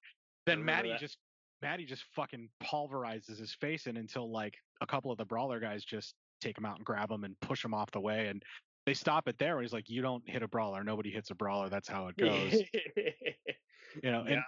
then 0.46 0.58
remember 0.60 0.72
Matty 0.72 0.88
that. 0.90 1.00
just 1.00 1.18
Matty 1.62 1.84
just 1.86 2.04
fucking 2.14 2.48
pulverizes 2.62 3.38
his 3.38 3.54
face 3.54 3.86
in 3.86 3.96
until 3.96 4.30
like 4.30 4.54
a 4.80 4.86
couple 4.86 5.10
of 5.10 5.18
the 5.18 5.24
brawler 5.24 5.60
guys 5.60 5.84
just 5.84 6.14
take 6.40 6.58
him 6.58 6.66
out 6.66 6.76
and 6.76 6.84
grab 6.84 7.10
him 7.10 7.24
and 7.24 7.38
push 7.40 7.64
him 7.64 7.72
off 7.72 7.90
the 7.90 8.00
way 8.00 8.26
and 8.28 8.42
they 8.84 8.92
stop 8.92 9.28
it 9.28 9.38
there 9.38 9.56
and 9.56 9.64
he's 9.64 9.72
like 9.72 9.88
you 9.88 10.02
don't 10.02 10.28
hit 10.28 10.42
a 10.42 10.48
brawler 10.48 10.84
nobody 10.84 11.10
hits 11.10 11.30
a 11.30 11.34
brawler 11.34 11.70
that's 11.70 11.88
how 11.88 12.08
it 12.08 12.16
goes 12.18 12.52
you 12.96 14.10
know 14.10 14.24
Yeah. 14.28 14.40
it 14.40 14.44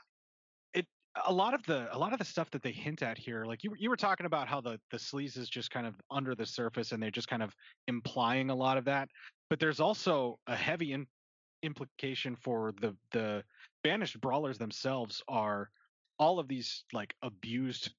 a 1.24 1.32
lot 1.32 1.54
of 1.54 1.64
the 1.64 1.88
a 1.94 1.98
lot 1.98 2.12
of 2.12 2.18
the 2.18 2.24
stuff 2.24 2.50
that 2.50 2.62
they 2.62 2.72
hint 2.72 3.02
at 3.02 3.16
here 3.16 3.44
like 3.46 3.64
you 3.64 3.74
you 3.78 3.88
were 3.88 3.96
talking 3.96 4.26
about 4.26 4.48
how 4.48 4.60
the 4.60 4.78
the 4.90 4.96
sleaze 4.98 5.36
is 5.36 5.48
just 5.48 5.70
kind 5.70 5.86
of 5.86 5.94
under 6.10 6.34
the 6.34 6.44
surface 6.44 6.92
and 6.92 7.02
they're 7.02 7.10
just 7.10 7.28
kind 7.28 7.42
of 7.42 7.54
implying 7.88 8.50
a 8.50 8.54
lot 8.54 8.76
of 8.76 8.84
that 8.84 9.08
but 9.48 9.58
there's 9.58 9.80
also 9.80 10.38
a 10.46 10.56
heavy 10.56 10.92
in, 10.92 11.06
implication 11.62 12.36
for 12.36 12.72
the 12.80 12.94
the 13.12 13.42
banished 13.82 14.20
brawlers 14.20 14.58
themselves 14.58 15.22
are 15.28 15.70
all 16.18 16.38
of 16.38 16.48
these 16.48 16.84
like 16.92 17.14
abused 17.22 17.90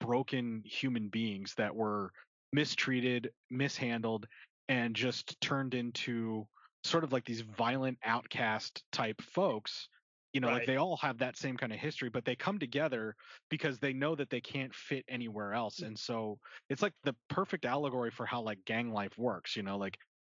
broken 0.00 0.62
human 0.64 1.08
beings 1.08 1.54
that 1.56 1.74
were 1.74 2.10
mistreated 2.52 3.30
mishandled 3.50 4.26
and 4.68 4.94
just 4.94 5.38
turned 5.40 5.74
into 5.74 6.46
sort 6.84 7.04
of 7.04 7.12
like 7.12 7.24
these 7.24 7.40
violent 7.40 7.98
outcast 8.04 8.82
type 8.92 9.20
folks 9.20 9.88
you 10.34 10.40
know 10.40 10.48
like 10.48 10.66
they 10.66 10.76
all 10.76 10.96
have 10.96 11.16
that 11.18 11.38
same 11.38 11.56
kind 11.56 11.72
of 11.72 11.78
history 11.78 12.10
but 12.10 12.24
they 12.24 12.34
come 12.34 12.58
together 12.58 13.14
because 13.48 13.78
they 13.78 13.92
know 13.92 14.14
that 14.14 14.28
they 14.28 14.40
can't 14.40 14.74
fit 14.74 15.04
anywhere 15.08 15.54
else 15.54 15.80
mm. 15.80 15.86
and 15.86 15.98
so 15.98 16.38
it's 16.68 16.82
like 16.82 16.92
the 17.04 17.14
perfect 17.30 17.64
allegory 17.64 18.10
for 18.10 18.26
how 18.26 18.42
like 18.42 18.58
gang 18.66 18.92
life 18.92 19.16
works 19.16 19.56
you 19.56 19.62
know 19.62 19.78
like 19.78 19.96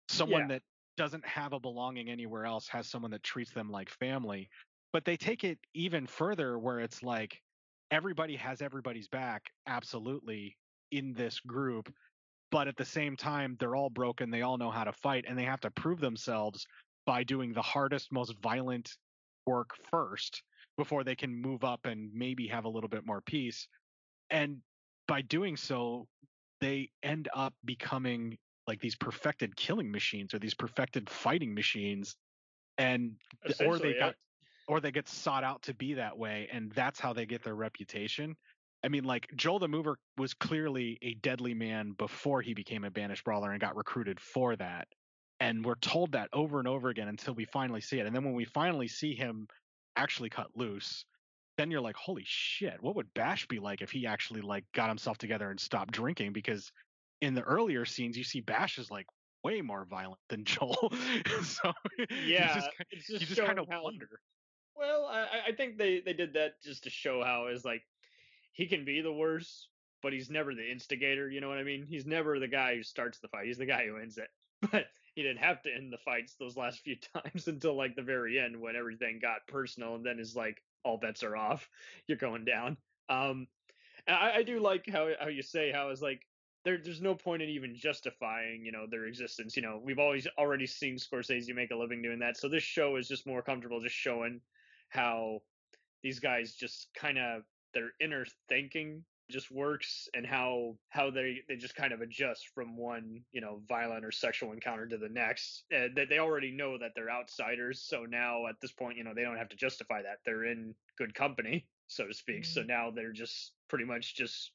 someone 0.10 0.42
Yeah. 0.42 0.48
that 0.48 0.62
doesn't 0.98 1.26
have 1.26 1.54
a 1.54 1.60
belonging 1.60 2.10
anywhere 2.10 2.46
else 2.46 2.68
has 2.68 2.88
someone 2.88 3.12
that 3.12 3.24
treats 3.24 3.52
them 3.52 3.70
like 3.70 3.90
family 3.90 4.48
but 4.94 5.04
they 5.04 5.18
take 5.18 5.44
it 5.44 5.58
even 5.74 6.06
further 6.06 6.60
where 6.60 6.80
it's 6.80 7.02
like 7.02 7.42
everybody 7.92 8.36
has 8.36 8.62
everybody's 8.62 9.08
back 9.08 9.44
absolutely 9.68 10.56
in 10.92 11.14
this 11.14 11.40
group 11.40 11.92
but 12.52 12.68
at 12.68 12.78
the 12.78 12.86
same 12.86 13.16
time 13.16 13.56
they're 13.60 13.76
all 13.76 13.90
broken 13.90 14.30
they 14.30 14.42
all 14.42 14.58
know 14.58 14.72
how 14.72 14.84
to 14.84 14.94
fight 14.94 15.26
and 15.28 15.38
they 15.38 15.44
have 15.44 15.60
to 15.60 15.72
prove 15.72 16.00
themselves 16.00 16.66
by 17.06 17.24
doing 17.24 17.54
the 17.54 17.62
hardest 17.62 18.12
most 18.12 18.34
violent 18.42 18.90
work 19.46 19.72
first 19.92 20.44
before 20.78 21.04
they 21.04 21.16
can 21.16 21.34
move 21.34 21.64
up 21.64 21.86
and 21.86 22.12
maybe 22.14 22.48
have 22.48 22.66
a 22.66 22.70
little 22.70 22.90
bit 22.90 23.06
more 23.06 23.22
peace. 23.22 23.68
And 24.30 24.58
by 25.08 25.22
doing 25.22 25.56
so 25.56 26.08
they 26.62 26.90
end 27.04 27.30
up 27.34 27.54
becoming 27.64 28.38
like 28.68 28.80
these 28.80 28.96
perfected 28.96 29.56
killing 29.56 29.92
machines 29.92 30.34
or 30.34 30.40
these 30.40 30.54
perfected 30.54 31.10
fighting 31.10 31.54
machines 31.54 32.16
and 32.78 33.14
or 33.64 33.78
they 33.78 33.94
yeah. 33.94 34.00
got 34.00 34.16
or 34.68 34.80
they 34.80 34.92
get 34.92 35.08
sought 35.08 35.44
out 35.44 35.62
to 35.62 35.74
be 35.76 35.94
that 35.94 36.18
way 36.18 36.50
and 36.52 36.72
that's 36.72 37.00
how 37.00 37.14
they 37.14 37.26
get 37.26 37.44
their 37.44 37.56
reputation. 37.56 38.36
I 38.84 38.88
mean 38.88 39.04
like 39.04 39.28
joel 39.36 39.60
the 39.60 39.68
mover 39.68 39.98
was 40.18 40.34
clearly 40.34 40.98
a 41.02 41.14
deadly 41.16 41.54
man 41.54 41.94
before 41.98 42.42
he 42.42 42.54
became 42.54 42.84
a 42.84 42.92
banished 42.92 43.24
brawler 43.24 43.52
and 43.52 43.62
got 43.62 43.76
recruited 43.76 44.20
for 44.20 44.56
that 44.56 44.88
and 45.46 45.64
we're 45.66 45.76
told 45.76 46.12
that 46.14 46.30
over 46.34 46.60
and 46.60 46.68
over 46.68 46.90
again 46.90 47.08
until 47.08 47.34
we 47.34 47.46
finally 47.46 47.82
see 47.82 48.00
it 48.00 48.06
and 48.06 48.16
then 48.16 48.24
when 48.24 48.34
we 48.34 48.46
finally 48.46 48.88
see 48.88 49.14
him 49.14 49.48
actually 49.96 50.30
cut 50.30 50.48
loose 50.56 51.06
then 51.58 51.72
you're 51.72 51.82
like 51.82 51.96
holy 51.96 52.24
shit 52.26 52.82
what 52.82 52.96
would 52.96 53.14
bash 53.14 53.48
be 53.48 53.60
like 53.60 53.82
if 53.82 53.92
he 53.92 54.06
actually 54.08 54.42
like 54.42 54.66
got 54.74 54.90
himself 54.90 55.18
together 55.18 55.50
and 55.50 55.60
stopped 55.60 55.92
drinking 55.94 56.34
because 56.34 56.72
in 57.22 57.34
the 57.34 57.42
earlier 57.42 57.86
scenes 57.86 58.18
you 58.18 58.24
see 58.24 58.42
bash 58.42 58.78
is 58.78 58.92
like 58.92 59.06
way 59.44 59.62
more 59.62 59.86
violent 59.86 60.20
than 60.30 60.44
joel 60.54 60.92
so 61.44 61.72
Yeah, 62.28 62.54
just, 62.56 62.70
it's 62.92 63.10
you 63.10 63.20
just 63.20 63.36
just 63.36 63.42
kind 63.42 63.60
of 63.60 63.68
wonder 63.68 64.20
Well, 64.76 65.06
I, 65.06 65.22
I- 65.22 65.44
I 65.48 65.52
think 65.54 65.78
they, 65.78 66.02
they 66.02 66.14
did 66.14 66.34
that 66.34 66.62
just 66.64 66.84
to 66.84 66.90
show 66.90 67.24
how 67.24 67.48
is 67.48 67.64
like 67.64 67.84
he 68.52 68.68
can 68.68 68.84
be 68.86 69.02
the 69.02 69.14
worst, 69.14 69.70
but 70.02 70.14
he's 70.14 70.30
never 70.30 70.54
the 70.54 70.70
instigator. 70.70 71.30
You 71.30 71.42
know 71.42 71.50
what 71.50 71.58
I 71.58 71.64
mean? 71.64 71.86
He's 71.88 72.06
never 72.06 72.40
the 72.40 72.48
guy 72.48 72.76
who 72.76 72.84
starts 72.84 73.20
the 73.20 73.28
fight. 73.28 73.46
He's 73.46 73.58
the 73.58 73.66
guy 73.66 73.86
who 73.86 73.98
ends 73.98 74.18
it. 74.18 74.30
But 74.72 74.88
he 75.16 75.24
didn't 75.24 75.44
have 75.44 75.62
to 75.64 75.74
end 75.74 75.92
the 75.92 75.98
fights 75.98 76.36
those 76.36 76.58
last 76.58 76.80
few 76.80 76.98
times 77.16 77.48
until 77.48 77.76
like 77.76 77.96
the 77.96 78.02
very 78.02 78.40
end 78.40 78.60
when 78.60 78.76
everything 78.76 79.20
got 79.20 79.48
personal, 79.48 79.96
and 79.96 80.06
then 80.06 80.20
is 80.20 80.36
like 80.36 80.62
all 80.84 80.98
bets 80.98 81.24
are 81.24 81.36
off. 81.36 81.68
You're 82.08 82.18
going 82.18 82.46
down. 82.46 82.78
Um, 83.10 83.48
I, 84.08 84.34
I 84.38 84.44
do 84.44 84.60
like 84.60 84.88
how 84.90 85.10
how 85.20 85.28
you 85.28 85.42
say 85.42 85.72
how 85.72 85.90
it's 85.90 86.02
like 86.02 86.22
there 86.64 86.78
there's 86.84 87.02
no 87.02 87.16
point 87.16 87.42
in 87.42 87.50
even 87.50 87.76
justifying 87.76 88.66
you 88.66 88.72
know 88.72 88.86
their 88.90 89.06
existence. 89.06 89.56
You 89.56 89.64
know 89.64 89.82
we've 89.84 90.00
always 90.00 90.28
already 90.38 90.68
seen 90.68 90.98
Scorsese 90.98 91.56
make 91.56 91.72
a 91.72 91.76
living 91.76 92.02
doing 92.02 92.20
that, 92.20 92.38
so 92.38 92.50
this 92.50 92.64
show 92.64 92.98
is 92.98 93.08
just 93.08 93.26
more 93.26 93.42
comfortable 93.42 93.82
just 93.82 93.96
showing 93.96 94.42
how 94.90 95.42
these 96.04 96.20
guys 96.20 96.54
just 96.54 96.90
kind 96.94 97.18
of 97.18 97.44
their 97.74 97.92
inner 98.00 98.26
thinking 98.48 99.04
just 99.30 99.52
works 99.52 100.08
and 100.14 100.26
how 100.26 100.76
how 100.90 101.10
they 101.10 101.42
they 101.48 101.56
just 101.56 101.76
kind 101.76 101.94
of 101.94 102.02
adjust 102.02 102.50
from 102.54 102.78
one 102.78 103.22
you 103.32 103.42
know 103.42 103.62
violent 103.68 104.06
or 104.06 104.12
sexual 104.12 104.52
encounter 104.52 104.88
to 104.88 104.98
the 104.98 105.10
next 105.10 105.64
uh, 105.76 105.88
that 105.96 106.10
they 106.10 106.20
already 106.20 106.52
know 106.52 106.78
that 106.78 106.92
they're 106.96 107.10
outsiders 107.10 107.82
so 107.82 108.06
now 108.08 108.48
at 108.48 108.56
this 108.62 108.72
point 108.72 108.98
you 108.98 109.04
know 109.04 109.14
they 109.16 109.24
don't 109.24 109.38
have 109.38 109.50
to 109.50 109.56
justify 109.56 110.02
that. 110.02 110.20
They're 110.26 110.46
in 110.46 110.76
good 110.98 111.14
company 111.14 111.66
so 111.88 112.08
to 112.08 112.14
speak 112.14 112.46
so 112.46 112.62
now 112.62 112.92
they're 112.92 113.12
just 113.12 113.52
pretty 113.68 113.86
much 113.86 114.16
just 114.16 114.52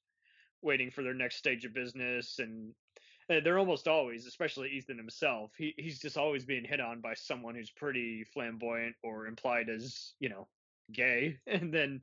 waiting 0.62 0.90
for 0.90 1.02
their 1.02 1.14
next 1.14 1.36
stage 1.36 1.64
of 1.64 1.74
business 1.74 2.38
and 2.38 2.72
uh, 3.30 3.40
they're 3.42 3.58
almost 3.58 3.88
always 3.88 4.26
especially 4.26 4.68
ethan 4.70 4.96
himself 4.96 5.52
he, 5.56 5.74
he's 5.78 6.00
just 6.00 6.16
always 6.16 6.44
being 6.44 6.64
hit 6.64 6.80
on 6.80 7.00
by 7.00 7.14
someone 7.14 7.54
who's 7.54 7.70
pretty 7.70 8.24
flamboyant 8.34 8.94
or 9.02 9.26
implied 9.26 9.68
as 9.68 10.12
you 10.18 10.28
know 10.28 10.46
gay 10.92 11.38
and 11.46 11.72
then 11.72 12.00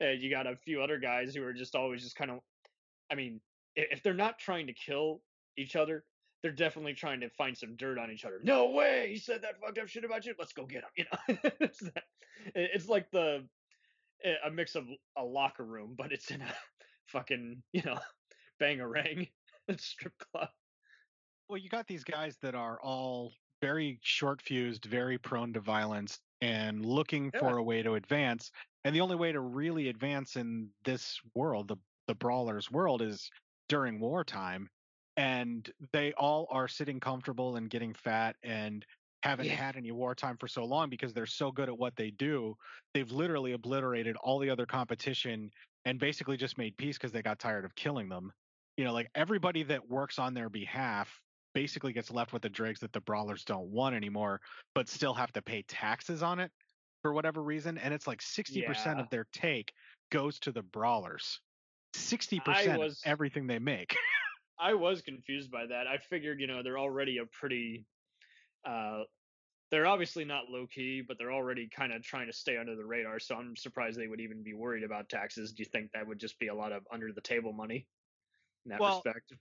uh, 0.00 0.08
you 0.08 0.30
got 0.30 0.46
a 0.46 0.56
few 0.56 0.82
other 0.82 0.98
guys 0.98 1.34
who 1.34 1.42
are 1.42 1.52
just 1.52 1.74
always 1.74 2.02
just 2.02 2.16
kind 2.16 2.30
of 2.30 2.38
i 3.10 3.14
mean 3.14 3.40
if 3.76 4.02
they're 4.02 4.14
not 4.14 4.38
trying 4.38 4.66
to 4.66 4.72
kill 4.72 5.20
each 5.56 5.76
other 5.76 6.04
they're 6.42 6.52
definitely 6.52 6.94
trying 6.94 7.20
to 7.20 7.28
find 7.30 7.56
some 7.56 7.76
dirt 7.76 7.98
on 7.98 8.10
each 8.10 8.24
other. 8.24 8.40
No 8.42 8.70
way! 8.70 9.10
He 9.12 9.18
said 9.18 9.42
that 9.42 9.60
fucked 9.60 9.78
up 9.78 9.88
shit 9.88 10.04
about 10.04 10.24
you. 10.24 10.34
Let's 10.38 10.52
go 10.52 10.64
get 10.64 10.84
him 10.84 10.90
you 10.96 11.04
know? 11.12 11.50
It's, 11.60 11.80
that, 11.80 12.04
it's 12.54 12.88
like 12.88 13.10
the 13.10 13.44
a 14.44 14.50
mix 14.50 14.74
of 14.74 14.84
a 15.16 15.24
locker 15.24 15.64
room 15.64 15.94
but 15.96 16.12
it's 16.12 16.30
in 16.30 16.42
a 16.42 16.54
fucking 17.06 17.62
you 17.72 17.82
know 17.84 17.98
bangarang 18.60 19.28
strip 19.76 20.12
club. 20.32 20.48
Well, 21.48 21.58
you 21.58 21.68
got 21.68 21.86
these 21.86 22.04
guys 22.04 22.36
that 22.42 22.54
are 22.54 22.80
all 22.80 23.32
very 23.60 23.98
short 24.02 24.42
fused, 24.42 24.84
very 24.84 25.18
prone 25.18 25.52
to 25.52 25.60
violence, 25.60 26.18
and 26.40 26.84
looking 26.84 27.32
for 27.32 27.56
a 27.58 27.62
way 27.62 27.82
to 27.82 27.94
advance. 27.94 28.50
And 28.84 28.94
the 28.94 29.00
only 29.02 29.16
way 29.16 29.32
to 29.32 29.40
really 29.40 29.88
advance 29.88 30.36
in 30.36 30.72
this 30.84 31.20
world, 31.34 31.68
the 31.68 31.76
the 32.06 32.14
brawlers 32.14 32.70
world, 32.70 33.02
is 33.02 33.30
during 33.68 34.00
wartime. 34.00 34.68
And 35.16 35.70
they 35.92 36.12
all 36.14 36.46
are 36.50 36.68
sitting 36.68 36.98
comfortable 37.00 37.56
and 37.56 37.68
getting 37.68 37.92
fat 37.94 38.36
and 38.42 38.86
haven't 39.22 39.48
Yeah. 39.48 39.50
had 39.50 39.76
any 39.76 39.92
wartime 39.92 40.38
for 40.38 40.48
so 40.48 40.64
long 40.64 40.88
because 40.88 41.12
they're 41.12 41.26
so 41.26 41.52
good 41.52 41.68
at 41.68 41.76
what 41.76 41.96
they 41.96 42.10
do. 42.10 42.54
They've 42.94 43.10
literally 43.10 43.52
obliterated 43.52 44.16
all 44.16 44.38
the 44.38 44.48
other 44.50 44.66
competition 44.66 45.50
and 45.84 46.00
basically 46.00 46.36
just 46.38 46.56
made 46.56 46.76
peace 46.78 46.96
because 46.96 47.12
they 47.12 47.22
got 47.22 47.38
tired 47.38 47.64
of 47.64 47.74
killing 47.74 48.08
them 48.08 48.32
you 48.76 48.84
know, 48.84 48.92
like 48.94 49.10
everybody 49.14 49.62
that 49.64 49.88
works 49.88 50.18
on 50.18 50.32
their 50.32 50.48
behalf 50.48 51.20
basically 51.54 51.92
gets 51.92 52.10
left 52.10 52.32
with 52.32 52.42
the 52.42 52.48
dregs 52.48 52.80
that 52.80 52.92
the 52.92 53.00
brawlers 53.00 53.44
don't 53.44 53.70
want 53.70 53.94
anymore, 53.94 54.40
but 54.74 54.88
still 54.88 55.14
have 55.14 55.32
to 55.32 55.42
pay 55.42 55.62
taxes 55.62 56.22
on 56.22 56.38
it 56.40 56.52
for 57.02 57.12
whatever 57.12 57.42
reason. 57.42 57.78
And 57.78 57.92
it's 57.94 58.06
like 58.06 58.20
60% 58.20 58.96
Yeah. 58.96 59.02
of 59.02 59.10
their 59.10 59.26
take 59.32 59.72
goes 60.10 60.38
to 60.40 60.52
the 60.52 60.62
brawlers. 60.62 61.40
60% 61.94 62.78
was- 62.78 63.02
of 63.04 63.10
everything 63.10 63.46
they 63.46 63.58
make. 63.58 63.94
I 64.58 64.74
was 64.74 65.00
confused 65.00 65.50
by 65.50 65.66
that. 65.66 65.86
I 65.86 65.96
figured, 65.98 66.38
you 66.38 66.46
know, 66.46 66.62
they're 66.62 66.78
already 66.78 67.18
a 67.18 67.26
pretty 67.26 67.86
uh 68.64 69.04
they're 69.70 69.86
obviously 69.86 70.24
not 70.24 70.50
low 70.50 70.66
key, 70.66 71.00
but 71.00 71.16
they're 71.16 71.32
already 71.32 71.68
kind 71.68 71.92
of 71.92 72.02
trying 72.02 72.26
to 72.26 72.32
stay 72.32 72.56
under 72.56 72.74
the 72.74 72.84
radar, 72.84 73.20
so 73.20 73.36
I'm 73.36 73.54
surprised 73.54 73.96
they 73.98 74.08
would 74.08 74.20
even 74.20 74.42
be 74.42 74.52
worried 74.52 74.82
about 74.82 75.08
taxes. 75.08 75.52
Do 75.52 75.62
you 75.62 75.68
think 75.70 75.92
that 75.92 76.04
would 76.06 76.18
just 76.18 76.40
be 76.40 76.48
a 76.48 76.54
lot 76.54 76.72
of 76.72 76.82
under 76.92 77.12
the 77.12 77.20
table 77.20 77.52
money 77.52 77.86
in 78.66 78.70
that 78.70 78.80
Well, 78.80 78.96
respect? 78.96 79.32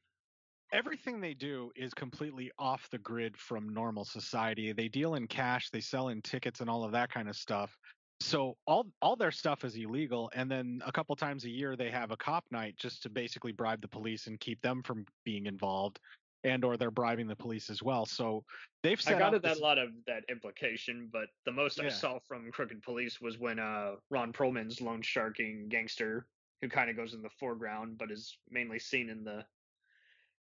Everything 0.72 1.20
they 1.20 1.34
do 1.34 1.72
is 1.76 1.94
completely 1.94 2.52
off 2.58 2.90
the 2.90 2.98
grid 2.98 3.38
from 3.38 3.70
normal 3.70 4.06
society. 4.06 4.72
They 4.72 4.88
deal 4.88 5.16
in 5.16 5.28
cash, 5.28 5.70
they 5.70 5.82
sell 5.82 6.10
in 6.10 6.22
tickets 6.22 6.62
and 6.62 6.70
all 6.70 6.84
of 6.84 6.92
that 6.92 7.12
kind 7.12 7.30
of 7.30 7.36
stuff. 7.36 7.78
So 8.22 8.58
all 8.68 8.86
all 9.02 9.16
their 9.16 9.32
stuff 9.32 9.64
is 9.64 9.76
illegal 9.76 10.30
and 10.34 10.52
then 10.52 10.82
a 10.86 10.92
couple 10.92 11.16
times 11.16 11.46
a 11.46 11.50
year 11.50 11.76
they 11.78 11.90
have 11.90 12.12
a 12.12 12.18
cop 12.18 12.44
night 12.52 12.76
just 12.78 13.02
to 13.04 13.10
basically 13.10 13.54
bribe 13.54 13.82
the 13.82 13.88
police 13.88 14.28
and 14.28 14.40
keep 14.40 14.62
them 14.62 14.84
from 14.84 15.06
being 15.24 15.46
involved 15.46 16.00
and 16.44 16.64
or 16.66 16.76
they're 16.78 16.92
bribing 16.92 17.28
the 17.28 17.36
police 17.36 17.70
as 17.70 17.82
well. 17.82 18.06
So 18.06 18.44
they've 18.84 19.02
set 19.02 19.16
I 19.16 19.20
got 19.20 19.28
up 19.30 19.34
it 19.36 19.44
that 19.44 19.50
this- 19.54 19.60
lot 19.62 19.78
of 19.78 19.90
that 20.08 20.24
implication, 20.30 21.10
but 21.12 21.30
the 21.46 21.52
most 21.52 21.80
I 21.80 21.88
saw 21.90 22.20
from 22.28 22.52
Crooked 22.52 22.82
Police 22.82 23.22
was 23.22 23.38
when 23.38 23.58
uh 23.60 23.96
Ron 24.10 24.34
Perlman's 24.34 24.82
loan 24.82 25.02
sharking 25.02 25.68
gangster, 25.70 26.28
who 26.62 26.68
kind 26.70 26.90
of 26.90 26.98
goes 26.98 27.14
in 27.14 27.22
the 27.22 27.30
foreground 27.30 27.98
but 27.98 28.12
is 28.12 28.38
mainly 28.50 28.80
seen 28.80 29.10
in 29.10 29.24
the 29.24 29.46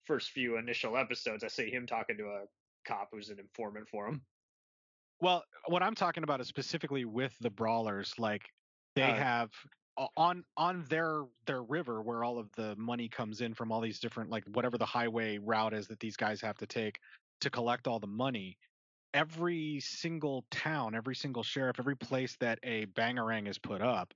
first 0.07 0.31
few 0.31 0.57
initial 0.57 0.97
episodes. 0.97 1.45
I 1.45 1.49
see 1.49 1.71
him 1.71 1.87
talking 1.87 2.17
to 2.19 2.25
a 2.27 2.47
cop 2.85 3.11
who's 3.13 3.31
an 3.31 3.39
informant 3.39 3.89
for 3.89 4.07
him. 4.09 4.27
Well, 5.21 5.45
what 5.67 5.83
I'm 5.83 5.95
talking 5.95 6.23
about 6.25 6.41
is 6.41 6.49
specifically 6.49 7.05
with 7.05 7.37
the 7.41 7.51
brawlers. 7.51 8.19
Like 8.19 8.53
they 8.95 9.13
Oh. 9.13 9.15
have 9.15 9.51
on 10.17 10.45
on 10.57 10.85
their 10.85 11.25
their 11.47 11.63
river 11.63 12.01
where 12.03 12.25
all 12.25 12.39
of 12.39 12.51
the 12.53 12.75
money 12.77 13.09
comes 13.09 13.41
in 13.43 13.55
from 13.55 13.71
all 13.71 13.81
these 13.81 14.01
different 14.01 14.31
like 14.31 14.45
whatever 14.47 14.79
the 14.79 14.87
highway 14.87 15.39
route 15.39 15.75
is 15.75 15.89
that 15.89 16.01
these 16.01 16.17
guys 16.17 16.41
have 16.41 16.57
to 16.59 16.67
take 16.67 17.01
to 17.41 17.51
collect 17.51 17.87
all 17.87 18.01
the 18.01 18.07
money. 18.07 18.57
Every 19.13 19.81
single 19.81 20.47
town, 20.51 20.95
every 20.95 21.17
single 21.17 21.43
sheriff, 21.43 21.79
every 21.81 21.97
place 21.97 22.37
that 22.37 22.59
a 22.63 22.87
bangarang 22.87 23.49
is 23.49 23.59
put 23.59 23.83
up, 23.83 24.15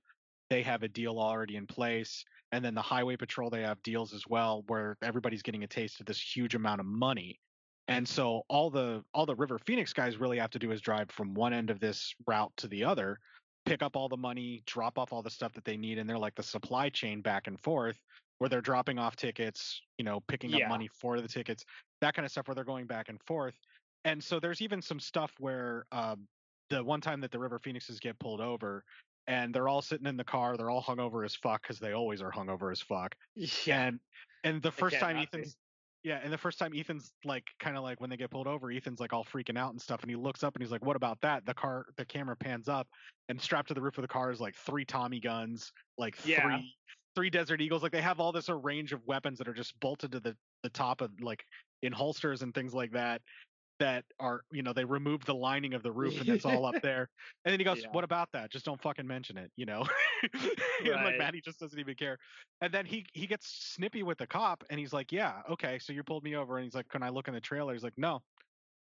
they 0.49 0.61
have 0.63 0.83
a 0.83 0.87
deal 0.87 1.19
already 1.19 1.55
in 1.55 1.67
place. 1.67 2.23
And 2.51 2.63
then 2.63 2.75
the 2.75 2.81
highway 2.81 3.17
patrol, 3.17 3.49
they 3.49 3.61
have 3.61 3.81
deals 3.83 4.13
as 4.13 4.27
well 4.27 4.63
where 4.67 4.97
everybody's 5.01 5.41
getting 5.41 5.63
a 5.63 5.67
taste 5.67 5.99
of 5.99 6.05
this 6.05 6.21
huge 6.21 6.55
amount 6.55 6.79
of 6.79 6.85
money. 6.85 7.39
And 7.87 8.07
so 8.07 8.43
all 8.47 8.69
the 8.69 9.03
all 9.13 9.25
the 9.25 9.35
River 9.35 9.59
Phoenix 9.59 9.93
guys 9.93 10.17
really 10.17 10.39
have 10.39 10.49
to 10.51 10.59
do 10.59 10.71
is 10.71 10.81
drive 10.81 11.11
from 11.11 11.33
one 11.33 11.53
end 11.53 11.69
of 11.69 11.79
this 11.79 12.15
route 12.25 12.51
to 12.57 12.67
the 12.67 12.83
other, 12.83 13.19
pick 13.65 13.83
up 13.83 13.95
all 13.95 14.09
the 14.09 14.17
money, 14.17 14.63
drop 14.65 14.97
off 14.97 15.13
all 15.13 15.21
the 15.21 15.29
stuff 15.29 15.53
that 15.53 15.65
they 15.65 15.77
need, 15.77 15.97
and 15.99 16.09
they're 16.09 16.17
like 16.17 16.35
the 16.35 16.43
supply 16.43 16.89
chain 16.89 17.21
back 17.21 17.47
and 17.47 17.59
forth 17.61 17.99
where 18.39 18.49
they're 18.49 18.61
dropping 18.61 18.99
off 18.99 19.15
tickets, 19.15 19.81
you 19.97 20.03
know, 20.03 20.19
picking 20.27 20.51
Yeah. 20.51 20.65
up 20.65 20.69
money 20.69 20.89
for 20.99 21.21
the 21.21 21.27
tickets, 21.27 21.63
that 22.01 22.13
kind 22.13 22.25
of 22.25 22.31
stuff 22.31 22.47
where 22.47 22.55
they're 22.55 22.63
going 22.63 22.85
back 22.85 23.09
and 23.09 23.21
forth. 23.23 23.55
And 24.03 24.23
so 24.23 24.39
there's 24.39 24.61
even 24.61 24.81
some 24.81 24.99
stuff 24.99 25.31
where 25.39 25.85
um, 25.91 26.27
the 26.69 26.83
one 26.83 27.01
time 27.01 27.21
that 27.21 27.31
the 27.31 27.39
River 27.39 27.59
Phoenixes 27.59 27.99
get 27.99 28.19
pulled 28.19 28.41
over 28.41 28.83
and 29.27 29.53
they're 29.53 29.67
all 29.67 29.81
sitting 29.81 30.07
in 30.07 30.17
the 30.17 30.23
car, 30.23 30.57
they're 30.57 30.69
all 30.69 30.83
hungover 30.83 31.25
as 31.25 31.35
fuck 31.35 31.63
because 31.63 31.79
they 31.79 31.93
always 31.93 32.21
are 32.21 32.31
hungover 32.31 32.71
as 32.71 32.81
fuck. 32.81 33.15
Yeah. 33.35 33.87
And 33.87 33.99
and 34.43 34.61
the 34.61 34.71
first 34.71 34.97
time 34.99 35.17
not 35.17 35.31
be. 35.31 35.39
Ethan's 35.39 35.57
yeah, 36.03 36.19
and 36.23 36.31
the 36.31 36.37
first 36.37 36.59
time 36.59 36.73
Ethan's 36.75 37.13
like 37.23 37.47
kind 37.59 37.75
of 37.75 37.81
like 37.81 37.99
when 37.99 38.11
they 38.11 38.17
get 38.17 38.29
pulled 38.29 38.45
over, 38.45 38.69
Ethan's 38.69 38.99
like 38.99 39.11
all 39.11 39.25
freaking 39.25 39.57
out 39.57 39.71
and 39.71 39.81
stuff, 39.81 40.03
and 40.03 40.09
he 40.09 40.15
looks 40.15 40.43
up 40.43 40.53
and 40.53 40.61
he's 40.61 40.71
like, 40.71 40.85
"What 40.85 40.95
about 40.95 41.19
that?" 41.21 41.47
The 41.47 41.55
car, 41.55 41.87
the 41.97 42.05
camera 42.05 42.35
pans 42.35 42.69
up, 42.69 42.87
and 43.27 43.41
strapped 43.41 43.69
to 43.69 43.73
the 43.73 43.81
roof 43.81 43.97
of 43.97 44.03
the 44.03 44.07
car 44.07 44.29
is 44.29 44.39
like 44.39 44.55
three 44.55 44.85
Tommy 44.85 45.19
guns, 45.19 45.71
like 45.97 46.15
Yeah. 46.23 46.43
three 46.43 46.75
three 47.15 47.29
Desert 47.31 47.59
Eagles. 47.59 47.81
Like 47.81 47.91
they 47.91 48.01
have 48.01 48.19
all 48.19 48.31
this 48.31 48.49
a 48.49 48.55
range 48.55 48.93
of 48.93 49.03
weapons 49.07 49.39
that 49.39 49.47
are 49.47 49.53
just 49.53 49.79
bolted 49.79 50.11
to 50.11 50.19
the 50.19 50.37
the 50.61 50.69
top 50.69 51.01
of 51.01 51.09
like 51.21 51.43
in 51.81 51.91
holsters 51.91 52.43
and 52.43 52.53
things 52.53 52.75
like 52.75 52.91
that. 52.91 53.23
That 53.79 54.05
are 54.19 54.41
you 54.51 54.63
know 54.63 54.71
they 54.71 54.85
removed 54.85 55.25
the 55.25 55.35
lining 55.35 55.73
of 55.73 55.83
the 55.83 55.91
roof 55.91 56.21
and 56.21 56.29
it's 56.29 56.45
all 56.45 56.65
up 56.65 56.81
there. 56.81 57.09
And 57.43 57.51
then 57.51 57.59
he 57.59 57.65
goes, 57.65 57.81
Yeah. 57.81 57.89
"What 57.91 58.03
about 58.03 58.29
that? 58.33 58.51
Just 58.51 58.65
don't 58.65 58.81
fucking 58.81 59.05
mention 59.05 59.37
it," 59.37 59.51
you 59.57 59.65
know. 59.65 59.85
and 60.33 61.03
like 61.03 61.17
Right. 61.17 61.17
Matty 61.17 61.41
just 61.41 61.59
doesn't 61.59 61.79
even 61.79 61.95
care. 61.95 62.17
And 62.61 62.73
then 62.73 62.85
he 62.85 63.05
he 63.13 63.27
gets 63.27 63.47
snippy 63.47 64.03
with 64.03 64.17
the 64.17 64.27
cop 64.27 64.63
and 64.69 64.79
he's 64.79 64.93
like, 64.93 65.11
"Yeah, 65.11 65.41
okay, 65.49 65.79
so 65.79 65.93
you 65.93 66.03
pulled 66.03 66.23
me 66.23 66.35
over." 66.35 66.57
And 66.57 66.63
he's 66.63 66.75
like, 66.75 66.87
"Can 66.89 67.03
I 67.03 67.09
look 67.09 67.27
in 67.27 67.33
the 67.33 67.41
trailer?" 67.41 67.73
He's 67.73 67.83
like, 67.83 67.97
"No." 67.97 68.21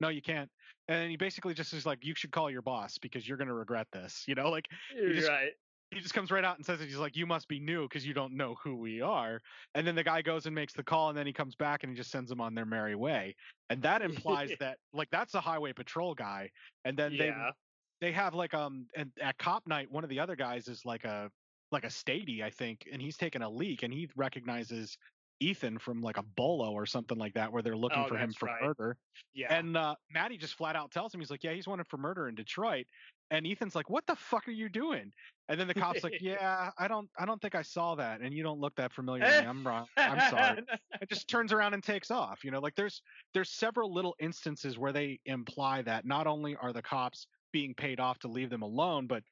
No, 0.01 0.09
you 0.09 0.23
can't. 0.23 0.51
And 0.89 1.11
he 1.11 1.17
basically 1.17 1.55
just 1.55 1.73
is 1.73 1.87
like, 1.87 2.05
"You 2.05 2.15
should 2.17 2.33
call 2.33 2.51
your 2.51 2.63
boss 2.63 2.99
because 2.99 3.27
you're 3.27 3.39
gonna 3.39 3.55
regret 3.55 3.87
this." 3.93 4.25
You 4.27 4.35
know, 4.35 4.51
like 4.51 4.67
he 4.91 5.15
just, 5.15 5.29
right. 5.29 5.53
He 5.95 6.01
just 6.01 6.15
comes 6.15 6.31
right 6.31 6.45
out 6.45 6.57
and 6.57 6.67
says 6.67 6.81
it. 6.81 6.87
He's 6.87 6.97
like, 6.97 7.17
"You 7.17 7.27
must 7.27 7.49
be 7.49 7.61
new 7.61 7.85
because 7.89 8.07
you 8.07 8.15
don't 8.15 8.35
know 8.37 8.55
who 8.57 8.77
we 8.77 9.01
are." 9.01 9.41
And 9.75 9.87
then 9.87 9.95
the 9.95 10.05
guy 10.05 10.23
goes 10.23 10.47
and 10.47 10.55
makes 10.55 10.75
the 10.75 10.85
call, 10.85 11.09
and 11.11 11.19
then 11.19 11.27
he 11.27 11.33
comes 11.33 11.57
back 11.57 11.83
and 11.85 11.91
he 11.91 11.97
just 11.97 12.11
sends 12.11 12.31
them 12.31 12.41
on 12.41 12.55
their 12.55 12.67
merry 12.67 12.97
way. 12.97 13.37
And 13.71 13.83
that 13.83 14.03
implies 14.03 14.55
that 14.61 14.79
like 14.93 15.11
that's 15.11 15.35
a 15.35 15.41
highway 15.41 15.73
patrol 15.73 16.15
guy. 16.15 16.51
And 16.85 16.99
then 16.99 17.17
they 17.17 17.29
Yeah. 17.29 17.53
they 18.01 18.13
have 18.13 18.35
like 18.35 18.55
um 18.55 18.89
and 18.97 19.13
at 19.21 19.39
cop 19.39 19.67
night 19.67 19.91
one 19.91 20.05
of 20.05 20.11
the 20.11 20.21
other 20.21 20.37
guys 20.37 20.69
is 20.69 20.85
like 20.85 21.05
a 21.05 21.31
like 21.73 21.85
a 21.85 21.89
stady 21.89 22.43
i 22.43 22.51
think 22.51 22.87
and 22.93 23.01
he's 23.03 23.17
taking 23.17 23.43
a 23.43 23.51
leak 23.51 23.83
and 23.83 23.93
he 23.93 24.09
recognizes 24.17 24.97
Ethan 25.41 25.79
from 25.79 26.01
like 26.01 26.17
a 26.17 26.23
bolo 26.23 26.73
or 26.73 26.87
something 26.87 27.19
like 27.19 27.35
that, 27.35 27.53
where 27.53 27.63
they're 27.63 27.77
looking 27.77 28.05
Oh, 28.05 28.07
for 28.07 28.17
him 28.17 28.35
for 28.35 28.49
right. 28.49 28.61
murder. 28.61 28.99
Yeah. 29.35 29.49
And 29.51 29.77
uh, 29.77 29.97
Matty 30.11 30.39
just 30.39 30.55
flat 30.55 30.77
out 30.77 30.91
tells 30.93 31.15
him, 31.15 31.21
he's 31.21 31.31
like, 31.31 31.45
"Yeah, 31.45 31.53
he's 31.53 31.69
wanted 31.69 31.87
for 31.89 31.99
murder 31.99 32.29
in 32.29 32.35
Detroit." 32.35 32.87
And 33.31 33.47
Ethan's 33.47 33.75
like, 33.75 33.91
"What 33.91 34.07
the 34.07 34.17
fuck 34.17 34.49
are 34.49 34.53
you 34.53 34.69
doing?" 34.69 35.13
And 35.49 35.61
then 35.61 35.69
the 35.69 35.75
cop's 35.75 36.03
like, 36.05 36.17
"Yeah, 36.21 36.71
I 36.79 36.89
don't, 36.89 37.11
I 37.19 37.27
don't 37.27 37.41
think 37.43 37.55
I 37.55 37.63
saw 37.63 37.95
that, 37.97 38.23
and 38.23 38.35
you 38.35 38.43
don't 38.43 38.61
look 38.61 38.75
that 38.77 38.93
familiar 38.93 39.27
to 39.27 39.35
me. 39.35 39.45
I'm 39.45 39.67
wrong. 39.67 39.89
I'm 40.07 40.21
sorry." 40.21 40.63
It 41.01 41.11
just 41.11 41.29
turns 41.29 41.53
around 41.53 41.75
and 41.75 41.83
takes 41.83 42.11
off. 42.11 42.45
You 42.45 42.51
know, 42.51 42.61
like 42.61 42.75
there's 42.77 43.03
there's 43.35 43.51
several 43.51 43.93
little 43.93 44.17
instances 44.21 44.79
where 44.79 44.93
they 44.93 45.21
imply 45.27 45.83
that 45.83 46.07
not 46.07 46.27
only 46.27 46.57
are 46.57 46.73
the 46.73 46.83
cops 46.83 47.27
being 47.53 47.75
paid 47.75 48.01
off 48.01 48.19
to 48.21 48.29
leave 48.29 48.51
them 48.51 48.63
alone, 48.63 49.07
but 49.07 49.25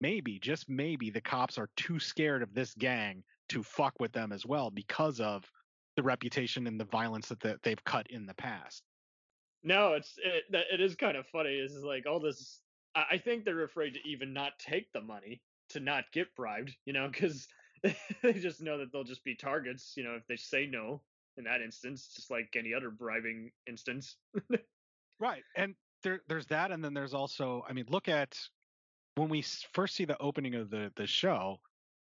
maybe, 0.00 0.38
just 0.40 0.68
maybe, 0.68 1.10
the 1.10 1.20
cops 1.20 1.58
are 1.58 1.70
too 1.76 1.98
scared 2.00 2.42
of 2.42 2.54
this 2.54 2.74
gang 2.74 3.22
to 3.50 3.62
fuck 3.62 3.94
with 4.00 4.12
them 4.12 4.32
as 4.32 4.46
well 4.46 4.70
because 4.70 5.20
of 5.20 5.44
the 5.96 6.02
reputation 6.02 6.66
and 6.66 6.80
the 6.80 6.84
violence 6.84 7.28
that 7.28 7.40
the, 7.40 7.58
they've 7.62 7.84
cut 7.84 8.06
in 8.10 8.26
the 8.26 8.34
past. 8.34 8.82
No, 9.62 9.94
it's 9.94 10.14
it, 10.18 10.44
it 10.72 10.80
is 10.80 10.94
kind 10.94 11.16
of 11.16 11.26
funny. 11.26 11.50
Is 11.50 11.84
like 11.84 12.06
all 12.06 12.20
this. 12.20 12.60
I 12.94 13.04
I 13.12 13.18
think 13.18 13.44
they're 13.44 13.64
afraid 13.64 13.94
to 13.94 14.08
even 14.08 14.32
not 14.32 14.52
take 14.58 14.92
the 14.92 15.02
money 15.02 15.42
to 15.70 15.80
not 15.80 16.04
get 16.12 16.34
bribed. 16.34 16.74
You 16.86 16.94
know, 16.94 17.08
because 17.08 17.46
they 18.22 18.32
just 18.32 18.62
know 18.62 18.78
that 18.78 18.92
they'll 18.92 19.04
just 19.04 19.24
be 19.24 19.34
targets. 19.34 19.92
You 19.96 20.04
know, 20.04 20.14
if 20.14 20.26
they 20.26 20.36
say 20.36 20.66
no 20.66 21.02
in 21.36 21.44
that 21.44 21.60
instance, 21.60 22.12
just 22.14 22.30
like 22.30 22.54
any 22.56 22.72
other 22.74 22.90
bribing 22.90 23.50
instance. 23.66 24.16
Right. 25.20 25.42
And 25.54 25.74
there 26.02 26.20
there's 26.28 26.46
that 26.46 26.72
and 26.72 26.82
then 26.82 26.94
there's 26.94 27.14
also 27.14 27.64
I 27.68 27.74
mean 27.74 27.84
look 27.88 28.08
at 28.08 28.36
when 29.16 29.28
we 29.28 29.44
first 29.74 29.94
see 29.94 30.06
the 30.06 30.20
opening 30.20 30.54
of 30.54 30.70
the 30.70 30.90
the 30.96 31.06
show 31.06 31.60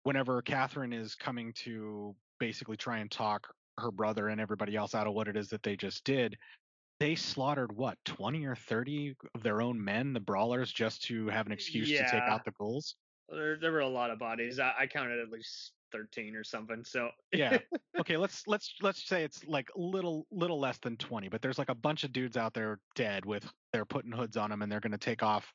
whenever 0.09 0.41
Catherine 0.41 0.95
is 0.95 1.15
coming 1.15 1.53
to 1.53 2.17
basically 2.41 2.79
try 2.79 2.97
and 2.97 3.11
talk 3.11 3.47
her 3.77 3.91
brother 3.91 4.29
and 4.29 4.41
everybody 4.41 4.75
else 4.75 4.95
out 4.95 5.07
of 5.07 5.13
what 5.13 5.29
it 5.29 5.37
is 5.37 5.51
that 5.51 5.63
they 5.63 5.77
just 5.77 6.03
did 6.03 6.35
they 6.99 7.15
slaughtered 7.15 7.71
what 7.77 7.99
20 8.07 8.47
or 8.47 8.57
30 8.57 9.15
of 9.35 9.43
their 9.43 9.61
own 9.61 9.85
men 9.85 10.15
the 10.15 10.21
brawlers 10.21 10.73
just 10.73 11.03
to 11.03 11.29
have 11.29 11.45
an 11.45 11.53
excuse 11.53 11.91
to 11.91 11.99
take 12.11 12.23
out 12.23 12.43
the 12.47 12.51
ghouls 12.53 12.97
There, 13.29 13.59
there 13.61 13.71
were 13.71 13.81
a 13.81 13.89
lot 13.89 14.11
of 14.11 14.19
bodies. 14.19 14.59
I, 14.59 14.73
I 14.81 14.87
counted 14.87 15.21
at 15.21 15.31
least 15.31 15.73
thirteen 15.93 16.35
or 16.35 16.43
something. 16.43 16.85
So 16.85 17.11
yeah 17.31 17.59
okay 18.01 18.17
let's 18.17 18.45
let's 18.47 18.75
let's 18.81 19.07
say 19.07 19.25
it's 19.25 19.45
like 19.45 19.69
little 19.77 20.27
little 20.31 20.59
less 20.59 20.79
than 20.79 20.97
20 20.97 21.29
but 21.29 21.43
there's 21.43 21.59
like 21.59 21.69
a 21.69 21.75
bunch 21.75 22.05
of 22.05 22.15
dudes 22.15 22.39
out 22.39 22.55
there 22.55 22.81
dead 22.95 23.27
with 23.27 23.45
they're 23.75 23.85
putting 23.85 24.13
hoods 24.13 24.39
on 24.39 24.49
them 24.49 24.63
and 24.63 24.73
they're 24.73 24.81
going 24.81 24.93
to 24.93 24.99
take 24.99 25.23
off 25.23 25.53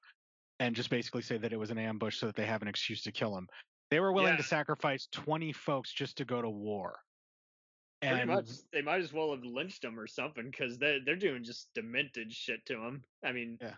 and 0.60 0.76
just 0.76 0.92
basically 0.92 1.24
say 1.24 1.38
that 1.40 1.52
it 1.52 1.58
was 1.58 1.72
an 1.72 1.80
ambush 1.80 2.20
so 2.20 2.28
that 2.28 2.36
they 2.36 2.46
have 2.46 2.62
an 2.62 2.68
excuse 2.68 3.02
to 3.02 3.12
kill 3.12 3.36
him 3.36 3.48
they 3.94 4.00
were 4.00 4.12
willing 4.12 4.36
to 4.38 4.42
sacrifice 4.44 5.08
20 5.12 5.54
folks 5.54 5.94
just 5.94 6.18
to 6.18 6.26
go 6.26 6.42
to 6.42 6.50
war 6.50 7.00
pretty 8.02 8.22
and 8.22 8.30
much 8.32 8.48
they 8.72 8.82
might 8.82 9.00
as 9.00 9.14
well 9.14 9.30
have 9.32 9.46
lynched 9.46 9.84
them 9.84 10.00
or 10.00 10.08
something 10.08 10.50
because 10.50 10.80
they 10.80 11.00
they're 11.06 11.16
doing 11.16 11.44
just 11.44 11.72
demented 11.76 12.34
shit 12.34 12.66
to 12.66 12.74
them. 12.74 13.04
I 13.24 13.32
mean, 13.32 13.58
Yeah. 13.62 13.76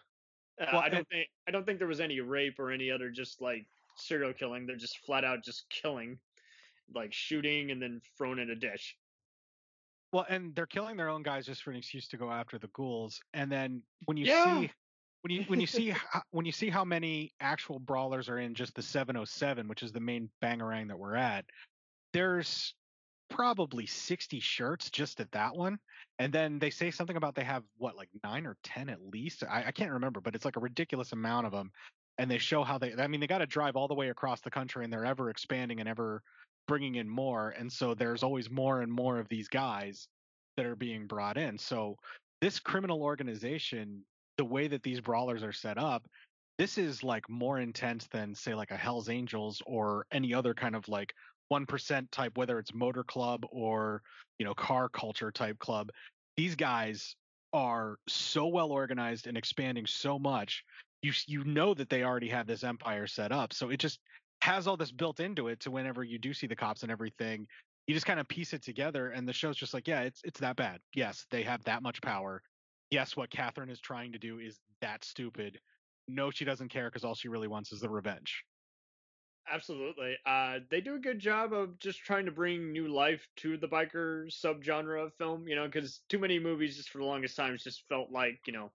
uh, 0.59 0.65
Well, 0.71 0.81
I 0.81 0.87
don't 0.89 0.99
and- 0.99 1.07
think 1.09 1.29
I 1.47 1.51
don't 1.51 1.65
think 1.65 1.79
there 1.79 1.87
was 1.87 1.99
any 1.99 2.21
rape 2.21 2.57
or 2.59 2.71
any 2.71 2.89
other 2.89 3.09
just 3.11 3.41
like 3.41 3.67
serial 3.97 4.33
killing. 4.33 4.65
They're 4.65 4.77
just 4.77 4.99
flat 4.99 5.23
out 5.25 5.43
just 5.43 5.69
killing, 5.69 6.17
like 6.93 7.13
shooting 7.13 7.71
and 7.71 7.81
then 7.81 8.01
thrown 8.17 8.39
in 8.39 8.49
a 8.51 8.55
dish. 8.55 8.97
well 10.13 10.25
and 10.29 10.55
they're 10.55 10.65
killing 10.65 10.95
their 10.95 11.09
own 11.09 11.23
guys 11.23 11.45
just 11.45 11.61
for 11.61 11.71
an 11.71 11.77
excuse 11.77 12.07
to 12.07 12.15
go 12.15 12.31
after 12.31 12.57
the 12.57 12.69
ghouls 12.69 13.21
and 13.33 13.51
then 13.51 13.83
when 14.05 14.15
you 14.15 14.25
Yeah. 14.25 14.61
see 14.61 14.71
when 15.25 15.31
you 15.31 15.43
when 15.47 15.59
you 15.59 15.65
see 15.65 15.89
ho- 15.89 16.21
when 16.29 16.45
you 16.45 16.51
see 16.51 16.69
how 16.69 16.85
many 16.85 17.31
actual 17.39 17.79
brawlers 17.79 18.29
are 18.29 18.37
in 18.37 18.53
just 18.53 18.75
the 18.75 18.81
707 18.83 19.67
which 19.67 19.81
is 19.81 19.91
the 19.91 19.99
main 19.99 20.29
bangarang 20.43 20.87
that 20.87 20.99
we're 20.99 21.15
at 21.15 21.45
there's 22.13 22.75
probably 23.31 23.87
60 23.87 24.39
shirts 24.39 24.91
just 24.91 25.19
at 25.19 25.31
that 25.31 25.55
one 25.55 25.79
and 26.19 26.31
then 26.31 26.59
they 26.59 26.69
say 26.69 26.91
something 26.91 27.17
about 27.17 27.33
they 27.33 27.43
have 27.43 27.63
what 27.77 27.97
like 27.97 28.09
nine 28.23 28.45
or 28.45 28.55
ten 28.63 28.87
at 28.87 29.01
least? 29.01 29.43
I, 29.49 29.63
I 29.65 29.71
can't 29.71 29.93
remember 29.93 30.21
but 30.21 30.35
it's 30.35 30.45
like 30.45 30.57
a 30.57 30.59
ridiculous 30.59 31.11
amount 31.11 31.47
of 31.47 31.51
them 31.51 31.71
and 32.19 32.29
they 32.29 32.37
show 32.37 32.63
how 32.63 32.77
they 32.77 32.93
i 32.99 33.07
mean 33.07 33.19
they 33.19 33.25
got 33.25 33.39
to 33.39 33.47
drive 33.47 33.75
all 33.75 33.87
the 33.87 33.95
way 33.95 34.09
across 34.09 34.41
the 34.41 34.51
country 34.51 34.83
and 34.83 34.93
they're 34.93 35.05
ever 35.05 35.31
expanding 35.31 35.79
and 35.79 35.89
ever 35.89 36.21
bringing 36.67 36.95
in 36.95 37.09
more 37.09 37.49
and 37.57 37.71
so 37.71 37.95
there's 37.95 38.21
always 38.21 38.51
more 38.51 38.81
and 38.81 38.93
more 38.93 39.17
of 39.17 39.27
these 39.27 39.47
guys 39.47 40.07
that 40.55 40.67
are 40.67 40.75
being 40.75 41.07
brought 41.07 41.37
in. 41.37 41.57
So 41.57 41.97
this 42.41 42.59
criminal 42.59 43.01
organization 43.01 44.03
the 44.37 44.45
way 44.45 44.67
that 44.67 44.83
these 44.83 44.99
brawlers 44.99 45.43
are 45.43 45.53
set 45.53 45.77
up 45.77 46.05
this 46.57 46.77
is 46.77 47.03
like 47.03 47.29
more 47.29 47.59
intense 47.59 48.07
than 48.07 48.33
say 48.33 48.55
like 48.55 48.71
a 48.71 48.77
hell's 48.77 49.09
angels 49.09 49.61
or 49.65 50.05
any 50.11 50.33
other 50.33 50.53
kind 50.53 50.75
of 50.75 50.87
like 50.87 51.13
1% 51.51 52.07
type 52.11 52.37
whether 52.37 52.57
it's 52.59 52.73
motor 52.73 53.03
club 53.03 53.45
or 53.51 54.01
you 54.39 54.45
know 54.45 54.53
car 54.53 54.89
culture 54.89 55.31
type 55.31 55.59
club. 55.59 55.91
These 56.37 56.55
guys 56.55 57.15
are 57.53 57.97
so 58.07 58.47
well 58.47 58.71
organized 58.71 59.27
and 59.27 59.37
expanding 59.37 59.85
so 59.85 60.19
much 60.19 60.63
you 61.01 61.13
you 61.27 61.43
know 61.45 61.73
that 61.73 61.89
they 61.89 62.03
already 62.03 62.27
have 62.27 62.47
this 62.47 62.63
empire 62.63 63.07
set 63.07 63.31
up 63.31 63.53
so 63.53 63.69
it 63.69 63.77
just 63.77 63.99
has 64.41 64.67
all 64.67 64.75
this 64.75 64.91
built 64.91 65.21
into 65.21 65.47
it 65.47 65.59
to 65.61 65.71
whenever 65.71 66.03
you 66.03 66.19
do 66.19 66.33
see 66.33 66.47
the 66.47 66.55
cops 66.55 66.83
and 66.83 66.91
everything 66.91 67.47
you 67.87 67.93
just 67.93 68.05
kind 68.05 68.19
of 68.19 68.27
piece 68.27 68.51
it 68.51 68.61
together 68.61 69.11
and 69.11 69.25
the 69.25 69.31
show's 69.31 69.55
just 69.55 69.73
like 69.73 69.87
yeah 69.87 70.01
it's 70.01 70.19
it's 70.25 70.39
that 70.39 70.57
bad. 70.57 70.79
Yes 70.93 71.25
they 71.31 71.43
have 71.43 71.63
that 71.63 71.81
much 71.81 72.01
power 72.01 72.41
yes 72.91 73.15
what 73.15 73.29
catherine 73.29 73.69
is 73.69 73.79
trying 73.79 74.11
to 74.11 74.19
do 74.19 74.39
is 74.39 74.59
that 74.81 75.03
stupid 75.03 75.59
no 76.07 76.31
she 76.31 76.45
doesn't 76.45 76.69
care 76.69 76.89
because 76.89 77.03
all 77.03 77.15
she 77.15 77.27
really 77.27 77.47
wants 77.47 77.71
is 77.71 77.79
the 77.79 77.89
revenge 77.89 78.43
Absolutely. 79.51 80.17
Uh, 80.25 80.59
they 80.71 80.81
do 80.81 80.95
a 80.95 80.99
good 80.99 81.19
job 81.19 81.53
of 81.53 81.77
just 81.77 81.99
trying 81.99 82.25
to 82.25 82.31
bring 82.31 82.71
new 82.71 82.87
life 82.87 83.27
to 83.37 83.57
the 83.57 83.67
biker 83.67 84.27
subgenre 84.27 85.05
of 85.05 85.13
film, 85.19 85.47
you 85.47 85.55
know, 85.55 85.65
because 85.65 86.01
too 86.09 86.17
many 86.17 86.39
movies 86.39 86.77
just 86.77 86.89
for 86.89 86.97
the 86.97 87.03
longest 87.03 87.35
time 87.35 87.55
just 87.57 87.83
felt 87.87 88.11
like, 88.11 88.39
you 88.47 88.53
know, 88.53 88.71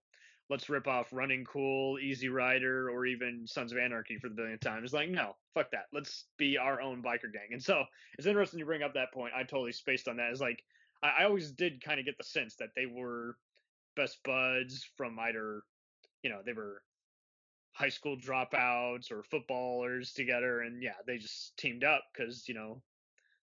let's 0.49 0.69
rip 0.69 0.87
off 0.87 1.13
Running 1.13 1.45
Cool, 1.45 1.99
Easy 1.99 2.29
Rider, 2.29 2.89
or 2.89 3.05
even 3.05 3.47
Sons 3.47 3.73
of 3.73 3.79
Anarchy 3.79 4.19
for 4.19 4.29
the 4.29 4.35
billionth 4.35 4.61
time. 4.61 4.85
It's 4.85 4.93
like, 4.93 5.09
no, 5.09 5.35
fuck 5.55 5.73
that. 5.73 5.87
Let's 5.93 6.27
be 6.39 6.57
our 6.57 6.81
own 6.81 7.03
biker 7.03 7.33
gang. 7.33 7.49
And 7.53 7.63
so 7.63 7.85
it's 8.17 8.27
interesting 8.27 8.61
you 8.61 8.65
bring 8.65 8.83
up 8.83 8.95
that 8.95 9.13
point. 9.13 9.33
I 9.35 9.43
totally 9.43 9.73
spaced 9.73 10.07
on 10.07 10.17
that. 10.19 10.31
It's 10.31 10.41
like, 10.41 10.63
I, 11.03 11.21
I 11.21 11.25
always 11.25 11.51
did 11.51 11.83
kind 11.83 11.99
of 11.99 12.07
get 12.07 12.17
the 12.17 12.25
sense 12.25 12.55
that 12.57 12.71
they 12.77 12.87
were 12.87 13.37
best 13.97 14.19
buds 14.25 14.89
from 14.97 15.19
either, 15.19 15.63
you 16.23 16.31
know, 16.31 16.41
they 16.45 16.53
were 16.53 16.83
high 17.73 17.89
school 17.89 18.17
dropouts 18.17 19.11
or 19.11 19.23
footballers 19.23 20.13
together 20.13 20.61
and 20.61 20.83
yeah 20.83 20.97
they 21.07 21.17
just 21.17 21.57
teamed 21.57 21.85
up 21.85 22.03
because 22.13 22.49
you 22.49 22.55
know 22.55 22.83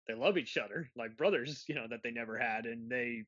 they 0.09 0.15
love 0.15 0.39
each 0.39 0.57
other 0.57 0.91
like 0.97 1.17
brothers 1.17 1.65
you 1.69 1.75
know 1.75 1.87
that 1.89 2.01
they 2.03 2.11
never 2.11 2.39
had 2.39 2.67
and 2.67 2.91
they 2.91 3.23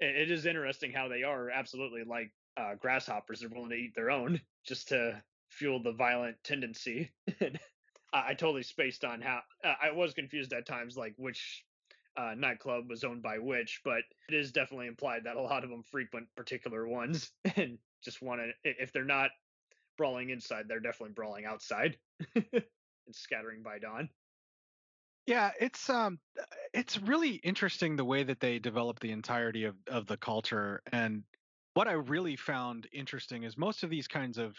it 0.00 0.30
is 0.30 0.46
interesting 0.46 0.92
how 0.92 1.08
they 1.08 1.22
are 1.22 1.50
absolutely 1.50 2.02
like 2.04 2.30
uh, 2.56 2.74
grasshoppers 2.74 3.40
they're 3.40 3.48
willing 3.48 3.70
to 3.70 3.76
eat 3.76 3.94
their 3.94 4.10
own 4.10 4.40
just 4.66 4.88
to 4.88 5.22
fuel 5.50 5.82
the 5.82 5.92
violent 5.92 6.36
tendency. 6.44 7.10
I, 7.40 7.50
I 8.12 8.34
totally 8.34 8.62
spaced 8.62 9.04
on 9.04 9.20
how 9.20 9.40
i 9.64 9.90
was 9.90 10.14
confused 10.14 10.52
at 10.52 10.66
times 10.66 10.96
like 10.96 11.14
which 11.16 11.64
uh, 12.16 12.34
nightclub 12.34 12.88
was 12.88 13.04
owned 13.04 13.22
by 13.22 13.38
which 13.38 13.80
but 13.84 14.02
it 14.28 14.34
is 14.34 14.52
definitely 14.52 14.86
implied 14.86 15.24
that 15.24 15.36
a 15.36 15.40
lot 15.40 15.64
of 15.64 15.70
them 15.70 15.82
frequent 15.82 16.28
particular 16.34 16.86
ones 16.86 17.32
and 17.56 17.78
just 18.02 18.22
want 18.22 18.40
to 18.40 18.52
if 18.64 18.92
they're 18.92 19.04
not 19.04 19.30
brawling 19.96 20.30
inside, 20.30 20.68
they're 20.68 20.80
definitely 20.80 21.14
brawling 21.14 21.44
outside 21.44 21.98
and 22.34 22.64
scattering 23.12 23.62
by 23.62 23.78
dawn. 23.78 24.10
Yeah, 25.26 25.52
it's 25.60 25.90
um 25.90 26.20
it's 26.72 26.98
really 26.98 27.36
interesting 27.36 27.96
the 27.96 28.04
way 28.04 28.22
that 28.24 28.40
they 28.40 28.58
develop 28.58 29.00
the 29.00 29.10
entirety 29.12 29.64
of 29.64 29.76
of 29.86 30.06
the 30.06 30.16
culture 30.16 30.82
and 30.92 31.24
what 31.74 31.86
I 31.88 31.92
really 31.92 32.34
found 32.36 32.88
interesting 32.92 33.44
is 33.44 33.56
most 33.56 33.82
of 33.82 33.90
these 33.90 34.08
kinds 34.08 34.38
of 34.38 34.56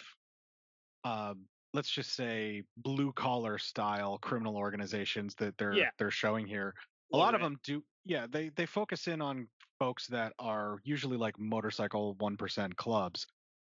um 1.04 1.48
let's 1.74 1.90
just 1.90 2.14
say 2.14 2.64
blue 2.78 3.14
collar 3.14 3.58
style 3.58 4.18
criminal 4.18 4.58
organizations 4.58 5.36
that 5.36 5.58
they're 5.58 5.78
Yeah. 5.78 5.92
they're 5.98 6.12
showing 6.12 6.48
here 6.48 6.76
a 7.14 7.18
lot 7.18 7.36
of 7.36 7.42
them 7.42 7.58
do 7.64 7.84
yeah 8.06 8.26
they 8.30 8.50
they 8.56 8.66
focus 8.66 9.08
in 9.08 9.22
on 9.22 9.48
folks 9.80 10.08
that 10.08 10.34
are 10.40 10.80
usually 10.84 11.18
like 11.18 11.40
motorcycle 11.40 12.16
1% 12.20 12.76
clubs 12.76 13.26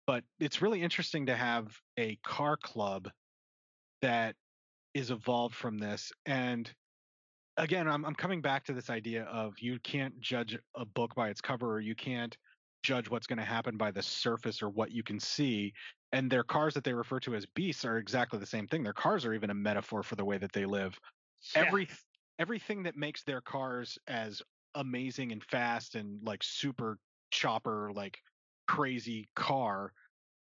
but 0.07 0.23
it's 0.39 0.61
really 0.61 0.83
interesting 0.83 1.27
to 1.27 1.35
have 1.35 1.75
a 1.99 2.19
car 2.27 2.57
club 2.57 3.09
that 4.03 4.35
is 4.93 5.11
evolved 5.11 5.55
from 5.55 5.79
this 5.79 6.13
and 6.27 6.71
again 7.57 7.89
I'm, 7.89 8.05
I'm 8.05 8.15
coming 8.15 8.43
back 8.43 8.65
to 8.65 8.73
this 8.73 8.91
idea 8.91 9.25
of 9.25 9.55
you 9.59 9.79
can't 9.83 10.21
judge 10.21 10.59
a 10.75 10.85
book 10.85 11.15
by 11.15 11.31
its 11.31 11.41
cover 11.41 11.73
or 11.73 11.81
you 11.81 11.95
can't 11.95 12.37
judge 12.83 13.09
what's 13.09 13.27
going 13.27 13.39
to 13.39 13.45
happen 13.45 13.79
by 13.79 13.91
the 13.91 14.03
surface 14.03 14.63
or 14.63 14.69
what 14.69 14.93
you 14.93 15.03
can 15.03 15.19
see 15.19 15.73
and 16.15 16.31
their 16.31 16.45
cars 16.45 16.75
that 16.75 16.85
they 16.85 16.93
refer 16.93 17.19
to 17.19 17.35
as 17.35 17.45
beasts 17.57 17.85
are 17.85 17.99
exactly 17.99 18.39
the 18.39 18.47
same 18.47 18.69
thing. 18.69 18.85
Their 18.85 18.93
cars 18.93 19.25
are 19.25 19.35
even 19.35 19.51
a 19.51 19.55
metaphor 19.55 20.05
for 20.05 20.15
the 20.15 20.25
way 20.25 20.39
that 20.39 20.53
they 20.53 20.65
live. 20.65 20.97
Yeah. 21.55 21.65
every 21.67 21.89
everything 22.39 22.85
that 22.85 22.97
makes 22.97 23.23
their 23.25 23.41
cars 23.41 23.99
as 24.07 24.43
amazing 24.75 25.33
and 25.33 25.45
fast 25.45 25.95
and 25.95 26.23
like 26.25 26.43
super 26.43 26.99
chopper 27.31 27.93
like 27.95 28.19
crazy 28.67 29.29
car 29.37 29.93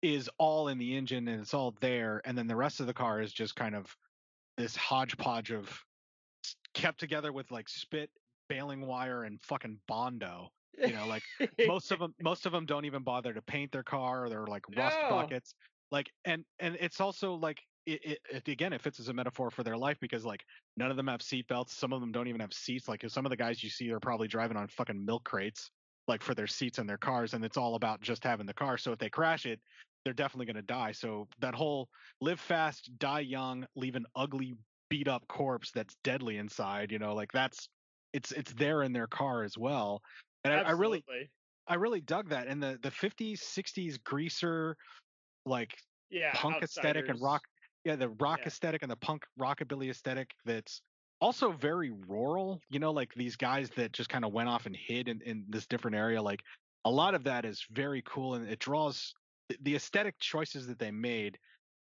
is 0.01 0.31
all 0.39 0.69
in 0.69 0.79
the 0.79 0.97
engine 0.97 1.29
and 1.29 1.41
it's 1.41 1.55
all 1.55 1.75
there 1.81 2.21
and 2.25 2.37
then 2.37 2.47
the 2.47 2.57
rest 2.57 2.81
of 2.81 2.87
the 2.87 2.95
car 2.95 3.21
is 3.21 3.33
just 3.33 3.57
kind 3.57 3.75
of 3.75 3.97
this 4.57 4.77
hodgepodge 4.77 5.51
of 5.53 5.85
kept 6.75 6.99
together 7.01 7.33
with 7.33 7.51
like 7.51 7.69
spit 7.69 8.11
baling 8.49 8.87
wire 8.87 9.25
and 9.25 9.41
fucking 9.43 9.81
bondo. 9.87 10.49
You 10.85 10.93
know, 10.93 11.07
like 11.07 11.23
most 11.67 11.93
of 11.93 11.99
them 11.99 12.15
most 12.21 12.47
of 12.47 12.53
them 12.53 12.67
don't 12.67 12.85
even 12.85 13.03
bother 13.03 13.33
to 13.33 13.43
paint 13.43 13.73
their 13.73 13.85
car 13.85 14.25
or 14.25 14.29
they're 14.29 14.47
like 14.47 14.65
rust 14.69 14.99
No. 15.03 15.09
buckets. 15.09 15.55
Like 15.91 16.11
and 16.25 16.45
and 16.59 16.77
it's 16.81 17.01
also 17.01 17.35
like 17.35 17.63
it, 17.87 18.05
it, 18.05 18.19
it 18.31 18.49
again 18.49 18.73
it 18.73 18.81
fits 18.81 19.01
as 19.01 19.09
a 19.09 19.13
metaphor 19.13 19.51
for 19.51 19.63
their 19.63 19.77
life 19.77 19.99
because 20.01 20.25
like 20.25 20.45
none 20.77 20.91
of 20.91 20.97
them 20.97 21.09
have 21.09 21.21
seatbelts. 21.21 21.71
Some 21.71 21.93
of 21.93 22.01
them 22.01 22.13
don't 22.13 22.29
even 22.29 22.41
have 22.41 22.53
seats. 22.53 22.89
Like 22.89 23.05
some 23.09 23.27
of 23.27 23.31
the 23.31 23.37
guys 23.37 23.63
you 23.63 23.71
see 23.71 23.91
are 23.93 24.01
probably 24.01 24.29
driving 24.29 24.57
on 24.57 24.69
fucking 24.69 25.05
milk 25.05 25.25
crates 25.25 25.71
like 26.09 26.23
for 26.23 26.35
their 26.35 26.47
seats 26.47 26.79
in 26.79 26.87
their 26.87 26.99
cars 26.99 27.35
and 27.35 27.45
it's 27.45 27.57
all 27.57 27.75
about 27.75 28.01
just 28.01 28.25
having 28.25 28.47
the 28.47 28.55
car. 28.55 28.77
So 28.79 28.93
if 28.93 28.99
they 28.99 29.09
crash 29.11 29.47
it, 29.47 29.61
they're 30.05 30.13
definitely 30.15 30.47
going 30.47 30.57
to 30.57 30.63
die. 30.63 30.93
So 30.93 31.29
that 31.41 31.55
whole 31.55 31.89
live 32.21 32.41
fast, 32.41 32.91
die 32.99 33.21
young, 33.21 33.67
leave 33.77 33.95
an 33.95 34.07
ugly 34.17 34.55
beat 34.91 35.09
up 35.09 35.27
corpse 35.29 35.71
that's 35.71 35.95
deadly 36.03 36.39
inside, 36.39 36.91
you 36.93 36.99
know, 36.99 37.15
like 37.15 37.31
that's 37.33 37.69
it's 38.13 38.33
it's 38.33 38.53
there 38.55 38.83
in 38.83 38.93
their 38.93 39.07
car 39.07 39.43
as 39.45 39.57
well. 39.57 40.03
And 40.45 40.53
I, 40.53 40.59
I 40.59 40.71
really 40.73 41.05
I 41.69 41.75
really 41.75 42.01
dug 42.01 42.31
that. 42.31 42.49
And 42.49 42.63
the 42.63 42.79
the 42.83 42.91
50s, 42.91 43.41
60s 43.41 44.03
greaser 44.03 44.77
like 45.47 45.77
Yeah, 46.11 46.33
punk 46.35 46.63
aesthetic 46.63 47.09
and 47.09 47.21
rock 47.23 47.43
yeah, 47.85 47.97
the 47.97 48.11
rock 48.11 48.41
Yeah. 48.41 48.47
aesthetic 48.47 48.83
and 48.83 48.91
the 48.91 48.97
punk 48.97 49.25
rockabilly 49.39 49.91
aesthetic 49.91 50.35
that's 50.45 50.83
also 51.21 51.53
very 51.53 51.91
rural, 51.91 52.61
you 52.69 52.79
know, 52.79 52.93
like 52.93 53.15
these 53.15 53.37
guys 53.37 53.71
that 53.71 53.93
just 53.93 54.09
kind 54.09 54.25
of 54.25 54.33
went 54.33 54.49
off 54.49 54.67
and 54.67 54.77
hid 54.77 55.09
in, 55.09 55.21
in 55.23 55.47
this 55.49 55.67
different 55.67 55.97
area. 55.97 56.23
Like 56.23 56.43
a 56.85 56.91
lot 56.91 57.15
of 57.15 57.25
that 57.25 57.45
is 57.45 57.67
very 57.71 58.03
cool 58.03 58.35
and 58.35 58.49
it 58.49 58.59
draws 58.59 59.15
the- 59.49 59.59
the 59.61 59.75
aesthetic 59.77 60.19
choices 60.19 60.67
that 60.67 60.79
they 60.79 60.91
made 60.91 61.39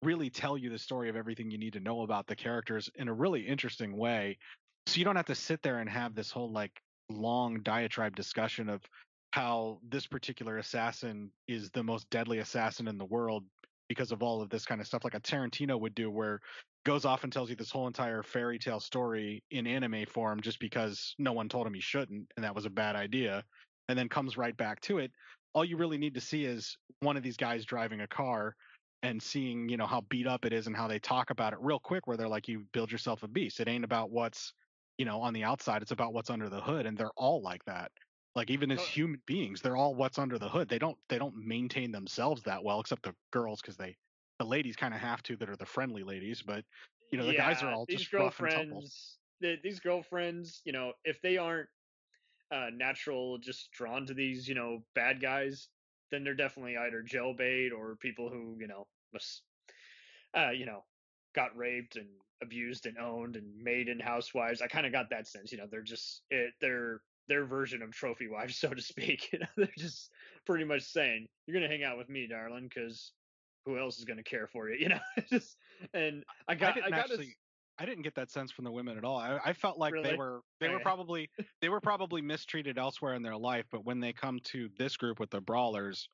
really 0.02 0.30
tell 0.30 0.58
you 0.58 0.70
the 0.70 0.78
story 0.80 1.10
of 1.10 1.16
everything 1.16 1.50
you 1.50 1.58
need 1.58 1.74
to 1.74 1.80
know 1.80 2.02
about 2.02 2.28
the 2.28 2.36
characters 2.36 2.90
in 2.96 3.08
a 3.08 3.14
really 3.14 3.46
interesting 3.48 3.96
way. 3.98 4.38
So 4.88 5.00
you 5.00 5.06
don't 5.06 5.16
have 5.16 5.26
to 5.28 5.36
sit 5.36 5.62
there 5.62 5.80
and 5.80 5.90
have 5.90 6.14
this 6.16 6.32
whole 6.32 6.52
like 6.52 6.82
long 7.10 7.62
diatribe 7.64 8.16
discussion 8.16 8.70
of 8.70 8.84
how 9.32 9.80
this 9.84 10.08
particular 10.08 10.58
assassin 10.58 11.32
is 11.48 11.72
the 11.72 11.84
most 11.84 12.10
deadly 12.10 12.40
assassin 12.40 12.88
in 12.88 12.98
the 12.98 13.06
world 13.06 13.46
because 13.88 14.12
of 14.12 14.24
all 14.24 14.42
of 14.42 14.50
this 14.50 14.66
kind 14.66 14.82
of 14.82 14.88
stuff 14.88 15.04
like 15.04 15.16
a 15.16 15.20
Tarantino 15.20 15.80
would 15.80 15.96
do 15.96 16.10
where 16.10 16.40
goes 16.86 17.06
off 17.06 17.24
and 17.24 17.34
tells 17.34 17.50
you 17.50 17.56
this 17.56 17.72
whole 17.72 17.88
entire 17.88 18.22
fairy 18.22 18.60
tale 18.60 18.80
story 18.80 19.44
in 19.52 19.66
anime 19.66 20.06
form 20.06 20.40
just 20.40 20.60
because 20.60 21.16
no 21.18 21.34
one 21.34 21.50
told 21.50 21.66
him 21.66 21.74
he 21.74 21.82
shouldn't 21.82 22.32
and 22.36 22.44
that 22.44 22.54
was 22.54 22.66
a 22.66 22.70
bad 22.70 22.96
idea 22.96 23.44
and 23.90 23.98
then 23.98 24.08
comes 24.08 24.38
right 24.38 24.56
back 24.58 24.80
to 24.82 25.00
it. 25.00 25.12
All 25.54 25.66
you 25.66 25.78
really 25.78 25.98
need 25.98 26.14
to 26.16 26.22
see 26.22 26.46
is 26.46 26.78
one 27.00 27.18
of 27.18 27.24
these 27.24 27.38
guys 27.38 27.66
driving 27.66 28.02
a 28.02 28.08
car 28.08 28.56
and 29.04 29.22
seeing 29.22 29.70
you 29.70 29.78
know 29.78 29.86
how 29.86 30.02
beat 30.10 30.28
up 30.28 30.46
it 30.46 30.54
is 30.54 30.68
and 30.68 30.76
how 30.76 30.88
they 30.88 31.00
talk 31.00 31.30
about 31.30 31.54
it 31.54 31.60
real 31.62 31.80
quick 31.80 32.08
where 32.08 32.18
they're 32.18 32.28
like 32.28 32.48
you 32.48 32.66
build 32.72 32.92
yourself 32.92 33.24
a 33.24 33.28
beast. 33.28 33.60
It 33.60 33.68
ain't 33.68 33.84
about 33.84 34.12
what's 34.12 34.54
you 34.98 35.06
know 35.06 35.22
on 35.22 35.34
the 35.34 35.44
outside. 35.44 35.82
It's 35.82 35.92
about 35.92 36.14
what's 36.14 36.30
under 36.30 36.50
the 36.50 36.62
hood 36.62 36.86
and 36.86 36.98
they're 36.98 37.12
all 37.16 37.42
like 37.42 37.64
that 37.66 37.92
like 38.36 38.50
even 38.50 38.72
as 38.72 38.84
human 38.86 39.22
beings 39.26 39.62
they're 39.62 39.78
all 39.78 39.96
what's 39.96 40.20
under 40.20 40.38
the 40.38 40.50
hood 40.50 40.68
they 40.70 40.80
don't 40.80 40.98
they 41.10 41.18
don't 41.18 41.36
maintain 41.36 41.92
themselves 41.92 42.44
that 42.44 42.64
well 42.64 42.80
except 42.80 43.04
the 43.04 43.16
girls 43.32 43.62
because 43.62 43.78
they 43.78 43.96
the 44.40 44.46
ladies 44.46 44.76
kind 44.76 44.94
of 44.94 45.00
have 45.00 45.24
to 45.24 45.38
that 45.38 45.50
are 45.50 45.56
the 45.58 45.66
friendly 45.66 46.04
ladies 46.04 46.42
but 46.44 46.66
you 47.12 47.18
know 47.18 47.26
the 47.26 47.34
guys 47.34 47.64
are 47.64 47.72
all 47.72 47.86
these 47.88 48.02
just 48.02 48.14
rough 48.18 48.40
and 48.40 48.50
tumble 48.50 48.82
girlfriends. 48.82 49.20
the- 49.40 49.60
These 49.64 49.80
girlfriends, 49.80 50.62
you 50.66 50.72
know, 50.74 50.94
if 51.04 51.22
they 51.22 51.38
aren't 51.38 51.70
uh, 52.52 52.70
natural, 52.72 53.38
just 53.38 53.72
drawn 53.72 54.06
to 54.08 54.14
these, 54.14 54.48
you 54.48 54.56
know, 54.56 54.84
bad 54.94 55.22
guys, 55.22 55.70
then 56.12 56.24
they're 56.24 56.36
definitely 56.36 56.78
either 56.78 57.04
jailbait 57.04 57.72
or 57.72 57.96
people 57.98 58.30
who, 58.30 58.58
you 58.60 58.68
know, 58.68 58.88
must, 59.14 59.44
uh, 60.38 60.52
you 60.52 60.66
know, 60.66 60.84
got 61.34 61.56
raped 61.58 61.96
and 61.96 62.10
abused 62.42 62.86
and 62.86 62.98
owned 62.98 63.36
and 63.36 63.58
made 63.64 63.88
in 63.90 64.00
housewives. 64.00 64.62
I 64.62 64.68
kind 64.68 64.86
of 64.86 64.92
got 64.92 65.10
that 65.10 65.28
sense, 65.28 65.52
you 65.52 65.58
know, 65.58 65.68
they're 65.68 65.82
just 65.82 66.24
it, 66.30 66.54
they're 66.62 67.02
their 67.28 67.46
version 67.46 67.82
of 67.82 67.92
trophy 67.92 68.28
wives, 68.28 68.58
so 68.60 68.70
to 68.70 68.82
speak. 68.82 69.30
You 69.32 69.40
know, 69.40 69.48
they're 69.58 69.70
just 69.78 70.12
pretty 70.46 70.66
much 70.66 70.84
saying, 70.84 71.28
"You're 71.46 71.56
gonna 71.60 71.72
hang 71.72 71.84
out 71.84 71.98
with 71.98 72.10
me, 72.10 72.28
darling, 72.28 72.70
because 72.74 73.12
who 73.66 73.78
else 73.78 73.98
is 73.98 74.06
gonna 74.06 74.24
care 74.24 74.48
for 74.48 74.70
you?" 74.70 74.78
You 74.80 74.90
know, 74.90 75.00
just 75.30 75.58
and 75.94 76.24
I 76.48 76.56
got 76.56 76.72
I, 76.72 76.74
didn't 76.74 76.90
got 76.92 77.00
actually 77.00 77.26
this. 77.26 77.36
I 77.78 77.86
didn't 77.86 78.04
get 78.04 78.16
that 78.16 78.32
sense 78.32 78.52
from 78.52 78.64
the 78.64 78.72
women 78.72 78.98
at 78.98 79.04
all. 79.04 79.18
I, 79.18 79.38
I 79.44 79.54
felt 79.54 79.78
like 79.78 79.94
they 80.02 80.16
were 80.16 80.42
they 80.60 80.70
were 80.70 80.80
probably 80.80 81.30
they 81.62 81.70
were 81.70 81.82
probably 81.82 82.22
mistreated 82.22 82.78
elsewhere 82.78 83.16
in 83.16 83.22
their 83.22 83.36
life, 83.36 83.66
but 83.72 83.86
when 83.86 84.00
they 84.00 84.14
come 84.14 84.40
to 84.46 84.70
this 84.78 84.96
group 84.96 85.20
with 85.20 85.30
the 85.30 85.42
brawlers, 85.42 86.08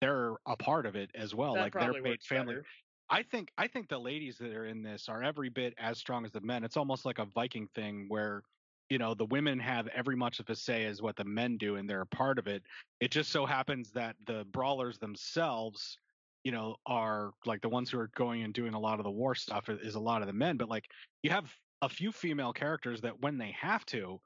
they're 0.00 0.34
a 0.46 0.56
part 0.56 0.86
of 0.86 0.94
it 0.94 1.10
as 1.14 1.34
well. 1.34 1.54
That 1.54 1.62
like 1.62 1.72
they're 1.74 2.00
made 2.00 2.22
family. 2.22 2.54
better. 2.54 2.66
I 3.10 3.24
think 3.24 3.50
I 3.58 3.66
think 3.66 3.88
the 3.88 3.98
ladies 3.98 4.38
that 4.38 4.52
are 4.52 4.66
in 4.66 4.82
this 4.82 5.08
are 5.08 5.22
every 5.22 5.48
bit 5.48 5.74
as 5.78 5.98
strong 5.98 6.24
as 6.24 6.30
the 6.30 6.40
men. 6.40 6.62
It's 6.62 6.76
almost 6.76 7.04
like 7.04 7.18
a 7.18 7.24
Viking 7.24 7.66
thing 7.74 8.06
where 8.08 8.42
you 8.90 8.98
know 8.98 9.14
the 9.14 9.26
women 9.26 9.58
have 9.58 9.86
every 9.88 10.16
much 10.16 10.40
of 10.40 10.50
a 10.50 10.56
say 10.56 10.84
as 10.84 11.00
what 11.00 11.16
the 11.16 11.24
men 11.24 11.56
do 11.56 11.76
and 11.76 11.88
they're 11.88 12.02
a 12.02 12.06
part 12.06 12.38
of 12.38 12.46
it. 12.46 12.62
It 13.00 13.10
just 13.10 13.30
so 13.30 13.46
happens 13.46 13.90
that 13.92 14.16
the 14.26 14.44
brawlers 14.52 14.98
themselves 14.98 15.96
you 16.44 16.52
know 16.52 16.76
are 16.86 17.32
like 17.46 17.60
the 17.60 17.68
ones 17.68 17.90
who 17.90 17.98
are 17.98 18.10
going 18.16 18.42
and 18.42 18.54
doing 18.54 18.74
a 18.74 18.80
lot 18.80 18.98
of 18.98 19.04
the 19.04 19.10
war 19.10 19.34
stuff 19.34 19.68
is 19.68 19.94
a 19.94 20.00
lot 20.00 20.22
of 20.22 20.26
the 20.26 20.32
men 20.32 20.56
but 20.56 20.68
like 20.68 20.86
you 21.22 21.30
have 21.30 21.52
a 21.82 21.88
few 21.88 22.12
female 22.12 22.52
characters 22.52 23.00
that 23.00 23.20
when 23.20 23.38
they 23.38 23.54
have 23.58 23.84
to 23.86 24.18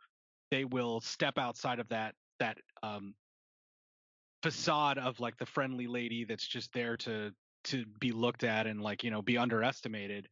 they 0.51 0.65
will 0.65 1.01
step 1.01 1.39
outside 1.39 1.81
of 1.81 1.89
that 1.89 2.15
that 2.39 2.59
um 2.83 3.15
facade 4.43 4.99
of 4.99 5.19
like 5.21 5.37
the 5.39 5.47
friendly 5.47 5.87
lady 5.87 6.25
that's 6.25 6.47
just 6.47 6.73
there 6.73 6.97
to 6.97 7.33
to 7.65 7.85
be 7.99 8.12
looked 8.12 8.45
at 8.45 8.67
and 8.67 8.81
like 8.81 9.03
you 9.03 9.11
know 9.11 9.23
be 9.23 9.39
underestimated 9.39 10.29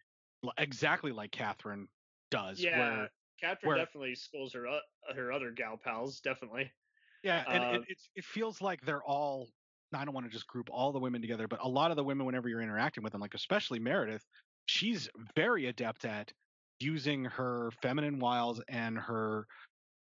exactly 0.59 1.13
like 1.13 1.33
catherine 1.33 1.89
does 2.31 2.61
Yeah, 2.61 2.79
where 2.79 3.11
Catherine 3.43 3.69
where- 3.69 3.79
definitely 3.79 4.15
schools 4.15 4.53
her 4.55 4.67
o- 4.67 4.81
her 5.15 5.33
other 5.33 5.51
gal 5.51 5.77
pals. 5.77 6.21
Definitely. 6.21 6.71
Yeah, 7.23 7.45
and 7.49 7.65
Uh, 7.65 7.81
it, 7.81 7.85
it's 7.89 8.09
it 8.17 8.25
feels 8.25 8.61
like 8.61 8.81
they're 8.83 9.03
all. 9.05 9.49
I 9.95 10.05
don't 10.07 10.15
want 10.15 10.27
to 10.27 10.33
just 10.33 10.47
group 10.47 10.71
all 10.71 10.91
the 10.93 10.99
women 10.99 11.21
together, 11.21 11.47
but 11.47 11.61
a 11.63 11.69
lot 11.69 11.91
of 11.91 11.99
the 11.99 12.05
women, 12.05 12.25
whenever 12.25 12.49
you're 12.49 12.63
interacting 12.63 13.03
with 13.05 13.13
them, 13.13 13.21
like 13.21 13.35
especially 13.35 13.79
Meredith, 13.79 14.25
she's 14.67 15.09
very 15.37 15.67
adept 15.67 16.07
at 16.07 16.33
using 16.81 17.25
her 17.27 17.71
feminine 17.83 18.19
wiles 18.19 18.61
and 18.69 18.99
her 18.99 19.47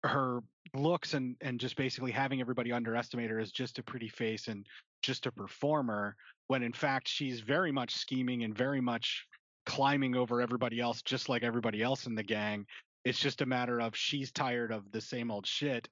her 0.04 0.40
looks 0.74 1.14
and 1.14 1.36
and 1.42 1.60
just 1.60 1.76
basically 1.76 2.12
having 2.12 2.40
everybody 2.40 2.72
underestimate 2.72 3.30
her 3.30 3.40
as 3.40 3.52
just 3.52 3.80
a 3.80 3.84
pretty 3.84 4.08
face 4.08 4.48
and 4.48 4.66
just 5.02 5.26
a 5.26 5.32
performer 5.32 6.16
when 6.48 6.64
in 6.64 6.72
fact 6.72 7.08
she's 7.08 7.42
very 7.42 7.72
much 7.72 7.96
scheming 7.96 8.44
and 8.44 8.56
very 8.56 8.80
much 8.80 9.26
climbing 9.66 10.16
over 10.16 10.40
everybody 10.40 10.80
else 10.80 11.02
just 11.02 11.28
like 11.28 11.44
everybody 11.44 11.82
else 11.82 12.06
in 12.06 12.16
the 12.16 12.24
gang 12.24 12.66
it's 13.06 13.20
just 13.20 13.42
a 13.42 13.46
matter 13.46 13.80
of 13.80 13.96
she's 13.96 14.32
tired 14.32 14.72
of 14.72 14.92
the 14.92 15.02
same 15.02 15.32
old 15.32 15.46
shit 15.46 15.88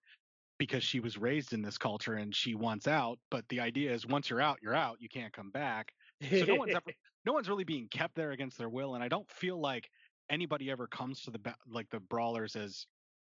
because 0.60 0.84
she 0.84 1.00
was 1.00 1.18
raised 1.18 1.54
in 1.54 1.62
this 1.62 1.78
culture 1.78 2.16
and 2.16 2.36
she 2.36 2.56
wants 2.56 2.88
out 2.88 3.20
but 3.30 3.48
the 3.50 3.60
idea 3.60 3.94
is 3.94 4.08
once 4.08 4.30
you're 4.30 4.42
out 4.42 4.58
you're 4.62 4.76
out 4.76 4.98
you 5.00 5.10
can't 5.10 5.34
come 5.34 5.52
back. 5.52 5.92
So 6.30 6.46
no 6.46 6.56
one's 6.56 6.76
ever 6.76 6.84
no 7.26 7.34
one's 7.34 7.50
really 7.50 7.64
being 7.64 7.88
kept 7.90 8.16
there 8.16 8.32
against 8.32 8.58
their 8.58 8.70
will 8.70 8.96
and 8.96 9.04
i 9.04 9.08
don't 9.08 9.30
feel 9.30 9.60
like 9.60 9.90
anybody 10.30 10.70
ever 10.72 10.88
comes 10.88 11.22
to 11.22 11.32
the 11.32 11.40
like 11.70 11.90
the 11.90 12.00
brawlers 12.00 12.56
as 12.56 12.86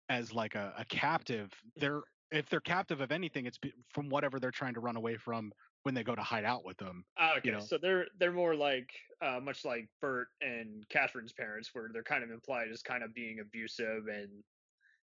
as 0.09 0.33
like 0.33 0.55
a, 0.55 0.73
a 0.77 0.85
captive. 0.85 1.51
They're 1.77 2.01
if 2.31 2.49
they're 2.49 2.61
captive 2.61 3.01
of 3.01 3.11
anything 3.11 3.45
it's 3.45 3.59
from 3.89 4.07
whatever 4.07 4.39
they're 4.39 4.51
trying 4.51 4.73
to 4.73 4.79
run 4.79 4.95
away 4.95 5.17
from 5.17 5.51
when 5.83 5.95
they 5.95 6.03
go 6.03 6.15
to 6.15 6.21
hide 6.21 6.45
out 6.45 6.63
with 6.65 6.77
them 6.77 7.03
Ah, 7.17 7.31
okay, 7.37 7.41
you 7.49 7.51
know 7.51 7.59
so 7.59 7.77
they're 7.77 8.05
they're 8.19 8.31
more 8.31 8.55
like 8.55 8.91
uh, 9.21 9.39
much 9.39 9.63
like 9.65 9.87
Burt 10.01 10.27
and 10.41 10.87
Catherine's 10.89 11.31
parents, 11.33 11.69
where 11.73 11.89
they're 11.93 12.01
kind 12.03 12.23
of 12.23 12.31
implied 12.31 12.69
as 12.71 12.81
kind 12.81 13.03
of 13.03 13.13
being 13.13 13.39
abusive 13.39 14.07
and 14.07 14.43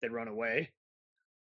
they 0.02 0.08
run 0.08 0.28
away. 0.28 0.70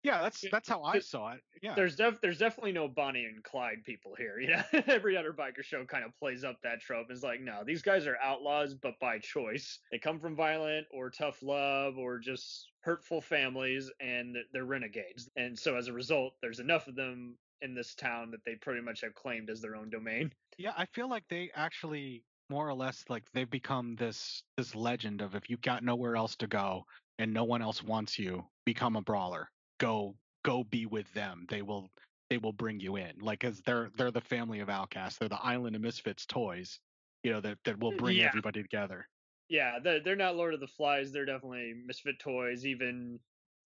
yeah 0.03 0.21
that's 0.21 0.43
that's 0.51 0.69
how 0.69 0.81
i 0.83 0.97
saw 0.99 1.31
it 1.33 1.41
yeah 1.61 1.75
There's 1.75 1.95
def 1.95 2.21
there's 2.21 2.37
definitely 2.39 2.71
no 2.71 2.87
Bonnie 2.87 3.25
and 3.25 3.43
Clyde 3.43 3.83
people 3.85 4.15
here. 4.17 4.39
You 4.41 4.47
know, 4.49 4.63
every 4.87 5.15
other 5.17 5.31
biker 5.33 5.63
show 5.63 5.85
kind 5.85 6.03
of 6.03 6.15
plays 6.17 6.43
up 6.43 6.57
that 6.63 6.79
trope. 6.81 7.07
It's 7.11 7.21
like, 7.23 7.41
no, 7.41 7.63
these 7.65 7.81
guys 7.83 8.07
are 8.07 8.17
outlaws, 8.17 8.73
but 8.73 8.99
by 8.99 9.19
choice. 9.19 9.79
They 9.91 9.99
come 9.99 10.19
from 10.19 10.35
violent 10.35 10.87
or 10.91 11.09
tough 11.11 11.43
love 11.43 11.97
or 11.97 12.17
just 12.19 12.69
hurtful 12.81 13.21
families, 13.21 13.91
and 13.99 14.35
they're 14.53 14.65
renegades. 14.65 15.29
And 15.35 15.57
so 15.57 15.75
as 15.75 15.87
a 15.87 15.93
result, 15.93 16.33
there's 16.41 16.59
enough 16.59 16.87
of 16.87 16.95
them 16.95 17.37
in 17.61 17.73
this 17.75 17.95
town 17.95 18.31
that 18.31 18.43
they 18.45 18.55
pretty 18.55 18.81
much 18.81 19.01
have 19.01 19.13
claimed 19.15 19.49
as 19.49 19.61
their 19.61 19.75
own 19.75 19.89
domain. 19.89 20.31
Yeah, 20.57 20.73
I 20.77 20.85
feel 20.85 21.09
like 21.09 21.27
they 21.27 21.51
actually 21.53 22.25
more 22.49 22.67
or 22.67 22.73
less 22.73 23.05
like 23.09 23.23
they've 23.33 23.49
become 23.49 23.95
this 23.95 24.43
this 24.57 24.75
legend 24.75 25.21
of 25.21 25.35
if 25.35 25.49
you 25.49 25.57
got 25.57 25.83
nowhere 25.83 26.15
else 26.15 26.35
to 26.37 26.47
go 26.47 26.85
and 27.17 27.33
no 27.33 27.43
one 27.45 27.61
else 27.61 27.81
wants 27.83 28.19
you, 28.19 28.49
become 28.65 28.95
a 28.95 29.01
brawler. 29.01 29.49
Go 29.79 30.17
go 30.43 30.63
be 30.63 30.85
with 30.85 31.11
them. 31.13 31.45
They 31.49 31.61
will 31.61 31.91
they 32.29 32.37
will 32.37 32.53
bring 32.53 32.79
you 32.79 32.95
in. 32.97 33.19
Like 33.19 33.43
as 33.43 33.61
they're 33.61 33.89
they're 33.95 34.11
the 34.11 34.21
family 34.21 34.59
of 34.59 34.69
outcasts. 34.69 35.17
They're 35.19 35.29
the 35.29 35.41
island 35.41 35.75
of 35.75 35.81
misfits 35.81 36.25
toys, 36.25 36.79
you 37.23 37.31
know, 37.31 37.41
that 37.41 37.59
that 37.65 37.79
will 37.79 37.93
uh, 37.93 37.95
bring 37.97 38.17
Yeah. 38.17 38.25
everybody 38.25 38.61
together. 38.61 39.07
Yeah, 39.49 39.79
they're, 39.83 39.99
they're 40.01 40.15
not 40.15 40.35
Lord 40.35 40.53
of 40.53 40.59
the 40.59 40.67
Flies. 40.67 41.11
They're 41.11 41.25
definitely 41.25 41.73
Misfit 41.73 42.19
Toys, 42.19 42.65
even, 42.65 43.19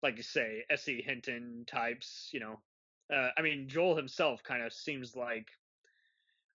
like 0.01 0.17
you 0.17 0.23
say, 0.23 0.65
S.E. 0.69 1.01
Hinton 1.01 1.65
types, 1.67 2.29
you 2.33 2.39
know. 2.39 2.63
Uh, 3.13 3.29
I 3.37 3.41
mean, 3.41 3.67
Joel 3.67 3.95
himself 3.95 4.43
kind 4.43 4.63
of 4.63 4.73
seems 4.73 5.15
like. 5.15 5.47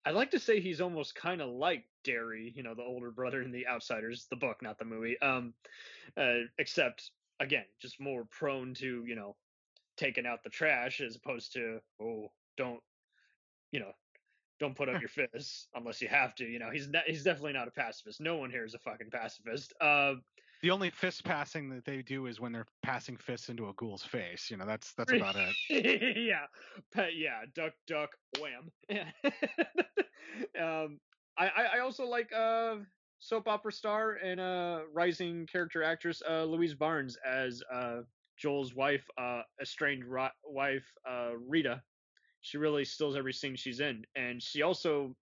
I'd 0.04 0.14
like 0.14 0.30
to 0.30 0.38
say 0.38 0.60
he's 0.60 0.80
almost 0.80 1.14
kind 1.14 1.42
of 1.42 1.50
like 1.50 1.84
Darry, 2.02 2.52
you 2.56 2.62
know, 2.62 2.74
the 2.74 2.82
older 2.82 3.10
brother 3.10 3.42
in 3.42 3.50
The 3.52 3.66
Outsiders, 3.66 4.26
the 4.30 4.36
book, 4.36 4.62
not 4.62 4.78
the 4.78 4.86
movie. 4.86 5.20
Um, 5.20 5.52
uh, 6.16 6.44
except 6.58 7.10
again 7.40 7.64
just 7.80 8.00
more 8.00 8.24
prone 8.30 8.74
to 8.74 9.04
you 9.06 9.14
know 9.14 9.36
taking 9.96 10.26
out 10.26 10.42
the 10.42 10.50
trash 10.50 11.00
as 11.00 11.16
opposed 11.16 11.52
to 11.52 11.78
oh 12.00 12.30
don't 12.56 12.80
you 13.72 13.80
know 13.80 13.92
don't 14.60 14.76
put 14.76 14.88
up 14.88 15.00
your 15.00 15.08
fists 15.08 15.68
unless 15.74 16.00
you 16.02 16.08
have 16.08 16.34
to 16.34 16.44
you 16.44 16.58
know 16.58 16.70
he's 16.70 16.88
not, 16.88 17.04
he's 17.06 17.22
definitely 17.22 17.52
not 17.52 17.68
a 17.68 17.72
pacifist 17.72 18.20
no 18.20 18.36
one 18.36 18.50
here 18.50 18.64
is 18.64 18.74
a 18.74 18.78
fucking 18.78 19.10
pacifist 19.10 19.72
uh 19.80 20.14
The 20.60 20.70
only 20.70 20.90
fist 20.90 21.24
passing 21.24 21.68
that 21.70 21.84
they 21.84 22.02
do 22.02 22.26
is 22.26 22.40
when 22.40 22.52
they're 22.52 22.66
passing 22.82 23.16
fists 23.16 23.48
into 23.48 23.68
a 23.68 23.72
ghoul's 23.74 24.02
face. 24.02 24.50
You 24.50 24.56
know, 24.56 24.66
that's 24.66 24.92
that's 24.94 25.12
about 25.12 25.36
it. 25.36 26.16
yeah, 26.16 26.46
Pe- 26.92 27.14
yeah, 27.14 27.42
duck, 27.54 27.74
duck, 27.86 28.10
wham. 28.40 28.70
um, 30.60 30.98
I, 31.38 31.48
I 31.74 31.78
also 31.78 32.04
like 32.06 32.32
uh 32.32 32.76
soap 33.20 33.46
opera 33.46 33.72
star 33.72 34.14
and 34.14 34.40
uh 34.40 34.80
rising 34.92 35.46
character 35.46 35.82
actress 35.82 36.22
uh 36.28 36.44
Louise 36.44 36.74
Barnes 36.74 37.16
as 37.24 37.62
uh 37.72 38.00
Joel's 38.36 38.74
wife, 38.74 39.06
uh 39.16 39.42
estranged 39.62 40.06
ri- 40.06 40.28
wife 40.44 40.92
uh 41.08 41.36
Rita. 41.36 41.82
She 42.40 42.58
really 42.58 42.84
steals 42.84 43.16
every 43.16 43.32
scene 43.32 43.54
she's 43.54 43.78
in, 43.78 44.04
and 44.16 44.42
she 44.42 44.62
also 44.62 45.14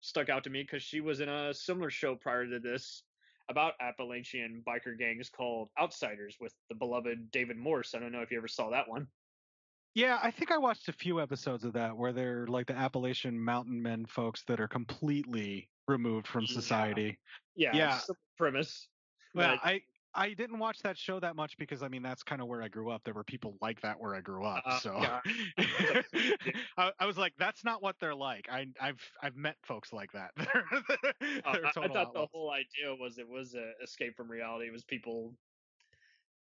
stuck 0.00 0.30
out 0.30 0.44
to 0.44 0.50
me 0.50 0.62
because 0.62 0.82
she 0.82 1.00
was 1.00 1.20
in 1.20 1.28
a 1.28 1.52
similar 1.52 1.90
show 1.90 2.14
prior 2.14 2.46
to 2.46 2.58
this 2.58 3.02
about 3.48 3.74
Appalachian 3.80 4.62
biker 4.66 4.98
gangs 4.98 5.30
called 5.30 5.68
Outsiders 5.80 6.36
with 6.40 6.52
the 6.68 6.74
beloved 6.74 7.30
David 7.30 7.56
Morse. 7.56 7.94
I 7.94 7.98
don't 7.98 8.12
know 8.12 8.20
if 8.20 8.30
you 8.30 8.38
ever 8.38 8.48
saw 8.48 8.70
that 8.70 8.88
one. 8.88 9.06
Yeah, 9.94 10.18
I 10.22 10.30
think 10.30 10.50
I 10.52 10.58
watched 10.58 10.88
a 10.88 10.92
few 10.92 11.20
episodes 11.20 11.64
of 11.64 11.72
that 11.72 11.96
where 11.96 12.12
they're 12.12 12.46
like 12.46 12.66
the 12.66 12.76
Appalachian 12.76 13.38
mountain 13.42 13.80
men 13.82 14.04
folks 14.06 14.44
that 14.46 14.60
are 14.60 14.68
completely 14.68 15.68
removed 15.88 16.26
from 16.26 16.46
society. 16.46 17.18
Yeah, 17.56 17.74
Yeah. 17.74 17.98
a 18.08 18.14
premise. 18.36 18.88
Well, 19.34 19.56
but- 19.56 19.66
I 19.68 19.82
I 20.14 20.32
didn't 20.34 20.58
watch 20.58 20.78
that 20.80 20.96
show 20.96 21.20
that 21.20 21.36
much 21.36 21.56
because 21.58 21.82
I 21.82 21.88
mean 21.88 22.02
that's 22.02 22.22
kind 22.22 22.40
of 22.40 22.48
where 22.48 22.62
I 22.62 22.68
grew 22.68 22.90
up. 22.90 23.02
There 23.04 23.14
were 23.14 23.24
people 23.24 23.56
like 23.60 23.80
that 23.82 24.00
where 24.00 24.14
I 24.14 24.20
grew 24.20 24.44
up. 24.44 24.62
Uh, 24.64 24.78
so 24.80 24.96
yeah. 25.00 25.20
I, 26.78 26.92
I 26.98 27.06
was 27.06 27.18
like, 27.18 27.34
that's 27.38 27.64
not 27.64 27.82
what 27.82 27.96
they're 28.00 28.14
like. 28.14 28.48
I 28.50 28.66
I've 28.80 29.00
I've 29.22 29.36
met 29.36 29.56
folks 29.62 29.92
like 29.92 30.12
that. 30.12 30.30
They're, 30.36 30.64
Uh, 31.44 31.52
they're 31.52 31.66
I, 31.66 31.68
I 31.68 31.72
total 31.72 31.94
thought 31.94 32.14
the 32.14 32.26
whole 32.32 32.50
idea 32.50 32.94
was 32.98 33.18
it 33.18 33.28
was 33.28 33.54
a 33.54 33.72
escape 33.82 34.16
from 34.16 34.30
reality. 34.30 34.66
It 34.66 34.72
was 34.72 34.84
people 34.84 35.34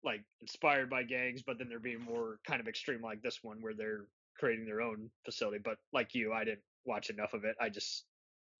like 0.04 0.22
inspired 0.40 0.90
by 0.90 1.02
gangs, 1.02 1.42
but 1.42 1.58
then 1.58 1.68
they're 1.68 1.78
being 1.78 2.00
more 2.00 2.38
kind 2.46 2.60
of 2.60 2.68
extreme 2.68 3.02
like 3.02 3.22
this 3.22 3.40
one 3.42 3.58
where 3.60 3.74
they're 3.74 4.06
creating 4.38 4.64
their 4.66 4.80
own 4.80 5.10
facility. 5.24 5.58
But 5.62 5.76
like 5.92 6.14
you, 6.14 6.32
I 6.32 6.44
didn't 6.44 6.62
watch 6.84 7.10
enough 7.10 7.34
of 7.34 7.44
it. 7.44 7.56
I 7.60 7.68
just 7.68 8.04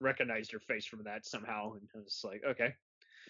recognized 0.00 0.52
her 0.52 0.60
face 0.60 0.86
from 0.86 1.04
that 1.04 1.26
somehow, 1.26 1.72
and 1.72 1.88
I 1.94 1.98
was 1.98 2.20
like, 2.24 2.42
okay, 2.46 2.74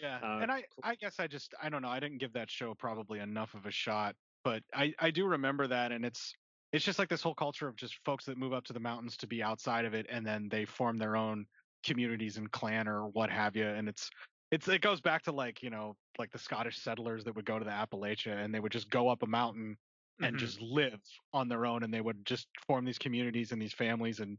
Yeah, 0.02 0.22
Uh, 0.22 0.40
and 0.40 0.50
I 0.50 0.64
I 0.82 0.96
guess 0.96 1.20
I 1.20 1.28
just 1.28 1.54
I 1.62 1.68
don't 1.68 1.82
know. 1.82 1.88
I 1.88 2.00
didn't 2.00 2.18
give 2.18 2.32
that 2.32 2.50
show 2.50 2.74
probably 2.74 3.20
enough 3.20 3.54
of 3.54 3.66
a 3.66 3.70
shot, 3.70 4.16
but 4.44 4.64
I 4.74 4.94
I 4.98 5.10
do 5.12 5.26
remember 5.26 5.68
that, 5.68 5.92
and 5.92 6.04
it's 6.04 6.34
it's 6.72 6.84
just 6.84 6.98
like 6.98 7.08
this 7.08 7.22
whole 7.22 7.34
culture 7.36 7.68
of 7.68 7.76
just 7.76 8.00
folks 8.04 8.24
that 8.24 8.36
move 8.38 8.52
up 8.52 8.64
to 8.64 8.72
the 8.72 8.80
mountains 8.80 9.16
to 9.18 9.26
be 9.28 9.42
outside 9.42 9.84
of 9.84 9.94
it, 9.94 10.06
and 10.08 10.26
then 10.26 10.48
they 10.50 10.64
form 10.64 10.98
their 10.98 11.16
own 11.16 11.46
communities 11.84 12.36
and 12.36 12.50
clan 12.50 12.88
or 12.88 13.08
what 13.08 13.30
have 13.30 13.54
you, 13.56 13.66
and 13.66 13.88
it's 13.88 14.10
it's 14.50 14.66
it 14.68 14.80
goes 14.82 15.00
back 15.00 15.22
to 15.22 15.32
like 15.32 15.62
you 15.62 15.70
know 15.70 15.96
like 16.18 16.32
the 16.32 16.38
Scottish 16.38 16.78
settlers 16.78 17.24
that 17.24 17.36
would 17.36 17.44
go 17.46 17.58
to 17.60 17.64
the 17.64 17.70
Appalachia 17.70 18.44
and 18.44 18.52
they 18.54 18.60
would 18.60 18.72
just 18.72 18.90
go 18.90 19.08
up 19.08 19.22
a 19.22 19.26
mountain 19.26 19.76
and 20.22 20.36
Mhm. 20.36 20.38
just 20.38 20.60
live 20.60 21.00
on 21.32 21.48
their 21.48 21.64
own, 21.66 21.84
and 21.84 21.94
they 21.94 22.00
would 22.00 22.24
just 22.26 22.48
form 22.66 22.84
these 22.84 22.98
communities 22.98 23.52
and 23.52 23.62
these 23.62 23.74
families, 23.74 24.18
and 24.20 24.38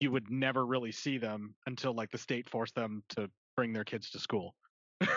you 0.00 0.10
would 0.12 0.30
never 0.30 0.66
really 0.66 0.92
see 0.92 1.18
them 1.18 1.56
until 1.66 1.94
like 1.94 2.10
the 2.10 2.18
state 2.18 2.48
forced 2.50 2.74
them 2.74 3.04
to 3.10 3.30
bring 3.56 3.72
their 3.72 3.84
kids 3.84 4.10
to 4.10 4.20
school. 4.20 4.56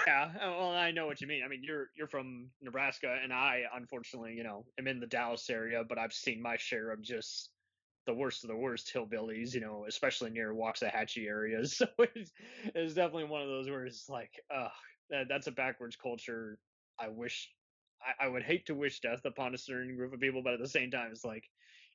Yeah. 0.08 0.32
uh, 0.42 0.52
Well, 0.58 0.72
I 0.72 0.92
know 0.92 1.06
what 1.08 1.22
you 1.22 1.28
mean. 1.28 1.44
I 1.44 1.50
mean, 1.50 1.64
you're 1.64 1.88
you're 1.96 2.08
from 2.08 2.52
Nebraska, 2.62 3.20
and 3.22 3.34
I 3.34 3.64
unfortunately, 3.74 4.36
you 4.36 4.44
know, 4.44 4.66
am 4.80 4.88
in 4.88 5.00
the 5.00 5.08
Dallas 5.08 5.50
area, 5.50 5.84
but 5.88 5.98
I've 6.00 6.14
seen 6.14 6.42
my 6.42 6.58
share 6.58 6.92
of 6.92 7.02
just 7.02 7.52
the 8.06 8.14
worst 8.14 8.44
of 8.46 8.50
the 8.50 8.56
worst 8.58 8.94
hillbillies, 8.94 9.54
you 9.54 9.62
know, 9.62 9.86
especially 9.88 10.32
near 10.32 10.54
Waxahachie 10.54 11.28
areas. 11.28 11.78
So 11.78 11.88
it's, 12.00 12.32
it's 12.76 12.94
definitely 12.96 13.26
one 13.26 13.42
of 13.42 13.50
those 13.50 13.70
where 13.70 13.86
it's 13.86 14.10
like, 14.10 14.32
ugh, 14.54 14.72
that, 15.10 15.28
that's 15.30 15.48
a 15.48 15.52
backwards 15.52 15.98
culture. 15.98 16.60
I 17.00 17.10
wish, 17.10 17.54
I, 18.02 18.26
I 18.26 18.30
would 18.30 18.44
hate 18.44 18.68
to 18.68 18.76
wish 18.76 19.02
death 19.02 19.26
upon 19.26 19.54
a 19.56 19.58
certain 19.58 19.96
group 19.98 20.14
of 20.14 20.22
people, 20.22 20.42
but 20.44 20.54
at 20.54 20.62
the 20.62 20.70
same 20.70 20.90
time, 20.92 21.12
it's 21.12 21.26
like, 21.26 21.50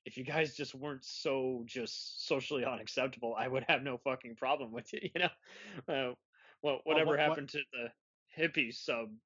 if 0.04 0.18
you 0.18 0.24
guys 0.24 0.54
just 0.56 0.74
weren't 0.74 1.04
so 1.04 1.62
just 1.66 2.26
socially 2.28 2.64
unacceptable, 2.66 3.34
I 3.38 3.48
would 3.48 3.64
have 3.68 3.82
no 3.82 3.98
fucking 3.98 4.36
problem 4.36 4.72
with 4.72 4.92
it, 4.94 5.12
you 5.14 5.20
know. 5.22 5.92
Uh, 5.94 6.14
well, 6.62 6.80
whatever 6.84 7.12
what- 7.12 7.18
what- 7.18 7.20
happened 7.20 7.48
to 7.50 7.62
the 7.72 7.88
hippie 8.36 8.74
sub 8.74 9.16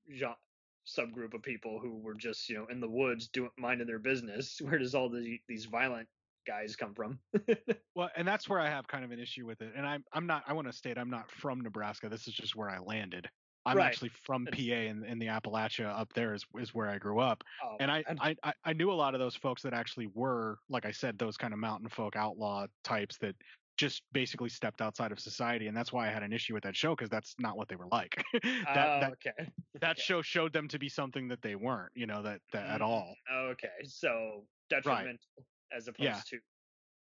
subgroup 0.87 1.35
of 1.35 1.43
people 1.43 1.81
who 1.81 1.99
were 1.99 2.15
just 2.15 2.49
you 2.49 2.57
know 2.57 2.67
in 2.67 2.81
the 2.81 2.89
woods 2.89 3.29
doing 3.29 3.51
minding 3.59 3.87
their 3.87 3.99
business? 3.99 4.61
Where 4.61 4.79
does 4.79 4.95
all 4.95 5.09
the, 5.09 5.41
these 5.49 5.67
violent 5.67 6.09
guys 6.47 6.77
come 6.77 6.95
from? 6.95 7.21
Well, 7.95 8.11
and 8.15 8.29
that's 8.29 8.49
where 8.49 8.61
I 8.61 8.69
have 8.69 8.87
kind 8.87 9.05
of 9.05 9.11
an 9.11 9.19
issue 9.19 9.47
with 9.47 9.63
it. 9.63 9.73
And 9.75 9.87
I'm 9.87 10.05
I'm 10.13 10.27
not 10.27 10.45
I 10.47 10.53
want 10.53 10.67
to 10.67 10.73
state 10.73 10.99
I'm 10.99 11.11
not 11.11 11.31
from 11.31 11.61
Nebraska. 11.61 12.09
This 12.09 12.29
is 12.29 12.35
just 12.35 12.55
where 12.55 12.69
I 12.69 12.79
landed. 12.79 13.31
I'm 13.65 13.79
Right. 13.79 13.87
actually 13.87 14.11
from 14.11 14.47
PA 14.49 14.59
in, 14.61 15.05
in 15.05 15.19
the 15.19 15.27
Appalachia 15.27 15.87
up 15.87 16.13
there 16.13 16.35
is 16.35 16.45
is 16.59 16.75
where 16.75 16.89
I 16.89 16.99
grew 16.99 17.19
up. 17.21 17.43
Oh, 17.63 17.77
and 17.81 17.91
I, 17.91 18.05
I 18.21 18.37
I 18.43 18.53
I 18.65 18.73
knew 18.75 18.91
a 18.91 18.95
lot 18.95 19.15
of 19.15 19.21
those 19.21 19.35
folks 19.35 19.63
that 19.63 19.73
actually 19.73 20.09
were, 20.09 20.59
like 20.69 20.85
I 20.85 20.91
said, 20.93 21.19
those 21.19 21.37
kind 21.37 21.53
of 21.55 21.59
mountain 21.59 21.89
folk 21.89 22.17
outlaw 22.17 22.67
types 22.85 23.17
that 23.19 23.35
just 23.77 24.03
basically 24.13 24.49
stepped 24.49 24.81
outside 24.81 25.13
of 25.13 25.21
society. 25.21 25.67
And 25.67 25.77
that's 25.77 25.93
why 25.93 26.09
I 26.09 26.13
had 26.13 26.23
an 26.23 26.33
issue 26.33 26.55
with 26.55 26.65
that 26.65 26.77
show 26.77 26.95
because 26.97 27.11
that's 27.11 27.35
not 27.39 27.57
what 27.57 27.69
they 27.69 27.77
were 27.77 27.89
like. 27.89 28.23
that 28.73 28.93
Oh, 28.93 29.01
that, 29.01 29.15
okay. 29.15 29.51
that 29.81 29.99
show 29.99 30.23
showed 30.23 30.53
them 30.53 30.69
to 30.69 30.79
be 30.79 30.89
something 30.89 31.29
that 31.29 31.43
they 31.43 31.57
weren't, 31.57 31.93
you 31.95 32.07
know, 32.07 32.23
that, 32.23 32.43
that 32.53 32.69
at 32.69 32.83
Mm, 32.83 32.83
all. 32.83 33.17
Okay, 33.31 33.85
so 33.85 34.49
detrimental 34.69 35.47
as 35.73 35.89
opposed 35.89 36.21
Yeah. 36.21 36.23
to 36.29 36.41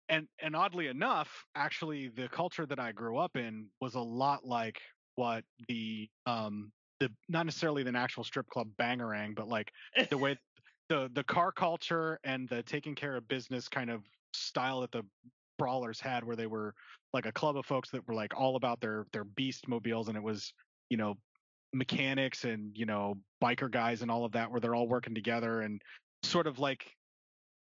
and 0.09 0.29
and 0.41 0.57
oddly 0.57 0.89
enough, 0.89 1.45
actually, 1.55 2.09
the 2.09 2.29
culture 2.29 2.67
that 2.67 2.81
I 2.81 2.93
grew 2.93 3.19
up 3.19 3.37
in 3.37 3.71
was 3.81 3.95
a 3.95 4.01
lot 4.01 4.45
like 4.45 4.83
what 5.17 5.45
the 5.69 6.11
um 6.27 6.73
the 7.01 7.15
not 7.29 7.47
necessarily 7.47 7.83
the 7.83 7.97
actual 7.97 8.25
strip 8.25 8.49
club 8.49 8.69
bangarang 8.77 9.35
but 9.35 9.49
like 9.49 9.73
the 10.11 10.19
way 10.19 10.37
the 10.89 11.11
the 11.13 11.25
car 11.25 11.53
culture 11.53 12.19
and 12.25 12.49
the 12.49 12.63
taking 12.63 12.95
care 12.95 13.17
of 13.17 13.29
business 13.29 13.69
kind 13.69 13.91
of 13.91 14.07
style 14.35 14.81
that 14.83 14.93
the 14.93 15.05
brawlers 15.59 16.01
had, 16.01 16.25
where 16.25 16.37
they 16.37 16.47
were 16.47 16.75
like 17.13 17.27
a 17.27 17.33
club 17.33 17.57
of 17.57 17.67
folks 17.67 17.91
that 17.91 18.07
were 18.07 18.15
like 18.15 18.39
all 18.39 18.57
about 18.57 18.81
their 18.81 19.07
their 19.13 19.25
beast 19.25 19.69
mobiles, 19.69 20.09
and 20.09 20.17
it 20.17 20.23
was 20.23 20.53
you 20.91 20.97
know 20.97 21.17
mechanics 21.73 22.45
and 22.45 22.77
you 22.77 22.87
know 22.87 23.17
biker 23.43 23.71
guys 23.71 24.03
and 24.03 24.11
all 24.11 24.25
of 24.25 24.33
that, 24.33 24.51
where 24.51 24.61
they're 24.61 24.75
all 24.75 24.89
working 24.89 25.15
together 25.15 25.63
and 25.63 25.81
sort 26.23 26.47
of 26.47 26.59
like 26.59 26.87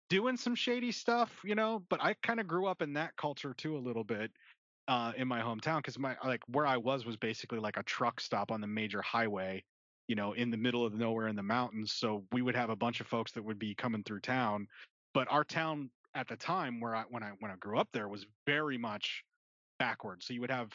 doing 0.10 0.38
some 0.38 0.56
shady 0.56 0.92
stuff, 0.92 1.32
you 1.44 1.56
know. 1.56 1.84
But 1.89 2.02
I 2.02 2.16
kind 2.24 2.39
of 2.39 2.48
grew 2.48 2.68
up 2.68 2.82
in 2.82 2.94
that 2.94 3.16
culture 3.18 3.54
too 3.58 3.78
a 3.78 3.80
little 3.80 4.04
bit 4.04 4.32
uh, 4.88 5.14
in 5.16 5.28
my 5.28 5.42
hometown 5.42 5.78
because 5.78 5.98
my 5.98 6.16
like 6.26 6.42
where 6.48 6.66
I 6.66 6.78
was 6.78 7.06
was 7.06 7.18
basically 7.18 7.60
like 7.60 7.78
a 7.78 7.84
truck 7.84 8.20
stop 8.20 8.52
on 8.52 8.62
the 8.62 8.68
major 8.68 9.02
highway, 9.02 9.64
you 10.08 10.16
know, 10.16 10.34
in 10.34 10.52
the 10.52 10.58
middle 10.58 10.86
of 10.86 10.94
nowhere 10.94 11.28
in 11.28 11.36
the 11.36 11.44
mountains. 11.44 11.94
So 11.94 12.26
we 12.32 12.42
would 12.42 12.56
have 12.56 12.70
a 12.70 12.76
bunch 12.76 13.00
of 13.00 13.08
folks 13.08 13.32
that 13.34 13.44
would 13.44 13.60
be 13.60 13.74
coming 13.74 14.04
through 14.04 14.20
town, 14.20 14.68
but 15.14 15.28
our 15.32 15.44
town 15.44 15.89
at 16.16 16.28
the 16.28 16.36
time 16.36 16.80
where 16.80 16.95
I 16.95 17.03
when 17.09 17.24
I 17.24 17.32
when 17.39 17.51
I 17.51 17.55
grew 17.55 17.80
up 17.80 17.89
there 17.93 18.07
was 18.07 18.26
very 18.45 18.78
much 18.78 19.24
backwards. 19.80 20.28
So 20.28 20.34
you 20.34 20.41
would 20.41 20.51
have 20.51 20.72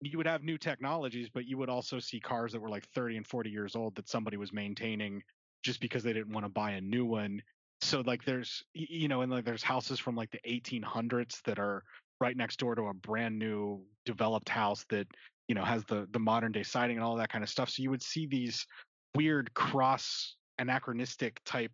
you 0.00 0.16
would 0.16 0.26
have 0.26 0.42
new 0.42 0.56
technologies, 0.56 1.28
but 1.32 1.46
you 1.46 1.58
would 1.58 1.68
also 1.68 1.98
see 1.98 2.20
cars 2.20 2.52
that 2.52 2.60
were 2.60 2.70
like 2.70 2.88
30 2.94 3.18
and 3.18 3.26
40 3.26 3.50
years 3.50 3.76
old 3.76 3.94
that 3.96 4.08
somebody 4.08 4.36
was 4.36 4.52
maintaining 4.52 5.22
just 5.62 5.80
because 5.80 6.02
they 6.02 6.14
didn't 6.14 6.32
want 6.32 6.46
to 6.46 6.50
buy 6.50 6.72
a 6.72 6.80
new 6.80 7.04
one. 7.04 7.42
So 7.82 8.00
like 8.00 8.24
there's 8.24 8.62
you 8.72 9.08
know, 9.08 9.22
and 9.22 9.30
like 9.30 9.44
there's 9.44 9.62
houses 9.62 9.98
from 9.98 10.16
like 10.16 10.30
the 10.30 10.40
1800s 10.48 11.42
that 11.44 11.58
are 11.58 11.82
right 12.20 12.36
next 12.36 12.58
door 12.58 12.74
to 12.74 12.82
a 12.84 12.94
brand 12.94 13.38
new 13.38 13.82
developed 14.04 14.48
house 14.48 14.84
that 14.90 15.06
you 15.48 15.54
know 15.54 15.64
has 15.64 15.84
the 15.84 16.06
the 16.12 16.18
modern 16.18 16.52
day 16.52 16.62
siding 16.62 16.96
and 16.96 17.04
all 17.04 17.16
that 17.16 17.30
kind 17.30 17.44
of 17.44 17.50
stuff. 17.50 17.70
So 17.70 17.82
you 17.82 17.90
would 17.90 18.02
see 18.02 18.26
these 18.26 18.66
weird 19.14 19.52
cross 19.54 20.36
anachronistic 20.58 21.40
type 21.44 21.72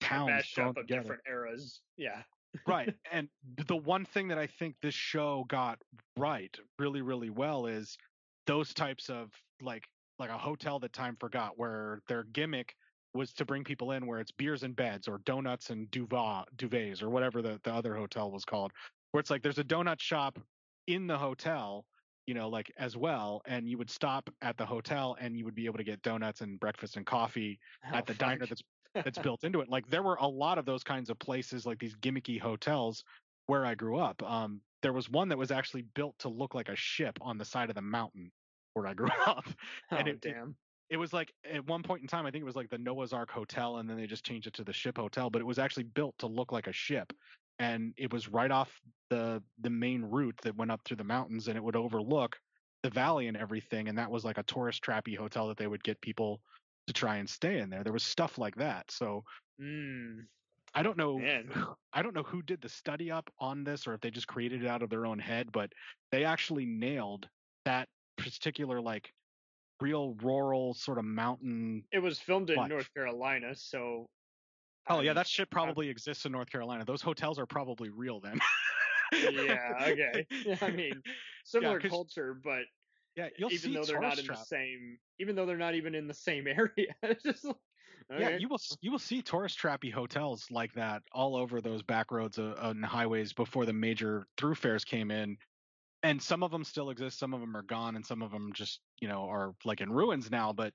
towns 0.00 0.44
up 0.58 0.76
of 0.76 0.86
different 0.86 1.22
eras. 1.28 1.80
Yeah. 1.96 2.22
right 2.66 2.94
and 3.12 3.28
the 3.66 3.76
one 3.76 4.04
thing 4.06 4.28
that 4.28 4.38
i 4.38 4.46
think 4.46 4.74
this 4.80 4.94
show 4.94 5.44
got 5.48 5.78
right 6.16 6.56
really 6.78 7.02
really 7.02 7.30
well 7.30 7.66
is 7.66 7.96
those 8.46 8.72
types 8.72 9.10
of 9.10 9.30
like 9.60 9.84
like 10.18 10.30
a 10.30 10.38
hotel 10.38 10.78
that 10.80 10.92
time 10.92 11.16
forgot 11.20 11.52
where 11.58 12.00
their 12.08 12.24
gimmick 12.24 12.74
was 13.14 13.32
to 13.34 13.44
bring 13.44 13.64
people 13.64 13.92
in 13.92 14.06
where 14.06 14.18
it's 14.20 14.30
beers 14.32 14.62
and 14.62 14.74
beds 14.76 15.08
or 15.08 15.18
donuts 15.24 15.70
and 15.70 15.90
duvet 15.90 16.44
duvets 16.56 17.02
or 17.02 17.10
whatever 17.10 17.42
the, 17.42 17.60
the 17.64 17.72
other 17.72 17.94
hotel 17.94 18.30
was 18.30 18.44
called 18.44 18.72
where 19.12 19.20
it's 19.20 19.30
like 19.30 19.42
there's 19.42 19.58
a 19.58 19.64
donut 19.64 20.00
shop 20.00 20.38
in 20.86 21.06
the 21.06 21.16
hotel 21.18 21.84
you 22.26 22.34
know 22.34 22.48
like 22.48 22.72
as 22.78 22.96
well 22.96 23.42
and 23.46 23.68
you 23.68 23.76
would 23.78 23.90
stop 23.90 24.28
at 24.42 24.56
the 24.56 24.64
hotel 24.66 25.16
and 25.20 25.36
you 25.36 25.44
would 25.44 25.54
be 25.54 25.66
able 25.66 25.78
to 25.78 25.84
get 25.84 26.00
donuts 26.02 26.40
and 26.40 26.58
breakfast 26.60 26.96
and 26.96 27.06
coffee 27.06 27.58
Oh, 27.92 27.96
at 27.96 28.06
the 28.06 28.14
diner 28.14 28.46
that's 28.46 28.62
that's 29.04 29.18
built 29.18 29.44
into 29.44 29.60
it. 29.60 29.68
Like 29.68 29.86
there 29.88 30.02
were 30.02 30.16
a 30.16 30.26
lot 30.26 30.58
of 30.58 30.64
those 30.66 30.84
kinds 30.84 31.10
of 31.10 31.18
places, 31.18 31.66
like 31.66 31.78
these 31.78 31.94
gimmicky 31.96 32.40
hotels 32.40 33.04
where 33.46 33.64
I 33.64 33.74
grew 33.74 33.98
up. 33.98 34.22
Um, 34.22 34.62
there 34.82 34.92
was 34.92 35.08
one 35.10 35.28
that 35.28 35.38
was 35.38 35.50
actually 35.50 35.82
built 35.82 36.18
to 36.20 36.28
look 36.28 36.54
like 36.54 36.68
a 36.68 36.76
ship 36.76 37.18
on 37.20 37.38
the 37.38 37.44
side 37.44 37.68
of 37.70 37.74
the 37.76 37.82
mountain 37.82 38.32
where 38.74 38.86
I 38.86 38.94
grew 38.94 39.08
up, 39.26 39.44
Oh 39.90 39.96
and 39.96 40.08
it, 40.08 40.18
it- 40.24 40.34
damn. 40.34 40.56
it 40.90 40.96
was 40.96 41.12
like 41.12 41.34
at 41.44 41.66
one 41.66 41.82
point 41.82 42.02
in 42.02 42.08
time, 42.08 42.26
I 42.26 42.30
think 42.30 42.42
it 42.42 42.46
was 42.46 42.56
like 42.56 42.70
the 42.70 42.78
Noah's 42.78 43.12
Ark 43.12 43.30
Hotel, 43.30 43.76
and 43.78 43.88
then 43.88 43.96
they 43.96 44.06
just 44.06 44.24
changed 44.24 44.46
it 44.46 44.54
to 44.54 44.64
the 44.64 44.72
Ship 44.72 44.96
Hotel. 44.96 45.30
But 45.30 45.42
it 45.42 45.44
was 45.44 45.58
actually 45.58 45.84
built 45.84 46.16
to 46.18 46.26
look 46.26 46.50
like 46.52 46.66
a 46.66 46.72
ship, 46.72 47.12
and 47.58 47.92
it 47.98 48.12
was 48.12 48.28
right 48.28 48.50
off 48.50 48.80
the 49.10 49.42
the 49.58 49.70
main 49.70 50.02
route 50.02 50.38
that 50.42 50.56
went 50.56 50.70
up 50.70 50.82
through 50.84 50.96
the 50.98 51.04
mountains, 51.04 51.48
and 51.48 51.56
it 51.56 51.62
would 51.64 51.76
overlook 51.76 52.40
the 52.82 52.90
valley 52.90 53.26
and 53.26 53.36
everything. 53.36 53.88
And 53.88 53.98
that 53.98 54.10
was 54.10 54.24
like 54.24 54.38
a 54.38 54.42
tourist 54.44 54.82
trappy 54.82 55.16
hotel 55.16 55.48
that 55.48 55.56
they 55.58 55.66
would 55.66 55.82
get 55.84 56.00
people 56.00 56.42
to 56.88 56.92
try 56.92 57.16
and 57.16 57.28
stay 57.28 57.58
in 57.58 57.70
there. 57.70 57.84
There 57.84 57.92
was 57.92 58.02
stuff 58.02 58.38
like 58.38 58.56
that. 58.56 58.90
So 58.90 59.22
Mm, 59.60 60.26
I 60.74 60.82
don't 60.82 60.96
know. 60.96 61.18
Man. 61.18 61.50
I 61.92 62.02
don't 62.02 62.14
know 62.14 62.22
who 62.22 62.42
did 62.42 62.60
the 62.60 62.68
study 62.68 63.10
up 63.10 63.28
on 63.40 63.64
this, 63.64 63.86
or 63.88 63.94
if 63.94 64.00
they 64.00 64.10
just 64.10 64.28
created 64.28 64.62
it 64.62 64.68
out 64.68 64.82
of 64.82 64.90
their 64.90 65.04
own 65.06 65.18
head. 65.18 65.50
But 65.50 65.72
they 66.12 66.24
actually 66.24 66.64
nailed 66.64 67.28
that 67.64 67.88
particular 68.16 68.80
like 68.80 69.12
real 69.80 70.14
rural 70.22 70.74
sort 70.74 70.98
of 70.98 71.04
mountain. 71.04 71.84
it 71.92 71.98
was 72.00 72.18
filmed 72.18 72.50
in 72.50 72.68
North 72.68 72.92
Carolina, 72.94 73.54
so 73.54 74.06
Oh 74.88 75.00
yeah, 75.00 75.12
that 75.12 75.26
shit 75.26 75.50
probably 75.50 75.88
exists 75.88 76.24
in 76.24 76.32
North 76.32 76.50
Carolina. 76.50 76.84
Those 76.84 77.02
hotels 77.02 77.38
are 77.38 77.46
probably 77.46 77.90
real 77.90 78.20
then. 78.20 78.38
yeah, 79.12 79.58
okay. 79.88 80.26
I 80.62 80.70
mean, 80.70 81.02
similar 81.44 81.80
'cause- 81.80 81.90
culture, 81.90 82.34
but 82.34 82.62
yeah, 83.16 83.28
you'll 83.36 83.50
even 83.50 83.70
see 83.70 83.74
though 83.74 83.84
they're 83.86 83.98
not 83.98 84.18
in 84.18 84.26
trap. 84.26 84.38
the 84.38 84.44
same, 84.44 84.98
even 85.18 85.34
though 85.36 85.46
they're 85.46 85.56
not 85.56 85.74
even 85.74 85.94
in 85.94 86.06
the 86.06 86.14
same 86.14 86.46
area, 86.46 86.94
like, 87.02 87.56
Yeah, 88.16 88.28
you 88.28 88.48
will 88.48 88.58
you 88.80 88.90
will 88.90 88.98
see 88.98 89.22
tourist 89.22 89.58
trappy 89.58 89.92
hotels 89.92 90.50
like 90.50 90.72
that 90.74 91.02
all 91.12 91.36
over 91.36 91.60
those 91.60 91.82
back 91.82 92.10
roads 92.10 92.38
uh, 92.38 92.54
and 92.58 92.84
highways 92.84 93.32
before 93.32 93.64
the 93.66 93.72
major 93.72 94.26
thoroughfares 94.36 94.84
came 94.84 95.10
in, 95.10 95.36
and 96.02 96.22
some 96.22 96.42
of 96.42 96.50
them 96.52 96.64
still 96.64 96.90
exist, 96.90 97.18
some 97.18 97.34
of 97.34 97.40
them 97.40 97.56
are 97.56 97.62
gone, 97.62 97.96
and 97.96 98.06
some 98.06 98.22
of 98.22 98.30
them 98.32 98.52
just 98.54 98.82
you 99.00 99.08
know 99.08 99.24
are 99.28 99.54
like 99.64 99.80
in 99.82 99.92
ruins 99.92 100.30
now. 100.30 100.52
But 100.52 100.74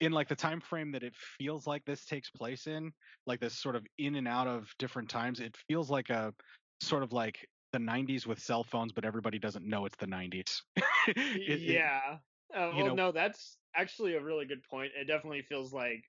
in 0.00 0.12
like 0.12 0.28
the 0.28 0.36
time 0.36 0.60
frame 0.60 0.92
that 0.92 1.04
it 1.04 1.16
feels 1.16 1.66
like 1.66 1.84
this 1.86 2.06
takes 2.06 2.30
place 2.30 2.66
in, 2.66 2.92
like 3.26 3.40
this 3.40 3.58
sort 3.60 3.76
of 3.76 3.86
in 3.98 4.16
and 4.16 4.28
out 4.28 4.48
of 4.48 4.70
different 4.78 5.10
times, 5.10 5.40
it 5.40 5.56
feels 5.68 5.90
like 5.90 6.10
a 6.10 6.34
sort 6.82 7.02
of 7.04 7.12
like 7.12 7.46
the 7.72 7.78
90s 7.78 8.26
with 8.26 8.38
cell 8.40 8.64
phones, 8.64 8.92
but 8.92 9.04
everybody 9.04 9.38
doesn't 9.38 9.66
know 9.66 9.86
it's 9.86 9.96
the 9.96 10.06
90s. 10.06 10.62
It- 11.46 11.62
it- 11.66 11.84
yeah. 11.84 12.18
Uh, 12.54 12.72
well, 12.76 12.82
know- 12.82 12.90
no, 12.90 13.12
that's 13.12 13.58
actually 13.74 14.14
a 14.14 14.22
really 14.22 14.44
good 14.46 14.62
point. 14.62 14.92
It 14.94 15.06
definitely 15.06 15.42
feels 15.42 15.72
like 15.72 16.04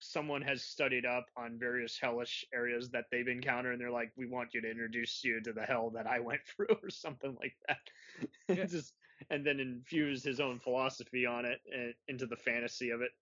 someone 0.00 0.42
has 0.42 0.64
studied 0.64 1.06
up 1.06 1.26
on 1.36 1.58
various 1.58 1.98
hellish 1.98 2.44
areas 2.54 2.90
that 2.92 3.06
they've 3.10 3.28
encountered, 3.28 3.72
and 3.74 3.80
they're 3.82 3.90
like, 3.92 4.12
"We 4.16 4.26
want 4.26 4.54
you 4.54 4.62
to 4.62 4.70
introduce 4.70 5.24
you 5.24 5.42
to 5.42 5.52
the 5.52 5.64
hell 5.66 5.90
that 5.92 6.06
I 6.06 6.20
went 6.20 6.42
through," 6.48 6.78
or 6.82 6.90
something 6.90 7.36
like 7.36 7.56
that. 7.68 7.80
Just 8.68 8.96
and 9.30 9.46
then 9.46 9.60
infuse 9.60 10.24
his 10.24 10.40
own 10.40 10.60
philosophy 10.60 11.26
on 11.26 11.46
it 11.46 11.60
and 11.66 11.94
into 12.08 12.26
the 12.26 12.36
fantasy 12.36 12.90
of 12.90 13.02
it. 13.02 13.12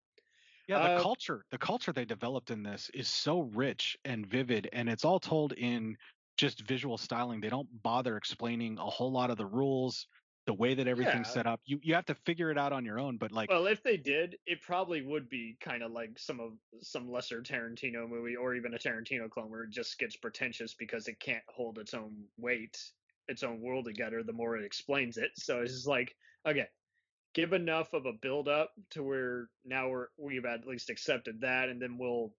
Yeah, 0.69 0.79
the 0.79 0.91
Uh, 0.91 0.91
culture, 0.91 1.45
the 1.51 1.59
culture 1.59 1.93
they 1.93 2.05
developed 2.05 2.51
in 2.51 2.63
this 2.63 2.91
is 2.91 3.09
so 3.09 3.41
rich 3.41 3.97
and 4.05 4.27
vivid, 4.27 4.69
and 4.73 4.89
it's 4.89 5.05
all 5.05 5.19
told 5.19 5.53
in 5.55 5.97
just 6.39 6.63
visual 6.63 6.99
styling. 6.99 7.41
They 7.41 7.51
don't 7.51 7.83
bother 7.83 8.17
explaining 8.17 8.79
a 8.79 8.87
whole 8.87 9.13
lot 9.13 9.31
of 9.31 9.39
the 9.39 9.47
rules, 9.47 10.07
the 10.47 10.55
way 10.55 10.75
that 10.75 10.89
everything's 10.89 11.31
Yeah. 11.31 11.33
set 11.33 11.47
up. 11.47 11.61
You 11.67 11.81
you 11.83 11.95
have 11.95 12.07
to 12.07 12.15
figure 12.15 12.51
it 12.51 12.59
out 12.59 12.73
on 12.73 12.85
your 12.87 13.01
own. 13.01 13.19
But 13.19 13.33
like, 13.33 13.51
well, 13.51 13.67
if 13.67 13.83
they 13.83 13.97
did, 13.97 14.37
it 14.47 14.61
probably 14.61 15.01
would 15.03 15.29
be 15.29 15.57
kind 15.61 15.83
of 15.83 15.91
like 15.93 16.19
some 16.19 16.39
of 16.39 16.59
some 16.83 17.11
lesser 17.11 17.41
Tarantino 17.43 18.07
movie 18.09 18.37
or 18.37 18.55
even 18.55 18.75
a 18.75 18.79
Tarantino 18.79 19.31
clone 19.31 19.51
where 19.51 19.65
it 19.65 19.71
just 19.71 19.99
gets 19.99 20.17
pretentious 20.17 20.75
because 20.75 21.09
it 21.09 21.19
can't 21.19 21.45
hold 21.49 21.79
its 21.79 21.95
own 21.95 22.29
weight, 22.37 22.93
its 23.27 23.43
own 23.43 23.61
world 23.63 23.87
together 23.87 24.23
the 24.23 24.33
more 24.35 24.57
it 24.57 24.65
explains 24.65 25.17
it. 25.17 25.31
So 25.37 25.63
it's 25.63 25.73
just 25.73 25.87
like, 25.87 26.15
okay, 26.47 26.69
give 27.35 27.53
enough 27.55 27.95
of 27.95 28.07
a 28.07 28.15
build 28.15 28.49
up 28.49 28.75
to 28.93 29.03
where 29.05 29.51
now 29.65 29.91
we're 29.91 30.09
we've 30.19 30.47
at 30.47 30.67
least 30.67 30.91
accepted 30.91 31.43
that 31.43 31.69
and 31.71 31.83
then 31.83 31.99
we'll 31.99 32.35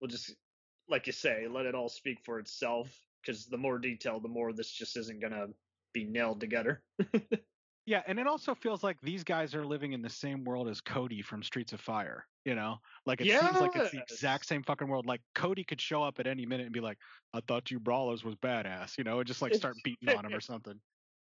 we'll 0.00 0.08
just 0.08 0.34
like 0.88 1.06
you 1.06 1.12
say, 1.12 1.48
let 1.48 1.66
it 1.66 1.74
all 1.74 1.88
speak 1.88 2.24
for 2.24 2.38
itself 2.38 3.06
because 3.22 3.46
the 3.46 3.58
more 3.58 3.78
detail, 3.78 4.20
the 4.20 4.28
more 4.28 4.52
this 4.52 4.72
just 4.72 4.96
isn't 4.96 5.20
going 5.20 5.32
to 5.32 5.54
be 5.92 6.04
nailed 6.04 6.40
together. 6.40 6.84
yeah, 7.86 8.02
and 8.06 8.20
it 8.20 8.26
also 8.28 8.54
feels 8.54 8.82
like 8.84 9.00
these 9.00 9.24
guys 9.24 9.54
are 9.54 9.66
living 9.66 9.92
in 9.92 10.02
the 10.02 10.08
same 10.08 10.44
world 10.44 10.68
as 10.68 10.80
Cody 10.80 11.20
from 11.22 11.42
Streets 11.42 11.72
of 11.72 11.80
Fire. 11.80 12.28
You 12.44 12.54
know, 12.54 12.78
like 13.06 13.20
it 13.20 13.30
seems 13.30 13.60
like 13.60 13.76
it's 13.76 13.90
the 13.90 13.98
exact 13.98 14.46
same 14.46 14.62
fucking 14.64 14.88
world. 14.88 15.06
Like 15.06 15.22
Cody 15.34 15.64
could 15.64 15.80
show 15.80 16.02
up 16.02 16.18
at 16.20 16.26
any 16.26 16.44
minute 16.46 16.64
and 16.66 16.72
be 16.72 16.80
like, 16.80 16.98
"I 17.32 17.40
thought 17.40 17.70
you 17.70 17.78
brawlers 17.80 18.24
was 18.24 18.34
badass," 18.36 18.98
you 18.98 19.04
know, 19.04 19.18
and 19.20 19.26
just 19.26 19.42
like 19.42 19.54
start 19.54 19.80
beating 19.82 20.08
on 20.10 20.24
him 20.24 20.34
or 20.34 20.40
something. 20.40 20.80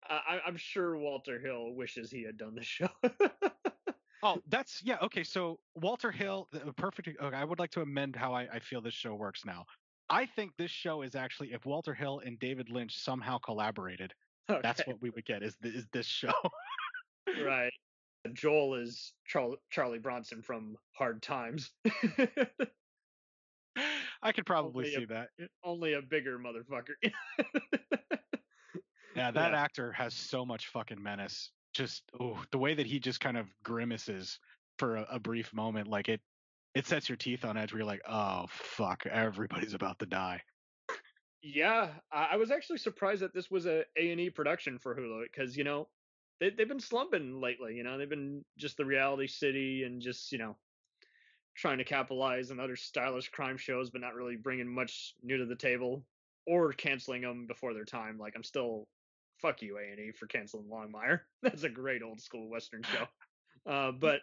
I, 0.04 0.16
I- 0.16 0.42
I'm 0.48 0.58
sure 0.58 0.98
Walter 0.98 1.40
Hill 1.40 1.74
wishes 1.74 2.12
he 2.12 2.24
had 2.24 2.38
done 2.38 2.56
the 2.56 2.64
show. 2.64 2.90
Oh, 4.24 4.42
that's 4.48 4.82
yeah. 4.84 4.98
Okay, 5.02 5.24
so 5.24 5.60
Walter 5.76 6.10
Hill, 6.12 6.48
the 6.52 6.72
perfect. 6.74 7.10
Okay, 7.22 7.36
I 7.36 7.44
would 7.44 7.60
like 7.60 7.72
to 7.72 7.82
amend 7.82 8.16
how 8.16 8.34
I, 8.34 8.48
I 8.54 8.60
feel 8.60 8.82
this 8.82 8.94
show 8.94 9.14
works 9.16 9.44
now. 9.46 9.66
I 10.10 10.26
think 10.26 10.52
this 10.58 10.72
show 10.72 11.02
is 11.02 11.14
actually 11.16 11.52
if 11.54 11.66
Walter 11.66 11.94
Hill 11.94 12.22
and 12.26 12.40
David 12.40 12.70
Lynch 12.70 12.98
somehow 12.98 13.38
collaborated, 13.38 14.14
that's 14.62 14.86
what 14.88 15.02
we 15.02 15.10
would 15.10 15.26
get. 15.26 15.44
Is 15.44 15.56
th- 15.62 15.76
is 15.76 15.88
this 15.92 16.06
show? 16.06 16.34
right. 17.46 17.72
Joel 18.34 18.76
is 18.76 19.12
Char- 19.26 19.58
Charlie 19.70 20.00
Bronson 20.00 20.42
from 20.42 20.78
Hard 20.94 21.22
Times. 21.22 21.72
I 24.22 24.32
could 24.32 24.46
probably 24.46 24.86
Only 24.86 24.96
a- 24.96 25.00
see 25.00 25.06
that. 25.06 25.30
Only 25.64 25.94
a 25.94 26.02
bigger 26.02 26.40
motherfucker. 26.40 26.94
Yeah, 29.16 29.32
that 29.32 29.52
Yeah. 29.52 29.62
actor 29.62 29.92
has 29.92 30.14
so 30.14 30.46
much 30.46 30.68
fucking 30.68 31.02
menace. 31.02 31.52
Just 31.74 32.04
oh, 32.20 32.42
the 32.52 32.58
way 32.58 32.74
that 32.74 32.86
he 32.86 33.00
just 33.00 33.20
kind 33.20 33.38
of 33.38 33.48
grimaces 33.64 34.40
for 34.78 34.98
a, 34.98 35.08
a 35.12 35.20
brief 35.20 35.54
moment, 35.54 35.88
like 35.88 36.10
it, 36.10 36.22
it 36.76 36.88
sets 36.88 37.10
your 37.10 37.16
teeth 37.16 37.46
on 37.46 37.58
edge. 37.58 37.72
Where 37.72 37.80
you're 37.80 37.88
like, 37.88 38.02
oh 38.08 38.46
fuck, 38.50 39.06
everybody's 39.06 39.74
about 39.74 40.00
to 40.00 40.06
die. 40.06 40.42
yeah, 41.42 41.90
I, 42.12 42.38
was 42.38 42.52
actually 42.52 42.78
surprised 42.78 43.22
that 43.22 43.34
this 43.34 43.52
was 43.52 43.66
a 43.66 43.84
A 43.98 44.12
and 44.12 44.20
E 44.20 44.30
production 44.30 44.80
for 44.80 44.96
Hulu 44.96 45.24
because 45.24 45.58
you 45.58 45.64
know 45.64 45.88
they 46.40 46.50
they've 46.50 46.68
been 46.68 46.80
slumping 46.80 47.42
lately. 47.42 47.76
You 47.76 47.84
know 47.84 47.98
they've 47.98 48.10
been 48.10 48.44
just 48.58 48.78
the 48.78 48.86
reality 48.86 49.28
city 49.28 49.84
and 49.84 50.02
just 50.02 50.32
you 50.32 50.38
know 50.38 50.56
trying 51.56 51.78
to 51.78 51.84
capitalize 51.84 52.50
on 52.52 52.60
other 52.60 52.76
stylish 52.76 53.30
crime 53.30 53.58
shows, 53.58 53.90
but 53.90 54.02
not 54.02 54.16
really 54.16 54.36
bringing 54.36 54.74
much 54.74 55.14
new 55.22 55.38
to 55.38 55.46
the 55.46 55.56
table 55.56 56.04
or 56.48 56.74
canceling 56.74 57.22
them 57.22 57.46
before 57.48 57.74
their 57.74 57.86
time. 57.86 58.18
Like 58.18 58.34
I'm 58.36 58.44
still 58.44 58.88
fuck 59.44 59.62
you 59.62 59.78
A 59.78 59.84
and 59.84 60.00
E 60.00 60.12
for 60.12 60.26
canceling 60.26 60.66
Longmire. 60.66 61.20
That's 61.44 61.64
a 61.64 61.70
great 61.70 62.02
old 62.02 62.20
school 62.20 62.50
western 62.50 62.82
show. 62.82 63.06
Uh, 63.70 63.92
but 63.92 64.22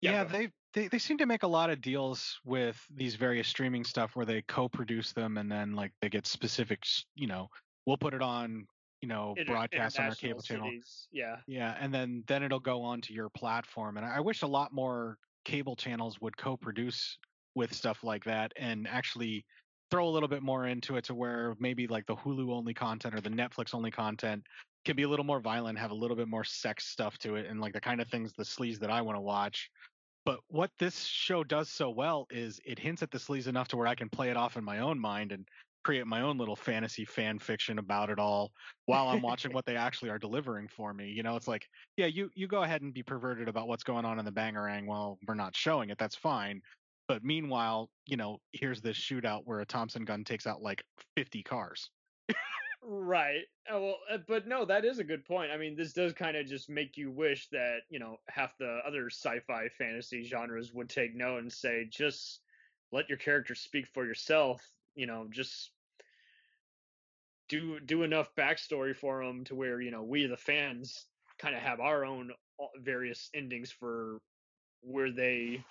Yeah, 0.00 0.24
they, 0.24 0.50
they 0.72 0.88
they 0.88 0.98
seem 0.98 1.18
to 1.18 1.26
make 1.26 1.42
a 1.42 1.48
lot 1.48 1.70
of 1.70 1.80
deals 1.80 2.40
with 2.44 2.80
these 2.94 3.16
various 3.16 3.48
streaming 3.48 3.84
stuff 3.84 4.16
where 4.16 4.26
they 4.26 4.42
co-produce 4.42 5.12
them 5.12 5.36
and 5.36 5.50
then 5.50 5.72
like 5.74 5.92
they 6.00 6.08
get 6.08 6.26
specific, 6.26 6.84
you 7.14 7.26
know, 7.26 7.48
we'll 7.86 7.96
put 7.96 8.14
it 8.14 8.22
on, 8.22 8.66
you 9.02 9.08
know, 9.08 9.36
broadcast 9.46 9.98
on 9.98 10.08
our 10.08 10.14
cable 10.14 10.42
channel. 10.42 10.68
cities, 10.68 11.08
Yeah. 11.12 11.36
Yeah, 11.46 11.76
and 11.78 11.92
then 11.92 12.24
then 12.26 12.42
it'll 12.42 12.60
go 12.60 12.82
on 12.82 13.00
to 13.02 13.12
your 13.12 13.28
platform. 13.30 13.96
And 13.96 14.06
I 14.06 14.20
wish 14.20 14.42
a 14.42 14.46
lot 14.46 14.72
more 14.72 15.18
cable 15.44 15.76
channels 15.76 16.20
would 16.20 16.36
co-produce 16.36 17.18
with 17.54 17.72
stuff 17.72 18.02
like 18.02 18.24
that 18.24 18.52
and 18.56 18.88
actually 18.88 19.44
throw 19.90 20.08
a 20.08 20.10
little 20.10 20.28
bit 20.28 20.42
more 20.42 20.66
into 20.66 20.96
it 20.96 21.04
to 21.04 21.14
where 21.14 21.54
maybe 21.58 21.86
like 21.86 22.06
the 22.06 22.16
Hulu 22.16 22.50
only 22.52 22.74
content 22.74 23.14
or 23.14 23.20
the 23.20 23.30
Netflix 23.30 23.74
only 23.74 23.90
content 23.90 24.44
can 24.84 24.96
be 24.96 25.04
a 25.04 25.08
little 25.08 25.24
more 25.24 25.40
violent, 25.40 25.78
have 25.78 25.90
a 25.90 25.94
little 25.94 26.16
bit 26.16 26.28
more 26.28 26.44
sex 26.44 26.86
stuff 26.86 27.18
to 27.18 27.36
it, 27.36 27.46
and 27.46 27.60
like 27.60 27.72
the 27.72 27.80
kind 27.80 28.00
of 28.00 28.08
things 28.08 28.32
the 28.32 28.44
sleaze 28.44 28.78
that 28.80 28.90
I 28.90 29.02
want 29.02 29.16
to 29.16 29.20
watch. 29.20 29.70
But 30.24 30.40
what 30.48 30.70
this 30.78 31.04
show 31.04 31.44
does 31.44 31.70
so 31.70 31.90
well 31.90 32.26
is 32.30 32.60
it 32.64 32.78
hints 32.78 33.02
at 33.02 33.10
the 33.10 33.18
sleaze 33.18 33.46
enough 33.46 33.68
to 33.68 33.76
where 33.76 33.86
I 33.86 33.94
can 33.94 34.08
play 34.08 34.30
it 34.30 34.36
off 34.36 34.56
in 34.56 34.64
my 34.64 34.78
own 34.78 34.98
mind 34.98 35.32
and 35.32 35.46
create 35.84 36.06
my 36.06 36.22
own 36.22 36.38
little 36.38 36.56
fantasy 36.56 37.04
fan 37.04 37.38
fiction 37.38 37.78
about 37.78 38.08
it 38.08 38.18
all 38.18 38.50
while 38.86 39.08
I'm 39.08 39.20
watching 39.20 39.52
what 39.52 39.66
they 39.66 39.76
actually 39.76 40.10
are 40.10 40.18
delivering 40.18 40.66
for 40.66 40.94
me. 40.94 41.10
You 41.10 41.22
know, 41.22 41.36
it's 41.36 41.46
like, 41.46 41.68
yeah, 41.96 42.06
you 42.06 42.30
you 42.34 42.48
go 42.48 42.62
ahead 42.62 42.82
and 42.82 42.92
be 42.92 43.02
perverted 43.02 43.48
about 43.48 43.68
what's 43.68 43.84
going 43.84 44.04
on 44.04 44.18
in 44.18 44.24
the 44.24 44.32
bangarang 44.32 44.86
while 44.86 45.18
we're 45.28 45.34
not 45.34 45.54
showing 45.54 45.90
it. 45.90 45.98
That's 45.98 46.16
fine. 46.16 46.62
But 47.06 47.24
meanwhile, 47.24 47.90
you 48.06 48.16
know, 48.16 48.40
here's 48.52 48.80
this 48.80 48.96
shootout 48.96 49.42
where 49.44 49.60
a 49.60 49.66
Thompson 49.66 50.04
gun 50.04 50.24
takes 50.24 50.46
out 50.46 50.62
like 50.62 50.82
50 51.16 51.42
cars. 51.42 51.90
Right. 52.86 53.44
Uh, 53.66 53.80
well, 53.80 53.96
uh, 54.12 54.18
but 54.28 54.46
no, 54.46 54.66
that 54.66 54.84
is 54.84 54.98
a 54.98 55.04
good 55.04 55.24
point. 55.24 55.50
I 55.50 55.56
mean, 55.56 55.74
this 55.74 55.94
does 55.94 56.12
kind 56.12 56.36
of 56.36 56.46
just 56.46 56.68
make 56.68 56.98
you 56.98 57.10
wish 57.10 57.48
that 57.48 57.78
you 57.88 57.98
know 57.98 58.18
half 58.28 58.58
the 58.58 58.80
other 58.86 59.08
sci-fi 59.08 59.68
fantasy 59.78 60.22
genres 60.22 60.74
would 60.74 60.90
take 60.90 61.14
note 61.14 61.38
and 61.38 61.50
say, 61.50 61.86
just 61.90 62.40
let 62.92 63.08
your 63.08 63.16
character 63.16 63.54
speak 63.54 63.86
for 63.86 64.04
yourself. 64.04 64.62
You 64.94 65.06
know, 65.06 65.26
just 65.30 65.70
do 67.48 67.80
do 67.80 68.02
enough 68.02 68.34
backstory 68.36 68.94
for 68.94 69.24
them 69.24 69.44
to 69.44 69.54
where 69.54 69.80
you 69.80 69.90
know 69.90 70.02
we 70.02 70.26
the 70.26 70.36
fans 70.36 71.06
kind 71.38 71.54
of 71.54 71.62
have 71.62 71.80
our 71.80 72.04
own 72.04 72.32
uh, 72.60 72.66
various 72.80 73.30
endings 73.34 73.72
for 73.72 74.18
where 74.82 75.10
they 75.10 75.64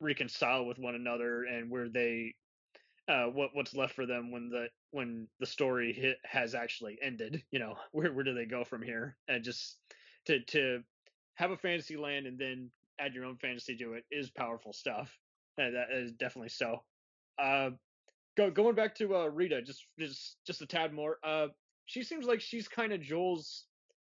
reconcile 0.00 0.66
with 0.66 0.78
one 0.78 0.94
another 0.94 1.44
and 1.44 1.70
where 1.70 1.88
they 1.88 2.34
uh 3.08 3.26
what 3.26 3.50
what's 3.54 3.74
left 3.74 3.94
for 3.94 4.04
them 4.04 4.30
when 4.30 4.48
the 4.50 4.66
when 4.90 5.26
the 5.40 5.46
story 5.46 5.92
hit 5.92 6.18
has 6.24 6.54
actually 6.54 6.98
ended 7.02 7.42
you 7.50 7.58
know 7.58 7.74
where 7.92 8.12
where 8.12 8.24
do 8.24 8.34
they 8.34 8.44
go 8.44 8.64
from 8.64 8.82
here 8.82 9.16
and 9.28 9.44
just 9.44 9.76
to 10.26 10.40
to 10.44 10.82
have 11.36 11.50
a 11.50 11.56
fantasy 11.56 11.96
land 11.96 12.26
and 12.26 12.38
then 12.38 12.70
add 12.98 13.14
your 13.14 13.24
own 13.24 13.36
fantasy 13.36 13.76
to 13.76 13.94
it 13.94 14.04
is 14.10 14.30
powerful 14.30 14.72
stuff. 14.72 15.16
Uh, 15.60 15.70
that 15.70 15.86
is 15.92 16.12
definitely 16.12 16.48
so. 16.48 16.82
Uh, 17.38 17.70
go, 18.36 18.50
going 18.50 18.74
back 18.74 18.94
to 18.96 19.14
uh, 19.16 19.26
Rita, 19.26 19.62
just 19.62 19.86
just 19.98 20.36
just 20.46 20.62
a 20.62 20.66
tad 20.66 20.92
more. 20.92 21.18
Uh, 21.22 21.48
she 21.86 22.02
seems 22.02 22.26
like 22.26 22.40
she's 22.40 22.68
kind 22.68 22.92
of 22.92 23.00
Joel's, 23.00 23.64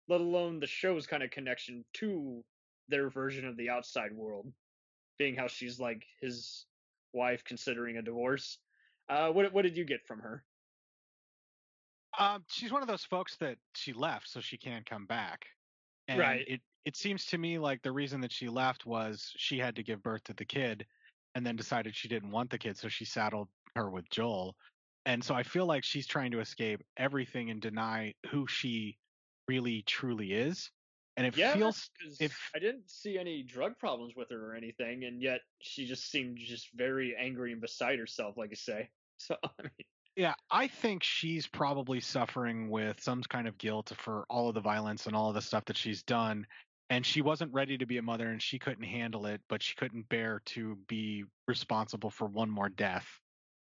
let 0.09 0.21
alone 0.21 0.61
the 0.61 0.67
show's 0.67 1.07
kind 1.07 1.23
of 1.23 1.31
connection 1.31 1.85
to 1.95 2.43
their 2.89 3.11
version 3.11 3.47
of 3.47 3.57
the 3.57 3.71
outside 3.71 4.13
world, 4.13 4.47
being 5.19 5.37
how 5.37 5.49
she's 5.49 5.81
like 5.81 6.07
his 6.21 6.67
wife 7.13 7.45
considering 7.45 7.97
a 7.97 8.03
divorce. 8.03 8.59
Uh, 9.09 9.31
what 9.31 9.53
what 9.53 9.63
did 9.63 9.77
you 9.77 9.85
get 9.85 10.07
from 10.07 10.21
her? 10.21 10.45
Um, 12.19 12.45
she's 12.49 12.73
one 12.73 12.83
of 12.83 12.89
those 12.89 13.05
folks 13.05 13.37
that 13.37 13.59
she 13.75 13.93
left 13.93 14.29
so 14.29 14.41
she 14.41 14.57
can't 14.57 14.87
come 14.89 15.07
back. 15.07 15.47
And 16.09 16.19
Right. 16.21 16.45
it 16.49 16.61
it 16.85 16.97
seems 16.97 17.27
to 17.27 17.39
me 17.39 17.59
like 17.59 17.83
the 17.83 17.93
reason 17.93 18.21
that 18.21 18.33
she 18.33 18.49
left 18.49 18.87
was 18.87 19.33
she 19.37 19.59
had 19.59 19.77
to 19.77 19.83
give 19.83 20.03
birth 20.03 20.25
to 20.25 20.35
the 20.35 20.45
kid 20.45 20.87
and 21.35 21.45
then 21.45 21.57
decided 21.57 21.95
she 21.97 22.09
didn't 22.09 22.31
want 22.31 22.51
the 22.51 22.59
kid 22.59 22.79
so 22.79 22.89
she 22.89 23.05
saddled 23.05 23.49
her 23.75 23.91
with 23.91 24.09
Joel. 24.11 24.57
And 25.05 25.23
so 25.23 25.35
I 25.35 25.43
feel 25.43 25.67
like 25.67 25.85
she's 25.85 26.07
trying 26.07 26.31
to 26.33 26.41
escape 26.41 26.81
everything 26.97 27.51
and 27.51 27.61
deny 27.61 28.15
who 28.31 28.47
she 28.47 28.99
really 29.49 29.83
truly 29.83 30.33
is. 30.33 30.71
And 31.17 31.27
it 31.27 31.35
yeah, 31.35 31.53
feels 31.53 31.91
if 32.19 32.53
I 32.55 32.59
didn't 32.59 32.91
see 32.91 33.19
any 33.19 33.43
drug 33.43 33.79
problems 33.79 34.15
with 34.17 34.31
her 34.31 34.53
or 34.53 34.55
anything, 34.55 35.05
and 35.05 35.23
yet 35.23 35.41
she 35.61 35.87
just 35.87 36.11
seemed 36.11 36.39
just 36.39 36.71
very 36.75 37.17
angry 37.17 37.53
and 37.53 37.61
beside 37.61 37.99
herself, 37.99 38.37
like 38.37 38.51
you 38.51 38.57
say. 38.57 38.91
So 39.19 39.35
I 39.43 39.63
mean, 39.63 39.71
Yeah, 40.17 40.35
I 40.51 40.69
think 40.69 41.03
she's 41.03 41.47
probably 41.47 42.01
suffering 42.01 42.71
with 42.71 43.01
some 43.01 43.23
kind 43.23 43.47
of 43.47 43.59
guilt 43.59 43.93
for 43.99 44.25
all 44.31 44.49
of 44.49 44.55
the 44.55 44.61
violence 44.61 45.07
and 45.07 45.15
all 45.15 45.29
of 45.29 45.35
the 45.35 45.43
stuff 45.43 45.67
that 45.67 45.77
she's 45.77 46.03
done. 46.03 46.47
And 46.89 47.05
she 47.05 47.21
wasn't 47.21 47.53
ready 47.53 47.77
to 47.79 47.87
be 47.87 47.99
a 47.99 48.03
mother 48.03 48.29
and 48.31 48.41
she 48.43 48.59
couldn't 48.59 48.85
handle 48.85 49.27
it, 49.27 49.43
but 49.49 49.63
she 49.63 49.75
couldn't 49.75 50.09
bear 50.09 50.41
to 50.47 50.77
be 50.89 51.25
responsible 51.47 52.11
for 52.11 52.27
one 52.27 52.49
more 52.51 52.69
death. 52.69 53.07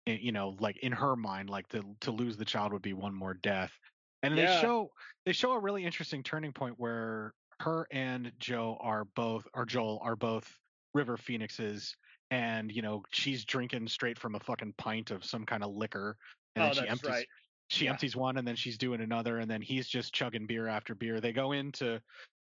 Eh, 0.06 0.18
you 0.20 0.32
know, 0.32 0.56
like 0.60 0.78
in 0.78 0.92
her 0.92 1.16
mind, 1.16 1.50
like 1.50 1.68
to 1.68 1.96
to 2.02 2.12
lose 2.12 2.36
the 2.36 2.44
child 2.44 2.72
would 2.72 2.82
be 2.82 2.94
one 2.94 3.14
more 3.14 3.34
death. 3.34 3.78
And 4.22 4.36
they 4.36 4.46
show 4.46 4.90
they 5.24 5.32
show 5.32 5.52
a 5.52 5.58
really 5.58 5.84
interesting 5.84 6.22
turning 6.22 6.52
point 6.52 6.74
where 6.78 7.34
her 7.60 7.86
and 7.90 8.32
Joe 8.38 8.76
are 8.80 9.04
both 9.04 9.46
or 9.54 9.64
Joel 9.64 10.00
are 10.02 10.16
both 10.16 10.58
river 10.94 11.16
phoenixes 11.16 11.94
and 12.30 12.72
you 12.72 12.82
know 12.82 13.02
she's 13.12 13.44
drinking 13.44 13.86
straight 13.88 14.18
from 14.18 14.34
a 14.34 14.40
fucking 14.40 14.74
pint 14.78 15.10
of 15.10 15.24
some 15.24 15.44
kind 15.44 15.62
of 15.62 15.70
liquor 15.74 16.16
and 16.54 16.64
Oh, 16.64 16.66
then 16.68 16.74
she 16.74 16.80
that's 16.80 16.90
empties 16.90 17.08
right. 17.10 17.26
she 17.68 17.84
Yeah. 17.84 17.90
empties 17.92 18.16
one 18.16 18.38
and 18.38 18.46
then 18.48 18.56
she's 18.56 18.78
doing 18.78 19.00
another 19.00 19.38
and 19.38 19.50
then 19.50 19.60
he's 19.62 19.86
just 19.86 20.14
chugging 20.14 20.46
beer 20.46 20.66
after 20.66 20.94
beer 20.94 21.20
they 21.20 21.32
go 21.32 21.52
in 21.52 21.70
to 21.72 22.00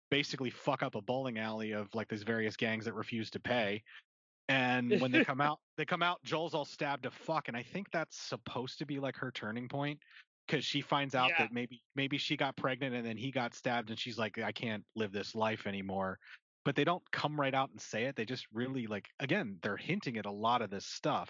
basically 0.10 0.50
fuck 0.50 0.84
up 0.84 0.96
a 0.96 1.02
bowling 1.02 1.40
alley 1.40 1.72
of 1.72 1.94
like 1.96 2.10
these 2.10 2.24
various 2.24 2.56
gangs 2.58 2.86
that 2.86 2.94
refuse 2.94 3.32
to 3.32 3.40
pay 3.40 3.82
and 4.50 5.00
when 5.00 5.12
they 5.12 5.24
come 5.24 5.42
out 5.42 5.60
they 5.78 5.86
come 5.86 6.04
out 6.04 6.22
joel's 6.24 6.54
all 6.54 6.66
stabbed 6.66 7.04
to 7.04 7.12
fuck 7.12 7.48
and 7.48 7.56
i 7.56 7.64
think 7.64 7.88
that's 7.92 8.18
supposed 8.20 8.78
to 8.78 8.86
be 8.86 9.00
like 9.00 9.16
her 9.16 9.32
turning 9.32 9.70
point 9.70 10.00
because 10.48 10.66
she 10.66 10.82
finds 10.82 11.16
out 11.16 11.30
Yeah. 11.30 11.38
that 11.40 11.52
maybe 11.54 11.82
maybe 11.96 12.18
she 12.18 12.38
got 12.38 12.56
pregnant 12.58 12.96
and 12.96 13.06
then 13.06 13.18
he 13.18 13.32
got 13.32 13.54
stabbed 13.54 13.90
and 13.90 14.00
she's 14.00 14.18
like 14.18 14.38
i 14.40 14.52
can't 14.52 14.84
live 14.96 15.12
this 15.12 15.36
life 15.36 15.68
anymore 15.68 16.18
but 16.66 16.76
they 16.76 16.84
don't 16.84 17.04
come 17.12 17.40
right 17.40 17.54
out 17.54 17.70
and 17.72 17.82
say 17.82 18.06
it 18.06 18.16
they 18.16 18.26
just 18.26 18.46
really 18.52 18.88
like 18.88 19.08
again 19.20 19.58
they're 19.64 19.78
hinting 19.78 20.18
at 20.18 20.26
a 20.26 20.32
lot 20.32 20.62
of 20.62 20.70
this 20.70 20.86
stuff 20.86 21.30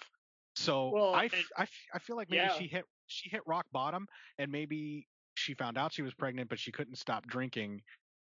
so 0.56 0.90
Well, 0.90 1.14
I, 1.14 1.26
f- 1.26 1.50
I, 1.58 1.64
f- 1.64 1.86
I 1.94 2.00
feel 2.00 2.16
like 2.18 2.30
maybe 2.30 2.44
Yeah. 2.44 2.54
she 2.58 2.68
hit 2.68 2.86
she 3.08 3.30
hit 3.30 3.42
rock 3.46 3.66
bottom 3.72 4.08
and 4.38 4.52
maybe 4.52 5.08
she 5.36 5.54
found 5.54 5.78
out 5.78 5.94
she 5.94 6.02
was 6.02 6.14
pregnant 6.14 6.50
but 6.50 6.60
she 6.60 6.72
couldn't 6.72 6.96
stop 6.98 7.26
drinking 7.28 7.82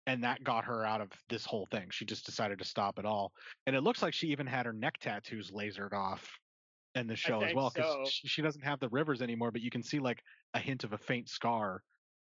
and 0.06 0.22
that 0.24 0.42
got 0.44 0.64
her 0.64 0.84
out 0.84 1.00
of 1.00 1.10
this 1.28 1.44
whole 1.44 1.66
thing 1.66 1.88
she 1.90 2.04
just 2.04 2.24
decided 2.26 2.58
to 2.58 2.64
stop 2.64 2.98
it 2.98 3.04
all 3.04 3.32
and 3.66 3.76
it 3.76 3.82
looks 3.82 4.02
like 4.02 4.14
she 4.14 4.28
even 4.28 4.46
had 4.46 4.66
her 4.66 4.72
neck 4.72 4.94
tattoos 4.98 5.50
lasered 5.50 5.92
off 5.92 6.28
in 6.96 7.06
the 7.06 7.16
show 7.16 7.44
as 7.44 7.54
well 7.54 7.70
because 7.70 7.90
so. 7.90 8.04
she, 8.04 8.28
she 8.28 8.42
doesn't 8.42 8.62
have 8.62 8.80
the 8.80 8.88
rivers 8.88 9.22
anymore 9.22 9.50
but 9.52 9.60
you 9.62 9.70
can 9.70 9.82
see 9.82 9.98
like 10.00 10.22
a 10.54 10.58
hint 10.60 10.84
of 10.84 10.92
a 10.92 10.98
faint 10.98 11.28
scar 11.28 11.82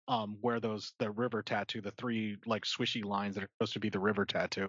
um 0.09 0.39
where 0.41 0.61
those 0.61 0.95
the 0.99 1.11
river 1.11 1.43
tattoo 1.43 1.81
the 1.81 1.93
three 1.93 2.37
like 2.47 2.65
swishy 2.65 3.05
lines 3.05 3.35
that 3.37 3.45
are 3.45 3.51
supposed 3.59 3.75
to 3.75 3.81
be 3.81 3.91
the 3.91 4.01
river 4.01 4.27
tattoo 4.27 4.69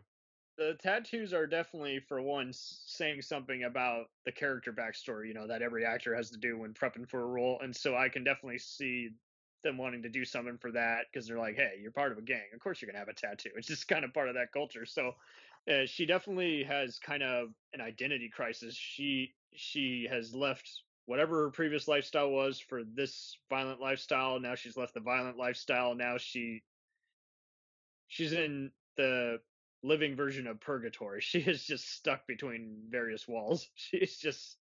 the 0.58 0.76
tattoos 0.82 1.34
are 1.34 1.46
definitely, 1.46 2.00
for 2.00 2.22
one, 2.22 2.52
saying 2.52 3.22
something 3.22 3.64
about 3.64 4.08
the 4.26 4.32
character 4.32 4.74
backstory. 4.74 5.28
You 5.28 5.36
know 5.36 5.48
that 5.48 5.62
every 5.62 5.86
actor 5.86 6.16
has 6.16 6.32
to 6.32 6.38
do 6.38 6.58
when 6.58 6.74
prepping 6.74 7.08
for 7.08 7.22
a 7.22 7.28
role, 7.28 7.60
and 7.62 7.76
so 7.76 7.96
I 7.96 8.10
can 8.10 8.24
definitely 8.24 8.58
see 8.58 9.12
them 9.64 9.78
wanting 9.78 10.02
to 10.04 10.10
do 10.10 10.26
something 10.26 10.58
for 10.58 10.72
that 10.72 11.06
because 11.12 11.28
they're 11.28 11.38
like, 11.38 11.56
"Hey, 11.56 11.78
you're 11.80 11.92
part 11.92 12.12
of 12.12 12.18
a 12.18 12.24
gang. 12.24 12.50
Of 12.54 12.60
course, 12.60 12.82
you're 12.82 12.88
gonna 12.88 13.00
have 13.00 13.08
a 13.08 13.14
tattoo. 13.14 13.52
It's 13.56 13.68
just 13.68 13.88
kind 13.88 14.04
of 14.04 14.14
part 14.14 14.30
of 14.30 14.36
that 14.36 14.52
culture." 14.52 14.86
So, 14.86 15.14
uh, 15.70 15.86
she 15.86 16.06
definitely 16.06 16.64
has 16.64 17.00
kind 17.00 17.24
of 17.24 17.50
an 17.74 17.82
identity 17.82 18.30
crisis. 18.30 18.76
She 18.76 19.34
she 19.54 20.08
has 20.10 20.34
left 20.34 20.70
whatever 21.06 21.44
her 21.44 21.52
previous 21.52 21.88
lifestyle 21.88 22.30
was 22.30 22.60
for 22.60 22.84
this 22.84 23.38
violent 23.50 23.80
lifestyle. 23.82 24.40
Now 24.40 24.56
she's 24.56 24.78
left 24.78 24.94
the 24.94 25.00
violent 25.00 25.38
lifestyle. 25.38 25.96
Now 25.96 26.18
she 26.18 26.64
she's 28.08 28.34
in 28.34 28.72
the 28.96 29.40
living 29.84 30.16
version 30.16 30.48
of 30.48 30.60
purgatory. 30.60 31.22
She 31.22 31.40
is 31.40 31.64
just 31.64 31.90
stuck 31.92 32.28
between 32.28 32.84
various 32.90 33.28
walls. 33.28 33.68
She's 33.76 34.18
just 34.18 34.58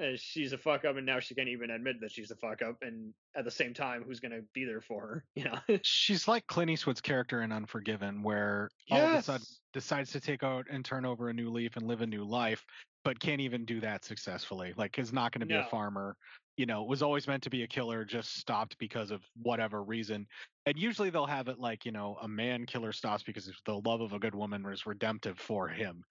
uh, 0.00 0.16
she's 0.16 0.52
a 0.52 0.58
fuck 0.58 0.84
up, 0.84 0.96
and 0.96 1.04
now 1.04 1.20
she 1.20 1.34
can't 1.34 1.48
even 1.48 1.70
admit 1.70 2.00
that 2.00 2.10
she's 2.10 2.30
a 2.30 2.36
fuck 2.36 2.62
up. 2.62 2.76
And 2.82 3.12
at 3.36 3.44
the 3.44 3.50
same 3.50 3.74
time, 3.74 4.02
who's 4.02 4.20
gonna 4.20 4.40
be 4.54 4.64
there 4.64 4.80
for 4.80 5.00
her? 5.02 5.24
You 5.34 5.44
know? 5.44 5.78
she's 5.82 6.28
like 6.28 6.46
Clint 6.46 6.70
Eastwood's 6.70 7.00
character 7.00 7.42
in 7.42 7.52
Unforgiven, 7.52 8.22
where 8.22 8.70
all 8.90 9.00
of 9.00 9.14
a 9.14 9.22
sudden 9.22 9.46
decides 9.72 10.12
to 10.12 10.20
take 10.20 10.42
out 10.42 10.66
and 10.70 10.84
turn 10.84 11.04
over 11.04 11.28
a 11.28 11.32
new 11.32 11.50
leaf 11.50 11.76
and 11.76 11.86
live 11.86 12.00
a 12.00 12.06
new 12.06 12.24
life, 12.24 12.64
but 13.04 13.18
can't 13.18 13.40
even 13.40 13.64
do 13.64 13.80
that 13.80 14.04
successfully. 14.04 14.72
Like 14.76 14.98
is 14.98 15.12
not 15.12 15.32
going 15.32 15.40
to 15.40 15.46
be 15.46 15.54
a 15.54 15.66
farmer. 15.70 16.16
You 16.56 16.66
know, 16.66 16.84
was 16.84 17.02
always 17.02 17.26
meant 17.26 17.42
to 17.44 17.50
be 17.50 17.62
a 17.62 17.66
killer, 17.66 18.04
just 18.04 18.36
stopped 18.36 18.76
because 18.78 19.10
of 19.10 19.22
whatever 19.42 19.82
reason. 19.82 20.26
And 20.66 20.78
usually 20.78 21.08
they'll 21.08 21.26
have 21.26 21.48
it 21.48 21.58
like, 21.58 21.86
you 21.86 21.92
know, 21.92 22.18
a 22.20 22.28
man 22.28 22.66
killer 22.66 22.92
stops 22.92 23.22
because 23.22 23.50
the 23.64 23.80
love 23.86 24.02
of 24.02 24.12
a 24.12 24.18
good 24.18 24.34
woman 24.34 24.62
was 24.62 24.84
redemptive 24.84 25.38
for 25.38 25.66
him. 25.68 26.04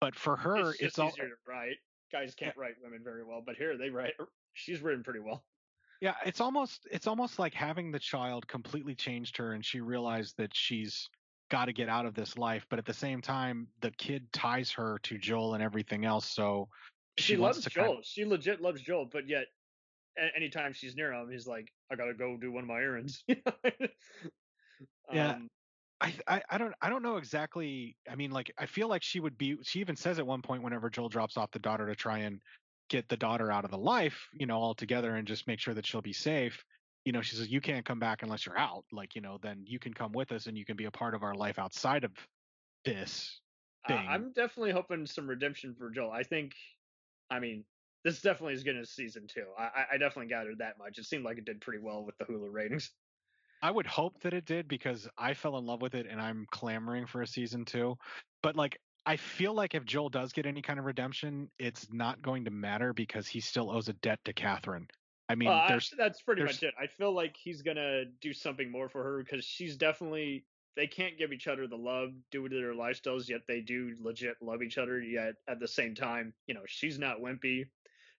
But 0.00 0.14
for 0.14 0.36
her, 0.36 0.70
it's 0.70 0.80
it's, 0.80 0.98
all 1.00 1.08
easier 1.08 1.24
to 1.24 1.34
write. 1.46 1.76
Guys 2.12 2.34
can't 2.34 2.56
write 2.56 2.74
women 2.82 3.00
very 3.04 3.24
well, 3.24 3.42
but 3.44 3.56
here 3.56 3.76
they 3.76 3.90
write. 3.90 4.14
She's 4.54 4.80
written 4.80 5.02
pretty 5.02 5.20
well. 5.20 5.44
Yeah, 6.00 6.14
it's 6.24 6.40
almost 6.40 6.86
it's 6.90 7.06
almost 7.06 7.38
like 7.38 7.54
having 7.54 7.90
the 7.90 7.98
child 7.98 8.46
completely 8.46 8.94
changed 8.94 9.36
her 9.36 9.52
and 9.52 9.64
she 9.64 9.80
realized 9.80 10.36
that 10.38 10.54
she's 10.54 11.08
got 11.50 11.64
to 11.64 11.72
get 11.72 11.88
out 11.88 12.06
of 12.06 12.14
this 12.14 12.38
life, 12.38 12.66
but 12.70 12.78
at 12.78 12.86
the 12.86 12.94
same 12.94 13.20
time 13.20 13.66
the 13.80 13.90
kid 13.92 14.32
ties 14.32 14.70
her 14.70 14.98
to 15.02 15.18
Joel 15.18 15.54
and 15.54 15.62
everything 15.62 16.04
else, 16.04 16.26
so 16.26 16.68
She, 17.16 17.36
wants 17.36 17.58
loves 17.58 17.74
Joel. 17.74 17.94
kind 17.94 18.04
She 18.04 18.24
legit 18.24 18.60
loves 18.60 18.80
Joel, 18.80 19.06
but 19.10 19.28
yet 19.28 19.46
anytime 20.36 20.72
she's 20.72 20.94
near 20.94 21.12
him, 21.12 21.30
he's 21.30 21.46
like, 21.46 21.72
"I 21.90 21.96
gotta 21.96 22.14
go 22.14 22.36
do 22.36 22.52
one 22.52 22.64
of 22.64 22.68
my 22.68 22.80
errands." 22.80 23.24
Yeah. 25.12 25.30
Um, 25.30 25.48
I, 26.00 26.14
I 26.26 26.42
I 26.50 26.58
don't 26.58 26.74
I 26.80 26.90
don't 26.90 27.02
know 27.02 27.16
exactly. 27.16 27.96
I 28.08 28.14
mean, 28.14 28.30
like 28.30 28.52
I 28.56 28.66
feel 28.66 28.88
like 28.88 29.02
she 29.02 29.20
would 29.20 29.36
be. 29.36 29.58
She 29.62 29.80
even 29.80 29.96
says 29.96 30.18
at 30.18 30.26
one 30.26 30.42
point 30.42 30.62
whenever 30.62 30.90
Joel 30.90 31.08
drops 31.08 31.36
off 31.36 31.50
the 31.50 31.58
daughter 31.58 31.86
to 31.86 31.96
try 31.96 32.18
and 32.18 32.40
get 32.88 33.08
the 33.08 33.16
daughter 33.16 33.50
out 33.50 33.64
of 33.64 33.70
the 33.70 33.78
life, 33.78 34.28
you 34.32 34.46
know, 34.46 34.56
altogether 34.56 35.14
and 35.14 35.26
just 35.26 35.46
make 35.46 35.60
sure 35.60 35.74
that 35.74 35.86
she'll 35.86 36.00
be 36.02 36.12
safe. 36.12 36.64
You 37.04 37.12
know, 37.12 37.22
she 37.22 37.36
says 37.36 37.50
you 37.50 37.60
can't 37.60 37.84
come 37.84 37.98
back 37.98 38.22
unless 38.22 38.46
you're 38.46 38.58
out. 38.58 38.84
Like 38.92 39.14
you 39.14 39.20
know, 39.20 39.38
then 39.42 39.64
you 39.66 39.78
can 39.78 39.92
come 39.94 40.12
with 40.12 40.30
us 40.32 40.46
and 40.46 40.56
you 40.56 40.64
can 40.64 40.76
be 40.76 40.84
a 40.84 40.90
part 40.90 41.14
of 41.14 41.22
our 41.22 41.34
life 41.34 41.58
outside 41.58 42.04
of 42.04 42.12
this 42.84 43.40
thing. 43.86 44.06
I'm 44.08 44.32
definitely 44.32 44.72
hoping 44.72 45.06
some 45.06 45.28
redemption 45.28 45.74
for 45.74 45.90
Joel. 45.90 46.12
I 46.12 46.22
think, 46.22 46.54
I 47.30 47.40
mean, 47.40 47.64
this 48.04 48.20
definitely 48.20 48.54
is 48.54 48.62
going 48.64 48.76
to 48.76 48.86
season 48.86 49.26
two. 49.26 49.46
I, 49.58 49.62
I- 49.64 49.86
I 49.92 49.98
definitely 49.98 50.28
gathered 50.28 50.58
that 50.58 50.78
much. 50.78 50.98
It 50.98 51.04
seemed 51.04 51.24
like 51.24 51.38
it 51.38 51.44
did 51.44 51.60
pretty 51.60 51.82
well 51.82 52.04
with 52.04 52.16
the 52.18 52.24
Hulu 52.24 52.52
ratings. 52.52 52.92
I 53.62 53.70
would 53.70 53.86
hope 53.86 54.20
that 54.20 54.34
it 54.34 54.44
did 54.44 54.68
because 54.68 55.08
I 55.16 55.34
fell 55.34 55.58
in 55.58 55.66
love 55.66 55.82
with 55.82 55.94
it 55.94 56.06
and 56.06 56.20
I'm 56.20 56.46
clamoring 56.50 57.06
for 57.06 57.22
a 57.22 57.26
season 57.26 57.64
two. 57.64 57.96
But 58.42 58.56
like 58.56 58.80
I 59.06 59.16
feel 59.16 59.54
like 59.54 59.74
if 59.74 59.84
Joel 59.84 60.10
does 60.10 60.32
get 60.32 60.46
any 60.46 60.62
kind 60.62 60.78
of 60.78 60.84
redemption, 60.84 61.50
it's 61.58 61.90
not 61.92 62.20
going 62.20 62.44
to 62.44 62.50
matter 62.50 62.92
because 62.92 63.26
he 63.26 63.40
still 63.40 63.70
owes 63.70 63.88
a 63.88 63.94
debt 63.94 64.20
to 64.24 64.32
Catherine. 64.32 64.86
I 65.28 65.34
mean, 65.34 65.48
Well, 65.48 65.56
I- 65.58 65.80
that's 65.96 66.22
pretty 66.22 66.42
much 66.42 66.62
it. 66.62 66.74
I 66.78 66.86
feel 66.86 67.12
like 67.12 67.36
he's 67.36 67.62
gonna 67.62 68.04
do 68.06 68.32
something 68.32 68.70
more 68.70 68.88
for 68.88 69.02
her 69.02 69.22
because 69.22 69.44
she's 69.44 69.76
definitely 69.76 70.46
they 70.74 70.86
can't 70.86 71.18
give 71.18 71.32
each 71.32 71.48
other 71.48 71.66
the 71.66 71.76
love 71.76 72.14
due 72.30 72.48
to 72.48 72.54
their 72.54 72.72
lifestyles, 72.74 73.28
yet 73.28 73.46
they 73.48 73.60
do 73.60 73.96
legit 73.98 74.40
love 74.40 74.62
each 74.62 74.78
other. 74.78 75.00
Yet 75.00 75.34
at 75.48 75.58
the 75.58 75.66
same 75.68 75.94
time, 75.94 76.34
you 76.46 76.54
know, 76.54 76.64
she's 76.66 76.98
not 76.98 77.18
wimpy, 77.18 77.70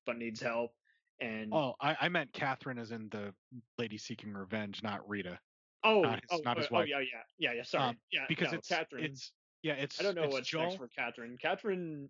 but 0.05 0.17
needs 0.17 0.41
help. 0.41 0.75
And 1.21 1.53
Oh, 1.53 1.73
I, 1.81 1.97
I 2.01 2.09
meant 2.09 2.31
Catherine 2.33 2.77
as 2.77 2.91
in 2.91 3.09
the 3.09 3.33
lady 3.77 3.97
seeking 3.97 4.33
revenge, 4.33 4.81
not 4.83 5.07
Rita. 5.07 5.39
oh, 5.83 6.01
not 6.01 6.21
his- 6.21 6.29
oh, 6.31 6.41
not 6.45 6.57
his 6.57 6.67
oh, 6.71 6.81
yeah, 6.81 6.99
yeah, 6.99 7.03
yeah, 7.37 7.53
yeah. 7.53 7.63
Sorry, 7.63 7.89
Um, 7.89 7.97
yeah, 8.11 8.25
because 8.29 8.51
no, 8.51 8.57
it's 8.57 8.67
Catherine. 8.69 9.05
it's 9.05 9.31
yeah, 9.61 9.73
it's 9.73 9.99
I 9.99 10.03
don't 10.03 10.15
know 10.15 10.23
it's 10.23 10.33
what's 10.33 10.47
Joel. 10.49 10.63
next 10.63 10.77
for 10.77 10.87
Catherine. 10.87 11.37
Catherine, 11.41 12.09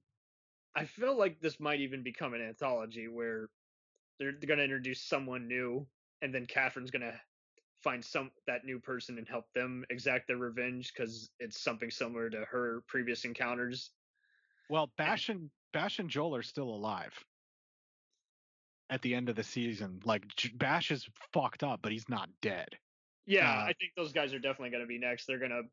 I 0.75 0.85
feel 0.85 1.17
like 1.17 1.39
this 1.39 1.59
might 1.59 1.79
even 1.79 2.03
become 2.03 2.33
an 2.35 2.41
anthology 2.41 3.07
where 3.07 3.49
they're, 4.19 4.33
they're 4.33 4.47
going 4.47 4.59
to 4.59 4.63
introduce 4.63 5.01
someone 5.01 5.47
new, 5.47 5.87
and 6.21 6.33
then 6.33 6.45
Catherine's 6.45 6.91
going 6.91 7.01
to 7.01 7.19
find 7.81 8.03
some 8.03 8.29
that 8.45 8.65
new 8.65 8.77
person 8.79 9.17
and 9.17 9.27
help 9.27 9.45
them 9.55 9.85
exact 9.89 10.27
their 10.27 10.37
revenge 10.37 10.93
because 10.93 11.31
it's 11.39 11.59
something 11.61 11.89
similar 11.89 12.29
to 12.29 12.45
her 12.45 12.83
previous 12.87 13.25
encounters. 13.25 13.91
Well, 14.69 14.91
Bash 14.97 15.29
and 15.29 15.49
Bash 15.73 15.97
and 15.97 16.09
Joel 16.09 16.35
are 16.35 16.43
still 16.43 16.69
alive 16.69 17.13
at 18.89 19.01
the 19.01 19.13
end 19.15 19.29
of 19.29 19.35
the 19.35 19.43
season. 19.43 20.01
Like 20.03 20.23
Bash 20.55 20.91
is 20.91 21.07
fucked 21.33 21.63
up, 21.63 21.81
but 21.81 21.91
he's 21.91 22.09
not 22.09 22.29
dead. 22.41 22.77
Yeah, 23.25 23.49
Uh, 23.51 23.65
I 23.65 23.73
think 23.79 23.91
those 23.95 24.11
guys 24.11 24.33
are 24.33 24.39
definitely 24.39 24.71
going 24.71 24.83
to 24.83 24.87
be 24.87 24.97
next. 24.97 25.25
They're 25.25 25.39
going 25.39 25.51
to. 25.51 25.63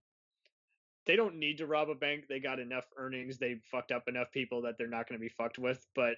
They 1.07 1.15
don't 1.17 1.37
need 1.37 1.59
to 1.59 1.67
rob 1.67 1.89
a 1.89 1.95
bank. 1.95 2.25
They 2.29 2.41
got 2.41 2.59
enough 2.59 2.85
earnings. 2.97 3.39
They 3.39 3.61
fucked 3.71 3.93
up 3.93 4.09
enough 4.09 4.33
people 4.33 4.63
that 4.63 4.77
they're 4.77 4.89
not 4.89 5.09
going 5.09 5.19
to 5.19 5.23
be 5.23 5.29
fucked 5.29 5.57
with. 5.57 5.87
But, 5.95 6.17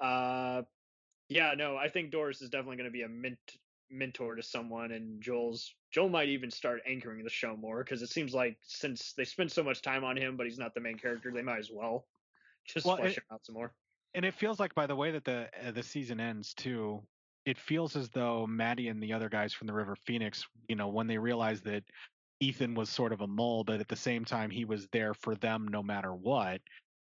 uh, 0.00 0.62
yeah, 1.28 1.54
no, 1.56 1.76
I 1.76 1.88
think 1.88 2.12
Doris 2.12 2.40
is 2.40 2.48
definitely 2.48 2.76
going 2.76 2.86
to 2.88 2.92
be 2.92 3.02
a 3.02 3.08
mint, 3.08 3.38
mentor 3.90 4.36
to 4.36 4.42
someone, 4.42 4.92
and 4.92 5.20
Joel's 5.20 5.74
Joel 5.90 6.08
might 6.08 6.28
even 6.28 6.50
start 6.52 6.82
anchoring 6.86 7.24
the 7.24 7.30
show 7.30 7.56
more 7.56 7.82
because 7.82 8.00
it 8.00 8.10
seems 8.10 8.32
like 8.32 8.58
since 8.62 9.12
they 9.14 9.24
spend 9.24 9.50
so 9.50 9.64
much 9.64 9.82
time 9.82 10.04
on 10.04 10.16
him, 10.16 10.36
but 10.36 10.46
he's 10.46 10.58
not 10.58 10.72
the 10.72 10.80
main 10.80 10.98
character, 10.98 11.32
they 11.32 11.42
might 11.42 11.58
as 11.58 11.70
well 11.72 12.06
just 12.64 12.86
Well, 12.86 12.96
flesh 12.98 13.12
it- 13.12 13.16
him 13.18 13.24
out 13.32 13.44
some 13.44 13.54
more. 13.54 13.72
And 14.14 14.24
it 14.24 14.34
feels 14.34 14.58
like 14.58 14.74
by 14.74 14.86
the 14.86 14.96
way 14.96 15.10
that 15.12 15.24
the 15.24 15.48
uh, 15.66 15.70
the 15.70 15.82
season 15.82 16.20
ends 16.20 16.54
too 16.54 17.02
it 17.46 17.56
feels 17.56 17.96
as 17.96 18.10
though 18.10 18.46
Matty 18.46 18.88
and 18.88 19.02
the 19.02 19.12
other 19.12 19.28
guys 19.30 19.54
from 19.54 19.66
the 19.68 19.72
river 19.72 19.96
phoenix 19.96 20.46
you 20.68 20.76
know 20.76 20.88
when 20.88 21.06
they 21.06 21.18
realized 21.18 21.64
that 21.64 21.84
ethan 22.40 22.74
was 22.74 22.90
sort 22.90 23.12
of 23.12 23.20
a 23.20 23.26
mole 23.26 23.64
but 23.64 23.80
at 23.80 23.88
the 23.88 23.96
same 23.96 24.24
time 24.24 24.50
he 24.50 24.64
was 24.64 24.86
there 24.92 25.14
for 25.14 25.34
them 25.36 25.66
no 25.68 25.82
matter 25.82 26.14
what 26.14 26.60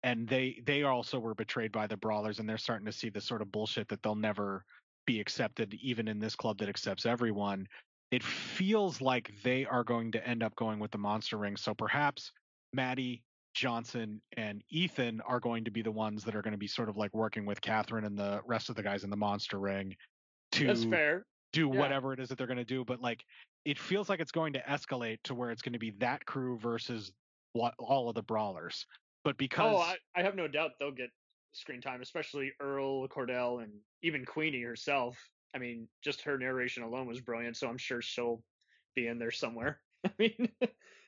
and 0.03 0.27
they 0.27 0.61
they 0.65 0.83
also 0.83 1.19
were 1.19 1.35
betrayed 1.35 1.71
by 1.71 1.87
the 1.87 1.97
brawlers 1.97 2.39
and 2.39 2.49
they're 2.49 2.57
starting 2.57 2.85
to 2.85 2.91
see 2.91 3.09
the 3.09 3.21
sort 3.21 3.41
of 3.41 3.51
bullshit 3.51 3.87
that 3.87 4.01
they'll 4.01 4.15
never 4.15 4.65
be 5.05 5.19
accepted 5.19 5.73
even 5.81 6.07
in 6.07 6.19
this 6.19 6.35
club 6.35 6.57
that 6.59 6.69
accepts 6.69 7.05
everyone. 7.05 7.67
It 8.11 8.23
feels 8.23 9.01
like 9.01 9.31
they 9.43 9.65
are 9.65 9.83
going 9.83 10.11
to 10.13 10.27
end 10.27 10.43
up 10.43 10.55
going 10.55 10.79
with 10.79 10.91
the 10.91 10.97
monster 10.97 11.37
ring 11.37 11.55
so 11.55 11.73
perhaps 11.73 12.31
Matty 12.73 13.23
Johnson 13.53 14.21
and 14.37 14.63
Ethan 14.69 15.21
are 15.21 15.39
going 15.39 15.65
to 15.65 15.71
be 15.71 15.81
the 15.81 15.91
ones 15.91 16.23
that 16.23 16.35
are 16.35 16.41
going 16.41 16.53
to 16.53 16.57
be 16.57 16.67
sort 16.67 16.89
of 16.89 16.97
like 16.97 17.13
working 17.13 17.45
with 17.45 17.61
Catherine 17.61 18.05
and 18.05 18.17
the 18.17 18.41
rest 18.45 18.69
of 18.69 18.75
the 18.75 18.83
guys 18.83 19.03
in 19.03 19.09
the 19.09 19.17
monster 19.17 19.59
ring 19.59 19.95
to 20.53 20.67
That's 20.67 20.83
fair. 20.83 21.25
do 21.53 21.67
Yeah. 21.71 21.79
whatever 21.79 22.13
it 22.13 22.19
is 22.19 22.29
that 22.29 22.37
they're 22.37 22.47
going 22.47 22.57
to 22.57 22.65
do. 22.65 22.85
But 22.85 23.01
like, 23.01 23.23
it 23.65 23.77
feels 23.79 24.09
like 24.09 24.19
it's 24.19 24.31
going 24.31 24.53
to 24.53 24.61
escalate 24.61 25.19
to 25.23 25.35
where 25.35 25.51
it's 25.51 25.61
going 25.61 25.73
to 25.73 25.79
be 25.79 25.91
that 25.99 26.25
crew 26.25 26.57
versus 26.57 27.11
what 27.53 27.73
all 27.77 28.09
of 28.09 28.15
the 28.15 28.23
brawlers. 28.23 28.85
But 29.23 29.31
oh, 29.31 29.37
because 29.37 29.73
Oh, 29.73 29.77
I, 29.81 29.97
I 30.15 30.23
have 30.23 30.35
no 30.35 30.47
doubt 30.47 30.71
they'll 30.79 30.91
get 30.91 31.09
screen 31.53 31.81
time, 31.81 32.01
especially 32.01 32.53
Earl, 32.59 33.07
Cordell, 33.07 33.63
and 33.63 33.73
even 34.01 34.25
Queenie 34.25 34.61
herself. 34.61 35.29
I 35.53 35.59
mean, 35.59 35.89
just 36.01 36.21
her 36.21 36.37
narration 36.37 36.83
alone 36.83 37.07
was 37.07 37.19
brilliant, 37.19 37.57
so 37.57 37.67
I'm 37.67 37.77
sure 37.77 38.01
she'll 38.01 38.43
be 38.95 39.07
in 39.07 39.19
there 39.19 39.31
somewhere. 39.31 39.81
I 40.05 40.11
mean, 40.17 40.49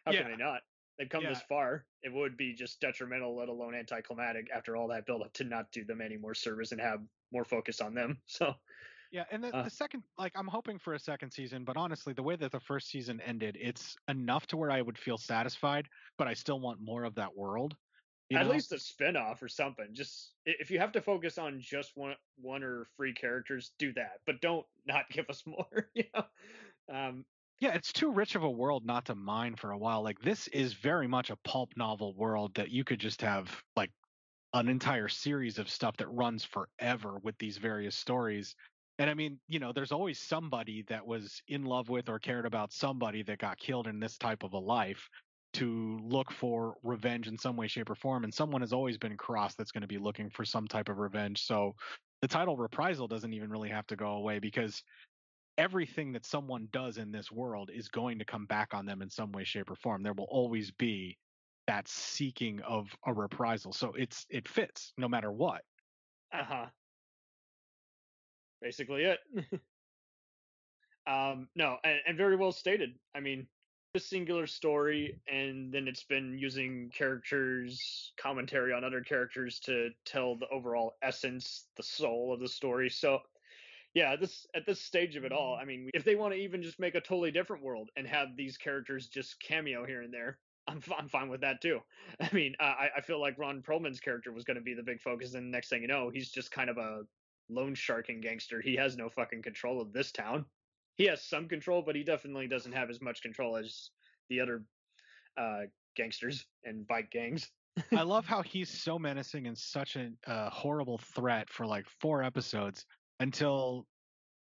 how 0.06 0.12
Yeah. 0.12 0.24
can 0.24 0.32
they 0.32 0.38
not? 0.38 0.62
They've 1.00 1.10
come 1.10 1.24
this 1.24 1.42
far. 1.50 1.86
It 2.04 2.14
would 2.14 2.38
be 2.38 2.54
just 2.54 2.80
detrimental, 2.80 3.36
let 3.36 3.50
alone 3.50 3.74
anticlimactic, 3.76 4.50
after 4.54 4.76
all 4.76 4.88
that 4.90 5.06
build 5.06 5.24
up 5.24 5.34
to 5.34 5.44
not 5.44 5.72
do 5.72 5.84
them 5.84 6.02
any 6.02 6.18
more 6.18 6.34
service 6.34 6.72
and 6.72 6.80
have 6.80 7.00
more 7.32 7.46
focus 7.46 7.82
on 7.82 7.94
them. 7.94 8.20
So, 8.28 8.54
Yeah, 9.12 9.26
and 9.32 9.44
the, 9.44 9.56
Uh. 9.56 9.64
the 9.64 9.70
second, 9.70 10.04
like, 10.18 10.34
I'm 10.36 10.48
hoping 10.48 10.80
for 10.80 10.94
a 10.94 11.00
second 11.00 11.32
season, 11.32 11.64
but 11.66 11.78
honestly, 11.78 12.14
the 12.14 12.24
way 12.24 12.36
that 12.36 12.52
the 12.52 12.60
first 12.60 12.90
season 12.90 13.22
ended, 13.22 13.58
it's 13.60 13.96
enough 14.08 14.46
to 14.48 14.58
where 14.58 14.72
I 14.72 14.82
would 14.82 14.98
feel 14.98 15.18
satisfied, 15.18 15.88
but 16.18 16.28
I 16.28 16.34
still 16.34 16.60
want 16.60 16.80
more 16.82 17.04
of 17.04 17.16
that 17.16 17.36
world. 17.36 17.76
At 18.34 18.48
know? 18.48 18.54
least 18.54 18.72
a 18.72 18.80
spin-off 18.80 19.44
or 19.44 19.48
something. 19.48 19.94
Just 19.94 20.34
if 20.46 20.72
you 20.72 20.80
have 20.80 20.92
to 20.94 21.02
focus 21.02 21.38
on 21.38 21.60
just 21.60 21.92
one 21.96 22.16
one 22.38 22.64
or 22.64 22.88
three 22.96 23.14
characters, 23.14 23.74
do 23.78 23.94
that. 23.94 24.22
But 24.26 24.42
don't 24.42 24.66
not 24.86 25.10
give 25.12 25.30
us 25.30 25.44
more. 25.46 25.90
You 25.94 26.06
know. 26.16 26.26
Um, 26.92 27.26
Yeah, 27.64 27.76
it's 27.76 27.94
too 27.94 28.12
rich 28.12 28.36
of 28.36 28.44
a 28.44 28.52
world 28.52 28.86
not 28.86 29.06
to 29.06 29.16
mine 29.16 29.56
for 29.56 29.72
a 29.72 29.78
while. 29.78 30.04
Like 30.04 30.20
this 30.20 30.50
is 30.50 30.74
very 30.74 31.08
much 31.08 31.30
a 31.30 31.38
pulp 31.46 31.78
novel 31.78 32.14
world 32.14 32.56
that 32.56 32.72
you 32.72 32.84
could 32.84 33.00
just 33.00 33.22
have 33.22 33.64
like 33.78 33.90
an 34.52 34.68
entire 34.68 35.08
series 35.08 35.60
of 35.60 35.70
stuff 35.70 35.96
that 35.96 36.10
runs 36.10 36.44
forever 36.44 37.20
with 37.24 37.38
these 37.38 37.56
various 37.56 37.96
stories. 37.96 38.54
And 39.00 39.10
I 39.10 39.14
mean, 39.14 39.40
you 39.48 39.60
know, 39.60 39.72
there's 39.72 39.94
always 39.94 40.20
somebody 40.20 40.82
that 40.90 41.08
was 41.08 41.42
in 41.48 41.64
love 41.64 41.88
with 41.88 42.10
or 42.10 42.20
cared 42.20 42.46
about 42.46 42.74
somebody 42.74 43.24
that 43.24 43.40
got 43.40 43.58
killed 43.58 43.88
in 43.88 43.98
this 43.98 44.18
type 44.18 44.44
of 44.44 44.52
a 44.52 44.60
life 44.60 45.08
to 45.54 46.00
look 46.04 46.34
for 46.34 46.76
revenge 46.84 47.30
in 47.30 47.38
some 47.38 47.56
way, 47.56 47.68
shape, 47.68 47.90
or 47.90 47.96
form. 47.96 48.26
And 48.26 48.34
someone 48.34 48.60
has 48.60 48.74
always 48.74 48.98
been 48.98 49.16
crossed 49.16 49.58
that's 49.58 49.72
going 49.72 49.84
to 49.84 49.88
be 49.88 50.00
looking 50.00 50.30
for 50.30 50.44
some 50.44 50.68
type 50.68 50.90
of 50.90 50.98
revenge. 50.98 51.42
So 51.42 51.76
the 52.22 52.28
title 52.28 52.58
reprisal 52.58 53.08
doesn't 53.08 53.32
even 53.32 53.50
really 53.50 53.70
have 53.70 53.88
to 53.88 53.96
go 53.96 54.16
away 54.16 54.40
because 54.40 54.84
everything 55.58 56.14
that 56.14 56.26
someone 56.26 56.68
does 56.72 56.98
in 56.98 57.12
this 57.12 57.32
world 57.32 57.70
is 57.74 57.90
going 57.90 58.20
to 58.20 58.26
come 58.26 58.46
back 58.46 58.74
on 58.74 58.86
them 58.86 59.02
in 59.02 59.10
some 59.10 59.32
way 59.32 59.44
shape 59.44 59.70
or 59.70 59.76
form 59.76 60.04
there 60.04 60.14
will 60.14 60.28
always 60.30 60.72
be 60.72 61.18
that 61.68 61.88
seeking 61.88 62.62
of 62.62 62.96
a 63.06 63.14
reprisal 63.14 63.74
so 63.74 63.94
it's 63.94 64.26
it 64.30 64.48
fits 64.48 64.94
no 64.98 65.08
matter 65.08 65.32
what 65.32 65.64
Uh 66.32 66.44
huh. 66.44 66.66
Basically 68.62 69.04
it. 69.04 69.20
um, 71.08 71.50
no, 71.56 71.78
and, 71.84 72.00
and 72.08 72.18
very 72.18 72.36
well 72.36 72.52
stated. 72.52 73.00
I 73.16 73.20
mean, 73.20 73.48
a 73.96 74.00
singular 74.00 74.48
story, 74.48 75.22
and 75.28 75.72
then 75.74 75.88
it's 75.88 76.04
been 76.04 76.38
using 76.38 76.90
characters, 76.90 78.14
commentary 78.18 78.74
on 78.74 78.84
other 78.84 79.02
characters 79.02 79.60
to 79.62 79.92
tell 80.06 80.36
the 80.36 80.48
overall 80.50 80.98
essence, 81.04 81.70
the 81.78 81.84
soul 81.84 82.34
of 82.34 82.40
the 82.40 82.48
story. 82.48 82.90
So, 82.90 83.20
yeah, 83.94 84.16
this 84.16 84.48
at 84.56 84.66
this 84.66 84.82
stage 84.82 85.16
of 85.16 85.24
it 85.24 85.32
all, 85.32 85.56
I 85.56 85.66
mean, 85.66 85.90
if 85.94 86.04
they 86.04 86.16
want 86.16 86.34
to 86.34 86.40
even 86.40 86.64
just 86.64 86.80
make 86.80 86.96
a 86.96 87.02
totally 87.02 87.32
different 87.32 87.64
world 87.64 87.90
and 87.96 88.08
have 88.08 88.36
these 88.36 88.58
characters 88.58 89.08
just 89.08 89.40
cameo 89.40 89.86
here 89.86 90.02
and 90.02 90.14
there, 90.14 90.40
I'm 90.68 90.82
fi- 90.82 90.96
I'm 90.98 91.10
fine 91.10 91.30
with 91.30 91.42
that 91.42 91.62
too. 91.62 91.80
I 92.20 92.30
mean, 92.34 92.56
uh, 92.60 92.64
I 92.64 92.90
I 92.98 93.02
feel 93.02 93.22
like 93.22 93.38
Ron 93.38 93.62
Perlman's 93.62 94.00
character 94.00 94.32
was 94.32 94.44
going 94.44 94.56
to 94.56 94.64
be 94.64 94.74
the 94.74 94.84
big 94.84 95.02
focus, 95.02 95.36
and 95.36 95.52
next 95.52 95.70
thing 95.70 95.82
you 95.82 95.88
know, 95.88 96.10
he's 96.10 96.32
just 96.32 96.52
kind 96.52 96.70
of 96.70 96.78
a 96.78 97.02
loan 97.50 97.76
sharking 97.76 98.22
gangster. 98.22 98.62
He 98.62 98.76
has 98.76 98.98
no 98.98 99.10
fucking 99.10 99.44
control 99.44 99.80
of 99.80 99.94
this 99.94 100.12
town. 100.12 100.46
He 100.96 101.06
has 101.06 101.24
some 101.24 101.48
control, 101.48 101.84
but 101.86 101.96
he 101.96 102.04
definitely 102.04 102.48
doesn't 102.48 102.72
have 102.72 102.90
as 102.90 103.02
much 103.02 103.22
control 103.22 103.58
as 103.58 103.90
the 104.30 104.40
other 104.40 104.64
uh, 105.38 105.62
gangsters 105.96 106.46
and 106.64 106.88
bike 106.88 107.12
gangs. 107.12 107.52
i 107.92 108.04
love 108.04 108.26
how 108.28 108.42
he's 108.42 108.70
so 108.70 109.00
menacing 109.00 109.48
and 109.48 109.58
such 109.58 109.96
a 109.96 110.12
uh, 110.28 110.50
horrible 110.52 111.00
threat 111.00 111.50
for 111.50 111.66
like 111.66 111.88
four 112.00 112.24
episodes 112.24 112.86
until 113.24 113.86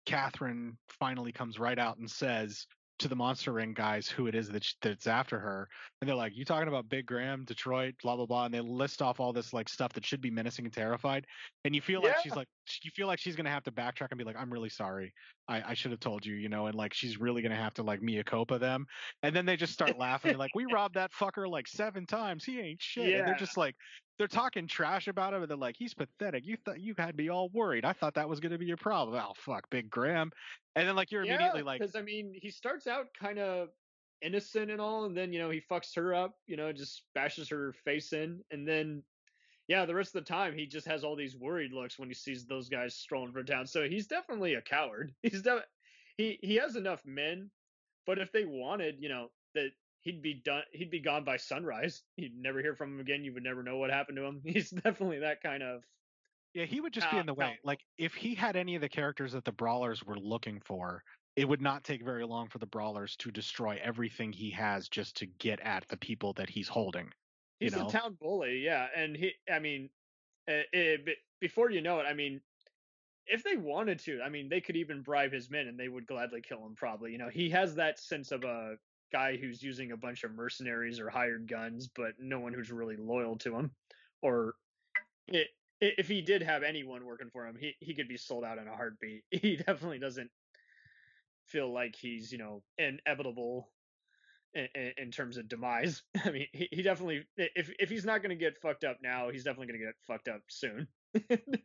catherine 0.05 0.77
finally 0.89 1.31
comes 1.31 1.57
right 1.59 1.79
out 1.79 1.97
and 1.97 2.09
says 2.09 2.65
to 2.99 3.07
the 3.07 3.15
monster 3.15 3.53
ring 3.53 3.73
guys 3.73 4.07
who 4.07 4.27
it 4.27 4.35
is 4.35 4.49
that 4.49 4.63
sh- 4.63 4.73
that's 4.81 5.07
after 5.07 5.39
her 5.39 5.67
and 6.01 6.09
they're 6.09 6.15
like 6.15 6.35
you 6.35 6.43
talking 6.43 6.67
about 6.67 6.89
big 6.89 7.05
graham 7.05 7.45
detroit 7.45 7.93
blah 8.01 8.15
blah 8.15 8.25
blah 8.25 8.45
and 8.45 8.53
they 8.53 8.59
list 8.59 9.01
off 9.01 9.19
all 9.19 9.31
this 9.31 9.53
like 9.53 9.69
stuff 9.69 9.93
that 9.93 10.05
should 10.05 10.21
be 10.21 10.29
menacing 10.29 10.65
and 10.65 10.73
terrified 10.73 11.25
and 11.63 11.73
you 11.73 11.81
feel 11.81 12.01
like 12.01 12.15
she's 12.21 12.35
like 12.35 12.47
you 12.81 12.91
feel 12.91 13.07
like 13.07 13.19
she's 13.19 13.35
gonna 13.35 13.49
have 13.49 13.63
to 13.63 13.71
backtrack 13.71 14.07
and 14.11 14.17
be 14.17 14.23
like 14.23 14.35
i'm 14.37 14.51
really 14.51 14.69
sorry 14.69 15.13
i, 15.47 15.61
I 15.69 15.73
should 15.73 15.91
have 15.91 15.99
told 15.99 16.25
you 16.25 16.35
you 16.35 16.49
know 16.49 16.67
and 16.67 16.75
like 16.75 16.93
she's 16.93 17.19
really 17.19 17.41
gonna 17.41 17.55
have 17.55 17.73
to 17.75 17.83
like 17.83 18.01
mia 18.01 18.23
copa 18.23 18.59
them 18.59 18.85
and 19.21 19.35
then 19.35 19.45
they 19.45 19.55
just 19.55 19.73
start 19.73 19.97
laughing 19.97 20.37
like 20.37 20.51
we 20.55 20.65
robbed 20.73 20.95
that 20.95 21.11
fucker 21.11 21.49
like 21.49 21.67
seven 21.67 22.05
times 22.05 22.43
he 22.43 22.59
ain't 22.59 22.81
shit 22.81 23.19
and 23.19 23.27
they're 23.27 23.35
just 23.35 23.57
like 23.57 23.75
they're 24.17 24.27
talking 24.27 24.67
trash 24.67 25.07
about 25.07 25.33
him 25.33 25.41
and 25.41 25.49
they're 25.49 25.57
like 25.57 25.75
he's 25.77 25.93
pathetic 25.93 26.45
you 26.45 26.57
thought 26.65 26.79
you 26.79 26.93
had 26.97 27.15
me 27.17 27.29
all 27.29 27.49
worried 27.53 27.85
i 27.85 27.93
thought 27.93 28.13
that 28.13 28.27
was 28.27 28.39
gonna 28.39 28.57
be 28.57 28.65
your 28.65 28.77
problem 28.77 29.19
oh 29.21 29.33
fuck 29.35 29.69
big 29.69 29.89
graham 29.89 30.31
and 30.75 30.87
then 30.87 30.95
like 30.95 31.11
you're 31.11 31.23
immediately 31.23 31.61
like 31.61 31.79
because 31.79 31.95
I 31.95 32.01
mean, 32.01 32.33
he 32.35 32.49
starts 32.49 32.87
out 32.87 33.07
kind 33.19 33.39
of 33.39 33.69
innocent 34.21 34.71
and 34.71 34.81
all, 34.81 35.05
and 35.05 35.15
then 35.15 35.31
you 35.31 35.39
know 35.39 35.49
he 35.49 35.61
fucks 35.71 35.95
her 35.95 36.13
up, 36.13 36.35
you 36.47 36.57
know, 36.57 36.71
just 36.71 37.03
bashes 37.13 37.49
her 37.49 37.73
face 37.85 38.13
in, 38.13 38.39
and 38.51 38.67
then 38.67 39.03
yeah, 39.67 39.85
the 39.85 39.95
rest 39.95 40.15
of 40.15 40.25
the 40.25 40.29
time 40.33 40.53
he 40.53 40.65
just 40.65 40.87
has 40.87 41.03
all 41.03 41.15
these 41.15 41.35
worried 41.35 41.71
looks 41.71 41.97
when 41.97 42.09
he 42.09 42.15
sees 42.15 42.45
those 42.45 42.69
guys 42.69 42.95
strolling 42.95 43.31
through 43.31 43.45
town. 43.45 43.65
So 43.65 43.87
he's 43.87 44.07
definitely 44.07 44.55
a 44.55 44.61
coward. 44.61 45.13
He's 45.23 45.41
de- 45.41 45.63
he 46.17 46.37
he 46.43 46.55
has 46.55 46.75
enough 46.75 47.01
men, 47.05 47.49
but 48.05 48.19
if 48.19 48.31
they 48.31 48.45
wanted, 48.45 48.97
you 48.99 49.09
know, 49.09 49.29
that 49.55 49.69
he'd 50.01 50.21
be 50.21 50.33
done, 50.33 50.63
he'd 50.73 50.91
be 50.91 50.99
gone 50.99 51.23
by 51.23 51.37
sunrise. 51.37 52.03
You'd 52.17 52.37
never 52.37 52.61
hear 52.61 52.75
from 52.75 52.93
him 52.93 52.99
again. 52.99 53.23
You 53.23 53.33
would 53.33 53.43
never 53.43 53.63
know 53.63 53.77
what 53.77 53.89
happened 53.89 54.17
to 54.17 54.25
him. 54.25 54.41
He's 54.45 54.69
definitely 54.69 55.19
that 55.19 55.41
kind 55.41 55.63
of 55.63 55.83
Yeah, 56.53 56.65
he 56.65 56.81
would 56.81 56.93
just 56.93 57.09
be 57.09 57.17
in 57.17 57.25
the 57.25 57.33
way. 57.33 57.57
Like 57.63 57.79
if 57.97 58.13
he 58.13 58.35
had 58.35 58.55
any 58.55 58.75
of 58.75 58.81
the 58.81 58.89
characters 58.89 59.31
that 59.31 59.45
the 59.45 59.51
brawlers 59.51 60.03
were 60.03 60.19
looking 60.19 60.59
for, 60.65 61.03
it 61.35 61.47
would 61.47 61.61
not 61.61 61.83
take 61.83 62.03
very 62.03 62.25
long 62.25 62.49
for 62.49 62.59
the 62.59 62.67
brawlers 62.67 63.15
to 63.17 63.31
destroy 63.31 63.79
everything 63.81 64.31
he 64.33 64.51
has 64.51 64.87
just 64.89 65.17
to 65.17 65.25
get 65.25 65.59
at 65.61 65.87
the 65.87 65.97
people 65.97 66.33
that 66.33 66.49
he's 66.49 66.67
holding. 66.67 67.11
You 67.63 67.69
He's 67.69 67.79
know? 67.79 67.87
a 67.87 67.91
town 67.91 68.17
bully, 68.19 68.59
yeah, 68.59 68.87
and 68.93 69.15
he, 69.15 69.31
I 69.49 69.59
mean, 69.59 69.89
uh, 70.49 70.67
it, 70.73 71.17
before 71.39 71.71
you 71.71 71.79
know 71.79 72.01
it, 72.01 72.03
I 72.03 72.13
mean, 72.13 72.41
if 73.25 73.41
they 73.41 73.55
wanted 73.55 73.99
to, 73.99 74.21
I 74.21 74.27
mean, 74.27 74.49
they 74.49 74.59
could 74.59 74.75
even 74.75 75.01
bribe 75.01 75.31
his 75.31 75.49
men, 75.49 75.67
and 75.67 75.79
they 75.79 75.87
would 75.87 76.05
gladly 76.05 76.41
kill 76.41 76.65
him. 76.65 76.75
Probably, 76.75 77.13
you 77.13 77.17
know, 77.17 77.29
he 77.29 77.49
has 77.51 77.75
that 77.75 77.99
sense 77.99 78.33
of 78.33 78.43
a 78.43 78.75
guy 79.13 79.37
who's 79.37 79.63
using 79.63 79.93
a 79.93 79.97
bunch 79.97 80.25
of 80.25 80.33
mercenaries 80.33 80.99
or 80.99 81.09
hired 81.09 81.47
guns, 81.47 81.87
but 81.87 82.15
no 82.19 82.41
one 82.41 82.51
who's 82.51 82.69
really 82.69 82.97
loyal 82.97 83.37
to 83.37 83.55
him. 83.55 83.71
Or 84.21 84.55
it, 85.29 85.47
if 85.79 86.09
he 86.09 86.21
did 86.21 86.41
have 86.41 86.63
anyone 86.63 87.05
working 87.05 87.29
for 87.29 87.47
him, 87.47 87.55
he 87.57 87.75
he 87.79 87.93
could 87.95 88.09
be 88.09 88.17
sold 88.17 88.43
out 88.43 88.57
in 88.57 88.67
a 88.67 88.75
heartbeat. 88.75 89.23
He 89.31 89.55
definitely 89.55 89.99
doesn't 89.99 90.31
feel 91.45 91.73
like 91.73 91.95
he's 91.95 92.29
you 92.29 92.39
know 92.39 92.61
inevitable 92.77 93.69
in, 94.55 94.93
in, 94.97 95.11
terms 95.11 95.37
of 95.37 95.47
demise. 95.47 96.03
I 96.25 96.31
mean, 96.31 96.47
he, 96.53 96.67
he 96.71 96.81
definitely 96.81 97.25
if 97.37 97.71
if 97.79 97.89
he's 97.89 98.05
not 98.05 98.21
going 98.21 98.29
to 98.29 98.35
get 98.35 98.57
fucked 98.61 98.83
up 98.83 98.97
now, 99.01 99.29
he's 99.29 99.43
definitely 99.43 99.67
going 99.67 99.79
to 99.79 99.85
get 99.85 99.95
fucked 100.07 100.27
up 100.27 100.41
soon. 100.49 100.87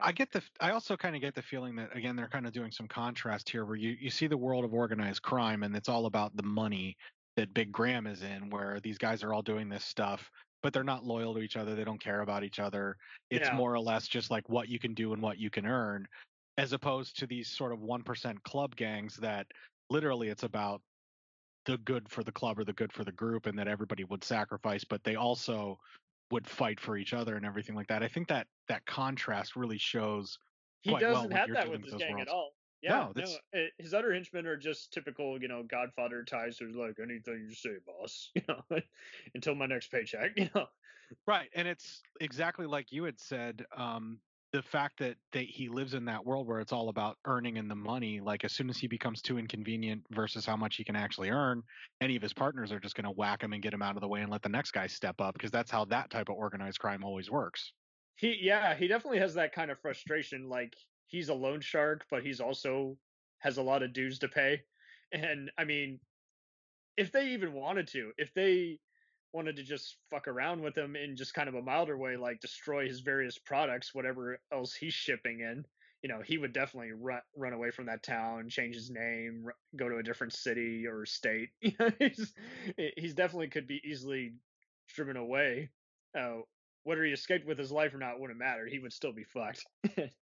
I 0.00 0.12
get 0.12 0.32
the. 0.32 0.42
I 0.60 0.70
also 0.70 0.96
kind 0.96 1.14
of 1.14 1.20
get 1.20 1.34
the 1.34 1.42
feeling 1.42 1.76
that 1.76 1.94
again 1.96 2.16
they're 2.16 2.28
kind 2.28 2.46
of 2.46 2.52
doing 2.52 2.70
some 2.70 2.88
contrast 2.88 3.48
here, 3.48 3.64
where 3.64 3.76
you 3.76 3.96
you 4.00 4.10
see 4.10 4.26
the 4.26 4.36
world 4.36 4.64
of 4.64 4.72
organized 4.72 5.22
crime, 5.22 5.62
and 5.62 5.76
it's 5.76 5.88
all 5.88 6.06
about 6.06 6.36
the 6.36 6.42
money 6.42 6.96
that 7.36 7.52
Big 7.54 7.70
Graham 7.70 8.06
is 8.06 8.22
in, 8.22 8.50
where 8.50 8.80
these 8.80 8.98
guys 8.98 9.22
are 9.22 9.34
all 9.34 9.42
doing 9.42 9.68
this 9.68 9.84
stuff, 9.84 10.30
but 10.62 10.72
they're 10.72 10.84
not 10.84 11.04
loyal 11.04 11.34
to 11.34 11.40
each 11.40 11.56
other. 11.56 11.74
They 11.74 11.84
don't 11.84 12.00
care 12.00 12.20
about 12.22 12.44
each 12.44 12.60
other. 12.60 12.96
It's 13.30 13.48
Yeah. 13.48 13.56
more 13.56 13.74
or 13.74 13.80
less 13.80 14.06
just 14.06 14.30
like 14.30 14.48
what 14.48 14.68
you 14.68 14.78
can 14.78 14.94
do 14.94 15.12
and 15.12 15.20
what 15.20 15.38
you 15.38 15.50
can 15.50 15.66
earn, 15.66 16.06
as 16.56 16.72
opposed 16.72 17.18
to 17.18 17.26
these 17.26 17.48
sort 17.48 17.72
of 17.72 17.80
one 17.80 18.02
percent 18.02 18.42
club 18.44 18.74
gangs 18.76 19.16
that 19.16 19.46
literally 19.90 20.28
it's 20.28 20.44
about 20.44 20.80
the 21.66 21.78
good 21.78 22.08
for 22.08 22.22
the 22.22 22.32
club 22.32 22.58
or 22.58 22.64
the 22.64 22.72
good 22.72 22.92
for 22.92 23.04
the 23.04 23.12
group, 23.12 23.46
and 23.46 23.58
that 23.58 23.68
everybody 23.68 24.04
would 24.04 24.24
sacrifice, 24.24 24.84
but 24.84 25.02
they 25.04 25.16
also 25.16 25.78
would 26.30 26.46
fight 26.46 26.80
for 26.80 26.96
each 26.96 27.12
other 27.12 27.36
and 27.36 27.44
everything 27.46 27.74
like 27.74 27.86
that. 27.88 28.02
I 28.02 28.08
think 28.08 28.28
that 28.28 28.46
that 28.68 28.84
contrast 28.86 29.56
really 29.56 29.78
shows 29.78 30.38
He 30.82 30.90
doesn't 30.90 31.30
what 31.30 31.32
have 31.32 31.52
that 31.52 31.70
with 31.70 31.82
his 31.82 31.92
those 31.92 32.00
gang 32.00 32.12
worlds. 32.12 32.28
at 32.28 32.34
all. 32.34 32.52
Yeah, 32.82 33.08
No, 33.16 33.22
no, 33.24 33.58
uh, 33.58 33.66
his 33.78 33.94
other 33.94 34.12
henchmen 34.12 34.46
are 34.46 34.58
just 34.58 34.92
typical, 34.92 35.40
you 35.40 35.48
know, 35.48 35.62
Godfather 35.62 36.22
ties. 36.22 36.58
Who's 36.58 36.76
like 36.76 36.96
anything 37.02 37.46
you 37.48 37.54
say, 37.54 37.76
boss. 37.86 38.30
You 38.34 38.42
know, 38.48 38.80
until 39.34 39.54
my 39.54 39.66
next 39.66 39.90
paycheck. 39.90 40.32
You 40.36 40.50
know. 40.54 40.66
Right, 41.26 41.48
and 41.54 41.68
it's 41.68 42.02
exactly 42.20 42.66
like 42.66 42.92
you 42.92 43.04
had 43.04 43.18
said. 43.20 43.64
Um, 43.76 44.18
the 44.54 44.62
fact 44.62 45.00
that 45.00 45.16
he 45.32 45.68
lives 45.68 45.94
in 45.94 46.04
that 46.04 46.24
world 46.24 46.46
where 46.46 46.60
it's 46.60 46.72
all 46.72 46.88
about 46.88 47.16
earning 47.24 47.58
and 47.58 47.68
the 47.68 47.74
money. 47.74 48.20
Like 48.20 48.44
as 48.44 48.52
soon 48.52 48.70
as 48.70 48.78
he 48.78 48.86
becomes 48.86 49.20
too 49.20 49.36
inconvenient 49.36 50.04
versus 50.12 50.46
how 50.46 50.56
much 50.56 50.76
he 50.76 50.84
can 50.84 50.94
actually 50.94 51.30
earn, 51.30 51.60
any 52.00 52.14
of 52.14 52.22
his 52.22 52.32
partners 52.32 52.70
are 52.70 52.78
just 52.78 52.94
going 52.94 53.04
to 53.04 53.10
whack 53.10 53.42
him 53.42 53.52
and 53.52 53.60
get 53.60 53.74
him 53.74 53.82
out 53.82 53.96
of 53.96 54.00
the 54.00 54.06
way 54.06 54.20
and 54.20 54.30
let 54.30 54.42
the 54.42 54.48
next 54.48 54.70
guy 54.70 54.86
step 54.86 55.20
up 55.20 55.34
because 55.34 55.50
that's 55.50 55.72
how 55.72 55.84
that 55.86 56.08
type 56.08 56.28
of 56.28 56.36
organized 56.36 56.78
crime 56.78 57.02
always 57.02 57.32
works. 57.32 57.72
He, 58.14 58.38
yeah, 58.40 58.76
he 58.76 58.86
definitely 58.86 59.18
has 59.18 59.34
that 59.34 59.52
kind 59.52 59.72
of 59.72 59.80
frustration. 59.80 60.48
Like 60.48 60.72
he's 61.08 61.30
a 61.30 61.34
loan 61.34 61.60
shark, 61.60 62.06
but 62.08 62.22
he's 62.22 62.38
also 62.38 62.96
has 63.38 63.56
a 63.56 63.62
lot 63.62 63.82
of 63.82 63.92
dues 63.92 64.20
to 64.20 64.28
pay. 64.28 64.62
And 65.10 65.50
I 65.58 65.64
mean, 65.64 65.98
if 66.96 67.10
they 67.10 67.30
even 67.30 67.54
wanted 67.54 67.88
to, 67.88 68.12
if 68.18 68.32
they 68.34 68.78
wanted 69.34 69.56
to 69.56 69.62
just 69.62 69.96
fuck 70.10 70.28
around 70.28 70.62
with 70.62 70.76
him 70.76 70.96
in 70.96 71.16
just 71.16 71.34
kind 71.34 71.48
of 71.48 71.54
a 71.54 71.62
milder 71.62 71.98
way, 71.98 72.16
like 72.16 72.40
destroy 72.40 72.86
his 72.86 73.00
various 73.00 73.36
products, 73.36 73.94
whatever 73.94 74.38
else 74.52 74.74
he's 74.74 74.94
shipping 74.94 75.40
in, 75.40 75.64
you 76.02 76.08
know, 76.08 76.22
he 76.24 76.38
would 76.38 76.52
definitely 76.52 76.92
run 76.92 77.20
run 77.36 77.52
away 77.52 77.70
from 77.70 77.86
that 77.86 78.02
town, 78.02 78.48
change 78.48 78.74
his 78.74 78.90
name, 78.90 79.42
r- 79.46 79.54
go 79.76 79.88
to 79.88 79.98
a 79.98 80.02
different 80.02 80.32
city 80.32 80.86
or 80.86 81.04
state. 81.04 81.48
He's 81.98 82.32
he's 82.96 83.14
definitely 83.14 83.48
could 83.48 83.66
be 83.66 83.80
easily 83.84 84.34
driven 84.94 85.16
away. 85.16 85.70
Uh, 86.18 86.42
whether 86.84 87.04
he 87.04 87.12
escaped 87.12 87.46
with 87.46 87.58
his 87.58 87.72
life 87.72 87.94
or 87.94 87.98
not 87.98 88.20
wouldn't 88.20 88.38
matter. 88.38 88.66
He 88.66 88.78
would 88.78 88.92
still 88.92 89.12
be 89.12 89.24
fucked. 89.24 89.64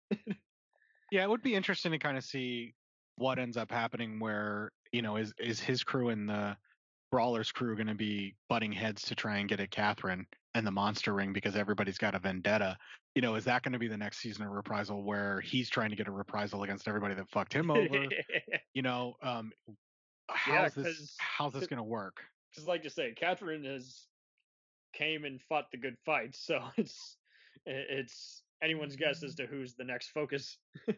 Yeah, 1.12 1.24
it 1.24 1.28
would 1.28 1.42
be 1.42 1.54
interesting 1.54 1.92
to 1.92 1.98
kind 1.98 2.16
of 2.16 2.24
see 2.24 2.72
what 3.16 3.38
ends 3.38 3.58
up 3.58 3.70
happening. 3.70 4.18
Where 4.18 4.72
you 4.92 5.02
know 5.02 5.16
is 5.16 5.34
is 5.38 5.60
his 5.60 5.84
crew 5.84 6.08
in 6.08 6.24
the 6.24 6.56
Brawlers 7.12 7.52
crew 7.52 7.76
going 7.76 7.86
to 7.88 7.94
be 7.94 8.34
butting 8.48 8.72
heads 8.72 9.02
to 9.02 9.14
try 9.14 9.36
and 9.36 9.48
get 9.48 9.60
at 9.60 9.70
Catherine 9.70 10.26
and 10.54 10.66
the 10.66 10.70
Monster 10.70 11.12
Ring 11.12 11.32
because 11.34 11.54
everybody's 11.56 11.98
got 11.98 12.14
a 12.14 12.18
vendetta. 12.18 12.76
You 13.14 13.20
know, 13.20 13.34
is 13.34 13.44
that 13.44 13.62
going 13.62 13.74
to 13.74 13.78
be 13.78 13.86
the 13.86 13.98
next 13.98 14.18
season 14.18 14.46
of 14.46 14.50
Reprisal 14.50 15.04
where 15.04 15.40
he's 15.42 15.68
trying 15.68 15.90
to 15.90 15.96
get 15.96 16.08
a 16.08 16.10
reprisal 16.10 16.62
against 16.62 16.88
everybody 16.88 17.14
that 17.14 17.28
fucked 17.28 17.52
him 17.52 17.70
over? 17.70 18.06
you 18.74 18.80
know, 18.80 19.14
um, 19.22 19.52
Yeah, 19.68 19.74
how's 20.28 20.74
this 20.74 20.96
'cause- 20.98 21.16
how's 21.18 21.52
this 21.52 21.66
going 21.66 21.76
to 21.78 21.82
work? 21.84 22.24
Because, 22.50 22.66
like 22.66 22.82
you 22.84 22.90
say, 22.90 23.12
Catherine 23.12 23.64
has 23.64 24.06
came 24.94 25.24
and 25.26 25.40
fought 25.42 25.70
the 25.70 25.76
good 25.78 25.96
fight, 26.06 26.34
so 26.34 26.62
it's 26.78 27.18
it's 27.66 28.42
anyone's 28.62 28.96
guess 28.96 29.22
as 29.22 29.34
to 29.34 29.46
who's 29.46 29.74
the 29.74 29.84
next 29.84 30.08
focus. 30.08 30.56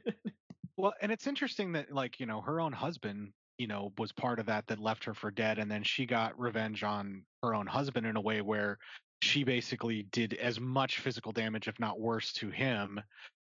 Well, 0.77 0.93
and 1.01 1.13
it's 1.13 1.29
interesting 1.29 1.71
that 1.73 1.93
like, 1.93 2.19
you 2.19 2.27
know, 2.27 2.41
her 2.41 2.61
own 2.61 2.73
husband, 2.73 3.33
you 3.59 3.67
know, 3.67 3.93
was 3.99 4.13
part 4.13 4.39
of 4.39 4.47
that 4.47 4.67
that 4.67 4.79
left 4.79 5.05
her 5.05 5.15
for 5.15 5.31
dead 5.31 5.59
and 5.59 5.71
then 5.71 5.83
she 5.83 6.07
got 6.07 6.39
revenge 6.39 6.83
on 6.83 7.23
her 7.43 7.55
own 7.55 7.67
husband 7.67 8.07
in 8.07 8.17
a 8.17 8.21
way 8.21 8.41
where 8.41 8.79
she 9.23 9.45
basically 9.45 10.07
did 10.13 10.35
as 10.35 10.61
much 10.61 10.99
physical 10.99 11.33
damage 11.33 11.69
if 11.69 11.79
not 11.81 11.99
worse 11.99 12.33
to 12.33 12.51
him 12.51 13.01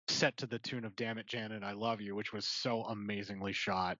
set 0.09 0.37
to 0.37 0.47
the 0.47 0.59
tune 0.59 0.85
of 0.85 0.95
damn 0.97 1.19
it 1.19 1.27
janet 1.27 1.62
i 1.62 1.73
love 1.73 2.01
you 2.01 2.15
which 2.15 2.32
was 2.32 2.45
so 2.45 2.82
amazingly 2.85 3.53
shot. 3.53 3.97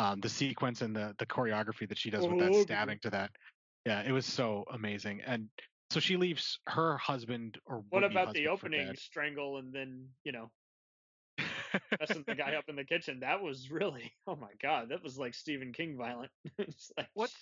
Um, 0.00 0.20
the 0.20 0.28
sequence 0.28 0.80
and 0.80 0.94
the 0.94 1.12
the 1.18 1.26
choreography 1.26 1.88
that 1.88 1.98
she 1.98 2.08
does 2.08 2.26
with 2.26 2.38
that 2.38 2.54
stabbing 2.54 3.00
to 3.02 3.10
that 3.10 3.30
yeah 3.84 4.00
it 4.06 4.12
was 4.12 4.26
so 4.26 4.64
amazing 4.72 5.20
and 5.26 5.48
so 5.90 5.98
she 5.98 6.16
leaves 6.16 6.60
her 6.68 6.96
husband 6.98 7.58
or 7.66 7.82
What 7.90 8.04
about 8.04 8.32
the 8.32 8.46
opening 8.46 8.94
strangle 8.96 9.58
and 9.58 9.72
then 9.72 10.06
you 10.22 10.30
know 10.30 10.50
messing 11.98 12.24
the 12.26 12.34
guy 12.34 12.54
up 12.54 12.64
in 12.68 12.76
the 12.76 12.84
kitchen? 12.84 13.20
That 13.20 13.42
was 13.42 13.70
really 13.70 14.12
oh 14.26 14.36
my 14.36 14.50
god, 14.62 14.88
that 14.90 15.02
was 15.02 15.18
like 15.18 15.34
Stephen 15.34 15.72
King 15.72 15.96
violent. 15.96 16.30
like 16.58 17.08
What's 17.14 17.34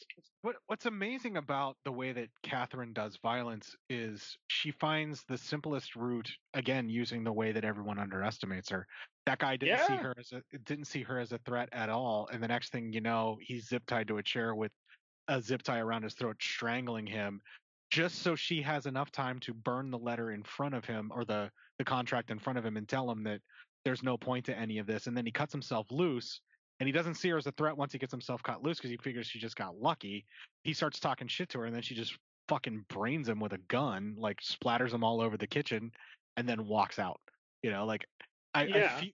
what 0.42 0.56
what's 0.66 0.86
amazing 0.86 1.36
about 1.36 1.76
the 1.84 1.92
way 1.92 2.12
that 2.12 2.28
Catherine 2.42 2.92
does 2.92 3.18
violence 3.22 3.74
is 3.88 4.36
she 4.48 4.70
finds 4.70 5.24
the 5.28 5.38
simplest 5.38 5.96
route 5.96 6.30
again 6.54 6.88
using 6.88 7.24
the 7.24 7.32
way 7.32 7.52
that 7.52 7.64
everyone 7.64 7.98
underestimates 7.98 8.70
her. 8.70 8.86
That 9.26 9.38
guy 9.38 9.56
didn't 9.56 9.86
see 9.86 9.96
her 9.96 10.14
as 10.18 10.32
a 10.32 10.42
didn't 10.64 10.86
see 10.86 11.02
her 11.02 11.18
as 11.18 11.32
a 11.32 11.38
threat 11.38 11.68
at 11.72 11.88
all, 11.88 12.28
and 12.32 12.42
the 12.42 12.48
next 12.48 12.70
thing 12.70 12.92
you 12.92 13.00
know, 13.00 13.38
he's 13.40 13.68
zip 13.68 13.82
tied 13.86 14.08
to 14.08 14.18
a 14.18 14.22
chair 14.22 14.54
with 14.54 14.72
a 15.28 15.42
zip 15.42 15.62
tie 15.62 15.80
around 15.80 16.04
his 16.04 16.14
throat, 16.14 16.36
strangling 16.40 17.06
him, 17.06 17.40
just 17.90 18.22
so 18.22 18.34
she 18.34 18.62
has 18.62 18.86
enough 18.86 19.10
time 19.10 19.38
to 19.40 19.54
burn 19.54 19.90
the 19.90 19.98
letter 19.98 20.32
in 20.32 20.42
front 20.42 20.74
of 20.74 20.84
him 20.84 21.10
or 21.14 21.24
the 21.24 21.50
the 21.78 21.84
contract 21.84 22.30
in 22.30 22.38
front 22.38 22.58
of 22.58 22.64
him 22.64 22.76
and 22.76 22.88
tell 22.88 23.10
him 23.10 23.22
that 23.24 23.40
there's 23.86 24.02
no 24.02 24.18
point 24.18 24.44
to 24.44 24.58
any 24.58 24.78
of 24.78 24.86
this. 24.88 25.06
And 25.06 25.16
then 25.16 25.24
he 25.24 25.30
cuts 25.30 25.52
himself 25.52 25.86
loose 25.92 26.40
and 26.80 26.88
he 26.88 26.92
doesn't 26.92 27.14
see 27.14 27.28
her 27.28 27.38
as 27.38 27.46
a 27.46 27.52
threat 27.52 27.76
once 27.76 27.92
he 27.92 27.98
gets 28.00 28.10
himself 28.12 28.42
cut 28.42 28.60
loose 28.60 28.78
because 28.78 28.90
he 28.90 28.96
figures 28.96 29.28
she 29.28 29.38
just 29.38 29.54
got 29.54 29.76
lucky. 29.80 30.26
He 30.64 30.74
starts 30.74 30.98
talking 30.98 31.28
shit 31.28 31.48
to 31.50 31.60
her 31.60 31.66
and 31.66 31.74
then 31.74 31.82
she 31.82 31.94
just 31.94 32.18
fucking 32.48 32.84
brains 32.88 33.28
him 33.28 33.38
with 33.38 33.52
a 33.52 33.58
gun, 33.68 34.16
like 34.18 34.40
splatters 34.40 34.92
him 34.92 35.04
all 35.04 35.20
over 35.20 35.36
the 35.36 35.46
kitchen, 35.46 35.92
and 36.36 36.48
then 36.48 36.66
walks 36.66 36.98
out. 36.98 37.20
You 37.62 37.70
know, 37.70 37.86
like 37.86 38.04
I, 38.54 38.64
Yeah. 38.64 38.96
I 38.96 39.00
feel 39.00 39.10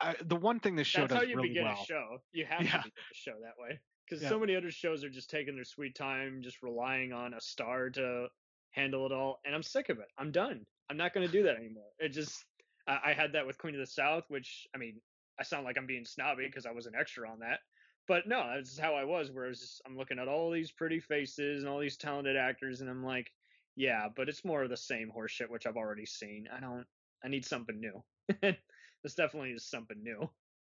I, 0.00 0.14
the 0.26 0.36
one 0.36 0.60
thing 0.60 0.76
this 0.76 0.86
show 0.86 1.00
That's 1.00 1.14
does 1.14 1.18
how 1.18 1.24
you 1.24 1.36
really 1.36 1.48
begin 1.48 1.64
well. 1.64 1.82
a 1.82 1.84
show. 1.84 2.18
You 2.32 2.44
have 2.46 2.62
Yeah. 2.62 2.70
to 2.70 2.78
begin 2.78 2.92
a 3.10 3.14
show 3.14 3.34
that 3.42 3.54
way 3.58 3.80
because 4.06 4.22
Yeah. 4.22 4.28
so 4.28 4.38
many 4.38 4.54
other 4.54 4.70
shows 4.70 5.02
are 5.02 5.10
just 5.10 5.28
taking 5.28 5.56
their 5.56 5.64
sweet 5.64 5.96
time, 5.96 6.40
just 6.40 6.62
relying 6.62 7.12
on 7.12 7.34
a 7.34 7.40
star 7.40 7.90
to 7.90 8.28
handle 8.70 9.06
it 9.06 9.12
all, 9.12 9.40
and 9.44 9.56
I'm 9.56 9.62
sick 9.64 9.88
of 9.88 9.98
it. 9.98 10.06
I'm 10.18 10.30
done. 10.30 10.64
I'm 10.88 10.96
not 10.96 11.12
going 11.12 11.26
to 11.26 11.32
do 11.32 11.42
that 11.42 11.56
anymore. 11.56 11.90
It 11.98 12.10
just 12.10 12.44
I, 12.88 13.10
I 13.10 13.12
had 13.12 13.34
that 13.34 13.46
with 13.46 13.58
Queen 13.58 13.74
of 13.74 13.80
the 13.80 13.86
South, 13.86 14.24
which 14.28 14.66
I 14.74 14.78
mean, 14.78 15.02
I 15.38 15.44
sound 15.44 15.64
like 15.64 15.78
I'm 15.78 15.86
being 15.86 16.04
snobby 16.06 16.46
because 16.46 16.66
I 16.66 16.72
was 16.72 16.86
an 16.86 16.94
extra 16.96 17.30
on 17.30 17.40
that. 17.40 17.60
But 18.08 18.26
no, 18.26 18.42
that's 18.54 18.78
how 18.78 18.94
I 18.94 19.04
was. 19.04 19.30
Where 19.30 19.44
I 19.44 19.48
was 19.48 19.60
just, 19.60 19.82
I'm 19.86 19.96
looking 19.96 20.18
at 20.18 20.28
all 20.28 20.50
these 20.50 20.72
pretty 20.72 21.00
faces 21.00 21.62
and 21.62 21.70
all 21.70 21.78
these 21.78 21.98
talented 21.98 22.36
actors, 22.36 22.80
and 22.80 22.90
I'm 22.90 23.04
like, 23.04 23.30
yeah, 23.76 24.08
but 24.14 24.28
it's 24.28 24.44
more 24.44 24.62
of 24.62 24.70
the 24.70 24.76
same 24.76 25.12
horseshit, 25.14 25.50
which 25.50 25.66
I've 25.66 25.76
already 25.76 26.06
seen. 26.06 26.48
I 26.50 26.60
don't. 26.60 26.86
I 27.22 27.28
need 27.28 27.44
something 27.44 27.78
new. 27.78 28.02
this 28.40 29.14
definitely 29.14 29.52
is 29.52 29.68
something 29.68 30.02
new. 30.02 30.28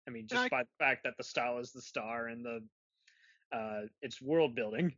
I 0.07 0.11
mean, 0.11 0.27
just 0.27 0.43
I- 0.43 0.49
by 0.49 0.63
the 0.63 0.69
fact 0.77 1.03
that 1.05 1.15
the 1.17 1.23
style 1.23 1.59
is 1.59 1.71
the 1.71 1.81
star 1.81 2.27
and 2.27 2.45
the 2.45 2.67
uh, 3.51 3.87
it's 4.01 4.21
world 4.21 4.55
building 4.55 4.97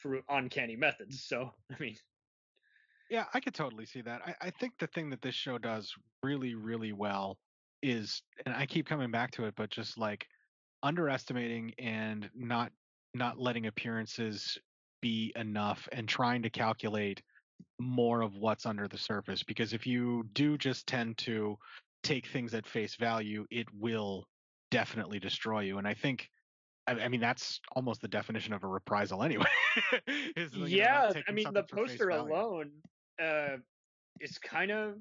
through 0.00 0.22
uncanny 0.28 0.76
methods. 0.76 1.22
So 1.24 1.54
I 1.70 1.78
mean, 1.78 1.96
Yeah, 3.10 3.24
I 3.32 3.40
could 3.40 3.54
totally 3.54 3.86
see 3.86 4.02
that. 4.02 4.20
I, 4.26 4.34
I 4.48 4.50
think 4.50 4.74
the 4.78 4.86
thing 4.88 5.10
that 5.10 5.22
this 5.22 5.34
show 5.34 5.58
does 5.58 5.94
really, 6.22 6.54
really 6.54 6.92
well 6.92 7.38
is, 7.82 8.22
and 8.44 8.54
I 8.54 8.66
keep 8.66 8.86
coming 8.86 9.10
back 9.10 9.30
to 9.32 9.44
it, 9.46 9.54
but 9.56 9.70
just 9.70 9.98
like 9.98 10.26
underestimating 10.82 11.72
and 11.78 12.28
not 12.34 12.70
not 13.14 13.38
letting 13.38 13.66
appearances 13.66 14.58
be 15.00 15.32
enough 15.34 15.88
and 15.92 16.06
trying 16.06 16.42
to 16.42 16.50
calculate 16.50 17.22
more 17.78 18.20
of 18.20 18.36
what's 18.36 18.66
under 18.66 18.86
the 18.86 18.98
surface. 18.98 19.42
Because 19.42 19.72
if 19.72 19.86
you 19.86 20.24
do 20.34 20.58
just 20.58 20.86
tend 20.86 21.16
to 21.18 21.56
take 22.02 22.26
things 22.26 22.52
at 22.54 22.66
face 22.66 22.96
value, 22.96 23.46
it 23.50 23.66
will 23.72 24.26
definitely 24.70 25.18
destroy 25.18 25.60
you. 25.60 25.78
And 25.78 25.88
I 25.88 25.94
think, 25.94 26.28
I, 26.86 26.92
I 26.92 27.08
mean, 27.08 27.20
that's 27.20 27.60
almost 27.74 28.02
the 28.02 28.08
definition 28.08 28.52
of 28.52 28.62
a 28.62 28.68
reprisal 28.68 29.22
anyway. 29.22 29.46
is, 30.36 30.52
you 30.52 30.60
know, 30.60 30.66
yeah, 30.66 31.12
I 31.26 31.32
mean, 31.32 31.52
the 31.52 31.62
poster 31.62 32.10
alone 32.10 32.70
uh, 33.22 33.56
is 34.20 34.38
kind 34.38 34.70
of 34.70 34.94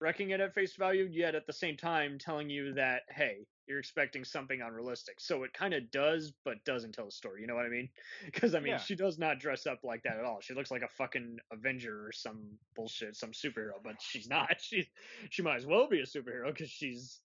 wrecking 0.00 0.30
it 0.30 0.40
at 0.40 0.54
face 0.54 0.76
value, 0.76 1.08
yet 1.10 1.34
at 1.34 1.46
the 1.46 1.52
same 1.52 1.76
time 1.76 2.18
telling 2.18 2.48
you 2.48 2.72
that 2.74 3.02
hey, 3.10 3.46
you're 3.66 3.78
expecting 3.78 4.24
something 4.24 4.60
unrealistic. 4.62 5.20
So 5.20 5.44
it 5.44 5.52
kind 5.52 5.74
of 5.74 5.90
does, 5.92 6.32
but 6.44 6.64
doesn't 6.64 6.92
tell 6.92 7.06
a 7.06 7.10
story. 7.12 7.40
You 7.42 7.46
know 7.46 7.54
what 7.54 7.66
I 7.66 7.68
mean? 7.68 7.88
Because 8.24 8.54
I 8.54 8.60
mean, 8.60 8.72
Yeah. 8.72 8.78
she 8.78 8.96
does 8.96 9.18
not 9.18 9.38
dress 9.38 9.66
up 9.66 9.80
like 9.84 10.02
that 10.02 10.18
at 10.18 10.24
all. 10.24 10.40
She 10.40 10.54
looks 10.54 10.70
like 10.70 10.82
a 10.82 10.88
fucking 10.88 11.38
Avenger 11.52 12.06
or 12.06 12.12
some 12.12 12.58
bullshit, 12.74 13.16
some 13.16 13.30
superhero, 13.30 13.74
but 13.82 14.00
she's 14.00 14.28
not. 14.28 14.56
She 14.60 14.88
she 15.30 15.42
might 15.42 15.56
as 15.56 15.66
well 15.66 15.88
be 15.88 16.00
a 16.00 16.04
superhero 16.04 16.46
because 16.52 16.70
she's. 16.70 17.20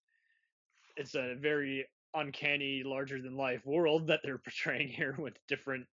It's 0.96 1.14
a 1.14 1.34
very 1.38 1.86
uncanny, 2.14 2.82
larger 2.84 3.20
than 3.20 3.36
life 3.36 3.66
world 3.66 4.06
that 4.06 4.20
they're 4.22 4.38
portraying 4.44 4.88
here 4.88 5.14
with 5.18 5.34
different 5.48 5.86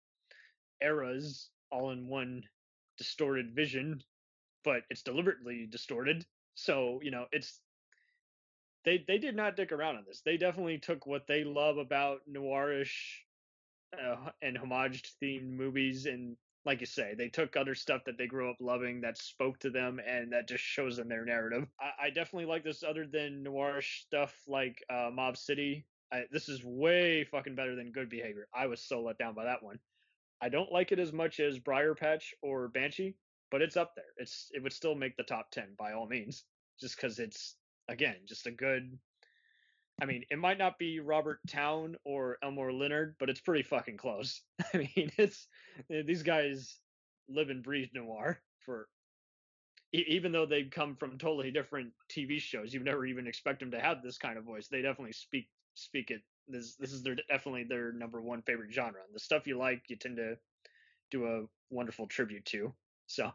eras 0.82 1.50
all 1.72 1.92
in 1.92 2.08
one 2.08 2.44
distorted 2.98 3.56
vision, 3.56 4.04
but 4.64 4.84
it's 4.90 5.04
deliberately 5.04 5.68
distorted. 5.70 6.26
So, 6.56 7.00
you 7.04 7.12
know, 7.12 7.26
it's 7.32 7.60
they 8.86 9.04
they 9.08 9.18
did 9.18 9.36
not 9.36 9.56
dick 9.56 9.72
around 9.72 9.98
on 9.98 10.04
this. 10.08 10.22
They 10.26 10.38
definitely 10.38 10.78
took 10.78 11.06
what 11.06 11.28
they 11.28 11.44
love 11.44 11.78
about 11.78 12.22
noirish 12.30 12.94
uh, 13.94 14.30
and 14.42 14.58
homaged 14.58 15.12
themed 15.22 15.52
movies 15.52 16.06
and 16.06 16.36
like 16.66 16.80
you 16.80 16.86
say, 16.86 17.14
they 17.18 17.28
took 17.28 17.58
other 17.58 17.76
stuff 17.76 18.06
that 18.06 18.18
they 18.18 18.28
grew 18.28 18.50
up 18.50 18.56
loving 18.60 19.02
that 19.02 19.18
spoke 19.18 19.60
to 19.60 19.70
them 19.70 20.00
and 20.06 20.32
that 20.32 20.48
just 20.48 20.64
shows 20.64 20.98
in 21.00 21.10
their 21.10 21.26
narrative. 21.26 21.68
I, 21.80 22.06
I 22.06 22.10
definitely 22.10 22.46
like 22.46 22.64
this 22.64 22.84
other 22.84 23.06
than 23.06 23.44
noirish 23.44 24.04
stuff 24.04 24.34
like 24.48 24.84
uh, 24.90 25.10
Mob 25.12 25.36
City. 25.36 25.86
I, 26.12 26.24
this 26.32 26.48
is 26.48 26.64
way 26.64 27.26
fucking 27.26 27.56
better 27.56 27.76
than 27.76 27.92
Good 27.92 28.10
Behavior. 28.10 28.48
I 28.54 28.68
was 28.68 28.82
so 28.82 29.02
let 29.02 29.18
down 29.18 29.34
by 29.34 29.46
that 29.46 29.64
one. 29.64 29.80
I 30.42 30.50
don't 30.50 30.72
like 30.72 30.92
it 30.92 31.00
as 31.00 31.12
much 31.12 31.40
as 31.40 31.60
Briar 31.60 31.96
Patch 31.96 32.34
or 32.42 32.68
Banshee, 32.68 33.16
but 33.54 33.62
it's 33.62 33.78
up 33.78 33.94
there. 33.96 34.06
It's 34.18 34.50
it 34.52 34.64
would 34.64 34.74
still 34.74 34.96
make 34.96 35.16
the 35.16 35.22
top 35.22 35.52
ten 35.52 35.76
by 35.78 35.94
all 35.94 36.08
means, 36.08 36.44
just 36.82 36.96
because 36.96 37.20
it's 37.20 37.56
again 37.88 38.16
just 38.26 38.48
a 38.48 38.52
good. 38.52 38.98
I 40.02 40.06
mean, 40.06 40.24
it 40.32 40.40
might 40.40 40.58
not 40.58 40.80
be 40.80 41.00
Robert 41.00 41.40
Towne 41.48 41.96
or 42.04 42.40
Elmore 42.42 42.74
Leonard, 42.74 43.16
but 43.20 43.30
it's 43.30 43.40
pretty 43.40 43.62
fucking 43.62 43.98
close. 43.98 44.42
I 44.74 44.78
mean, 44.78 45.12
it's 45.20 45.48
eh, 45.92 46.02
these 46.04 46.24
guys 46.24 46.80
live 47.30 47.52
and 47.52 47.62
breathe 47.62 47.90
noir 47.94 48.42
for 48.66 48.88
even 49.92 50.32
though 50.32 50.48
they 50.48 50.64
come 50.64 50.96
from 50.96 51.20
totally 51.20 51.52
different 51.52 51.92
TV 52.10 52.42
shows. 52.42 52.74
You've 52.74 52.82
never 52.82 53.06
even 53.06 53.28
expect 53.28 53.60
them 53.60 53.70
to 53.70 53.80
have 53.80 54.02
this 54.02 54.18
kind 54.18 54.40
of 54.40 54.46
voice. 54.46 54.68
They 54.68 54.82
definitely 54.82 55.14
speak 55.14 55.48
speak 55.76 56.10
it. 56.10 56.24
This 56.48 56.76
this 56.78 56.92
is 56.92 57.04
their 57.04 57.18
definitely 57.30 57.66
their 57.66 57.94
number 57.94 58.20
one 58.20 58.42
favorite 58.42 58.74
genre. 58.74 59.02
And 59.06 59.14
the 59.14 59.20
stuff 59.20 59.46
you 59.46 59.60
like, 59.60 59.84
you 59.90 59.96
tend 59.96 60.18
to 60.18 60.38
do 61.12 61.28
a 61.28 61.44
wonderful 61.70 62.08
tribute 62.08 62.46
to. 62.46 62.74
So 63.06 63.32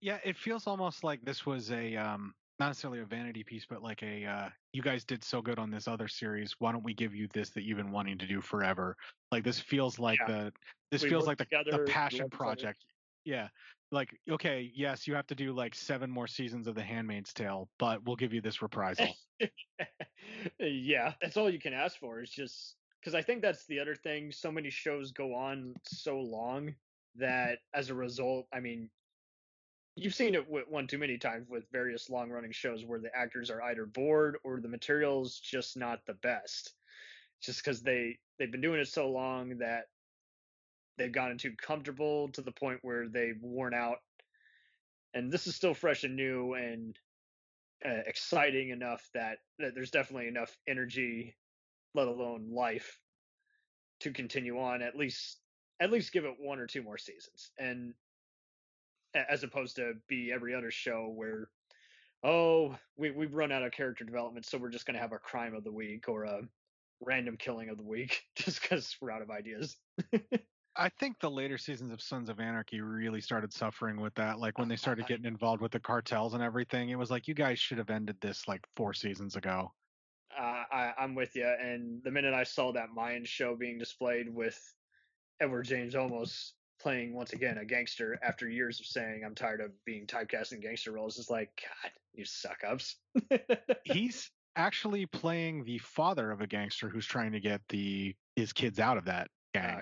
Yeah, 0.00 0.18
it 0.24 0.36
feels 0.36 0.66
almost 0.66 1.04
like 1.04 1.22
this 1.24 1.44
was 1.44 1.70
a 1.70 1.96
um 1.96 2.34
not 2.58 2.68
necessarily 2.68 3.00
a 3.00 3.06
vanity 3.06 3.42
piece, 3.42 3.66
but 3.68 3.82
like 3.82 4.02
a 4.02 4.24
uh 4.24 4.48
you 4.72 4.82
guys 4.82 5.04
did 5.04 5.24
so 5.24 5.42
good 5.42 5.58
on 5.58 5.70
this 5.70 5.88
other 5.88 6.08
series. 6.08 6.54
Why 6.58 6.72
don't 6.72 6.84
we 6.84 6.94
give 6.94 7.14
you 7.14 7.28
this 7.32 7.50
that 7.50 7.64
you've 7.64 7.78
been 7.78 7.92
wanting 7.92 8.18
to 8.18 8.26
do 8.26 8.40
forever? 8.40 8.96
Like 9.30 9.44
this 9.44 9.58
feels 9.58 9.98
like 9.98 10.18
Yeah. 10.20 10.26
the 10.26 10.52
this 10.90 11.02
We 11.02 11.10
feels 11.10 11.26
like 11.26 11.38
the, 11.38 11.44
together, 11.44 11.70
the 11.84 11.92
passion 11.92 12.28
project. 12.30 12.84
Yeah. 13.24 13.48
Like, 13.92 14.16
okay, 14.30 14.70
yes, 14.74 15.08
you 15.08 15.14
have 15.14 15.26
to 15.28 15.34
do 15.34 15.52
like 15.52 15.74
seven 15.74 16.10
more 16.10 16.28
seasons 16.28 16.68
of 16.68 16.76
The 16.76 16.82
Handmaid's 16.82 17.32
Tale, 17.32 17.68
but 17.78 18.04
we'll 18.04 18.16
give 18.16 18.32
you 18.32 18.40
this 18.40 18.62
reprisal. 18.62 19.08
yeah, 20.60 21.14
that's 21.20 21.36
all 21.36 21.50
you 21.50 21.58
can 21.58 21.72
ask 21.72 21.98
for. 21.98 22.20
Is 22.20 22.30
just 22.30 22.76
because 23.00 23.14
I 23.16 23.22
think 23.22 23.42
that's 23.42 23.66
the 23.66 23.80
other 23.80 23.96
thing. 23.96 24.30
So 24.30 24.52
many 24.52 24.70
shows 24.70 25.10
go 25.10 25.34
on 25.34 25.74
so 25.84 26.20
long 26.20 26.74
that 27.16 27.58
as 27.74 27.90
a 27.90 27.94
result, 27.94 28.46
I 28.52 28.60
mean, 28.60 28.90
you've 29.96 30.14
seen 30.14 30.34
it 30.34 30.46
one 30.68 30.86
too 30.86 30.98
many 30.98 31.18
times 31.18 31.46
with 31.48 31.64
various 31.72 32.08
long 32.08 32.30
running 32.30 32.52
shows 32.52 32.84
where 32.84 33.00
the 33.00 33.14
actors 33.14 33.50
are 33.50 33.62
either 33.62 33.86
bored 33.86 34.38
or 34.44 34.60
the 34.60 34.68
material's 34.68 35.38
just 35.38 35.76
not 35.76 36.00
the 36.06 36.14
best. 36.14 36.74
Just 37.42 37.64
because 37.64 37.82
they 37.82 38.18
they've 38.38 38.52
been 38.52 38.60
doing 38.60 38.80
it 38.80 38.88
so 38.88 39.10
long 39.10 39.58
that 39.58 39.84
they've 40.98 41.12
gotten 41.12 41.38
too 41.38 41.54
comfortable 41.60 42.28
to 42.32 42.42
the 42.42 42.52
point 42.52 42.80
where 42.82 43.08
they've 43.08 43.40
worn 43.40 43.72
out. 43.74 43.98
And 45.14 45.32
this 45.32 45.46
is 45.46 45.56
still 45.56 45.74
fresh 45.74 46.04
and 46.04 46.14
new 46.14 46.54
and 46.54 46.96
uh, 47.84 48.02
exciting 48.06 48.68
enough 48.68 49.08
that, 49.14 49.38
that 49.58 49.74
there's 49.74 49.90
definitely 49.90 50.28
enough 50.28 50.54
energy, 50.68 51.34
let 51.94 52.08
alone 52.08 52.50
life, 52.52 53.00
to 54.00 54.12
continue 54.12 54.60
on. 54.60 54.82
At 54.82 54.96
least 54.96 55.38
at 55.80 55.90
least 55.90 56.12
give 56.12 56.26
it 56.26 56.34
one 56.38 56.58
or 56.58 56.66
two 56.66 56.82
more 56.82 56.98
seasons, 56.98 57.50
and 57.58 57.94
as 59.14 59.42
opposed 59.42 59.76
to 59.76 59.94
be 60.08 60.32
every 60.32 60.54
other 60.54 60.70
show 60.70 61.12
where 61.14 61.48
oh 62.22 62.76
we 62.96 63.10
we've 63.10 63.34
run 63.34 63.52
out 63.52 63.62
of 63.62 63.72
character 63.72 64.04
development, 64.04 64.46
so 64.46 64.58
we're 64.58 64.70
just 64.70 64.86
gonna 64.86 64.98
have 64.98 65.12
a 65.12 65.18
crime 65.18 65.54
of 65.54 65.64
the 65.64 65.72
week 65.72 66.08
or 66.08 66.24
a 66.24 66.42
random 67.00 67.36
killing 67.36 67.68
of 67.70 67.76
the 67.76 67.82
week 67.82 68.22
just 68.36 68.60
because 68.62 68.96
we're 69.00 69.10
out 69.10 69.22
of 69.22 69.30
ideas. 69.30 69.76
I 70.76 70.88
think 71.00 71.18
the 71.20 71.30
later 71.30 71.58
seasons 71.58 71.92
of 71.92 72.00
Sons 72.00 72.28
of 72.28 72.38
Anarchy 72.38 72.80
really 72.80 73.20
started 73.20 73.52
suffering 73.52 74.00
with 74.00 74.14
that. 74.14 74.38
Like 74.38 74.58
when 74.58 74.68
they 74.68 74.76
started 74.76 75.06
getting 75.08 75.24
involved 75.24 75.60
with 75.60 75.72
the 75.72 75.80
cartels 75.80 76.34
and 76.34 76.42
everything, 76.42 76.90
it 76.90 76.98
was 76.98 77.10
like 77.10 77.26
you 77.26 77.34
guys 77.34 77.58
should 77.58 77.78
have 77.78 77.90
ended 77.90 78.16
this 78.20 78.46
like 78.46 78.64
four 78.76 78.94
seasons 78.94 79.36
ago. 79.36 79.72
uh, 80.38 80.62
I, 80.72 80.92
I'm 80.98 81.14
with 81.14 81.34
you. 81.34 81.46
And 81.46 82.02
the 82.04 82.10
minute 82.10 82.34
I 82.34 82.44
saw 82.44 82.72
that 82.72 82.94
Mayan 82.94 83.24
show 83.24 83.56
being 83.56 83.78
displayed 83.78 84.32
with 84.32 84.58
Edward 85.40 85.64
James 85.64 85.94
Olmos 85.94 86.52
playing 86.80 87.14
once 87.14 87.32
again 87.32 87.58
a 87.58 87.64
gangster 87.64 88.18
after 88.22 88.48
years 88.48 88.80
of 88.80 88.86
saying 88.86 89.22
I'm 89.24 89.34
tired 89.34 89.60
of 89.60 89.72
being 89.84 90.06
typecast 90.06 90.52
in 90.52 90.60
gangster 90.60 90.92
roles, 90.92 91.18
is 91.18 91.30
like 91.30 91.62
God, 91.82 91.92
you 92.12 92.24
suck 92.24 92.64
ups. 92.64 92.96
He's 93.82 94.30
actually 94.56 95.06
playing 95.06 95.64
the 95.64 95.78
father 95.78 96.30
of 96.30 96.40
a 96.40 96.46
gangster 96.46 96.88
who's 96.88 97.06
trying 97.06 97.32
to 97.32 97.40
get 97.40 97.66
the 97.68 98.16
his 98.36 98.52
kids 98.52 98.78
out 98.78 98.98
of 98.98 99.04
that 99.06 99.30
gang. 99.54 99.78
Uh, 99.78 99.80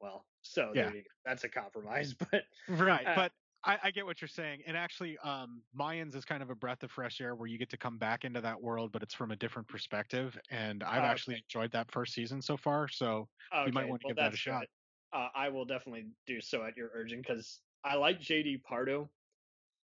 well, 0.00 0.26
so 0.42 0.74
Yeah. 0.74 0.92
there 0.92 0.94
you 0.94 1.02
go. 1.02 1.10
That's 1.24 1.44
a 1.44 1.48
compromise, 1.48 2.14
but 2.30 2.44
right, 2.68 3.08
uh, 3.08 3.14
but 3.14 3.32
I, 3.64 3.78
I 3.84 3.90
get 3.90 4.06
what 4.06 4.20
you're 4.20 4.28
saying. 4.28 4.62
And 4.66 4.76
actually, 4.76 5.18
um, 5.18 5.62
Mayans 5.78 6.14
is 6.14 6.24
kind 6.24 6.42
of 6.42 6.50
a 6.50 6.54
breath 6.54 6.82
of 6.82 6.90
fresh 6.90 7.20
air 7.20 7.34
where 7.34 7.46
you 7.48 7.58
get 7.58 7.70
to 7.70 7.78
come 7.78 7.98
back 7.98 8.24
into 8.24 8.40
that 8.40 8.60
world, 8.60 8.92
but 8.92 9.02
it's 9.02 9.14
from 9.14 9.30
a 9.30 9.36
different 9.36 9.68
perspective. 9.68 10.38
And 10.50 10.82
I've 10.82 11.04
Oh, 11.04 11.04
actually 11.04 11.36
enjoyed 11.36 11.72
that 11.72 11.90
first 11.92 12.14
season 12.14 12.40
so 12.42 12.56
far. 12.56 12.88
So 12.88 13.28
you 13.64 13.72
might 13.72 13.88
want 13.88 14.00
to 14.00 14.04
well, 14.04 14.12
give 14.12 14.18
that 14.18 14.32
a 14.32 14.36
shot. 14.36 14.60
good. 14.60 14.68
Uh, 15.12 15.28
I 15.34 15.48
will 15.48 15.64
definitely 15.64 16.06
do 16.26 16.40
so 16.40 16.64
at 16.64 16.76
your 16.76 16.90
urging 16.94 17.20
because 17.20 17.60
I 17.84 17.96
like 17.96 18.20
JD 18.20 18.62
Pardo, 18.62 19.10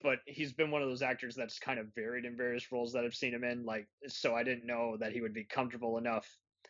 but 0.03 0.21
he's 0.27 0.53
been 0.53 0.71
one 0.71 0.83
of 0.83 0.89
those 0.89 1.03
actors 1.03 1.35
that's 1.35 1.59
kind 1.59 1.79
of 1.79 1.95
varied 1.95 2.25
in 2.25 2.37
various 2.37 2.71
roles 2.73 2.93
that 2.93 3.05
I've 3.05 3.15
seen 3.15 3.35
him 3.35 3.45
in. 3.45 3.65
Like, 3.65 3.89
so 4.09 4.35
I 4.35 4.43
didn't 4.43 4.67
know 4.67 4.97
that 4.99 5.13
he 5.13 5.21
would 5.21 5.35
be 5.35 5.45
comfortable 5.45 5.99
enough 5.99 6.27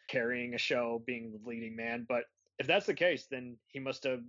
carrying 0.09 0.55
a 0.55 0.59
show, 0.59 1.03
being 1.07 1.33
the 1.33 1.49
leading 1.49 1.77
man. 1.77 2.05
But 2.09 2.25
if 2.59 2.67
that's 2.67 2.87
the 2.87 2.95
case, 2.95 3.27
then 3.31 3.57
he 3.69 3.79
must 3.79 4.05
have 4.05 4.23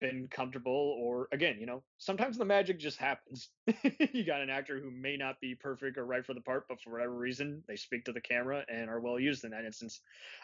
been 0.00 0.28
comfortable 0.30 0.96
or 1.00 1.28
again 1.32 1.56
you 1.58 1.66
know 1.66 1.82
sometimes 1.98 2.38
the 2.38 2.44
magic 2.44 2.78
just 2.78 2.98
happens 2.98 3.50
you 4.12 4.24
got 4.24 4.40
an 4.40 4.50
actor 4.50 4.80
who 4.80 4.90
may 4.90 5.16
not 5.16 5.40
be 5.40 5.54
perfect 5.54 5.98
or 5.98 6.06
right 6.06 6.24
for 6.24 6.34
the 6.34 6.40
part 6.40 6.66
but 6.68 6.80
for 6.80 6.90
whatever 6.90 7.14
reason 7.14 7.62
they 7.66 7.76
speak 7.76 8.04
to 8.04 8.12
the 8.12 8.20
camera 8.20 8.64
and 8.68 8.88
are 8.88 9.00
well 9.00 9.18
used 9.18 9.44
in 9.44 9.50
that 9.50 9.64
instance 9.64 10.00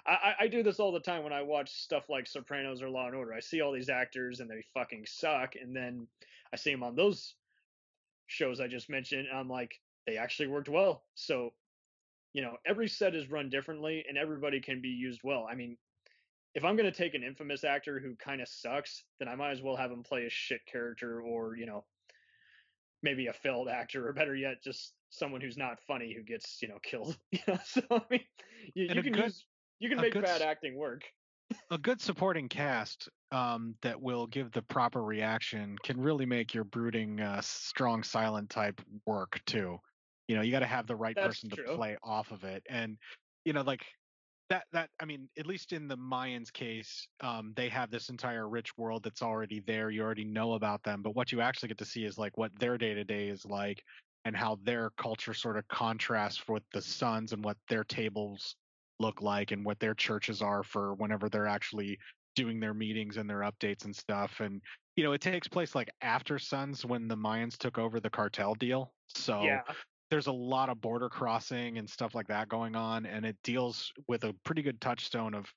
I, 0.06 0.34
I 0.40 0.48
do 0.48 0.62
this 0.62 0.80
all 0.80 0.92
the 0.92 1.00
time 1.00 1.22
when 1.22 1.32
I 1.32 1.42
watch 1.42 1.72
stuff 1.72 2.10
like 2.10 2.26
Sopranos 2.26 2.82
or 2.82 2.90
Law 2.90 3.06
and 3.06 3.16
Order. 3.16 3.32
I 3.32 3.40
see 3.40 3.60
all 3.60 3.72
these 3.72 3.88
actors 3.88 4.40
and 4.40 4.50
they 4.50 4.64
fucking 4.74 5.06
suck, 5.06 5.54
and 5.60 5.74
then 5.74 6.06
I 6.52 6.56
see 6.56 6.72
them 6.72 6.82
on 6.82 6.96
those 6.96 7.34
shows 8.26 8.60
I 8.60 8.68
just 8.68 8.90
mentioned, 8.90 9.26
and 9.28 9.38
I'm 9.38 9.48
like, 9.48 9.80
they 10.06 10.16
actually 10.16 10.48
worked 10.48 10.68
well. 10.68 11.04
So, 11.14 11.52
you 12.32 12.42
know, 12.42 12.56
every 12.66 12.88
set 12.88 13.14
is 13.14 13.30
run 13.30 13.48
differently, 13.48 14.04
and 14.08 14.18
everybody 14.18 14.60
can 14.60 14.80
be 14.82 14.88
used 14.88 15.20
well. 15.24 15.46
I 15.50 15.54
mean, 15.54 15.78
if 16.54 16.64
I'm 16.64 16.76
gonna 16.76 16.92
take 16.92 17.14
an 17.14 17.22
infamous 17.22 17.64
actor 17.64 17.98
who 17.98 18.14
kind 18.16 18.40
of 18.40 18.48
sucks, 18.48 19.04
then 19.18 19.28
I 19.28 19.34
might 19.34 19.50
as 19.50 19.62
well 19.62 19.76
have 19.76 19.90
him 19.90 20.02
play 20.02 20.24
a 20.26 20.30
shit 20.30 20.60
character, 20.70 21.20
or 21.20 21.56
you 21.56 21.66
know, 21.66 21.84
maybe 23.02 23.26
a 23.26 23.32
failed 23.32 23.68
actor, 23.68 24.08
or 24.08 24.12
better 24.12 24.34
yet, 24.34 24.62
just 24.62 24.94
someone 25.10 25.40
who's 25.40 25.56
not 25.56 25.78
funny 25.86 26.14
who 26.14 26.22
gets 26.22 26.60
you 26.62 26.68
know 26.68 26.78
killed. 26.82 27.16
You 27.32 27.40
know, 27.48 27.58
so 27.64 27.82
I 27.90 28.00
mean, 28.10 28.20
you, 28.74 28.84
you 28.84 29.02
can 29.02 29.12
good- 29.12 29.24
use 29.24 29.44
you 29.80 29.88
can 29.88 30.00
make 30.00 30.12
good 30.12 30.24
bad 30.24 30.42
acting 30.42 30.76
work. 30.76 31.02
a 31.70 31.78
good 31.78 32.00
supporting 32.00 32.48
cast 32.48 33.08
um, 33.32 33.74
that 33.82 34.00
will 34.00 34.26
give 34.28 34.52
the 34.52 34.62
proper 34.62 35.02
reaction 35.02 35.76
can 35.82 36.00
really 36.00 36.24
make 36.24 36.54
your 36.54 36.64
brooding, 36.64 37.20
uh, 37.20 37.40
strong, 37.42 38.02
silent 38.02 38.48
type 38.48 38.80
work 39.06 39.40
too. 39.44 39.78
You 40.28 40.36
know, 40.36 40.42
you 40.42 40.52
got 40.52 40.60
to 40.60 40.66
have 40.66 40.86
the 40.86 40.96
right 40.96 41.14
That's 41.14 41.26
person 41.26 41.50
to 41.50 41.56
play 41.74 41.96
off 42.02 42.30
of 42.30 42.44
it, 42.44 42.62
and 42.70 42.96
you 43.44 43.52
know, 43.52 43.62
like 43.62 43.84
that. 44.48 44.66
That 44.72 44.90
I 45.00 45.04
mean, 45.04 45.28
at 45.38 45.46
least 45.46 45.72
in 45.72 45.88
the 45.88 45.96
Mayans' 45.96 46.52
case, 46.52 47.06
um, 47.20 47.52
they 47.54 47.68
have 47.68 47.90
this 47.90 48.08
entire 48.08 48.48
rich 48.48 48.76
world 48.76 49.02
that's 49.02 49.22
already 49.22 49.60
there. 49.60 49.90
You 49.90 50.02
already 50.02 50.24
know 50.24 50.54
about 50.54 50.82
them, 50.82 51.02
but 51.02 51.14
what 51.14 51.32
you 51.32 51.40
actually 51.40 51.68
get 51.68 51.78
to 51.78 51.84
see 51.84 52.04
is 52.04 52.18
like 52.18 52.36
what 52.36 52.58
their 52.58 52.78
day 52.78 52.94
to 52.94 53.04
day 53.04 53.28
is 53.28 53.44
like, 53.44 53.82
and 54.24 54.36
how 54.36 54.56
their 54.62 54.90
culture 54.90 55.34
sort 55.34 55.56
of 55.58 55.66
contrasts 55.68 56.46
with 56.48 56.64
the 56.72 56.82
Sons 56.82 57.32
and 57.32 57.44
what 57.44 57.58
their 57.68 57.84
tables 57.84 58.56
look 59.00 59.20
like 59.20 59.50
and 59.50 59.64
what 59.64 59.80
their 59.80 59.94
churches 59.94 60.40
are 60.40 60.62
for 60.62 60.94
whenever 60.94 61.28
they're 61.28 61.46
actually 61.46 61.98
doing 62.36 62.60
their 62.60 62.74
meetings 62.74 63.16
and 63.16 63.28
their 63.28 63.40
updates 63.40 63.84
and 63.84 63.94
stuff. 63.94 64.40
And 64.40 64.62
you 64.96 65.04
know, 65.04 65.12
it 65.12 65.20
takes 65.20 65.48
place 65.48 65.74
like 65.74 65.90
after 66.00 66.38
Sons 66.38 66.84
when 66.84 67.08
the 67.08 67.16
Mayans 67.16 67.56
took 67.58 67.78
over 67.78 68.00
the 68.00 68.10
cartel 68.10 68.54
deal. 68.54 68.94
So 69.08 69.40
Yeah. 69.42 69.74
There's 70.10 70.26
a 70.26 70.32
lot 70.32 70.68
of 70.68 70.80
border 70.80 71.08
crossing 71.08 71.78
and 71.78 71.88
stuff 71.88 72.14
like 72.14 72.28
that 72.28 72.48
going 72.48 72.76
on, 72.76 73.06
and 73.06 73.24
it 73.24 73.36
deals 73.42 73.92
with 74.06 74.24
a 74.24 74.32
pretty 74.44 74.62
good 74.62 74.80
touchstone 74.80 75.34
of 75.34 75.52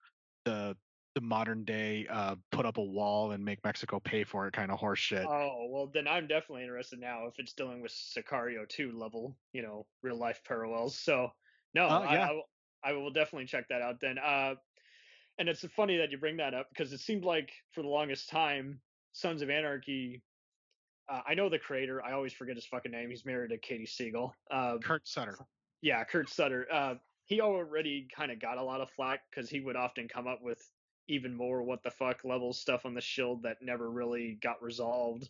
the 0.45 0.77
the 1.15 1.21
modern 1.21 1.65
day 1.65 2.05
uh, 2.07 2.35
put 2.51 2.65
up 2.65 2.77
a 2.77 2.83
wall 2.83 3.31
and 3.31 3.43
make 3.43 3.63
Mexico 3.63 3.99
pay 3.99 4.23
for 4.23 4.47
it 4.47 4.53
kind 4.53 4.71
of 4.71 4.79
horse 4.79 4.99
shit. 4.99 5.25
Oh 5.27 5.67
well, 5.71 5.87
then 5.87 6.07
I'm 6.07 6.27
definitely 6.27 6.63
interested 6.63 6.99
now 6.99 7.25
if 7.25 7.39
it's 7.39 7.53
dealing 7.53 7.81
with 7.81 7.91
Sicario 7.91 8.67
2 8.69 8.91
level, 8.91 9.35
you 9.51 9.63
know, 9.63 9.87
real 10.03 10.17
life 10.17 10.43
parallels. 10.43 10.99
So 10.99 11.31
no, 11.73 11.87
Oh, 11.87 12.01
I, 12.01 12.13
yeah. 12.13 12.27
I 12.27 12.31
will- 12.33 12.49
I 12.83 12.91
will 12.93 13.09
definitely 13.11 13.47
check 13.47 13.69
that 13.69 13.81
out 13.81 13.99
then. 13.99 14.19
Uh, 14.19 14.55
and 15.39 15.49
it's 15.49 15.65
funny 15.67 15.97
that 15.97 16.11
you 16.11 16.17
bring 16.19 16.37
that 16.37 16.53
up 16.53 16.69
because 16.69 16.93
it 16.93 16.99
seemed 16.99 17.23
like 17.25 17.53
for 17.71 17.81
the 17.81 17.87
longest 17.87 18.29
time, 18.29 18.81
Sons 19.13 19.41
of 19.41 19.49
Anarchy. 19.49 20.23
Uh, 21.09 21.21
I 21.27 21.33
know 21.33 21.49
the 21.49 21.59
creator. 21.59 22.03
I 22.03 22.13
always 22.13 22.33
forget 22.33 22.55
his 22.55 22.65
fucking 22.65 22.91
name. 22.91 23.09
He's 23.09 23.25
married 23.25 23.51
to 23.51 23.57
Katey 23.57 23.87
Sagal. 23.87 24.31
Uh, 24.51 24.77
Kurt 24.79 25.07
Sutter. 25.07 25.37
yeah, 25.81 26.03
Kurt 26.03 26.29
Sutter. 26.29 26.67
Uh, 26.71 26.95
he 27.25 27.41
already 27.41 28.07
kind 28.15 28.31
of 28.31 28.39
got 28.39 28.57
a 28.57 28.63
lot 28.63 28.81
of 28.81 28.89
flack 28.91 29.21
because 29.29 29.49
he 29.49 29.59
would 29.59 29.75
often 29.75 30.07
come 30.07 30.27
up 30.27 30.39
with 30.41 30.61
even 31.09 31.35
more 31.35 31.63
what 31.63 31.83
the 31.83 31.91
fuck 31.91 32.23
level 32.23 32.53
stuff 32.53 32.85
on 32.85 32.93
the 32.93 33.01
shield 33.01 33.43
that 33.43 33.57
never 33.61 33.89
really 33.89 34.37
got 34.41 34.61
resolved 34.61 35.29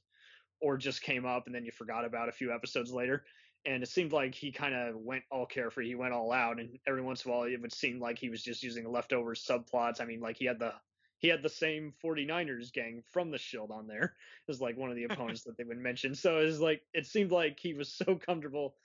or 0.60 0.78
just 0.78 1.02
came 1.02 1.26
up 1.26 1.46
and 1.46 1.54
then 1.54 1.66
you 1.66 1.72
forgot 1.72 2.06
about 2.06 2.30
a 2.30 2.32
few 2.32 2.54
episodes 2.54 2.92
later. 2.92 3.24
And 3.66 3.84
it 3.84 3.90
seemed 3.90 4.12
like 4.12 4.34
he 4.34 4.52
kind 4.52 4.74
of 4.74 4.96
went 4.96 5.24
all 5.30 5.46
carefree. 5.46 5.88
He 5.88 5.96
went 5.96 6.14
all 6.14 6.32
out, 6.32 6.60
and 6.60 6.78
every 6.88 7.02
once 7.02 7.26
in 7.26 7.32
a 7.32 7.34
while, 7.34 7.44
it 7.44 7.62
would 7.62 7.74
seem 7.74 8.00
like 8.00 8.18
he 8.18 8.30
was 8.30 8.42
just 8.42 8.64
using 8.64 8.90
leftover 8.90 9.36
subplots. 9.36 10.00
I 10.00 10.06
mean, 10.06 10.22
like 10.22 10.38
he 10.38 10.46
had 10.46 10.60
the 10.60 10.74
he 11.20 11.28
had 11.28 11.42
the 11.42 11.50
same 11.50 11.94
49ers 12.04 12.72
gang 12.72 13.04
from 13.12 13.32
the 13.32 13.38
Shield 13.38 13.72
on 13.72 13.88
there 13.88 14.16
as 14.50 14.62
like 14.62 14.78
one 14.78 14.90
of 14.90 14.96
the 14.96 15.04
opponents 15.10 15.44
that 15.44 15.58
they 15.58 15.64
would 15.64 15.78
mention. 15.78 16.16
So 16.16 16.38
it's 16.40 16.60
like 16.60 16.82
it 16.94 17.06
seemed 17.06 17.32
like 17.32 17.60
he 17.60 17.74
was 17.74 17.92
so 17.92 18.16
comfortable 18.16 18.76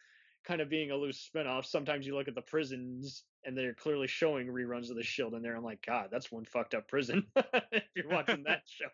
kind 0.45 0.61
of 0.61 0.69
being 0.69 0.91
a 0.91 0.97
loose 0.97 1.31
spinoff. 1.33 1.67
Sometimes 1.67 2.07
you 2.07 2.17
look 2.17 2.29
at 2.29 2.35
the 2.35 2.43
prisons 2.43 3.23
and 3.45 3.57
they're 3.57 3.75
clearly 3.75 4.07
showing 4.07 4.49
reruns 4.49 4.91
of 4.91 4.97
the 4.97 5.03
Shield 5.03 5.35
in 5.35 5.43
there. 5.43 5.57
I'm 5.57 5.65
like, 5.65 5.85
God, 5.87 6.09
that's 6.11 6.33
one 6.33 6.45
fucked 6.45 6.75
up 6.75 6.89
prison. 6.89 7.27
if 7.37 7.85
you're 7.95 8.09
watching 8.09 8.45
that 8.45 8.63
show, 8.67 8.89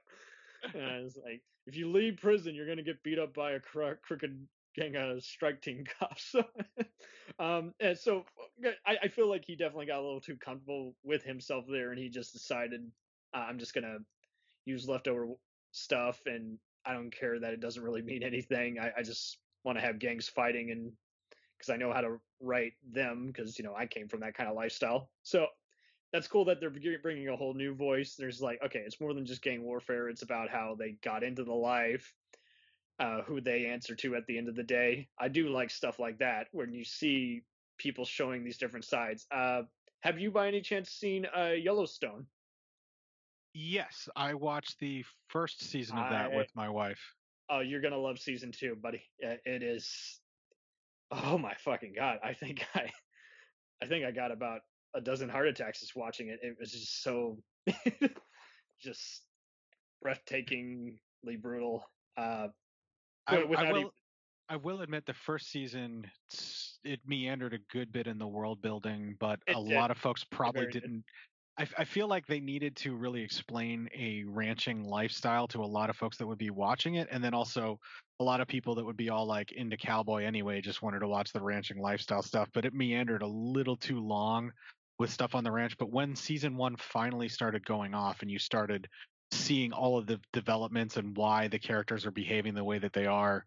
and 0.74 1.06
it's 1.06 1.16
like 1.16 1.42
if 1.66 1.76
you 1.76 1.90
leave 1.90 2.18
prison, 2.18 2.54
you're 2.54 2.66
gonna 2.66 2.82
get 2.82 3.02
beat 3.02 3.18
up 3.18 3.34
by 3.34 3.52
a 3.52 3.60
cro- 3.60 3.96
crooked 4.02 4.46
gang 4.74 4.96
of 4.96 5.22
strike 5.22 5.60
team 5.60 5.84
cops. 5.98 6.34
um, 7.38 7.74
and 7.80 7.96
so 7.96 8.24
I, 8.86 8.96
I 9.04 9.08
feel 9.08 9.28
like 9.28 9.44
he 9.46 9.56
definitely 9.56 9.86
got 9.86 10.00
a 10.00 10.02
little 10.02 10.20
too 10.20 10.36
comfortable 10.36 10.94
with 11.04 11.22
himself 11.22 11.64
there, 11.70 11.90
and 11.90 11.98
he 11.98 12.08
just 12.08 12.32
decided 12.32 12.90
I'm 13.32 13.58
just 13.58 13.74
gonna 13.74 13.98
use 14.64 14.88
leftover 14.88 15.28
stuff, 15.72 16.20
and 16.26 16.58
I 16.84 16.92
don't 16.92 17.10
care 17.10 17.38
that 17.38 17.52
it 17.52 17.60
doesn't 17.60 17.82
really 17.82 18.02
mean 18.02 18.22
anything. 18.24 18.78
I, 18.78 18.92
I 18.98 19.02
just 19.02 19.38
want 19.64 19.78
to 19.78 19.84
have 19.84 19.98
gangs 19.98 20.28
fighting, 20.28 20.70
and 20.70 20.92
because 21.56 21.70
I 21.70 21.76
know 21.76 21.92
how 21.92 22.00
to 22.00 22.20
write 22.40 22.74
them, 22.92 23.26
because 23.28 23.58
you 23.58 23.64
know 23.64 23.74
I 23.74 23.86
came 23.86 24.08
from 24.08 24.20
that 24.20 24.34
kind 24.34 24.48
of 24.48 24.56
lifestyle. 24.56 25.10
So 25.22 25.46
that's 26.12 26.28
cool 26.28 26.44
that 26.46 26.60
they're 26.60 26.98
bringing 27.02 27.28
a 27.28 27.36
whole 27.36 27.54
new 27.54 27.74
voice. 27.74 28.14
There's 28.14 28.40
like, 28.40 28.60
okay, 28.64 28.80
it's 28.80 29.00
more 29.00 29.12
than 29.12 29.26
just 29.26 29.42
gang 29.42 29.62
warfare. 29.62 30.08
It's 30.08 30.22
about 30.22 30.48
how 30.48 30.74
they 30.78 30.96
got 31.02 31.22
into 31.22 31.44
the 31.44 31.52
life, 31.52 32.14
uh, 32.98 33.22
who 33.22 33.40
they 33.40 33.66
answer 33.66 33.94
to 33.96 34.14
at 34.16 34.26
the 34.26 34.38
end 34.38 34.48
of 34.48 34.56
the 34.56 34.62
day. 34.62 35.08
I 35.18 35.28
do 35.28 35.50
like 35.50 35.70
stuff 35.70 35.98
like 35.98 36.18
that 36.18 36.46
when 36.52 36.72
you 36.72 36.84
see 36.84 37.42
people 37.76 38.04
showing 38.04 38.42
these 38.42 38.56
different 38.58 38.86
sides. 38.86 39.26
Uh, 39.30 39.62
have 40.00 40.18
you 40.18 40.30
by 40.30 40.48
any 40.48 40.60
chance 40.60 40.90
seen 40.90 41.26
uh, 41.36 41.50
Yellowstone? 41.50 42.26
Yes, 43.54 44.08
I 44.14 44.34
watched 44.34 44.78
the 44.78 45.04
first 45.28 45.62
season 45.62 45.98
of 45.98 46.10
that 46.10 46.32
I- 46.32 46.36
with 46.36 46.54
my 46.54 46.68
wife. 46.68 47.00
Oh, 47.50 47.60
you're 47.60 47.80
gonna 47.80 47.96
love 47.98 48.18
season 48.18 48.52
two, 48.52 48.76
buddy. 48.76 49.02
Uh, 49.26 49.36
It 49.46 49.62
is. 49.62 50.20
Oh 51.10 51.38
my 51.38 51.54
fucking 51.54 51.94
god! 51.96 52.18
I 52.22 52.34
think 52.34 52.66
I, 52.74 52.90
I 53.82 53.86
think 53.86 54.04
I 54.04 54.10
got 54.10 54.30
about 54.32 54.60
a 54.94 55.00
dozen 55.00 55.30
heart 55.30 55.48
attacks 55.48 55.80
just 55.80 55.96
watching 55.96 56.28
it. 56.28 56.40
It 56.42 56.56
was 56.60 56.72
just 56.72 57.02
so, 57.02 57.38
just 58.82 59.22
breathtakingly 60.04 60.98
brutal. 61.40 61.84
Uh, 62.16 62.48
I, 63.26 63.36
I 63.36 63.44
will. 63.72 63.78
even- 63.78 63.90
I 64.50 64.56
will 64.56 64.80
admit 64.80 65.04
the 65.04 65.12
first 65.12 65.50
season 65.50 66.10
it 66.82 67.00
meandered 67.06 67.52
a 67.52 67.58
good 67.70 67.92
bit 67.92 68.06
in 68.06 68.16
the 68.18 68.26
world 68.26 68.62
building, 68.62 69.14
but 69.20 69.40
It 69.46 69.54
a 69.58 69.62
did. 69.62 69.74
lot 69.76 69.90
of 69.90 69.98
folks 69.98 70.24
probably 70.24 70.62
very 70.62 70.72
didn't. 70.72 71.04
I, 71.58 71.66
I 71.78 71.84
feel 71.84 72.06
like 72.06 72.26
they 72.26 72.40
needed 72.40 72.76
to 72.76 72.94
really 72.94 73.22
explain 73.22 73.88
a 73.94 74.24
ranching 74.26 74.84
lifestyle 74.84 75.48
to 75.48 75.62
a 75.62 75.66
lot 75.66 75.90
of 75.90 75.96
folks 75.96 76.16
that 76.18 76.26
would 76.26 76.38
be 76.38 76.50
watching 76.50 76.94
it, 76.94 77.08
and 77.10 77.22
then 77.22 77.34
also 77.34 77.80
a 78.20 78.24
lot 78.24 78.40
of 78.40 78.48
people 78.48 78.76
that 78.76 78.84
would 78.84 78.96
be 78.96 79.10
all 79.10 79.26
like 79.26 79.52
into 79.52 79.76
cowboy 79.76 80.24
anyway, 80.24 80.60
just 80.60 80.82
wanted 80.82 81.00
to 81.00 81.08
watch 81.08 81.32
the 81.32 81.42
ranching 81.42 81.80
lifestyle 81.80 82.22
stuff. 82.22 82.48
But 82.54 82.64
it 82.64 82.74
meandered 82.74 83.22
a 83.22 83.26
little 83.26 83.76
too 83.76 84.00
long 84.00 84.52
with 84.98 85.10
stuff 85.10 85.34
on 85.34 85.44
the 85.44 85.52
ranch. 85.52 85.76
But 85.78 85.90
when 85.90 86.14
season 86.14 86.56
one 86.56 86.76
finally 86.76 87.28
started 87.28 87.66
going 87.66 87.94
off, 87.94 88.22
and 88.22 88.30
you 88.30 88.38
started 88.38 88.88
seeing 89.32 89.72
all 89.72 89.98
of 89.98 90.06
the 90.06 90.20
developments 90.32 90.96
and 90.96 91.16
why 91.16 91.48
the 91.48 91.58
characters 91.58 92.06
are 92.06 92.12
behaving 92.12 92.54
the 92.54 92.64
way 92.64 92.78
that 92.78 92.92
they 92.92 93.06
are, 93.06 93.44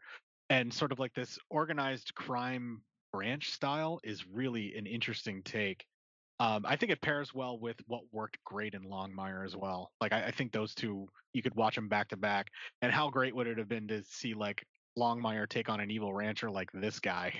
and 0.49 0.73
sort 0.73 0.91
of 0.91 0.99
like 0.99 1.13
this 1.13 1.39
organized 1.49 2.13
crime 2.13 2.81
branch 3.13 3.51
style 3.51 3.99
is 4.03 4.27
really 4.27 4.75
an 4.75 4.85
interesting 4.85 5.41
take. 5.43 5.85
Um, 6.41 6.65
I 6.68 6.76
think 6.76 6.91
it 6.91 7.01
pairs 7.01 7.35
well 7.35 7.59
with 7.59 7.76
what 7.85 8.01
worked 8.11 8.39
great 8.43 8.73
in 8.73 8.81
Longmire 8.81 9.45
as 9.45 9.55
well. 9.55 9.91
Like 10.01 10.11
I, 10.11 10.26
I 10.26 10.31
think 10.31 10.51
those 10.51 10.73
two 10.73 11.07
you 11.34 11.43
could 11.43 11.53
watch 11.53 11.76
them 11.76 11.88
back 11.88 12.09
to 12.09 12.18
back. 12.18 12.47
And 12.81 12.91
how 12.91 13.11
great 13.11 13.35
would 13.35 13.45
it 13.45 13.59
have 13.59 13.69
been 13.69 13.88
to 13.89 14.03
see 14.05 14.34
like 14.34 14.65
Longmire 14.97 15.47
take 15.47 15.69
on 15.69 15.80
an 15.80 15.91
evil 15.91 16.11
rancher 16.11 16.49
like 16.49 16.69
this 16.73 16.99
guy? 16.99 17.31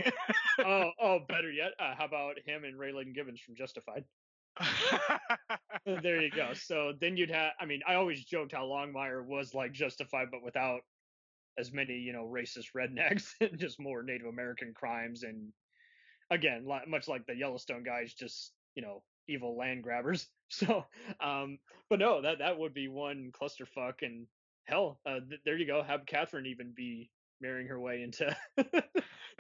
oh, 0.60 0.92
oh, 1.02 1.20
better 1.28 1.52
yet, 1.52 1.72
uh, 1.80 1.96
how 1.98 2.06
about 2.06 2.36
him 2.46 2.64
and 2.64 2.80
Raylan 2.80 3.16
Givens 3.16 3.42
from 3.42 3.56
Justified? 3.56 4.04
there 6.04 6.22
you 6.22 6.30
go. 6.30 6.52
So 6.54 6.94
then 7.02 7.18
you'd 7.18 7.32
have. 7.32 7.54
I 7.60 7.66
mean, 7.66 7.82
I 7.88 7.96
always 7.96 8.24
joked 8.24 8.52
how 8.52 8.66
Longmire 8.66 9.26
was 9.26 9.56
like 9.56 9.74
Justified, 9.74 10.28
but 10.30 10.44
without 10.44 10.82
as 11.58 11.74
many, 11.74 11.96
you 11.96 12.14
know, 12.14 12.30
racist 12.32 12.68
rednecks 12.78 13.32
and 13.42 13.58
just 13.58 13.80
more 13.80 14.04
Native 14.04 14.28
American 14.28 14.76
crimes. 14.76 15.24
And 15.24 15.52
again, 16.30 16.68
much 16.88 17.08
like 17.08 17.26
the 17.26 17.36
Yellowstone 17.36 17.82
guys, 17.82 18.14
just 18.14 18.54
you 18.76 18.82
know, 18.82 19.04
evil 19.28 19.58
land 19.58 19.84
grabbers. 19.84 20.30
So, 20.54 20.86
um, 21.22 21.60
but 21.90 22.00
no, 22.00 22.22
that 22.24 22.40
that 22.40 22.60
would 22.60 22.74
be 22.74 22.90
one 22.90 23.32
clusterfuck. 23.32 24.02
And 24.02 24.28
hell, 24.66 25.00
uh, 25.06 25.22
th- 25.22 25.40
there 25.46 25.58
you 25.58 25.66
go. 25.66 25.82
Have 25.82 26.06
Catherine 26.06 26.48
even 26.48 26.74
be 26.76 27.10
marrying 27.40 27.68
her 27.68 27.80
way 27.80 28.04
into 28.04 28.36
the 28.58 28.84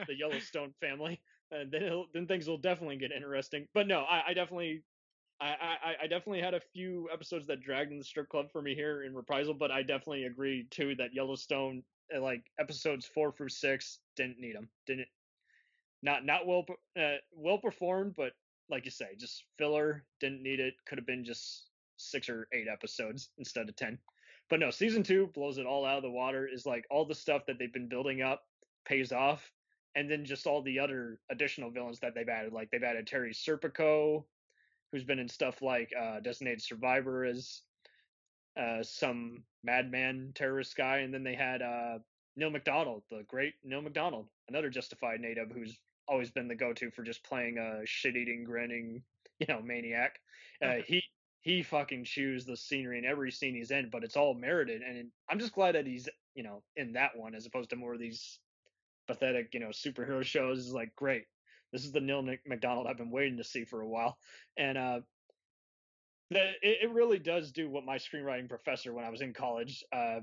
Yellowstone 0.07 0.73
family, 0.79 1.21
and 1.51 1.69
then 1.69 2.05
then 2.13 2.27
things 2.27 2.47
will 2.47 2.59
definitely 2.59 2.95
get 2.95 3.11
interesting. 3.11 3.67
But 3.73 3.87
no, 3.87 4.03
I, 4.03 4.29
I 4.29 4.33
definitely. 4.33 4.85
I, 5.41 5.47
I, 5.83 5.95
I 6.03 6.07
definitely 6.07 6.41
had 6.41 6.53
a 6.53 6.61
few 6.61 7.09
episodes 7.11 7.47
that 7.47 7.61
dragged 7.61 7.91
in 7.91 7.97
the 7.97 8.05
strip 8.05 8.29
club 8.29 8.51
for 8.51 8.61
me 8.61 8.75
here 8.75 9.03
in 9.03 9.15
reprisal, 9.15 9.55
but 9.55 9.71
I 9.71 9.81
definitely 9.81 10.25
agree 10.25 10.67
too 10.69 10.95
that 10.95 11.13
Yellowstone, 11.13 11.83
uh, 12.15 12.21
like 12.21 12.43
episodes 12.59 13.07
four 13.07 13.33
through 13.33 13.49
six, 13.49 13.99
didn't 14.15 14.39
need 14.39 14.55
them. 14.55 14.69
Didn't 14.85 15.09
not 16.01 16.25
not 16.25 16.47
well 16.47 16.65
uh, 16.97 17.17
well 17.31 17.57
performed, 17.59 18.15
but 18.15 18.33
like 18.71 18.85
you 18.85 18.91
say, 18.91 19.07
just 19.17 19.43
filler. 19.57 20.03
Didn't 20.19 20.43
need 20.43 20.59
it. 20.59 20.75
Could 20.85 20.97
have 20.97 21.07
been 21.07 21.25
just 21.25 21.67
six 21.97 22.29
or 22.29 22.47
eight 22.53 22.67
episodes 22.71 23.29
instead 23.37 23.69
of 23.69 23.75
ten. 23.75 23.99
But 24.49 24.59
no, 24.59 24.71
season 24.71 25.03
two 25.03 25.27
blows 25.33 25.57
it 25.57 25.65
all 25.65 25.85
out 25.85 25.97
of 25.97 26.03
the 26.03 26.09
water. 26.09 26.47
Is 26.47 26.65
like 26.65 26.85
all 26.89 27.05
the 27.05 27.15
stuff 27.15 27.45
that 27.47 27.59
they've 27.59 27.71
been 27.71 27.89
building 27.89 28.21
up 28.21 28.43
pays 28.85 29.11
off, 29.11 29.51
and 29.95 30.09
then 30.09 30.25
just 30.25 30.47
all 30.47 30.61
the 30.61 30.79
other 30.79 31.19
additional 31.29 31.71
villains 31.71 31.99
that 31.99 32.15
they've 32.15 32.27
added. 32.27 32.53
Like 32.53 32.71
they've 32.71 32.83
added 32.83 33.07
Terry 33.07 33.33
Serpico, 33.33 34.23
who's 34.91 35.03
been 35.03 35.19
in 35.19 35.29
stuff 35.29 35.61
like 35.61 35.91
uh, 35.99 36.19
Designated 36.21 36.61
Survivor 36.61 37.25
as 37.25 37.61
uh, 38.59 38.83
some 38.83 39.43
madman 39.63 40.31
terrorist 40.35 40.75
guy, 40.75 40.97
and 40.97 41.13
then 41.13 41.23
they 41.23 41.35
had 41.35 41.61
uh, 41.61 41.99
Neal 42.35 42.51
McDonough, 42.51 43.01
the 43.09 43.23
great 43.27 43.53
Neal 43.63 43.81
McDonough, 43.81 44.25
another 44.49 44.69
Justified 44.69 45.21
native 45.21 45.51
who's 45.51 45.77
always 46.11 46.29
been 46.29 46.49
the 46.49 46.55
go-to 46.55 46.91
for 46.91 47.03
just 47.03 47.23
playing 47.23 47.57
a 47.57 47.81
shit-eating, 47.85 48.43
grinning, 48.43 49.01
you 49.39 49.47
know, 49.47 49.61
maniac. 49.61 50.19
Uh, 50.61 50.75
he 50.85 51.01
he 51.39 51.63
fucking 51.63 52.03
chews 52.03 52.45
the 52.45 52.55
scenery 52.55 52.99
in 52.99 53.05
every 53.05 53.31
scene 53.31 53.55
he's 53.55 53.71
in, 53.71 53.89
but 53.89 54.03
it's 54.03 54.17
all 54.17 54.35
merited, 54.35 54.83
and 54.83 55.09
I'm 55.27 55.39
just 55.39 55.53
glad 55.53 55.73
that 55.75 55.87
he's 55.87 56.07
you 56.35 56.43
know 56.43 56.61
in 56.75 56.93
that 56.93 57.17
one 57.17 57.33
as 57.33 57.45
opposed 57.47 57.71
to 57.71 57.75
more 57.75 57.93
of 57.93 57.99
these 57.99 58.39
pathetic 59.07 59.53
you 59.53 59.59
know 59.59 59.69
superhero 59.69 60.23
shows. 60.23 60.59
Is 60.59 60.73
like 60.73 60.95
great. 60.95 61.23
This 61.71 61.85
is 61.85 61.93
the 61.93 62.01
Neal 62.01 62.21
McDonough 62.21 62.87
I've 62.87 62.97
been 62.97 63.09
waiting 63.09 63.37
to 63.37 63.43
see 63.43 63.63
for 63.63 63.81
a 63.81 63.87
while, 63.87 64.17
and 64.57 64.77
uh, 64.77 64.99
the, 66.29 66.49
it, 66.61 66.79
it 66.83 66.91
really 66.91 67.17
does 67.17 67.51
do 67.51 67.69
what 67.69 67.85
my 67.85 67.97
screenwriting 67.97 68.49
professor 68.49 68.93
when 68.93 69.05
I 69.05 69.09
was 69.09 69.21
in 69.21 69.33
college 69.33 69.83
uh, 69.91 70.19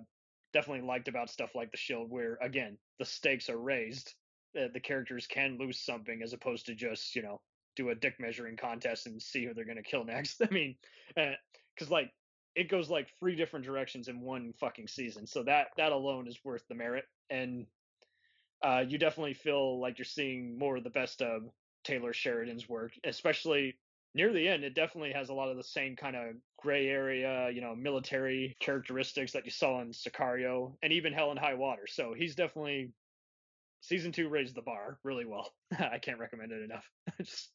definitely 0.53 0.87
liked 0.87 1.09
about 1.09 1.31
stuff 1.31 1.55
like 1.55 1.73
The 1.73 1.79
Shield, 1.79 2.11
where 2.11 2.39
again 2.41 2.79
the 2.99 3.05
stakes 3.05 3.49
are 3.49 3.59
raised. 3.59 4.15
The, 4.59 4.71
the 4.73 4.81
characters 4.81 5.27
can 5.27 5.57
lose 5.59 5.79
something 5.79 6.21
as 6.23 6.33
opposed 6.33 6.67
to 6.67 6.75
just 6.75 7.15
you 7.15 7.23
know 7.23 7.41
do 7.77 7.91
a 7.91 7.95
dick 7.95 8.15
measuring 8.19 8.57
contest 8.57 9.07
and 9.07 9.23
see 9.23 9.45
who 9.45 9.55
they're 9.55 9.65
gonna 9.65 9.83
kill 9.83 10.05
next. 10.17 10.43
I 10.43 10.53
mean, 10.53 10.77
because 11.15 11.91
like 11.91 12.11
it 12.55 12.69
goes 12.69 12.91
like 12.91 13.09
three 13.21 13.37
different 13.37 13.65
directions 13.65 14.09
in 14.09 14.21
one 14.21 14.53
fucking 14.59 14.89
season, 14.89 15.27
so 15.27 15.45
that 15.45 15.69
that 15.77 15.93
alone 15.93 16.27
is 16.27 16.39
worth 16.45 16.67
the 16.69 16.75
merit. 16.75 17.05
And 17.31 17.67
uh, 18.63 18.85
you 18.87 18.99
definitely 18.99 19.35
feel 19.35 19.81
like 19.81 19.99
you're 19.99 20.05
seeing 20.05 20.59
more 20.59 20.79
of 20.79 20.85
the 20.85 20.91
best 20.91 21.23
of 21.23 21.43
Taylor 21.85 22.13
Sheridan's 22.13 22.69
work, 22.69 22.93
especially 23.05 23.77
near 24.15 24.33
the 24.33 24.49
end. 24.49 24.65
It 24.65 24.75
definitely 24.75 25.13
has 25.13 25.29
a 25.29 25.35
lot 25.35 25.51
of 25.51 25.57
the 25.57 25.63
same 25.63 25.95
kind 25.95 26.17
of 26.17 26.35
gray 26.59 26.89
area, 26.89 27.51
you 27.51 27.61
know, 27.61 27.77
military 27.77 28.57
characteristics 28.59 29.33
that 29.33 29.45
you 29.45 29.53
saw 29.53 29.81
in 29.81 29.93
Sicario 29.93 30.75
and 30.83 30.93
even 30.93 31.13
Hell 31.13 31.31
and 31.31 31.39
High 31.39 31.55
Water. 31.55 31.87
So 31.87 32.15
he's 32.17 32.35
definitely 32.35 32.91
season 33.81 34.13
two 34.13 34.29
raised 34.29 34.55
the 34.55 34.63
bar 34.63 34.99
really 35.05 35.25
well. 35.25 35.53
I 35.79 35.99
can't 35.99 36.19
recommend 36.19 36.53
it 36.53 36.63
enough. 36.63 36.85
Just 37.19 37.51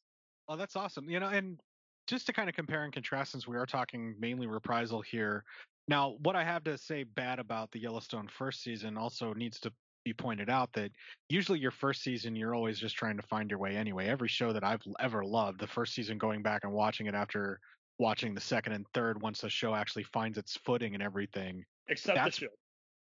Oh, 0.48 0.56
that's 0.56 0.76
awesome. 0.76 1.08
You 1.08 1.20
know, 1.20 1.28
and 1.28 1.58
just 2.06 2.26
to 2.26 2.32
kind 2.34 2.50
of 2.50 2.54
compare 2.54 2.84
and 2.84 2.92
contrast, 2.92 3.32
since 3.32 3.48
we 3.48 3.56
are 3.56 3.64
talking 3.64 4.14
mainly 4.20 4.46
reprisal 4.46 5.00
here. 5.00 5.42
Now, 5.88 6.16
what 6.22 6.36
I 6.36 6.44
have 6.44 6.64
to 6.64 6.76
say 6.76 7.04
bad 7.04 7.38
about 7.38 7.70
the 7.72 7.78
Yellowstone 7.80 8.28
first 8.28 8.62
season 8.62 8.98
also 8.98 9.32
needs 9.32 9.58
to 9.60 9.72
be 10.04 10.12
pointed 10.12 10.50
out 10.50 10.70
that 10.74 10.90
usually 11.30 11.58
your 11.58 11.70
first 11.70 12.02
season 12.02 12.36
you're 12.36 12.54
always 12.54 12.78
just 12.78 12.94
trying 12.94 13.16
to 13.16 13.22
find 13.22 13.48
your 13.48 13.58
way 13.58 13.74
anyway. 13.74 14.06
Every 14.06 14.28
show 14.28 14.52
that 14.52 14.62
I've 14.64 14.82
ever 15.00 15.24
loved, 15.24 15.60
the 15.60 15.66
first 15.66 15.94
season 15.94 16.18
going 16.18 16.42
back 16.42 16.64
and 16.64 16.72
watching 16.74 17.06
it 17.06 17.14
after 17.14 17.58
watching 17.98 18.34
the 18.34 18.40
second 18.40 18.74
and 18.74 18.84
third 18.92 19.22
once 19.22 19.40
the 19.40 19.48
show 19.48 19.74
actually 19.74 20.04
finds 20.04 20.36
its 20.36 20.58
footing 20.58 20.92
and 20.92 21.02
everything. 21.02 21.64
Except 21.88 22.16
That's- 22.16 22.34
the 22.36 22.46
show. 22.46 22.52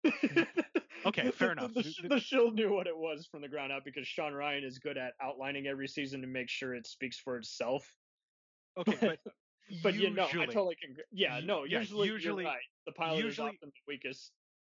Okay, 1.04 1.30
fair 1.30 1.52
enough. 1.52 1.72
The, 1.72 1.84
sh- 1.84 2.00
the 2.08 2.18
show 2.18 2.48
knew 2.48 2.72
what 2.72 2.86
it 2.88 2.96
was 2.96 3.26
from 3.30 3.42
the 3.42 3.48
ground 3.48 3.70
up 3.70 3.84
because 3.84 4.08
Shawn 4.08 4.32
Ryan 4.32 4.64
is 4.64 4.78
good 4.78 4.96
at 4.96 5.12
outlining 5.22 5.66
every 5.68 5.86
season 5.86 6.20
to 6.22 6.26
make 6.26 6.48
sure 6.48 6.74
it 6.74 6.86
speaks 6.86 7.18
for 7.18 7.36
itself. 7.36 7.86
Okay, 8.76 8.96
but 9.00 9.18
but 9.82 9.94
you 9.94 10.10
know, 10.10 10.26
I 10.26 10.46
totally 10.46 10.74
can. 10.74 10.96
Yeah, 11.12 11.40
no, 11.44 11.64
yeah, 11.64 11.80
usually, 11.80 12.44
right. 12.44 12.56
The 12.86 12.92
pilot 12.92 13.22
usually- 13.22 13.50
is 13.50 13.56
often 13.56 13.68
the 13.68 13.72
weakest 13.86 14.32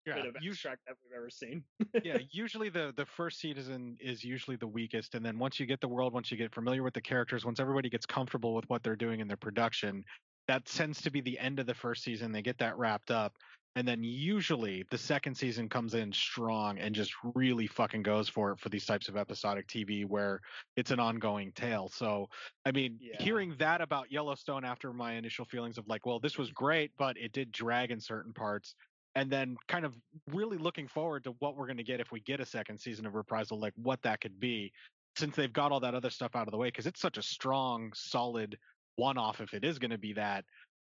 Yeah, 0.07 0.17
bit 0.17 0.27
of 0.27 0.37
abstract 0.37 0.83
that 0.87 0.97
we've 1.03 1.17
ever 1.17 1.31
seen. 1.31 1.65
yeah, 2.05 2.19
usually 2.31 2.69
the 2.69 2.93
the 2.95 3.07
first 3.07 3.41
season 3.41 3.97
is 3.99 4.23
usually 4.23 4.57
the 4.57 4.69
weakest, 4.69 5.15
and 5.15 5.25
then 5.25 5.39
once 5.39 5.59
you 5.59 5.65
get 5.65 5.81
the 5.81 5.89
world, 5.89 6.13
once 6.13 6.31
you 6.31 6.37
get 6.37 6.53
familiar 6.55 6.83
with 6.83 6.95
the 6.95 7.01
characters, 7.01 7.45
once 7.47 7.59
everybody 7.61 7.89
gets 7.89 8.05
comfortable 8.07 8.55
with 8.55 8.69
what 8.69 8.83
they're 8.83 8.97
doing 8.97 9.21
in 9.21 9.29
their 9.29 9.37
production, 9.39 10.05
that 10.47 10.67
tends 10.67 11.01
to 11.03 11.11
be 11.11 11.21
the 11.23 11.39
end 11.39 11.59
of 11.59 11.65
the 11.67 11.75
first 11.75 12.03
season. 12.03 12.33
They 12.33 12.43
get 12.43 12.59
that 12.59 12.77
wrapped 12.77 13.11
up, 13.11 13.35
and 13.79 13.87
then 13.87 14.03
usually 14.03 14.85
the 14.91 14.99
second 14.99 15.37
season 15.37 15.69
comes 15.69 15.95
in 15.95 16.13
strong 16.13 16.79
and 16.81 16.97
just 16.97 17.15
really 17.37 17.69
fucking 17.69 18.03
goes 18.03 18.29
for 18.29 18.51
it 18.51 18.59
for 18.59 18.71
these 18.71 18.85
types 18.85 19.09
of 19.09 19.17
episodic 19.17 19.69
TV 19.69 20.05
where 20.05 20.41
it's 20.75 20.91
an 20.91 20.99
ongoing 20.99 21.53
tale. 21.53 21.89
So, 21.89 22.27
I 22.67 22.73
mean, 22.73 22.99
Yeah. 23.01 23.23
hearing 23.23 23.55
that 23.59 23.81
about 23.81 24.11
Yellowstone 24.11 24.65
after 24.65 24.93
my 24.93 25.13
initial 25.13 25.45
feelings 25.45 25.79
of 25.79 25.87
like, 25.87 26.07
well, 26.07 26.19
this 26.19 26.37
was 26.37 26.51
great, 26.51 26.91
but 26.99 27.17
it 27.17 27.31
did 27.31 27.53
drag 27.53 27.93
in 27.93 28.01
certain 28.01 28.33
parts 28.33 28.75
and 29.15 29.31
then 29.31 29.57
kind 29.69 29.85
of 29.85 29.95
really 30.27 30.59
looking 30.59 30.89
forward 30.89 31.23
to 31.23 31.31
what 31.39 31.57
we're 31.57 31.69
going 31.69 31.77
to 31.77 31.85
get 31.85 32.01
if 32.01 32.11
we 32.11 32.19
get 32.19 32.41
a 32.41 32.47
second 32.47 32.81
season 32.81 33.07
of 33.07 33.15
reprisal 33.15 33.61
like 33.61 33.75
what 33.77 34.03
that 34.03 34.21
could 34.21 34.41
be 34.41 34.73
since 35.17 35.37
they've 35.37 35.53
got 35.53 35.71
all 35.71 35.79
that 35.79 35.95
other 35.95 36.11
stuff 36.11 36.35
out 36.35 36.49
of 36.49 36.51
the 36.51 36.59
way 36.59 36.67
because 36.67 36.89
it's 36.89 37.01
such 37.01 37.17
a 37.17 37.23
strong 37.23 37.93
solid 37.95 38.59
one-off 38.97 39.41
if 39.41 39.55
it 39.55 39.65
is 39.65 39.79
going 39.79 39.93
to 39.93 39.99
be 39.99 40.15
that 40.15 40.45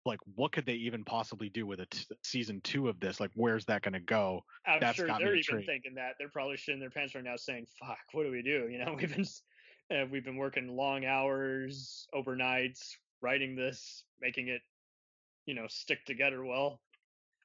like 0.06 0.20
what 0.34 0.52
could 0.52 0.64
they 0.64 0.74
even 0.74 1.04
possibly 1.04 1.48
do 1.48 1.66
with 1.66 1.80
a 1.80 1.86
t- 1.86 2.06
season 2.22 2.60
two 2.62 2.88
of 2.88 2.98
this 3.00 3.20
like 3.20 3.30
where's 3.34 3.64
that 3.66 3.82
going 3.82 3.92
to 3.92 4.00
go 4.00 4.42
I'm 4.66 4.80
That's 4.80 4.96
sure 4.96 5.06
they're 5.06 5.28
even 5.28 5.36
intrigued. 5.36 5.66
thinking 5.66 5.94
that. 5.94 6.14
They're 6.18 6.28
probably 6.28 6.56
shitting 6.56 6.80
their 6.80 6.90
pants 6.90 7.14
right 7.14 7.22
now, 7.22 7.36
saying, 7.36 7.66
"Fuck, 7.78 7.98
what 8.12 8.24
do 8.24 8.30
we 8.30 8.42
do?" 8.42 8.68
You 8.70 8.78
know, 8.84 8.94
we've 8.98 9.14
been 9.14 9.26
uh, 9.90 10.06
we've 10.10 10.24
been 10.24 10.36
working 10.36 10.74
long 10.74 11.04
hours, 11.04 12.08
overnights, 12.14 12.96
writing 13.20 13.54
this, 13.54 14.04
making 14.20 14.48
it, 14.48 14.62
you 15.46 15.54
know, 15.54 15.66
stick 15.68 16.04
together 16.04 16.44
well. 16.44 16.80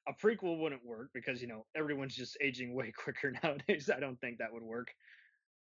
A 0.08 0.12
prequel 0.12 0.58
wouldn't 0.58 0.84
work 0.84 1.10
because 1.14 1.40
you 1.40 1.46
know 1.46 1.64
everyone's 1.76 2.16
just 2.16 2.36
aging 2.40 2.74
way 2.74 2.92
quicker 2.96 3.32
nowadays. 3.42 3.88
I 3.94 4.00
don't 4.00 4.20
think 4.20 4.38
that 4.38 4.52
would 4.52 4.64
work. 4.64 4.88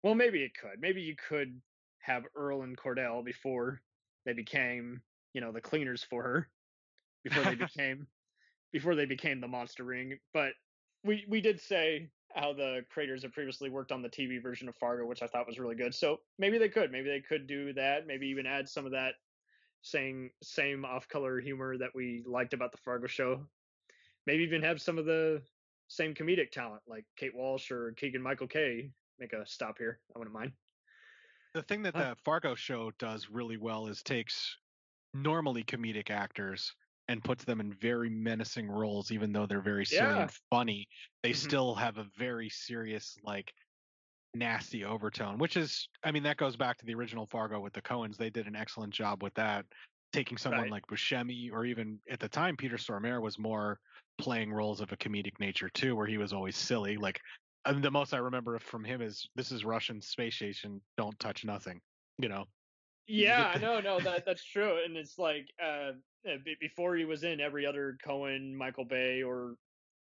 Well, 0.03 0.15
maybe 0.15 0.43
it 0.43 0.53
could. 0.61 0.81
Maybe 0.81 1.03
you 1.03 1.15
could 1.29 1.61
have 2.01 2.25
Earl 2.35 2.63
and 2.63 2.77
Cordell 2.77 3.25
before 3.25 3.81
they 4.27 4.33
became, 4.35 5.01
you 5.33 5.41
know, 5.41 5.53
the 5.53 5.61
cleaners 5.61 6.03
for 6.03 6.23
her, 6.23 6.49
before 7.25 7.45
they 7.45 7.55
became, 7.55 8.07
before 8.73 8.95
they 8.95 9.07
became 9.07 9.41
the 9.41 9.49
monster 9.49 9.85
ring. 9.85 10.19
But 10.33 10.53
we 11.05 11.25
we 11.29 11.41
did 11.41 11.61
say 11.61 12.11
how 12.35 12.53
the 12.53 12.85
creators 12.91 13.23
have 13.23 13.33
previously 13.33 13.71
worked 13.71 13.93
on 13.93 14.03
the 14.03 14.09
TV 14.09 14.43
version 14.43 14.69
of 14.69 14.75
Fargo, 14.77 15.07
which 15.07 15.23
I 15.23 15.27
thought 15.27 15.47
was 15.47 15.59
really 15.59 15.77
good. 15.77 15.95
So 15.95 16.19
maybe 16.39 16.59
they 16.59 16.69
could, 16.69 16.91
maybe 16.91 17.09
they 17.09 17.21
could 17.21 17.47
do 17.47 17.73
that. 17.75 18.07
Maybe 18.07 18.27
even 18.27 18.47
add 18.47 18.69
some 18.69 18.87
of 18.87 18.93
that 18.93 19.15
same 19.83 20.31
same 20.43 20.85
off 20.85 21.09
color 21.09 21.41
humor 21.41 21.77
that 21.79 21.91
we 21.95 22.23
liked 22.27 22.55
about 22.55 22.73
the 22.73 22.79
Fargo 22.79 23.07
show. 23.07 23.47
Maybe 24.27 24.43
even 24.43 24.63
have 24.63 24.81
some 24.81 24.99
of 24.99 25.05
the 25.05 25.43
same 25.89 26.15
comedic 26.15 26.51
talent 26.51 26.83
like 26.87 27.05
Kate 27.17 27.35
Walsh 27.35 27.71
or 27.71 27.93
Keegan 27.93 28.23
Michael 28.23 28.49
Key 28.49 28.91
make 29.21 29.33
a 29.33 29.47
stop 29.47 29.79
here. 29.79 30.01
I 30.15 30.19
wouldn't 30.19 30.35
mind. 30.35 30.53
the 31.53 31.63
thing 31.63 31.83
that 31.83 31.95
the 31.95 32.17
fargo 32.25 32.55
show 32.55 32.91
does 32.99 33.29
really 33.31 33.57
well 33.57 33.87
is 33.87 34.03
takes 34.03 34.57
normally 35.13 35.63
comedic 35.63 36.11
actors 36.11 36.75
and 37.09 37.23
puts 37.25 37.45
them 37.45 37.61
in 37.61 37.73
very 37.73 38.11
menacing 38.11 38.69
roles 38.69 39.11
even 39.13 39.33
though 39.33 39.47
they're 39.47 39.61
very 39.61 39.85
silly 39.85 40.19
Yeah. 40.19 40.23
and 40.23 40.33
funny 40.51 40.87
they 41.23 41.33
Mhm. 41.33 41.37
still 41.39 41.75
have 41.75 41.99
a 41.99 42.05
very 42.19 42.49
serious 42.49 43.17
like 43.23 43.53
nasty 44.35 44.85
overtone 44.85 45.39
which 45.39 45.57
is 45.57 45.89
i 46.03 46.11
mean 46.11 46.25
that 46.25 46.37
goes 46.37 46.57
back 46.57 46.77
to 46.77 46.85
the 46.87 46.95
original 46.95 47.27
fargo 47.27 47.61
with 47.61 47.73
the 47.73 47.83
coens 47.83 48.17
they 48.17 48.31
did 48.31 48.49
an 48.49 48.57
excellent 48.57 48.93
job 48.93 49.23
with 49.23 49.35
that 49.35 49.65
taking 50.13 50.37
someone 50.37 50.67
Right. 50.67 50.71
like 50.71 50.85
buscemi 50.87 51.53
or 51.53 51.65
even 51.65 52.01
at 52.11 52.19
the 52.19 52.29
time 52.29 52.57
peter 52.57 52.77
stormare 52.77 53.23
was 53.23 53.39
more 53.39 53.79
playing 54.19 54.53
roles 54.53 54.81
of 54.81 54.91
a 54.93 54.97
comedic 54.97 55.39
nature 55.39 55.69
too 55.69 55.95
where 55.95 56.07
he 56.07 56.19
was 56.19 56.33
always 56.33 56.57
silly 56.57 56.97
like 56.97 57.21
the 57.81 57.91
most 57.91 58.13
i 58.13 58.19
remember 58.19 58.59
from 58.59 58.83
him 58.85 59.01
is 59.01 59.29
this 59.37 59.53
is 59.53 59.65
russian 59.65 60.01
space 60.01 60.35
station 60.37 60.81
don't 60.97 61.19
touch 61.21 61.45
nothing 61.45 61.81
you 62.19 62.29
know 62.29 62.45
Yeah, 63.07 63.59
no, 63.61 63.81
no, 63.81 64.01
that 64.01 64.25
that's 64.25 64.45
true, 64.45 64.83
and 64.83 64.97
it's 64.97 65.19
like 65.19 65.53
uh, 65.63 65.93
uh, 66.27 66.39
before 66.59 66.97
he 66.97 67.05
was 67.05 67.23
in 67.23 67.41
every 67.41 67.67
other 67.67 67.99
Coen, 68.05 68.55
Michael 68.55 68.87
Bay, 68.87 69.23
or 69.23 69.57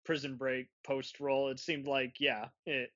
Prison 0.05 0.37
Break 0.37 0.67
post 0.85 1.19
role, 1.19 1.49
it 1.49 1.59
seemed 1.59 1.85
like 1.85 2.15
yeah, 2.19 2.47
it. 2.65 2.91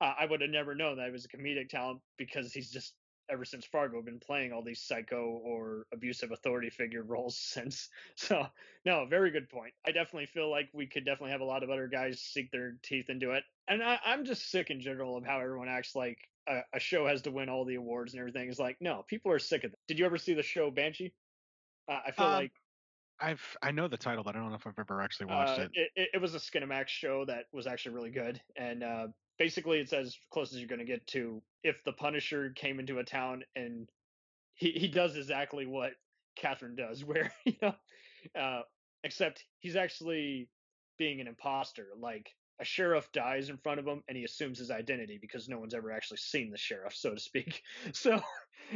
Uh, 0.00 0.14
I 0.16 0.26
would 0.26 0.42
have 0.42 0.50
never 0.50 0.76
known 0.76 0.98
that 0.98 1.06
he 1.06 1.10
was 1.12 1.24
a 1.24 1.28
comedic 1.28 1.70
talent 1.70 2.00
because 2.16 2.52
he's 2.52 2.70
just 2.70 2.94
ever 3.28 3.44
since 3.44 3.66
Fargo 3.66 4.00
been 4.00 4.20
playing 4.20 4.52
all 4.52 4.62
these 4.62 4.80
psycho 4.80 5.40
or 5.44 5.86
abusive 5.92 6.30
authority 6.30 6.70
figure 6.70 7.02
roles 7.06 7.36
since. 7.36 7.88
So 8.14 8.46
no, 8.84 9.06
very 9.06 9.32
good 9.32 9.48
point. 9.48 9.74
I 9.84 9.90
definitely 9.90 10.26
feel 10.26 10.50
like 10.50 10.68
we 10.72 10.86
could 10.86 11.04
definitely 11.04 11.32
have 11.32 11.40
a 11.40 11.44
lot 11.44 11.64
of 11.64 11.70
other 11.70 11.88
guys 11.88 12.22
sink 12.22 12.52
their 12.52 12.74
teeth 12.82 13.10
into 13.10 13.32
it, 13.32 13.42
and 13.66 13.82
I, 13.82 13.98
I'm 14.04 14.24
just 14.24 14.50
sick 14.50 14.70
in 14.70 14.80
general 14.80 15.16
of 15.16 15.24
how 15.24 15.40
everyone 15.40 15.68
acts 15.68 15.96
like 15.96 16.18
a, 16.48 16.60
a 16.74 16.80
show 16.80 17.06
has 17.06 17.22
to 17.22 17.30
win 17.30 17.48
all 17.48 17.64
the 17.64 17.76
awards 17.76 18.12
and 18.12 18.20
everything. 18.20 18.48
It's 18.48 18.58
like 18.58 18.76
no, 18.80 19.04
people 19.06 19.32
are 19.32 19.38
sick 19.38 19.64
of 19.64 19.70
that. 19.72 19.78
Did 19.86 19.98
you 19.98 20.06
ever 20.06 20.18
see 20.18 20.34
the 20.34 20.42
show 20.42 20.70
Banshee? 20.70 21.12
Uh, 21.90 22.00
I 22.06 22.10
feel 22.12 22.26
Um, 22.26 22.32
like 22.32 22.52
I've 23.20 23.56
I 23.62 23.70
know 23.70 23.88
the 23.88 23.96
title, 23.96 24.22
but 24.24 24.36
I 24.36 24.38
don't 24.38 24.50
know 24.50 24.56
if 24.56 24.66
I've 24.66 24.78
ever 24.78 25.00
actually 25.02 25.26
watched 25.26 25.58
uh, 25.58 25.62
it. 25.74 25.90
it, 25.96 26.08
it, 26.14 26.20
was 26.20 26.34
a 26.34 26.38
Skinemax 26.38 26.88
show 26.88 27.24
that 27.24 27.44
was 27.52 27.66
actually 27.66 27.94
really 27.94 28.10
good, 28.10 28.40
and 28.56 28.82
uh, 28.82 29.06
basically 29.38 29.78
it's 29.78 29.92
as 29.92 30.16
close 30.30 30.52
as 30.52 30.58
you're 30.58 30.68
going 30.68 30.78
to 30.78 30.84
get 30.84 31.06
to 31.08 31.42
if 31.64 31.82
the 31.84 31.92
Punisher 31.92 32.50
came 32.54 32.78
into 32.78 32.98
a 32.98 33.04
town 33.04 33.42
and 33.56 33.88
he 34.54 34.70
he 34.72 34.88
does 34.88 35.16
exactly 35.16 35.66
what 35.66 35.92
Catherine 36.36 36.76
does, 36.76 37.04
where 37.04 37.32
you 37.44 37.54
know, 37.60 37.74
uh, 38.38 38.62
except 39.02 39.44
he's 39.58 39.76
actually 39.76 40.48
being 40.98 41.20
an 41.20 41.26
imposter. 41.26 41.88
Like 41.98 42.30
a 42.60 42.64
sheriff 42.64 43.10
dies 43.12 43.50
in 43.50 43.56
front 43.58 43.80
of 43.80 43.86
him, 43.86 44.02
and 44.08 44.16
he 44.16 44.24
assumes 44.24 44.58
his 44.58 44.70
identity 44.70 45.18
because 45.20 45.48
no 45.48 45.58
one's 45.58 45.74
ever 45.74 45.92
actually 45.92 46.18
seen 46.18 46.50
the 46.50 46.58
sheriff, 46.58 46.94
so 46.94 47.14
to 47.14 47.20
speak. 47.20 47.62
So 47.92 48.20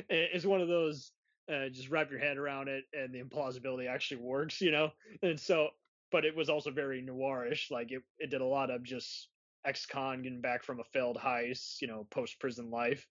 it's 0.09 0.47
one 0.47 0.61
of 0.61 0.69
those. 0.69 1.13
Uh, 1.53 1.69
just 1.69 1.91
wrap 1.91 2.11
your 2.11 2.21
head 2.21 2.39
around 2.39 2.69
it, 2.69 2.85
and 2.93 3.13
the 3.13 3.21
implausibility 3.21 3.89
actually 3.89 4.23
works, 4.23 4.61
you 4.61 4.71
know. 4.71 4.91
And 5.23 5.39
so 5.39 5.71
but 6.13 6.25
it 6.27 6.37
was 6.37 6.51
also 6.51 6.71
very 6.71 7.03
noirish. 7.03 7.71
Like 7.71 7.91
it, 7.91 8.03
it 8.19 8.31
did 8.31 8.43
a 8.43 8.47
lot 8.47 8.71
of 8.71 8.85
just 8.85 9.29
ex-con 9.65 10.23
getting 10.23 10.43
back 10.43 10.63
from 10.63 10.79
a 10.79 10.85
failed 10.93 11.17
heist, 11.17 11.81
you 11.81 11.89
know, 11.89 12.07
post-prison 12.11 12.71
life, 12.71 13.05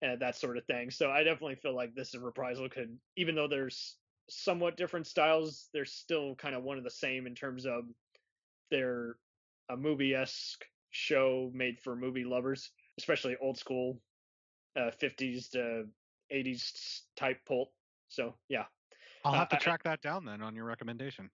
and 0.00 0.20
that 0.20 0.36
sort 0.36 0.56
of 0.56 0.64
thing. 0.64 0.90
So 0.90 1.10
I 1.10 1.24
definitely 1.24 1.56
feel 1.56 1.74
like 1.74 1.94
this 1.94 2.14
Reprisal 2.14 2.68
could, 2.68 2.96
even 3.16 3.34
though 3.34 3.48
there's 3.48 3.96
somewhat 4.30 4.76
different 4.76 5.06
styles, 5.06 5.68
they're 5.74 5.84
still 5.84 6.36
kind 6.36 6.54
of 6.54 6.62
one 6.62 6.78
of 6.78 6.84
the 6.84 6.90
same 6.90 7.26
in 7.26 7.34
terms 7.34 7.66
of 7.66 7.84
they're 8.70 9.16
a 9.68 9.76
movie-esque 9.76 10.64
show 10.90 11.50
made 11.54 11.78
for 11.80 11.96
movie 11.96 12.24
lovers, 12.24 12.70
especially 12.98 13.36
old 13.36 13.58
school 13.58 14.00
uh, 14.76 14.90
50s 14.90 15.48
to 15.50 15.88
80s 16.30 17.02
type 17.16 17.44
pulp. 17.44 17.72
So 18.08 18.34
yeah, 18.48 18.66
I'll 19.24 19.34
have 19.34 19.48
to 19.48 19.56
uh, 19.56 19.58
I- 19.58 19.60
track 19.60 19.82
that 19.84 20.02
down 20.02 20.24
then 20.24 20.42
on 20.42 20.54
your 20.54 20.64
recommendation. 20.64 21.30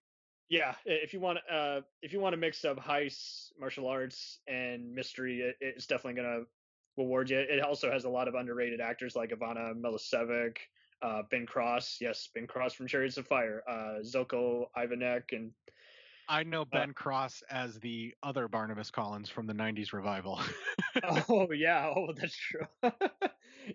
yeah 0.48 0.74
if 0.84 1.12
you 1.12 1.20
want 1.20 1.38
uh 1.50 1.80
if 2.02 2.12
you 2.12 2.20
want 2.20 2.34
a 2.34 2.38
mix 2.38 2.64
of 2.64 2.76
heist 2.76 3.52
martial 3.58 3.86
arts 3.88 4.40
and 4.46 4.94
mystery 4.94 5.40
it, 5.40 5.56
it's 5.60 5.86
definitely 5.86 6.20
gonna 6.20 6.44
reward 6.96 7.30
you 7.30 7.38
it 7.38 7.60
also 7.60 7.90
has 7.90 8.04
a 8.04 8.08
lot 8.08 8.28
of 8.28 8.34
underrated 8.34 8.80
actors 8.80 9.14
like 9.16 9.30
ivana 9.30 9.74
milicevic 9.74 10.58
uh 11.02 11.22
ben 11.30 11.46
cross 11.46 11.98
yes 12.00 12.28
ben 12.34 12.46
cross 12.46 12.74
from 12.74 12.86
chariots 12.86 13.16
of 13.16 13.26
fire 13.26 13.62
uh 13.68 14.00
zeljko 14.02 14.66
ivanek 14.76 15.32
and 15.32 15.52
I 16.30 16.44
know 16.44 16.62
Uh, 16.62 16.66
Ben 16.66 16.94
Cross 16.94 17.42
as 17.50 17.78
the 17.80 18.14
other 18.22 18.46
Barnabas 18.48 18.90
Collins 18.90 19.28
from 19.28 19.46
the 19.46 19.52
'90s 19.52 19.92
revival. 19.92 20.40
oh 21.28 21.50
yeah. 21.52 21.92
Oh 21.94 22.12
that's 22.16 22.36
true. 22.36 22.66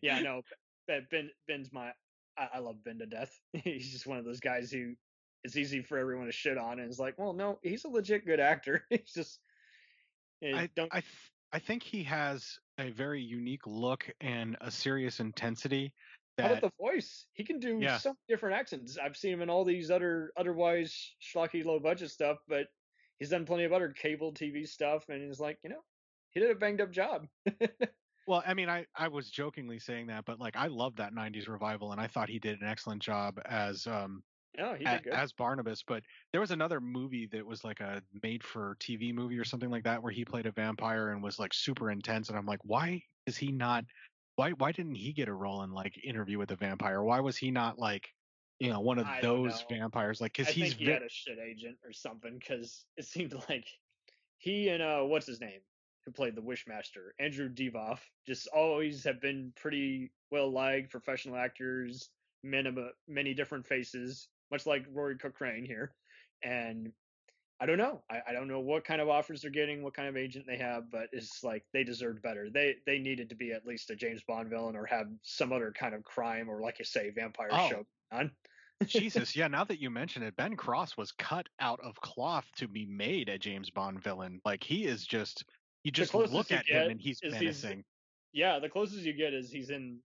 Yeah 0.01 0.19
no 0.19 0.41
ben, 0.87 1.07
ben 1.11 1.29
ben's 1.47 1.71
my 1.71 1.91
I, 2.37 2.47
I 2.55 2.59
love 2.59 2.83
ben 2.83 2.97
to 2.99 3.05
death. 3.05 3.31
He's 3.53 3.91
just 3.91 4.07
one 4.07 4.17
of 4.17 4.25
those 4.25 4.39
guys 4.39 4.71
who 4.71 4.95
it's 5.43 5.55
easy 5.55 5.83
for 5.83 5.97
everyone 5.97 6.25
to 6.25 6.31
shit 6.31 6.57
on 6.57 6.79
and 6.79 6.89
it's 6.89 6.99
like 6.99 7.17
well 7.19 7.33
no 7.33 7.59
he's 7.61 7.85
a 7.85 7.87
legit 7.87 8.25
good 8.25 8.39
actor. 8.39 8.83
He's 8.89 9.13
just 9.13 9.39
eh, 10.43 10.55
I 10.55 10.69
don't 10.75 10.89
I 10.91 11.01
th- 11.01 11.31
I 11.53 11.59
think 11.59 11.83
he 11.83 12.03
has 12.03 12.59
a 12.79 12.89
very 12.89 13.21
unique 13.21 13.65
look 13.67 14.09
and 14.19 14.57
a 14.59 14.71
serious 14.71 15.19
intensity 15.19 15.93
How 16.39 16.47
about 16.47 16.61
the 16.61 16.71
voice? 16.79 17.27
He 17.33 17.43
can 17.43 17.59
do 17.59 17.85
Yeah. 17.85 17.87
so 17.87 18.09
many 18.09 18.17
different 18.27 18.55
accents. 18.57 18.97
I've 18.97 19.17
seen 19.17 19.33
him 19.33 19.41
in 19.41 19.49
all 19.49 19.63
these 19.65 19.89
other 19.89 20.31
otherwise 20.37 21.15
schlocky 21.21 21.63
low 21.65 21.79
budget 21.79 22.11
stuff, 22.11 22.39
but 22.47 22.67
he's 23.19 23.29
done 23.29 23.45
plenty 23.45 23.63
of 23.63 23.73
other 23.73 23.91
cable 23.93 24.33
TV 24.33 24.65
stuff, 24.65 25.09
and 25.09 25.23
he's 25.23 25.39
like, 25.39 25.59
you 25.63 25.69
know, 25.69 25.81
he 26.31 26.39
did 26.41 26.51
a 26.51 26.55
banged 26.55 26.81
up 26.81 26.91
job. 26.91 27.27
Well, 28.27 28.41
I 28.45 28.53
mean, 28.55 28.69
I, 28.69 28.87
I 28.95 29.07
was 29.09 29.29
jokingly 29.29 29.79
saying 29.79 30.07
that, 30.07 30.25
but 30.25 30.39
like 30.39 30.55
I 30.55 30.67
love 30.67 30.95
that 30.95 31.13
'90s 31.13 31.47
revival, 31.47 31.91
and 31.91 32.01
I 32.01 32.07
thought 32.07 32.29
he 32.29 32.39
did 32.39 32.59
an 32.61 32.67
excellent 32.67 33.01
job 33.03 33.39
as 33.45 33.85
um 33.85 34.23
No, 34.57 34.73
he 34.75 34.87
a- 34.87 35.01
good. 35.01 35.03
as 35.11 35.33
Barnabas. 35.33 35.83
But 35.83 36.03
there 36.31 36.41
was 36.41 36.51
another 36.51 36.81
movie 36.81 37.27
that 37.27 37.45
was 37.45 37.63
like 37.63 37.81
a 37.81 38.03
made-for-TV 38.23 39.13
movie 39.13 39.37
or 39.39 39.45
something 39.45 39.69
like 39.71 39.85
that, 39.85 40.03
where 40.03 40.13
he 40.13 40.25
played 40.25 40.47
a 40.47 40.51
vampire 40.53 41.09
and 41.11 41.23
was 41.23 41.39
like 41.39 41.53
super 41.53 41.91
intense, 41.91 42.29
and 42.29 42.37
I'm 42.37 42.45
like, 42.47 42.61
why 42.65 43.03
is 43.27 43.37
he 43.37 43.51
not? 43.51 43.85
Why 44.35 44.51
why 44.51 44.71
didn't 44.71 44.95
he 44.95 45.13
get 45.13 45.27
a 45.27 45.33
role 45.33 45.63
in 45.63 45.71
like 45.71 46.03
Interview 46.03 46.37
with 46.37 46.49
the 46.49 46.55
Vampire? 46.55 47.01
Why 47.01 47.19
was 47.21 47.37
he 47.37 47.51
not 47.51 47.79
like, 47.79 48.13
you 48.59 48.69
know, 48.69 48.81
one 48.81 48.99
of 48.99 49.07
I 49.07 49.21
those 49.21 49.63
vampires? 49.69 50.19
Like, 50.21 50.33
because 50.33 50.53
he's 50.53 50.73
he 50.73 50.85
ve- 50.85 50.91
had 50.91 51.03
a 51.03 51.09
shit 51.09 51.39
agent 51.39 51.77
or 51.85 51.93
something, 51.93 52.37
because 52.37 52.85
it 52.97 53.05
seemed 53.05 53.33
like 53.49 53.67
he 54.37 54.69
and 54.69 54.83
uh, 54.83 55.01
what's 55.03 55.27
his 55.27 55.39
name, 55.39 55.61
who 56.05 56.11
played 56.11 56.35
the 56.35 56.41
Wishmaster, 56.41 57.11
Andrew 57.19 57.49
Divoff, 57.49 58.01
just 58.27 58.47
always 58.47 59.03
have 59.05 59.21
been 59.21 59.53
pretty 59.55 60.11
well 60.31 60.51
liked 60.51 60.91
professional 60.91 61.37
actors, 61.37 62.09
a- 62.43 62.91
many 63.07 63.33
different 63.33 63.65
faces, 63.65 64.27
much 64.51 64.65
like 64.65 64.85
Rory 64.89 65.17
Cochrane 65.17 65.65
here, 65.65 65.95
and. 66.43 66.93
I 67.59 67.65
don't 67.65 67.77
know. 67.77 68.01
I, 68.09 68.21
I 68.27 68.33
don't 68.33 68.47
know 68.49 68.59
what 68.59 68.83
kind 68.83 68.99
of 68.99 69.07
offers 69.07 69.41
they're 69.41 69.51
getting, 69.51 69.81
what 69.81 69.93
kind 69.93 70.09
of 70.09 70.17
agent 70.17 70.45
they 70.45 70.57
have, 70.57 70.91
but 70.91 71.07
it's 71.13 71.43
like 71.43 71.63
they 71.71 71.83
deserved 71.85 72.21
better. 72.21 72.49
They 72.49 72.75
they 72.85 72.99
needed 72.99 73.29
to 73.29 73.35
be 73.35 73.53
at 73.53 73.65
least 73.65 73.89
a 73.91 73.95
James 73.95 74.21
Bond 74.27 74.49
villain 74.49 74.75
or 74.75 74.85
have 74.85 75.07
some 75.23 75.53
other 75.53 75.71
kind 75.71 75.95
of 75.95 76.03
crime 76.03 76.49
or, 76.49 76.59
like 76.59 76.79
you 76.79 76.85
say, 76.85 77.11
vampire 77.11 77.47
Oh. 77.51 77.69
show 77.69 77.85
on. 78.11 78.31
Jesus, 78.85 79.35
yeah. 79.37 79.47
Now 79.47 79.63
that 79.63 79.79
you 79.79 79.89
mention 79.89 80.21
it, 80.21 80.35
Ben 80.35 80.55
Cross 80.57 80.97
was 80.97 81.13
cut 81.13 81.47
out 81.61 81.79
of 81.81 81.95
cloth 82.01 82.45
to 82.57 82.67
be 82.67 82.85
made 82.85 83.29
a 83.29 83.37
James 83.37 83.69
Bond 83.69 84.03
villain. 84.03 84.41
Like 84.43 84.61
he 84.63 84.85
is 84.85 85.05
just 85.05 85.45
you 85.83 85.91
just 85.91 86.13
look 86.13 86.51
at 86.51 86.67
him 86.67 86.91
and 86.91 86.99
he's 86.99 87.21
menacing. 87.23 87.85
yeah, 88.33 88.59
the 88.59 88.67
closest 88.69 89.03
you 89.03 89.13
get 89.13 89.33
is 89.33 89.49
he's 89.49 89.69
in 89.69 89.99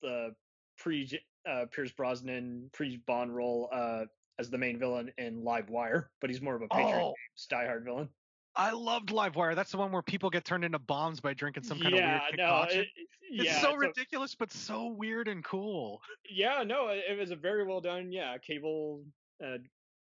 the 0.00 0.34
pre 0.78 1.06
uh, 1.46 1.66
Pierce 1.70 1.92
Brosnan 1.92 2.70
pre 2.72 2.96
Bond 3.06 3.36
role 3.36 3.68
uh, 3.70 4.04
as 4.38 4.50
the 4.50 4.58
main 4.58 4.78
villain 4.78 5.10
in 5.18 5.44
Live 5.44 5.70
Wire, 5.70 6.10
but 6.20 6.30
he's 6.30 6.42
more 6.42 6.56
of 6.56 6.62
a 6.62 6.68
Patriot 6.68 6.96
Oh. 6.96 7.08
Games 7.08 7.46
Die 7.48 7.66
Hard 7.66 7.84
villain. 7.84 8.08
I 8.56 8.70
loved 8.70 9.08
Livewire. 9.08 9.56
That's 9.56 9.72
the 9.72 9.78
one 9.78 9.90
where 9.90 10.02
people 10.02 10.30
get 10.30 10.44
turned 10.44 10.64
into 10.64 10.78
bombs 10.78 11.20
by 11.20 11.34
drinking 11.34 11.64
some 11.64 11.80
kind 11.80 11.94
yeah, 11.94 12.16
of 12.16 12.22
weird 12.22 12.38
no, 12.38 12.62
it, 12.70 12.86
it's 13.22 13.44
yeah, 13.44 13.60
so 13.60 13.74
ridiculous, 13.74 14.36
but 14.36 14.52
so 14.52 14.86
weird 14.86 15.26
and 15.26 15.42
cool. 15.42 16.00
yeah, 16.30 16.62
no, 16.64 16.88
it, 16.88 17.02
it 17.10 17.18
was 17.18 17.32
a 17.32 17.36
very 17.36 17.64
well 17.66 17.80
done, 17.80 18.12
yeah, 18.12 18.38
cable 18.38 19.02
uh, 19.42 19.58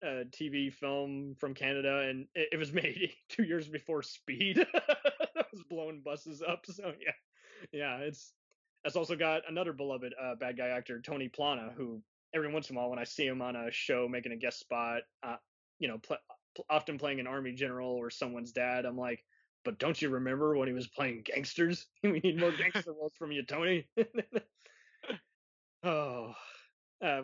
uh, 0.06 0.26
TV 0.30 0.72
film 0.72 1.36
from 1.40 1.56
Canada, 1.56 2.08
and 2.08 2.28
it, 2.36 2.50
it 2.52 2.58
was 2.58 2.72
made 2.74 3.14
two 3.30 3.44
years 3.44 3.68
before 3.68 4.04
Speed. 4.04 4.58
that 4.74 5.46
was 5.52 5.64
blowing 5.70 6.02
buses 6.06 6.44
up. 6.48 6.66
So 6.68 6.94
yeah, 7.02 7.14
yeah, 7.72 7.98
it's 7.98 8.34
it's 8.84 8.96
also 8.96 9.16
got 9.16 9.42
another 9.50 9.74
beloved 9.74 10.14
uh, 10.22 10.36
bad 10.36 10.58
guy 10.58 10.68
actor, 10.68 11.02
Tony 11.02 11.30
Plana, 11.30 11.74
who 11.76 12.02
every 12.36 12.52
once 12.52 12.70
in 12.70 12.76
a 12.76 12.80
while 12.80 12.90
when 12.90 13.00
I 13.00 13.06
see 13.06 13.26
him 13.26 13.42
on 13.42 13.56
a 13.56 13.72
show 13.72 14.08
making 14.10 14.34
a 14.34 14.38
guest 14.38 14.60
spot, 14.60 15.02
uh, 15.24 15.38
you 15.80 15.88
know, 15.88 15.98
pl- 15.98 16.18
often 16.70 16.98
playing 16.98 17.20
an 17.20 17.28
army 17.28 17.54
general 17.54 17.92
or 17.92 18.10
someone's 18.10 18.52
dad, 18.52 18.86
I'm 18.86 18.98
like. 18.98 19.24
But 19.64 19.80
don't 19.80 20.00
you 20.00 20.10
remember 20.10 20.56
when 20.56 20.68
he 20.68 20.76
was 20.76 20.88
playing 20.88 21.24
gangsters? 21.26 21.88
we 22.04 22.20
need 22.20 22.40
more 22.40 22.52
gangster 22.52 22.94
roles 23.00 23.14
from 23.18 23.32
you, 23.32 23.44
Tony. 23.44 23.88
Oh, 25.84 26.34
uh, 27.04 27.22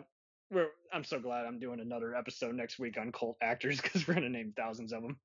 we're, 0.52 0.68
I'm 0.92 1.02
so 1.02 1.18
glad 1.18 1.46
I'm 1.46 1.58
doing 1.58 1.80
another 1.80 2.14
episode 2.14 2.54
next 2.54 2.78
week 2.78 2.96
on 2.96 3.10
cult 3.10 3.36
actors 3.42 3.80
because 3.80 4.06
we're 4.06 4.14
gonna 4.14 4.28
name 4.28 4.52
thousands 4.56 4.92
of 4.92 5.02
them. 5.02 5.18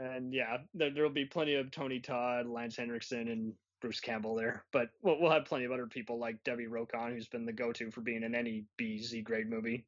and 0.00 0.34
yeah, 0.34 0.56
there, 0.74 0.90
there'll 0.92 1.10
be 1.10 1.26
plenty 1.26 1.54
of 1.54 1.70
Tony 1.70 2.00
Todd, 2.00 2.48
Lance 2.48 2.76
Henriksen, 2.76 3.28
and 3.28 3.52
Bruce 3.80 4.00
Campbell 4.00 4.34
there. 4.34 4.64
But 4.72 4.90
we'll, 5.02 5.20
we'll 5.20 5.30
have 5.30 5.44
plenty 5.44 5.64
of 5.64 5.72
other 5.72 5.86
people 5.86 6.18
like 6.18 6.42
Debbie 6.44 6.66
Rochon, 6.66 7.12
who's 7.12 7.28
been 7.28 7.46
the 7.46 7.52
go-to 7.52 7.90
for 7.90 8.00
being 8.00 8.22
in 8.22 8.34
any 8.34 8.64
B 8.76 8.98
Z 8.98 9.22
grade 9.22 9.48
movie. 9.48 9.84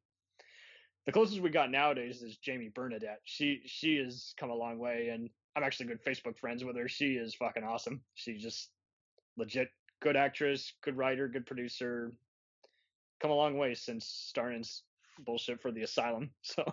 The 1.05 1.11
closest 1.11 1.41
we 1.41 1.49
got 1.49 1.71
nowadays 1.71 2.21
is 2.21 2.37
Jamie 2.37 2.69
Bernadette. 2.73 3.21
She 3.23 3.61
she 3.65 3.97
has 3.97 4.33
come 4.37 4.51
a 4.51 4.55
long 4.55 4.77
way, 4.77 5.09
and 5.09 5.29
I'm 5.55 5.63
actually 5.63 5.87
good 5.87 6.03
Facebook 6.05 6.37
friends 6.37 6.63
with 6.63 6.77
her. 6.77 6.87
She 6.87 7.13
is 7.13 7.35
fucking 7.35 7.63
awesome. 7.63 8.01
She's 8.13 8.41
just 8.41 8.69
legit 9.37 9.69
good 9.99 10.15
actress, 10.15 10.73
good 10.83 10.97
writer, 10.97 11.27
good 11.27 11.45
producer. 11.45 12.11
Come 13.19 13.31
a 13.31 13.35
long 13.35 13.57
way 13.57 13.73
since 13.73 14.05
starting 14.05 14.59
s- 14.61 14.83
bullshit 15.19 15.61
for 15.61 15.71
the 15.71 15.81
asylum. 15.83 16.31
So 16.43 16.65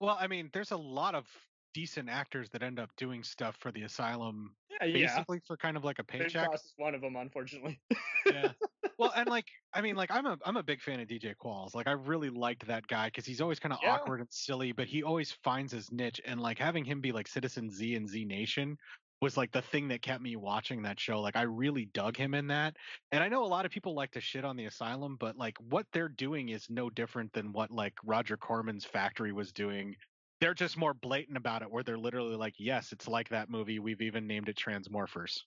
Well, 0.00 0.16
I 0.20 0.26
mean, 0.26 0.50
there's 0.52 0.70
a 0.72 0.76
lot 0.76 1.14
of 1.14 1.26
decent 1.74 2.08
actors 2.08 2.48
that 2.50 2.62
end 2.62 2.78
up 2.78 2.88
doing 2.96 3.22
stuff 3.22 3.56
for 3.60 3.70
the 3.72 3.82
asylum, 3.82 4.56
yeah, 4.80 4.86
basically 4.92 5.40
for 5.46 5.56
kind 5.56 5.76
of 5.76 5.84
like 5.84 5.98
a 5.98 6.04
paycheck. 6.04 6.54
Is 6.54 6.72
one 6.76 6.94
of 6.94 7.02
them, 7.02 7.16
unfortunately. 7.16 7.82
yeah. 8.24 8.52
Well, 8.98 9.12
and 9.14 9.28
like, 9.28 9.48
I 9.74 9.82
mean, 9.82 9.96
like, 9.96 10.10
I'm 10.10 10.24
a 10.24 10.38
I'm 10.44 10.56
a 10.56 10.62
big 10.62 10.80
fan 10.80 11.00
of 11.00 11.08
DJ 11.08 11.34
Qualls. 11.36 11.74
Like, 11.74 11.86
I 11.88 11.92
really 11.92 12.30
liked 12.30 12.66
that 12.68 12.86
guy 12.86 13.08
because 13.08 13.26
he's 13.26 13.40
always 13.40 13.58
kind 13.60 13.72
of 13.72 13.80
Yeah. 13.82 13.92
awkward 13.94 14.20
and 14.20 14.32
silly, 14.32 14.72
but 14.72 14.86
he 14.86 15.02
always 15.02 15.32
finds 15.32 15.72
his 15.72 15.92
niche. 15.92 16.20
And 16.24 16.40
like 16.40 16.58
having 16.58 16.84
him 16.84 17.00
be 17.00 17.12
like 17.12 17.28
Citizen 17.28 17.70
Z 17.70 17.94
and 17.96 18.08
Z 18.08 18.24
Nation 18.24 18.78
was 19.20 19.36
like 19.36 19.52
the 19.52 19.62
thing 19.62 19.88
that 19.88 20.02
kept 20.02 20.22
me 20.22 20.36
watching 20.36 20.82
that 20.82 21.00
show. 21.00 21.20
Like, 21.20 21.36
I 21.36 21.42
really 21.42 21.86
dug 21.86 22.16
him 22.16 22.34
in 22.34 22.46
that. 22.48 22.76
And 23.10 23.22
I 23.22 23.28
know 23.28 23.44
a 23.44 23.46
lot 23.46 23.64
of 23.64 23.72
people 23.72 23.94
like 23.94 24.10
to 24.12 24.20
shit 24.20 24.44
on 24.44 24.56
the 24.56 24.66
Asylum, 24.66 25.16
but 25.18 25.36
like 25.36 25.56
what 25.58 25.86
they're 25.92 26.08
doing 26.08 26.50
is 26.50 26.68
no 26.70 26.90
different 26.90 27.32
than 27.32 27.52
what 27.52 27.70
like 27.70 27.94
Roger 28.04 28.36
Corman's 28.36 28.84
Factory 28.84 29.32
was 29.32 29.52
doing. 29.52 29.96
They're 30.44 30.52
just 30.52 30.76
more 30.76 30.92
blatant 30.92 31.38
about 31.38 31.62
it, 31.62 31.70
where 31.70 31.82
they're 31.82 31.96
literally 31.96 32.36
like, 32.36 32.52
"Yes, 32.58 32.92
it's 32.92 33.08
like 33.08 33.30
that 33.30 33.48
movie. 33.48 33.78
We've 33.78 34.02
even 34.02 34.26
named 34.26 34.50
it 34.50 34.56
Transmorphers." 34.58 35.40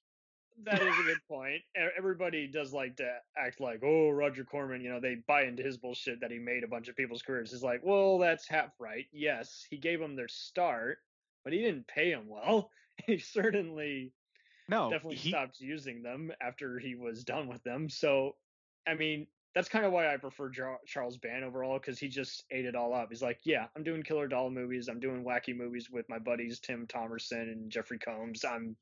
that 0.63 0.81
is 0.81 0.87
a 0.99 1.03
good 1.03 1.19
point. 1.29 1.61
Everybody 1.75 2.47
does 2.47 2.73
like 2.73 2.95
to 2.97 3.19
act 3.37 3.59
like, 3.59 3.81
oh, 3.83 4.09
Roger 4.09 4.43
Corman, 4.43 4.81
you 4.81 4.89
know, 4.89 4.99
they 4.99 5.13
buy 5.27 5.43
into 5.43 5.61
his 5.61 5.77
bullshit 5.77 6.21
that 6.21 6.31
he 6.31 6.39
made 6.39 6.63
a 6.63 6.67
bunch 6.67 6.87
of 6.87 6.95
people's 6.95 7.21
careers. 7.21 7.53
It's 7.53 7.61
like, 7.61 7.81
well, 7.83 8.17
that's 8.17 8.47
half 8.47 8.71
right. 8.79 9.05
Yes, 9.11 9.67
he 9.69 9.77
gave 9.77 9.99
them 9.99 10.15
their 10.15 10.27
start, 10.27 10.97
but 11.43 11.53
he 11.53 11.59
didn't 11.59 11.87
pay 11.87 12.11
them 12.11 12.27
well. 12.27 12.71
He 13.05 13.19
certainly 13.19 14.15
No, 14.67 14.89
definitely 14.89 15.17
he- 15.17 15.29
stopped 15.29 15.59
using 15.59 16.01
them 16.01 16.31
after 16.41 16.79
he 16.79 16.95
was 16.95 17.23
done 17.23 17.47
with 17.47 17.61
them. 17.61 17.89
So, 17.89 18.37
I 18.87 18.95
mean, 18.95 19.27
that's 19.57 19.69
kind 19.69 19.85
of 19.85 19.91
why 19.91 20.13
I 20.13 20.17
prefer 20.17 20.51
Charles 20.85 21.17
Band 21.17 21.43
overall 21.43 21.79
because 21.79 21.97
he 21.97 22.09
just 22.09 22.43
ate 22.51 22.65
it 22.65 22.75
all 22.75 22.93
up. 22.93 23.07
He's 23.09 23.23
like, 23.23 23.39
yeah, 23.43 23.65
I'm 23.75 23.81
doing 23.81 24.03
killer 24.03 24.27
doll 24.27 24.51
movies. 24.51 24.87
I'm 24.87 24.99
doing 24.99 25.23
wacky 25.23 25.57
movies 25.57 25.89
with 25.91 26.07
my 26.09 26.19
buddies 26.19 26.59
Tim 26.59 26.85
Thomerson 26.85 27.41
and 27.51 27.71
Jeffrey 27.71 27.97
Combs. 27.97 28.45
I'm, 28.45 28.75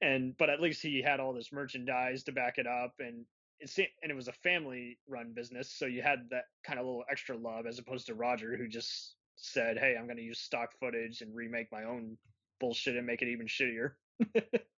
and 0.00 0.34
but 0.38 0.48
at 0.48 0.62
least 0.62 0.80
he 0.80 1.02
had 1.02 1.20
all 1.20 1.34
this 1.34 1.52
merchandise 1.52 2.22
to 2.24 2.32
back 2.32 2.56
it 2.56 2.66
up, 2.66 2.94
and 2.98 3.26
it's 3.58 3.76
and 3.76 4.10
it 4.10 4.16
was 4.16 4.28
a 4.28 4.32
family 4.32 4.96
run 5.06 5.34
business, 5.34 5.70
so 5.70 5.84
you 5.84 6.00
had 6.00 6.20
that 6.30 6.44
kind 6.64 6.78
of 6.78 6.86
little 6.86 7.04
extra 7.10 7.36
love 7.36 7.66
as 7.66 7.78
opposed 7.78 8.06
to 8.06 8.14
Roger 8.14 8.56
who 8.56 8.68
just 8.68 9.16
said, 9.36 9.76
hey, 9.76 9.96
I'm 9.98 10.06
going 10.06 10.16
to 10.16 10.22
use 10.22 10.38
stock 10.38 10.70
footage 10.80 11.20
and 11.20 11.36
remake 11.36 11.70
my 11.70 11.84
own 11.84 12.16
bullshit 12.58 12.96
and 12.96 13.06
make 13.06 13.20
it 13.20 13.28
even 13.28 13.46
shittier. 13.46 13.92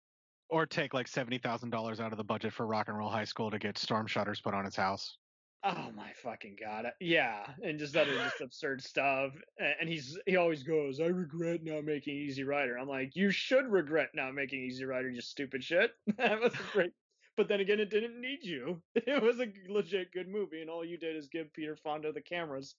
or 0.51 0.67
take 0.67 0.95
like 0.95 1.09
seventy 1.09 1.39
thousand 1.39 1.71
dollars 1.71 2.01
out 2.01 2.13
of 2.13 2.19
the 2.19 2.25
budget 2.25 2.53
for 2.53 2.67
Rock 2.67 2.89
and 2.89 2.97
Roll 2.99 3.11
High 3.11 3.25
School 3.25 3.51
to 3.51 3.59
get 3.59 3.79
storm 3.79 4.07
shutters 4.07 4.41
put 4.41 4.55
on 4.55 4.67
its 4.67 4.77
house. 4.77 5.17
Oh 5.63 5.91
my 5.95 6.13
fucking 6.23 6.57
god! 6.59 6.87
Uh, 6.87 6.91
Yeah, 7.01 7.45
and 7.63 7.79
just 7.79 7.95
other 7.97 8.15
just 8.15 8.41
absurd 8.41 8.83
stuff. 8.83 9.33
And 9.59 9.89
he's 9.89 10.19
he 10.27 10.37
always 10.37 10.63
goes, 10.63 11.01
"I 11.01 11.07
regret 11.07 11.63
not 11.63 11.85
making 11.85 12.17
Easy 12.17 12.45
Rider." 12.45 12.79
I'm 12.79 12.89
like, 12.89 13.15
you 13.15 13.31
should 13.31 13.67
regret 13.67 14.11
not 14.15 14.35
making 14.35 14.63
Easy 14.63 14.85
Rider, 14.85 15.11
you 15.11 15.21
stupid 15.21 15.63
shit. 15.63 15.93
that 16.17 16.41
was 16.41 16.55
great. 16.73 16.93
But 17.37 17.49
then 17.49 17.61
again, 17.61 17.81
it 17.81 17.91
didn't 17.91 18.21
need 18.21 18.43
you. 18.43 18.83
It 18.95 19.23
was 19.23 19.39
a 19.39 19.53
legit 19.69 20.13
good 20.13 20.29
movie, 20.29 20.63
and 20.63 20.71
all 20.71 20.85
you 20.85 20.99
did 20.99 21.17
is 21.17 21.29
give 21.29 21.53
Peter 21.53 21.77
Fonda 21.77 22.13
the 22.13 22.23
cameras. 22.23 22.75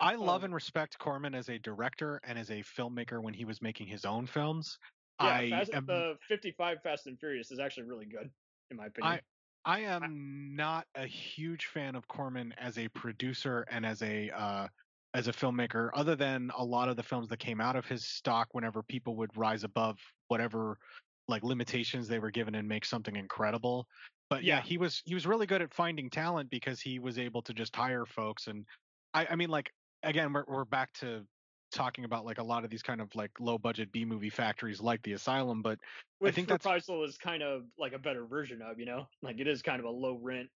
I 0.00 0.14
love 0.14 0.44
and 0.44 0.54
respect 0.54 0.98
Corman 0.98 1.34
as 1.34 1.48
a 1.48 1.58
director 1.58 2.20
and 2.22 2.38
as 2.38 2.50
a 2.50 2.60
filmmaker 2.62 3.20
when 3.20 3.34
he 3.34 3.44
was 3.44 3.60
making 3.60 3.88
his 3.88 4.04
own 4.04 4.26
films. 4.26 4.78
Yeah, 5.20 5.28
I 5.28 5.50
Fast, 5.50 5.74
am 5.74 5.86
the 5.86 6.16
55 6.28 6.82
Fast 6.82 7.06
and 7.06 7.18
Furious 7.18 7.50
is 7.50 7.58
actually 7.58 7.84
really 7.84 8.06
good, 8.06 8.30
in 8.70 8.76
my 8.76 8.86
opinion. 8.86 9.20
I 9.64 9.70
I 9.70 9.80
am 9.80 10.54
not 10.54 10.86
a 10.94 11.06
huge 11.06 11.66
fan 11.66 11.94
of 11.94 12.06
Corman 12.08 12.54
as 12.58 12.78
a 12.78 12.88
producer 12.88 13.66
and 13.70 13.84
as 13.84 14.02
a 14.02 14.30
uh, 14.30 14.68
as 15.14 15.28
a 15.28 15.32
filmmaker, 15.32 15.90
other 15.94 16.14
than 16.16 16.50
a 16.56 16.64
lot 16.64 16.88
of 16.88 16.96
the 16.96 17.02
films 17.02 17.28
that 17.28 17.38
came 17.38 17.60
out 17.60 17.76
of 17.76 17.86
his 17.86 18.06
stock 18.06 18.48
whenever 18.52 18.82
people 18.82 19.16
would 19.16 19.36
rise 19.36 19.64
above 19.64 19.98
whatever 20.28 20.78
like 21.26 21.42
limitations 21.42 22.08
they 22.08 22.18
were 22.18 22.30
given 22.30 22.54
and 22.54 22.68
make 22.68 22.84
something 22.84 23.16
incredible. 23.16 23.86
But 24.30 24.44
yeah, 24.44 24.56
Yeah. 24.56 24.62
he 24.62 24.78
was 24.78 25.02
he 25.04 25.14
was 25.14 25.26
really 25.26 25.46
good 25.46 25.62
at 25.62 25.74
finding 25.74 26.10
talent 26.10 26.50
because 26.50 26.80
he 26.80 26.98
was 26.98 27.18
able 27.18 27.42
to 27.42 27.54
just 27.54 27.74
hire 27.74 28.06
folks 28.06 28.46
and 28.46 28.64
I, 29.14 29.26
I 29.30 29.36
mean 29.36 29.50
like 29.50 29.70
again 30.02 30.32
we're 30.32 30.44
we're 30.46 30.64
back 30.64 30.92
to 30.94 31.26
talking 31.78 32.04
about 32.04 32.24
like 32.24 32.38
a 32.38 32.42
lot 32.42 32.64
of 32.64 32.70
these 32.70 32.82
kind 32.82 33.00
of 33.00 33.14
like 33.14 33.30
low 33.38 33.56
budget 33.56 33.92
B 33.92 34.04
movie 34.04 34.30
factories 34.30 34.80
like 34.80 35.00
the 35.02 35.12
Asylum, 35.12 35.62
but 35.62 35.78
Which 36.18 36.32
I 36.32 36.34
think 36.34 36.48
that's 36.48 36.64
Reprisal 36.66 37.04
is 37.04 37.16
kind 37.16 37.42
of 37.42 37.62
like 37.78 37.92
a 37.92 37.98
better 37.98 38.26
version 38.26 38.60
of, 38.62 38.80
you 38.80 38.86
know, 38.86 39.06
like 39.22 39.38
it 39.38 39.46
is 39.46 39.62
kind 39.62 39.78
of 39.78 39.86
a 39.86 39.90
low 39.90 40.18
rent 40.20 40.48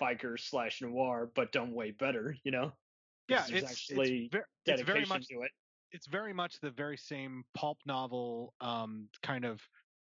biker 0.00 0.38
slash 0.40 0.80
noir, 0.80 1.30
but 1.34 1.52
done 1.52 1.74
way 1.74 1.90
better, 1.90 2.34
you 2.44 2.50
know. 2.50 2.72
yeah, 3.28 3.44
there's 3.48 3.62
it's 3.62 3.70
actually 3.70 4.24
it's, 4.24 4.32
ver- 4.32 4.46
it's 4.66 4.82
very 4.82 5.00
dedication 5.00 5.08
much 5.08 5.28
to 5.28 5.42
it. 5.42 5.50
it's 5.92 6.06
very 6.06 6.32
much 6.32 6.60
the 6.60 6.70
very 6.70 6.96
same 6.96 7.44
pulp 7.54 7.78
novel 7.84 8.54
um, 8.60 9.08
kind 9.22 9.44
of 9.44 9.60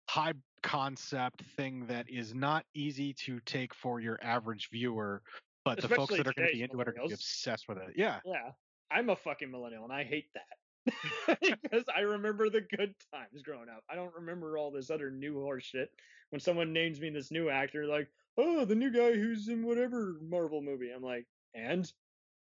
high 0.08 0.34
concept 0.62 1.42
thing 1.56 1.86
that 1.86 2.08
is 2.08 2.34
not 2.34 2.64
easy 2.74 3.12
to 3.12 3.40
take 3.40 3.74
for 3.74 4.00
your 4.00 4.18
average 4.22 4.68
viewer, 4.70 5.22
but 5.64 5.80
the 5.80 5.88
folks 5.88 6.16
that 6.16 6.26
are 6.26 6.32
going 6.34 6.48
to 6.48 6.54
be 6.54 6.62
into 6.62 6.80
it 6.80 6.88
are 6.88 6.92
going 6.92 7.08
to 7.08 7.08
be 7.08 7.14
obsessed 7.14 7.66
with 7.68 7.78
it. 7.78 7.94
Yeah. 7.96 8.20
Yeah, 8.24 8.50
I'm 8.90 9.10
a 9.10 9.16
fucking 9.16 9.50
millennial, 9.50 9.84
and 9.84 9.92
I 9.92 10.04
hate 10.04 10.28
that 10.34 11.38
because 11.40 11.84
I 11.94 12.00
remember 12.00 12.48
the 12.48 12.60
good 12.60 12.94
times 13.12 13.42
growing 13.42 13.68
up. 13.68 13.82
I 13.90 13.94
don't 13.94 14.14
remember 14.14 14.56
all 14.56 14.70
this 14.70 14.90
other 14.90 15.10
new 15.10 15.40
horse 15.40 15.64
shit. 15.64 15.90
When 16.30 16.40
someone 16.40 16.72
names 16.72 17.00
me 17.00 17.10
this 17.10 17.30
new 17.30 17.48
actor, 17.48 17.86
like, 17.86 18.08
oh, 18.36 18.64
the 18.64 18.74
new 18.74 18.92
guy 18.92 19.12
who's 19.14 19.48
in 19.48 19.64
whatever 19.64 20.16
Marvel 20.22 20.62
movie, 20.62 20.90
I'm 20.94 21.02
like, 21.02 21.26
and 21.54 21.90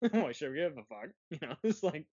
why 0.11 0.33
should 0.33 0.53
we 0.53 0.59
give 0.59 0.73
a 0.73 0.85
fuck? 0.85 1.11
You 1.31 1.39
know, 1.43 1.55
it's 1.63 1.83
like 1.83 2.07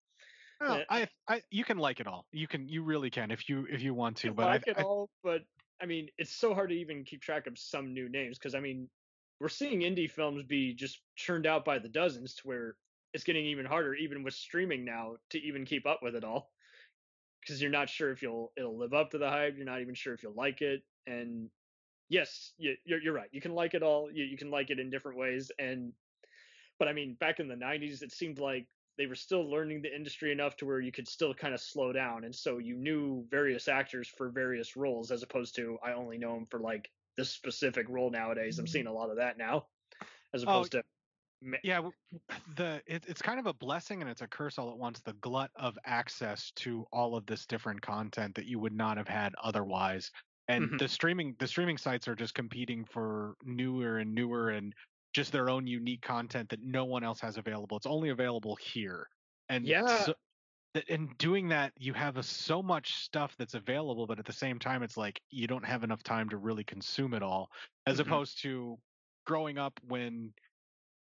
No, 0.62 0.78
Yeah. 0.78 0.84
I, 0.90 1.08
I, 1.28 1.42
you 1.52 1.64
can 1.64 1.78
like 1.78 2.00
it 2.00 2.08
all. 2.08 2.26
You 2.32 2.48
can, 2.48 2.68
you 2.68 2.84
really 2.84 3.10
can 3.10 3.32
if 3.32 3.50
you, 3.50 3.68
if 3.70 3.82
you 3.82 3.94
want 3.94 4.18
to. 4.18 4.30
I 4.30 4.32
But 4.32 4.46
like 4.46 4.68
I, 4.68 4.72
it 4.72 4.78
I, 4.80 4.84
all, 4.84 5.10
but 5.24 5.42
I 5.82 5.86
mean, 5.86 6.10
it's 6.18 6.36
so 6.36 6.54
hard 6.54 6.70
to 6.70 6.76
even 6.76 7.04
keep 7.04 7.22
track 7.22 7.48
of 7.48 7.58
some 7.58 7.94
new 7.94 8.10
names 8.10 8.38
because 8.38 8.56
I 8.56 8.60
mean, 8.60 8.90
we're 9.40 9.50
seeing 9.50 9.82
indie 9.82 10.10
films 10.10 10.44
be 10.44 10.74
just 10.74 11.02
churned 11.16 11.46
out 11.46 11.66
by 11.66 11.80
the 11.80 11.90
dozens 11.90 12.36
to 12.36 12.42
where 12.48 12.76
it's 13.14 13.24
getting 13.24 13.46
even 13.46 13.66
harder, 13.66 13.94
even 13.94 14.24
with 14.24 14.34
streaming 14.34 14.86
now, 14.86 15.16
to 15.30 15.40
even 15.40 15.66
keep 15.66 15.86
up 15.86 16.02
with 16.02 16.16
it 16.16 16.24
all. 16.24 16.52
Because 17.42 17.62
you're 17.62 17.72
not 17.72 17.90
sure 17.90 18.12
if 18.12 18.22
you'll 18.22 18.52
it'll 18.58 18.78
live 18.78 18.94
up 18.94 19.12
to 19.12 19.18
the 19.18 19.30
hype. 19.30 19.56
You're 19.58 19.66
not 19.66 19.82
even 19.82 19.96
sure 19.96 20.14
if 20.14 20.24
you'll 20.24 20.34
like 20.34 20.62
it. 20.62 20.82
And 21.06 21.50
yes, 22.10 22.54
you, 22.58 22.76
you're 22.86 23.02
you're 23.02 23.14
right. 23.14 23.30
You 23.32 23.42
can 23.42 23.54
like 23.54 23.74
it 23.74 23.84
all. 23.84 24.10
You 24.12 24.24
you 24.24 24.38
can 24.38 24.50
like 24.50 24.70
it 24.70 24.80
in 24.80 24.90
different 24.90 25.18
ways. 25.18 25.52
And 25.60 25.92
but 26.80 26.88
I 26.88 26.94
mean, 26.94 27.18
back 27.20 27.40
in 27.40 27.48
the 27.48 27.56
'90s, 27.56 28.02
it 28.02 28.14
seemed 28.14 28.40
like 28.40 28.68
they 28.98 29.08
were 29.08 29.16
still 29.16 29.50
learning 29.50 29.82
the 29.82 29.94
industry 29.94 30.32
enough 30.32 30.56
to 30.58 30.66
where 30.66 30.80
you 30.80 30.92
could 30.92 31.08
still 31.08 31.34
kind 31.34 31.54
of 31.54 31.60
slow 31.60 31.92
down 31.92 32.24
and 32.26 32.36
so 32.36 32.60
you 32.60 32.76
knew 32.76 33.26
various 33.30 33.68
actors 33.68 34.08
for 34.08 34.30
various 34.30 34.76
roles 34.76 35.12
as 35.12 35.24
opposed 35.24 35.56
to 35.56 35.78
i 35.84 35.94
only 35.94 36.18
know 36.18 36.36
him 36.36 36.46
for 36.46 36.60
like 36.60 36.90
this 37.18 37.32
specific 37.32 37.88
role 37.90 38.12
nowadays 38.12 38.60
i'm 38.60 38.66
mm-hmm. 38.66 38.72
seeing 38.72 38.88
a 38.88 38.94
lot 38.94 39.10
of 39.10 39.18
that 39.18 39.38
now 39.38 39.66
as 40.34 40.44
Oh, 40.44 40.50
opposed 40.50 40.74
to 40.74 40.84
yeah 41.64 41.82
the 42.56 42.82
it, 42.88 43.06
it's 43.08 43.22
kind 43.22 43.40
of 43.40 43.48
a 43.48 43.54
blessing 43.54 44.02
and 44.02 44.10
it's 44.10 44.22
a 44.22 44.28
curse 44.28 44.58
all 44.58 44.72
at 44.72 44.78
once 44.78 45.02
the 45.02 45.14
glut 45.14 45.52
of 45.56 45.78
access 45.86 46.52
to 46.52 46.86
all 46.92 47.16
of 47.16 47.26
this 47.26 47.46
different 47.46 47.82
content 47.82 48.36
that 48.36 48.46
you 48.46 48.60
would 48.60 48.74
not 48.74 48.98
have 48.98 49.08
had 49.08 49.34
otherwise 49.44 50.12
and 50.48 50.72
Mhm. 50.72 50.78
the 50.78 50.88
streaming 50.88 51.36
the 51.40 51.48
streaming 51.48 51.78
sites 51.78 52.08
are 52.08 52.16
just 52.16 52.34
competing 52.36 52.86
for 52.86 53.36
newer 53.44 53.98
and 54.00 54.14
newer 54.14 54.50
and 54.52 54.74
just 55.14 55.32
their 55.32 55.50
own 55.50 55.68
unique 55.68 56.02
content 56.02 56.50
that 56.50 56.62
no 56.62 56.86
one 56.86 57.04
else 57.04 57.20
has 57.22 57.38
available 57.38 57.78
it's 57.78 57.86
only 57.88 58.10
available 58.10 58.56
here 58.58 59.08
and 59.50 59.74
Yeah. 59.74 59.84
so, 59.88 60.14
in 60.88 61.08
doing 61.20 61.50
that 61.50 61.74
you 61.78 61.94
have 61.94 62.18
a, 62.18 62.24
so 62.24 62.64
much 62.64 62.96
stuff 62.96 63.36
that's 63.38 63.54
available 63.56 64.08
but 64.08 64.20
at 64.20 64.26
the 64.26 64.34
same 64.34 64.60
time 64.60 64.84
it's 64.84 64.98
like 64.98 65.22
you 65.32 65.48
don't 65.48 65.66
have 65.66 65.84
enough 65.84 66.04
time 66.04 66.30
to 66.30 66.38
really 66.38 66.64
consume 66.64 67.14
it 67.14 67.24
all 67.24 67.50
as 67.86 68.00
Mhm. 68.00 68.00
opposed 68.00 68.42
to 68.42 68.78
growing 69.26 69.58
up 69.58 69.80
when 69.84 70.34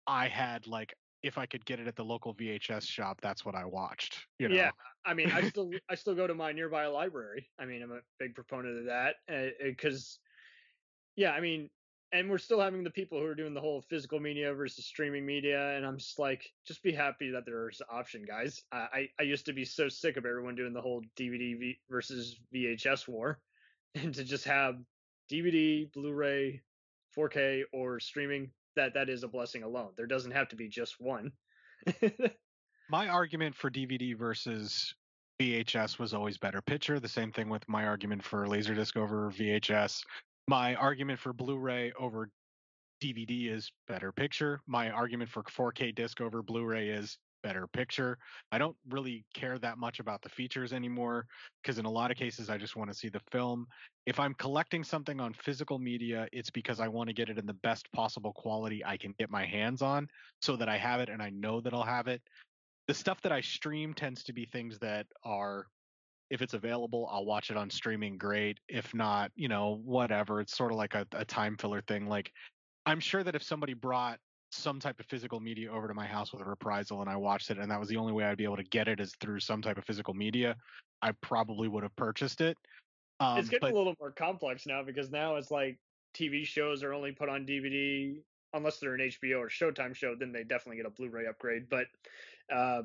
I 0.07 0.29
had 0.29 0.67
like 0.67 0.95
if 1.23 1.39
I 1.39 1.47
could 1.47 1.65
get 1.65 1.79
it 1.79 1.87
at 1.87 1.95
the 1.95 2.05
local 2.05 2.35
VHS 2.35 2.83
shop, 2.83 3.21
that's 3.21 3.45
what 3.45 3.55
I 3.55 3.65
watched. 3.65 4.27
You 4.39 4.49
know? 4.49 4.57
yeah 4.57 4.71
i 5.05 5.15
mean 5.15 5.31
i 5.33 5.43
still 5.49 5.71
i 5.89 5.95
still 5.95 6.15
go 6.15 6.27
to 6.27 6.35
my 6.35 6.53
nearby 6.53 6.87
library 6.87 7.49
i 7.59 7.65
mean 7.65 7.83
i'm 7.83 7.93
a 7.93 8.01
big 8.19 8.35
proponent 8.35 8.79
of 8.79 8.85
that 8.87 9.17
eh, 9.29 9.51
eh, 9.61 9.69
because 9.69 10.19
yeah 11.17 11.33
i 11.33 11.41
mean 11.41 11.69
and 12.15 12.29
we're 12.29 12.39
still 12.39 12.61
having 12.61 12.85
the 12.85 12.91
people 12.91 13.19
who 13.19 13.25
are 13.25 13.35
doing 13.35 13.55
the 13.55 13.61
whole 13.61 13.83
physical 13.89 14.21
media 14.21 14.53
versus 14.53 14.85
streaming 14.85 15.25
media 15.25 15.77
and 15.77 15.87
i'm 15.87 15.99
just 15.99 16.19
like 16.19 16.51
just 16.67 16.83
be 16.83 16.93
happy 16.93 17.31
that 17.31 17.45
there's 17.47 17.81
an 17.81 17.87
option 17.91 18.25
guys 18.27 18.63
i 18.73 18.77
i, 18.77 19.09
I 19.21 19.23
used 19.23 19.47
to 19.47 19.53
be 19.53 19.65
so 19.65 19.89
sick 19.89 20.17
of 20.17 20.27
everyone 20.27 20.55
doing 20.55 20.73
the 20.73 20.81
whole 20.81 21.03
dvd 21.19 21.59
v- 21.59 21.79
versus 21.91 22.39
vhs 22.55 23.09
war 23.09 23.41
and 23.95 24.15
to 24.15 24.25
just 24.25 24.45
have 24.45 24.77
dvd 25.31 25.93
blu-ray 25.93 26.61
4k 27.17 27.63
or 27.73 28.01
streaming 28.01 28.51
that 28.77 28.95
that 28.95 29.09
is 29.09 29.23
a 29.23 29.29
blessing 29.29 29.63
alone 29.63 29.91
there 29.97 30.07
doesn't 30.07 30.33
have 30.33 30.49
to 30.49 30.57
be 30.57 30.69
just 30.69 31.01
one 31.01 31.33
My 32.93 33.09
argument 33.09 33.55
for 33.55 33.71
DVD 33.71 34.15
versus 34.15 34.95
VHS 35.41 35.99
was 35.99 36.13
always 36.13 36.37
better 36.37 36.61
picture. 36.61 37.01
The 37.01 37.09
same 37.09 37.33
thing 37.33 37.49
with 37.49 37.67
my 37.69 37.87
argument 37.87 38.23
for 38.23 38.47
Laserdisc 38.47 38.97
over 38.97 39.31
VHS. 39.31 40.03
My 40.47 40.75
argument 40.75 41.19
for 41.19 41.33
Blu-ray 41.33 41.93
over 41.99 42.29
DVD 43.03 43.51
is 43.51 43.73
better 43.89 44.13
picture. 44.13 44.61
My 44.67 44.91
argument 44.91 45.31
for 45.31 45.43
4K 45.43 45.95
disc 45.95 46.21
over 46.21 46.43
Blu-ray 46.43 46.91
is 46.91 47.17
better 47.43 47.67
picture. 47.67 48.19
I 48.51 48.59
don't 48.59 48.77
really 48.91 49.25
care 49.35 49.59
that 49.59 49.79
much 49.79 50.01
about 50.01 50.23
the 50.23 50.29
features 50.29 50.73
anymore 50.73 51.27
because 51.63 51.79
in 51.79 51.85
a 51.85 51.91
lot 51.91 52.11
of 52.11 52.17
cases 52.17 52.51
I 52.51 52.59
just 52.59 52.77
want 52.77 52.91
to 52.91 52.97
see 52.97 53.09
the 53.09 53.21
film. 53.31 53.67
If 54.07 54.19
I'm 54.19 54.35
collecting 54.35 54.85
something 54.85 55.21
on 55.21 55.35
physical 55.35 55.79
media, 55.79 56.29
it's 56.33 56.51
because 56.51 56.81
I 56.81 56.89
want 56.89 57.09
to 57.09 57.15
get 57.15 57.29
it 57.29 57.39
in 57.39 57.47
the 57.47 57.55
best 57.55 57.91
possible 57.93 58.33
quality 58.33 58.85
I 58.85 58.97
can 58.97 59.15
get 59.19 59.31
my 59.31 59.45
hands 59.45 59.83
on 59.83 60.09
so 60.41 60.57
that 60.57 60.69
I 60.69 60.77
have 60.77 61.01
it 61.01 61.09
and 61.09 61.23
I 61.23 61.31
know 61.31 61.61
that 61.61 61.73
I'll 61.75 61.83
have 61.83 62.09
it. 62.09 62.23
The 62.89 62.95
stuff 62.95 63.21
that 63.23 63.33
I 63.33 63.41
stream 63.41 63.95
tends 63.95 64.25
to 64.25 64.33
be 64.33 64.47
things 64.47 64.79
that 64.81 65.07
are 65.25 65.67
if 66.31 66.41
it's 66.41 66.55
available, 66.55 67.07
I'll 67.13 67.27
watch 67.27 67.51
it 67.51 67.59
on 67.59 67.69
streaming 67.69 68.17
great. 68.17 68.59
If 68.67 68.95
not, 68.95 69.31
you 69.35 69.49
know, 69.49 69.83
whatever. 69.85 70.41
It's 70.41 70.57
sort 70.57 70.73
of 70.73 70.79
like 70.79 70.95
a, 70.95 71.07
a 71.13 71.27
time 71.27 71.59
filler 71.59 71.83
thing. 71.83 72.07
Like 72.07 72.33
I'm 72.87 73.01
sure 73.01 73.23
that 73.23 73.35
if 73.35 73.43
somebody 73.43 73.75
brought 73.75 74.19
some 74.53 74.79
type 74.79 75.01
of 75.01 75.07
physical 75.07 75.41
media 75.41 75.73
over 75.73 75.89
to 75.89 75.95
my 75.95 76.07
house 76.07 76.33
with 76.33 76.43
a 76.43 76.45
reprisal 76.45 77.01
and 77.01 77.09
I 77.09 77.17
watched 77.17 77.51
it 77.51 77.59
and 77.59 77.71
that 77.71 77.81
was 77.81 77.89
the 77.89 77.97
only 77.97 78.13
way 78.13 78.25
I'd 78.25 78.37
be 78.37 78.45
able 78.45 78.57
to 78.57 78.65
get 78.65 78.87
it 78.87 79.01
is 79.01 79.13
through 79.21 79.41
some 79.41 79.63
type 79.63 79.79
of 79.79 79.85
physical 79.85 80.15
media, 80.15 80.57
I 81.01 81.13
probably 81.21 81.69
would 81.69 81.83
have 81.83 81.97
purchased 81.97 82.41
it. 82.41 82.57
Um, 83.21 83.39
it's 83.39 83.49
getting 83.49 83.69
but 83.69 83.75
a 83.75 83.79
little 83.79 83.95
more 84.01 84.11
complex 84.11 84.67
now 84.67 84.83
because 84.83 85.11
now 85.11 85.37
it's 85.37 85.51
like 85.51 85.79
TV 86.15 86.45
shows 86.45 86.83
are 86.83 86.93
only 86.93 87.13
put 87.13 87.29
on 87.29 87.47
DVD 87.47 88.17
unless 88.53 88.79
they're 88.79 88.95
an 88.95 89.01
HBO 89.01 89.39
or 89.39 89.49
Showtime 89.49 89.95
show. 89.95 90.15
Then 90.15 90.33
they 90.33 90.45
definitely 90.45 90.77
get 90.77 90.87
a 90.87 90.91
Blu-ray 90.91 91.27
upgrade. 91.27 91.69
But 91.69 91.87
uh, 92.53 92.83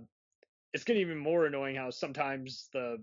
it's 0.73 0.84
getting 0.84 1.02
even 1.02 1.18
more 1.18 1.45
annoying 1.45 1.76
how 1.76 1.89
sometimes 1.89 2.69
the, 2.73 2.98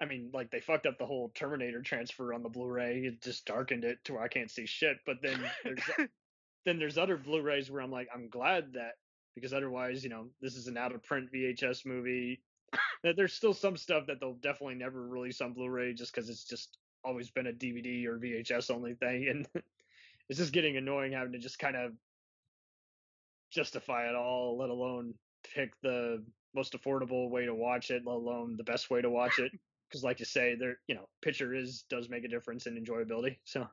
I 0.00 0.04
mean, 0.04 0.30
like 0.34 0.50
they 0.50 0.60
fucked 0.60 0.86
up 0.86 0.98
the 0.98 1.06
whole 1.06 1.30
Terminator 1.34 1.80
transfer 1.80 2.34
on 2.34 2.42
the 2.42 2.48
Blu-ray. 2.48 3.04
It 3.04 3.22
just 3.22 3.46
darkened 3.46 3.84
it 3.84 3.98
to 4.04 4.14
where 4.14 4.22
I 4.22 4.28
can't 4.28 4.50
see 4.50 4.66
shit. 4.66 4.98
But 5.06 5.16
then 5.22 5.38
there's 5.64 6.08
then 6.64 6.78
there's 6.78 6.98
other 6.98 7.16
Blu-rays 7.16 7.70
where 7.70 7.82
I'm 7.82 7.90
like, 7.90 8.08
I'm 8.14 8.28
glad 8.28 8.72
that 8.74 8.92
because 9.34 9.52
otherwise, 9.52 10.04
you 10.04 10.10
know, 10.10 10.28
this 10.40 10.56
is 10.56 10.68
an 10.68 10.76
out-of-print 10.76 11.30
VHS 11.32 11.84
movie. 11.84 12.40
that 13.02 13.16
there's 13.16 13.32
still 13.32 13.54
some 13.54 13.76
stuff 13.76 14.06
that 14.06 14.20
they'll 14.20 14.34
definitely 14.34 14.76
never 14.76 15.06
release 15.06 15.40
on 15.40 15.52
Blu-ray 15.52 15.94
just 15.94 16.14
because 16.14 16.30
it's 16.30 16.44
just 16.44 16.78
always 17.04 17.30
been 17.30 17.48
a 17.48 17.52
DVD 17.52 18.06
or 18.06 18.18
VHS 18.18 18.70
only 18.70 18.94
thing, 18.94 19.28
and 19.28 19.46
it's 20.28 20.38
just 20.38 20.52
getting 20.52 20.76
annoying 20.76 21.12
having 21.12 21.32
to 21.32 21.38
just 21.38 21.58
kind 21.58 21.76
of 21.76 21.92
justify 23.50 24.08
it 24.08 24.14
all, 24.14 24.56
let 24.58 24.70
alone 24.70 25.14
pick 25.54 25.72
the 25.82 26.24
most 26.54 26.72
affordable 26.72 27.30
way 27.30 27.44
to 27.44 27.54
watch 27.54 27.90
it, 27.90 28.02
let 28.06 28.14
alone 28.14 28.56
the 28.56 28.64
best 28.64 28.90
way 28.90 29.02
to 29.02 29.10
watch 29.10 29.38
it. 29.38 29.52
Because, 29.90 30.02
like 30.02 30.18
you 30.18 30.24
say, 30.24 30.56
there, 30.58 30.78
you 30.88 30.96
know, 30.96 31.06
picture 31.22 31.54
is 31.54 31.84
does 31.88 32.08
make 32.08 32.24
a 32.24 32.28
difference 32.28 32.66
in 32.66 32.82
enjoyability. 32.82 33.36
So, 33.44 33.68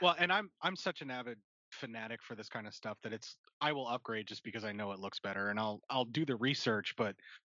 well, 0.00 0.16
and 0.18 0.32
I'm 0.32 0.50
I'm 0.60 0.74
such 0.74 1.02
an 1.02 1.10
avid 1.10 1.38
fanatic 1.72 2.22
for 2.22 2.34
this 2.34 2.48
kind 2.48 2.66
of 2.66 2.74
stuff 2.74 2.98
that 3.02 3.12
it's 3.12 3.36
I 3.60 3.72
will 3.72 3.88
upgrade 3.88 4.26
just 4.26 4.42
because 4.44 4.64
I 4.64 4.72
know 4.72 4.92
it 4.92 4.98
looks 4.98 5.20
better 5.20 5.48
and 5.48 5.58
I'll 5.58 5.80
I'll 5.90 6.04
do 6.04 6.24
the 6.24 6.36
research, 6.36 6.94
but 6.96 7.16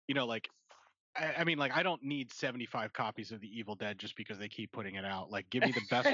you 0.09 0.15
know, 0.15 0.27
like 0.27 0.49
I, 1.17 1.35
I 1.39 1.45
mean, 1.45 1.59
like 1.59 1.73
I 1.77 1.83
don't 1.83 2.03
need 2.03 2.33
75 2.33 2.93
copies 2.93 3.33
of 3.33 3.41
The 3.41 3.49
Evil 3.49 3.75
Dead 3.75 3.99
just 3.99 4.17
because 4.17 4.39
they 4.39 4.49
keep 4.49 4.73
putting 4.73 4.95
it 4.95 5.05
out. 5.05 5.31
Like, 5.31 5.49
give 5.51 5.63
me 5.63 5.73
the 5.73 5.83
best, 5.91 6.09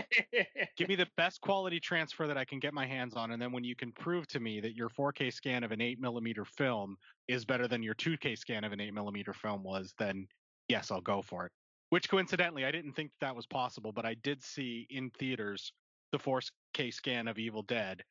give 0.77 0.89
me 0.89 0.95
the 0.97 1.09
best 1.17 1.41
quality 1.41 1.81
transfer 1.81 2.27
that 2.27 2.37
I 2.37 2.45
can 2.45 2.59
get 2.59 2.75
my 2.75 2.87
hands 2.87 3.15
on, 3.15 3.31
and 3.31 3.41
then 3.41 3.53
when 3.53 3.65
you 3.65 3.77
can 3.77 3.93
prove 3.93 4.27
to 4.29 4.41
me 4.41 4.61
that 4.61 4.75
your 4.75 4.89
4K 4.89 5.33
scan 5.33 5.65
of 5.65 5.73
an 5.73 5.81
8 5.81 6.01
millimeter 6.01 6.45
film 6.45 6.97
is 7.29 7.45
better 7.45 7.69
than 7.69 7.83
your 7.83 7.95
2K 7.95 8.37
scan 8.37 8.65
of 8.65 8.73
an 8.73 8.81
8 8.81 8.93
millimeter 8.93 9.33
film 9.33 9.63
was, 9.63 9.95
then 9.99 10.27
yes, 10.69 10.91
I'll 10.91 11.01
go 11.01 11.23
for 11.23 11.47
it. 11.47 11.53
Which 11.91 12.09
coincidentally, 12.09 12.67
I 12.67 12.71
didn't 12.71 12.93
think 12.93 13.13
that 13.21 13.35
was 13.35 13.47
possible, 13.47 13.93
but 13.93 14.05
I 14.05 14.15
did 14.15 14.43
see 14.43 14.87
in 14.91 15.11
theaters 15.11 15.73
the 16.13 16.19
4K 16.19 16.91
scan 16.91 17.29
of 17.29 17.39
Evil 17.39 17.63
Dead 17.63 18.05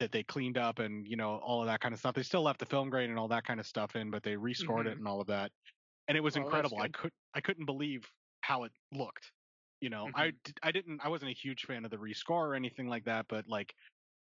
that 0.00 0.12
they 0.12 0.24
cleaned 0.24 0.58
up 0.58 0.78
and 0.80 1.06
you 1.08 1.16
know 1.16 1.38
all 1.38 1.60
of 1.60 1.66
that 1.66 1.80
kind 1.80 1.94
of 1.94 2.00
stuff. 2.00 2.14
They 2.14 2.22
still 2.22 2.42
left 2.42 2.60
the 2.60 2.66
film 2.66 2.90
grain 2.90 3.10
and 3.10 3.18
all 3.18 3.28
that 3.28 3.44
kind 3.44 3.60
of 3.60 3.66
stuff 3.66 3.96
in, 3.96 4.10
but 4.10 4.22
they 4.22 4.34
rescored 4.36 4.86
it 4.86 4.96
Mhm. 4.96 4.98
and 4.98 5.06
all 5.08 5.20
of 5.20 5.28
that 5.28 5.52
and 6.08 6.16
it 6.16 6.20
was 6.22 6.36
Oh, 6.36 6.36
incredible. 6.36 6.78
I 6.80 6.88
could 6.88 7.12
I 7.34 7.40
couldn't 7.40 7.66
believe 7.66 8.10
how 8.42 8.64
it 8.64 8.72
looked. 8.92 9.32
You 9.80 9.90
know, 9.90 10.10
I 10.14 10.30
Mm-hmm. 10.30 10.36
d- 10.44 10.52
I 10.62 10.72
didn't 10.72 11.00
I 11.04 11.08
wasn't 11.08 11.30
a 11.30 11.34
huge 11.34 11.64
fan 11.64 11.84
of 11.84 11.90
the 11.90 11.96
rescore 11.98 12.48
or 12.48 12.54
anything 12.54 12.88
like 12.88 13.04
that, 13.04 13.26
but 13.28 13.46
like 13.48 13.74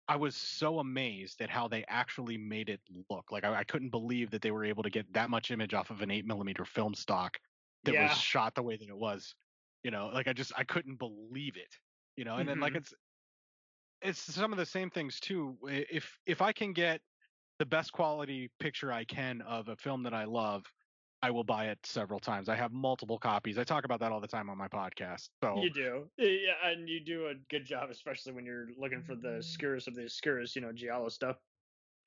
I 0.09 0.17
was 0.17 0.37
so 0.37 0.79
amazed 0.79 1.43
at 1.43 1.51
how 1.51 1.69
they 1.69 1.85
actually 1.89 2.39
made 2.39 2.71
it 2.71 2.81
look. 3.11 3.31
Like 3.33 3.45
I, 3.45 3.61
I 3.61 3.65
couldn't 3.65 3.91
believe 3.91 4.31
that 4.31 4.43
they 4.43 4.51
were 4.51 4.65
able 4.65 4.83
to 4.85 4.91
get 4.91 5.13
that 5.15 5.31
much 5.31 5.51
image 5.51 5.75
off 5.75 5.91
of 5.91 6.03
an 6.03 6.11
eight 6.11 6.27
millimeter 6.27 6.65
film 6.65 6.95
stock 6.95 7.39
that 7.85 7.97
Yeah. 7.97 7.99
was 7.99 8.13
shot 8.13 8.55
the 8.55 8.63
way 8.63 8.77
that 8.77 8.89
it 8.89 8.97
was. 8.97 9.35
You 9.85 9.91
know, 9.91 10.09
like 10.09 10.29
I 10.29 10.33
just 10.33 10.53
I 10.57 10.65
couldn't 10.65 10.97
believe 10.99 11.57
it. 11.57 11.77
You 12.17 12.25
know, 12.25 12.39
and 12.39 12.49
then 12.49 12.61
like 12.61 12.75
Mhm. 12.75 12.77
it's 12.77 12.95
it's 14.03 14.21
some 14.21 14.53
of 14.53 14.59
the 14.59 14.67
same 14.67 14.91
things 14.91 15.21
too. 15.21 15.57
If 15.65 16.19
if 16.27 16.43
I 16.43 16.53
can 16.53 16.73
get 16.73 17.01
the 17.59 17.67
best 17.67 17.93
quality 17.93 18.51
picture 18.61 18.93
I 18.93 19.05
can 19.05 19.43
of 19.43 19.69
a 19.69 19.77
film 19.77 20.03
that 20.05 20.15
I 20.15 20.25
love, 20.25 20.65
I 21.23 21.31
will 21.31 21.45
buy 21.45 21.67
it 21.67 21.79
several 21.85 22.21
times. 22.21 22.49
I 22.49 22.55
have 22.55 22.73
multiple 22.73 23.19
copies. 23.19 23.59
I 23.59 23.65
talk 23.65 23.85
about 23.85 24.01
that 24.01 24.13
all 24.13 24.21
the 24.21 24.29
time 24.29 24.49
on 24.49 24.57
my 24.57 24.69
podcast. 24.69 25.29
So 25.43 25.61
You 25.63 25.71
do, 25.71 26.05
yeah, 26.19 26.55
and 26.65 26.89
you 26.89 27.01
do 27.01 27.29
a 27.29 27.35
good 27.51 27.65
job, 27.65 27.91
especially 27.91 28.33
when 28.33 28.47
you're 28.47 28.69
looking 28.79 29.03
for 29.03 29.17
the 29.17 29.37
obscurest 29.37 29.89
of 29.89 29.95
the 29.95 30.03
obscurest, 30.03 30.55
you 30.55 30.63
know, 30.63 30.73
giallo 30.73 31.09
stuff. 31.09 31.37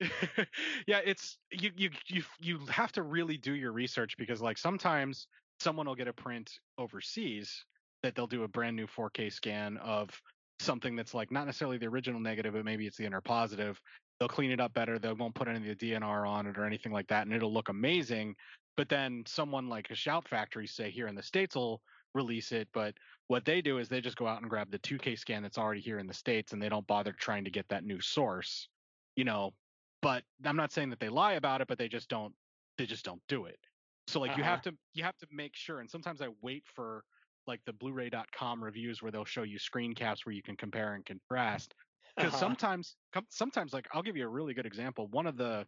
yeah, 0.86 1.00
it's 1.04 1.38
you 1.50 1.70
you 1.76 1.90
you 2.06 2.22
you 2.40 2.58
have 2.66 2.92
to 2.92 3.02
really 3.02 3.36
do 3.36 3.52
your 3.54 3.72
research 3.72 4.16
because 4.16 4.40
like 4.40 4.58
sometimes 4.58 5.28
someone 5.60 5.86
will 5.86 5.94
get 5.94 6.08
a 6.08 6.12
print 6.12 6.58
overseas 6.78 7.64
that 8.02 8.14
they'll 8.14 8.26
do 8.26 8.42
a 8.42 8.48
brand 8.48 8.74
new 8.74 8.86
4K 8.86 9.30
scan 9.30 9.76
of 9.76 10.20
something 10.62 10.96
that's 10.96 11.14
like 11.14 11.30
not 11.30 11.46
necessarily 11.46 11.78
the 11.78 11.86
original 11.86 12.20
negative, 12.20 12.54
but 12.54 12.64
maybe 12.64 12.86
it's 12.86 12.96
the 12.96 13.04
interpositive. 13.04 13.78
They'll 14.18 14.28
clean 14.28 14.50
it 14.50 14.60
up 14.60 14.72
better. 14.72 14.98
They 14.98 15.12
won't 15.12 15.34
put 15.34 15.48
any 15.48 15.58
of 15.70 15.78
the 15.78 15.90
DNR 15.92 16.26
on 16.28 16.46
it 16.46 16.58
or 16.58 16.64
anything 16.64 16.92
like 16.92 17.08
that, 17.08 17.26
and 17.26 17.34
it'll 17.34 17.52
look 17.52 17.68
amazing. 17.68 18.36
But 18.76 18.88
then 18.88 19.24
someone 19.26 19.68
like 19.68 19.90
a 19.90 19.94
Shout 19.94 20.28
Factory, 20.28 20.66
say 20.66 20.90
here 20.90 21.08
in 21.08 21.14
the 21.14 21.22
states, 21.22 21.56
will 21.56 21.82
release 22.14 22.52
it. 22.52 22.68
But 22.72 22.96
what 23.28 23.44
they 23.44 23.60
do 23.62 23.78
is 23.78 23.88
they 23.88 24.00
just 24.00 24.16
go 24.16 24.26
out 24.26 24.40
and 24.40 24.50
grab 24.50 24.70
the 24.70 24.78
2K 24.78 25.16
scan 25.16 25.42
that's 25.42 25.58
already 25.58 25.80
here 25.80 25.98
in 25.98 26.06
the 26.06 26.14
states, 26.14 26.52
and 26.52 26.62
they 26.62 26.68
don't 26.68 26.86
bother 26.86 27.12
trying 27.12 27.44
to 27.44 27.50
get 27.50 27.68
that 27.68 27.84
new 27.84 28.00
source. 28.00 28.68
You 29.16 29.24
know, 29.24 29.52
but 30.00 30.24
I'm 30.44 30.56
not 30.56 30.72
saying 30.72 30.90
that 30.90 31.00
they 31.00 31.08
lie 31.08 31.34
about 31.34 31.60
it, 31.60 31.68
but 31.68 31.78
they 31.78 31.88
just 31.88 32.08
don't 32.08 32.34
they 32.78 32.86
just 32.86 33.04
don't 33.04 33.22
do 33.28 33.46
it. 33.46 33.58
So 34.06 34.20
like 34.20 34.36
you 34.36 34.44
have 34.44 34.60
Uh-huh. 34.60 34.62
to 34.62 34.76
you 34.94 35.04
have 35.04 35.16
to 35.18 35.26
make 35.30 35.54
sure 35.56 35.80
and 35.80 35.90
sometimes 35.90 36.20
I 36.22 36.28
wait 36.40 36.66
for 36.66 37.04
like 37.46 37.60
the 37.66 37.72
blu-ray.com 37.72 38.62
reviews 38.62 39.02
where 39.02 39.12
they'll 39.12 39.24
show 39.24 39.42
you 39.42 39.58
screen 39.58 39.94
caps 39.94 40.24
where 40.26 40.34
you 40.34 40.42
can 40.42 40.56
compare 40.56 40.94
and 40.94 41.04
contrast 41.04 41.74
because 42.18 42.34
Uh-huh. 42.34 42.36
sometimes 42.36 42.96
sometimes 43.30 43.72
like 43.72 43.88
I'll 43.92 44.02
give 44.02 44.16
you 44.16 44.24
a 44.24 44.28
really 44.28 44.54
good 44.54 44.66
example. 44.66 45.08
One 45.08 45.26
of 45.26 45.36
the 45.36 45.66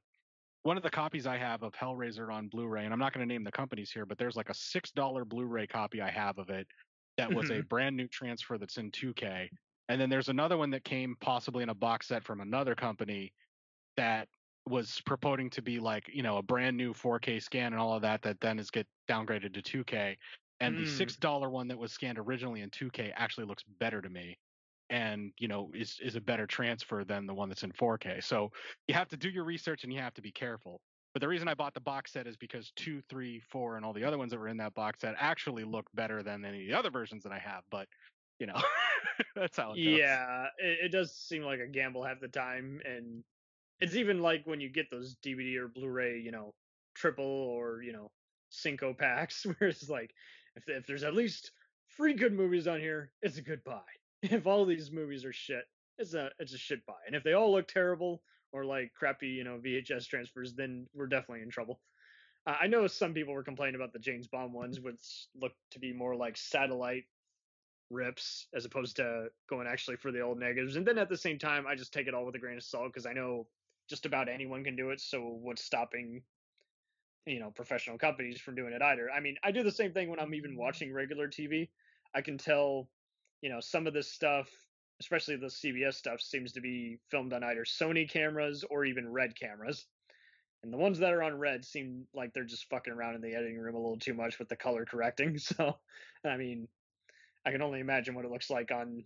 one 0.62 0.76
of 0.76 0.82
the 0.82 0.90
copies 0.90 1.26
I 1.26 1.36
have 1.36 1.62
of 1.62 1.74
Hellraiser 1.74 2.32
on 2.32 2.48
Blu-ray, 2.48 2.84
and 2.84 2.92
I'm 2.92 2.98
not 2.98 3.12
going 3.12 3.26
to 3.26 3.32
name 3.32 3.44
the 3.44 3.52
companies 3.52 3.90
here, 3.92 4.06
but 4.06 4.18
there's 4.18 4.36
like 4.36 4.48
a 4.48 4.54
six 4.54 4.90
dollar 4.92 5.24
Blu-ray 5.24 5.66
copy 5.66 6.00
I 6.00 6.10
have 6.10 6.38
of 6.38 6.50
it 6.50 6.66
that 7.16 7.32
was 7.32 7.50
a 7.50 7.60
Mhm. 7.60 7.68
brand 7.68 7.96
new 7.96 8.08
transfer 8.08 8.58
that's 8.58 8.78
in 8.78 8.90
2K, 8.90 9.50
and 9.88 10.00
then 10.00 10.10
there's 10.10 10.30
another 10.30 10.56
one 10.56 10.70
that 10.70 10.84
came 10.84 11.16
possibly 11.20 11.62
in 11.62 11.68
a 11.68 11.74
box 11.74 12.08
set 12.08 12.24
from 12.24 12.40
another 12.40 12.74
company 12.74 13.32
that 13.96 14.28
was 14.66 15.00
purporting 15.06 15.50
to 15.50 15.62
be 15.62 15.78
like 15.78 16.08
you 16.08 16.22
know 16.22 16.38
a 16.38 16.42
brand 16.42 16.76
new 16.76 16.94
4K 16.94 17.38
scan 17.40 17.72
and 17.72 17.80
all 17.80 17.94
of 17.94 18.02
that 18.02 18.22
that 18.22 18.40
then 18.40 18.58
is 18.58 18.70
get 18.70 18.86
downgraded 19.08 19.52
to 19.54 19.62
2K, 19.62 20.16
and 20.64 20.76
the 20.76 20.84
Mm. 20.84 20.86
six 20.86 21.16
dollar 21.16 21.50
one 21.50 21.68
that 21.68 21.78
was 21.78 21.92
scanned 21.92 22.18
originally 22.18 22.60
in 22.62 22.70
2K 22.70 23.12
actually 23.12 23.46
looks 23.46 23.64
better 23.64 24.00
to 24.02 24.08
me 24.10 24.36
and 24.90 25.32
you 25.38 25.48
know 25.48 25.70
is 25.74 25.98
is 26.02 26.16
a 26.16 26.20
better 26.20 26.46
transfer 26.46 27.04
than 27.04 27.26
the 27.26 27.34
one 27.34 27.48
that's 27.48 27.62
in 27.62 27.72
4K. 27.72 28.20
So 28.20 28.50
you 28.88 28.94
have 28.94 29.08
to 29.08 29.16
do 29.16 29.30
your 29.30 29.44
research 29.44 29.84
and 29.84 29.92
you 29.92 30.00
have 30.00 30.14
to 30.14 30.22
be 30.22 30.32
careful. 30.32 30.80
But 31.14 31.20
the 31.20 31.28
reason 31.28 31.48
I 31.48 31.54
bought 31.54 31.74
the 31.74 31.80
box 31.80 32.12
set 32.12 32.26
is 32.26 32.36
because 32.36 32.72
two, 32.74 33.00
three, 33.08 33.38
four, 33.40 33.76
and 33.76 33.86
all 33.86 33.92
the 33.92 34.02
other 34.04 34.18
ones 34.18 34.32
that 34.32 34.38
were 34.38 34.48
in 34.48 34.56
that 34.58 34.74
box 34.74 35.00
set 35.00 35.14
actually 35.18 35.64
look 35.64 35.86
better 35.94 36.22
than 36.24 36.44
any 36.44 36.62
of 36.64 36.68
the 36.68 36.78
other 36.78 36.90
versions 36.90 37.22
that 37.22 37.32
I 37.32 37.38
have. 37.38 37.64
But 37.70 37.88
you 38.40 38.46
know, 38.46 38.60
that's 39.36 39.56
how 39.56 39.72
it 39.74 39.82
goes. 39.82 40.20
Yeah, 40.20 40.48
it, 40.58 40.86
it 40.86 40.88
does 40.90 41.16
seem 41.16 41.42
like 41.42 41.60
a 41.60 41.66
gamble 41.66 42.04
half 42.04 42.20
the 42.20 42.28
time, 42.28 42.80
and 42.84 43.24
it's 43.80 43.96
even 43.96 44.20
like 44.22 44.46
when 44.46 44.60
you 44.60 44.70
get 44.70 44.90
those 44.90 45.16
DVD 45.16 45.58
or 45.58 45.68
Blu-ray, 45.68 46.20
you 46.20 46.32
know, 46.32 46.54
triple 46.94 47.24
or 47.26 47.82
you 47.82 47.92
know, 47.92 48.08
cinco 48.50 48.94
packs, 48.94 49.44
where 49.58 49.70
it's 49.70 49.88
like, 49.88 50.12
if 50.56 50.68
if 50.68 50.86
there's 50.86 51.04
at 51.04 51.14
least 51.14 51.52
three 51.96 52.14
good 52.14 52.32
movies 52.32 52.66
on 52.66 52.80
here, 52.80 53.10
it's 53.22 53.38
a 53.38 53.42
good 53.42 53.62
buy. 53.64 53.82
If 54.22 54.46
all 54.46 54.64
these 54.64 54.90
movies 54.90 55.26
are 55.26 55.34
shit, 55.34 55.64
it's 55.98 56.14
a 56.14 56.30
it's 56.38 56.54
a 56.54 56.58
shit 56.58 56.84
buy. 56.86 56.94
And 57.06 57.14
if 57.14 57.22
they 57.22 57.34
all 57.34 57.52
look 57.52 57.68
terrible 57.68 58.22
or 58.52 58.64
like 58.64 58.92
crappy, 58.94 59.28
you 59.28 59.44
know, 59.44 59.60
VHS 59.62 60.06
transfers, 60.06 60.54
then 60.54 60.86
we're 60.94 61.08
definitely 61.08 61.42
in 61.42 61.50
trouble. 61.50 61.78
Uh, 62.46 62.56
I 62.60 62.66
know 62.66 62.86
some 62.86 63.12
people 63.12 63.34
were 63.34 63.42
complaining 63.42 63.74
about 63.74 63.92
the 63.92 63.98
James 63.98 64.26
Bond 64.26 64.54
ones, 64.54 64.80
which 64.80 65.26
looked 65.38 65.58
to 65.72 65.78
be 65.78 65.92
more 65.92 66.16
like 66.16 66.38
satellite 66.38 67.04
rips 67.90 68.46
as 68.54 68.64
opposed 68.64 68.96
to 68.96 69.26
going 69.48 69.66
actually 69.66 69.96
for 69.96 70.10
the 70.10 70.20
old 70.20 70.38
negatives. 70.38 70.76
And 70.76 70.86
then 70.86 70.98
at 70.98 71.08
the 71.08 71.16
same 71.16 71.38
time, 71.38 71.66
I 71.66 71.74
just 71.74 71.92
take 71.92 72.06
it 72.06 72.14
all 72.14 72.24
with 72.24 72.34
a 72.34 72.38
grain 72.38 72.56
of 72.56 72.62
salt 72.62 72.86
because 72.86 73.06
I 73.06 73.12
know 73.12 73.46
just 73.88 74.06
about 74.06 74.28
anyone 74.28 74.64
can 74.64 74.76
do 74.76 74.90
it. 74.90 75.00
So 75.00 75.20
what's 75.20 75.64
stopping, 75.64 76.22
you 77.26 77.40
know, 77.40 77.50
professional 77.50 77.98
companies 77.98 78.40
from 78.40 78.54
doing 78.54 78.72
it 78.72 78.82
either? 78.82 79.10
I 79.10 79.20
mean, 79.20 79.36
I 79.42 79.50
do 79.50 79.62
the 79.62 79.70
same 79.70 79.92
thing 79.92 80.08
when 80.10 80.20
I'm 80.20 80.34
even 80.34 80.52
mm-hmm. 80.52 80.60
watching 80.60 80.92
regular 80.92 81.28
TV. 81.28 81.68
I 82.14 82.20
can 82.20 82.38
tell, 82.38 82.88
you 83.40 83.50
know, 83.50 83.60
some 83.60 83.86
of 83.86 83.94
this 83.94 84.10
stuff, 84.10 84.48
especially 85.00 85.36
the 85.36 85.46
CBS 85.46 85.94
stuff, 85.94 86.20
seems 86.20 86.52
to 86.52 86.60
be 86.60 86.98
filmed 87.10 87.32
on 87.32 87.42
either 87.42 87.64
Sony 87.64 88.08
cameras 88.08 88.64
or 88.68 88.84
even 88.84 89.10
Red 89.10 89.38
cameras. 89.38 89.86
And 90.62 90.72
the 90.72 90.78
ones 90.78 90.98
that 91.00 91.12
are 91.12 91.22
on 91.22 91.38
Red 91.38 91.64
seem 91.64 92.06
like 92.14 92.32
they're 92.32 92.44
just 92.44 92.70
fucking 92.70 92.92
around 92.92 93.16
in 93.16 93.20
the 93.20 93.34
editing 93.34 93.58
room 93.58 93.74
a 93.74 93.78
little 93.78 93.98
too 93.98 94.14
much 94.14 94.38
with 94.38 94.48
the 94.48 94.56
color 94.56 94.84
correcting. 94.84 95.38
So, 95.38 95.76
I 96.24 96.36
mean, 96.36 96.68
I 97.44 97.50
can 97.50 97.60
only 97.60 97.80
imagine 97.80 98.14
what 98.14 98.24
it 98.24 98.30
looks 98.30 98.48
like 98.48 98.70
on 98.70 99.04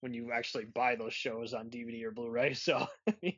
when 0.00 0.14
you 0.14 0.32
actually 0.32 0.64
buy 0.64 0.96
those 0.96 1.12
shows 1.12 1.52
on 1.52 1.68
DVD 1.68 2.04
or 2.04 2.10
Blu-ray. 2.10 2.54
So, 2.54 2.86
I 3.06 3.14
mean, 3.22 3.36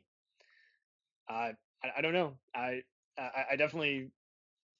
I 1.29 1.51
I 1.83 1.89
I 1.97 2.01
don't 2.01 2.13
know. 2.13 2.33
I, 2.55 2.83
I 3.17 3.55
definitely 3.55 4.11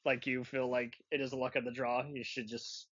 like 0.08 0.26
you 0.26 0.44
feel 0.44 0.70
like 0.70 0.96
it 1.12 1.22
is 1.22 1.34
a 1.34 1.36
luck 1.36 1.58
of 1.58 1.66
the 1.66 1.72
draw. 1.72 2.04
You 2.12 2.24
should 2.24 2.48
just 2.48 2.88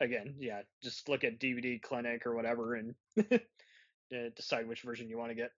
again, 0.00 0.34
yeah, 0.38 0.62
just 0.82 1.08
look 1.08 1.24
at 1.24 1.38
DVD 1.40 1.80
Clinic 1.80 2.26
or 2.26 2.34
whatever 2.34 2.74
and 2.74 2.94
decide 4.36 4.68
which 4.68 4.82
version 4.82 5.08
you 5.08 5.16
want 5.16 5.30
to 5.30 5.34
get. 5.34 5.52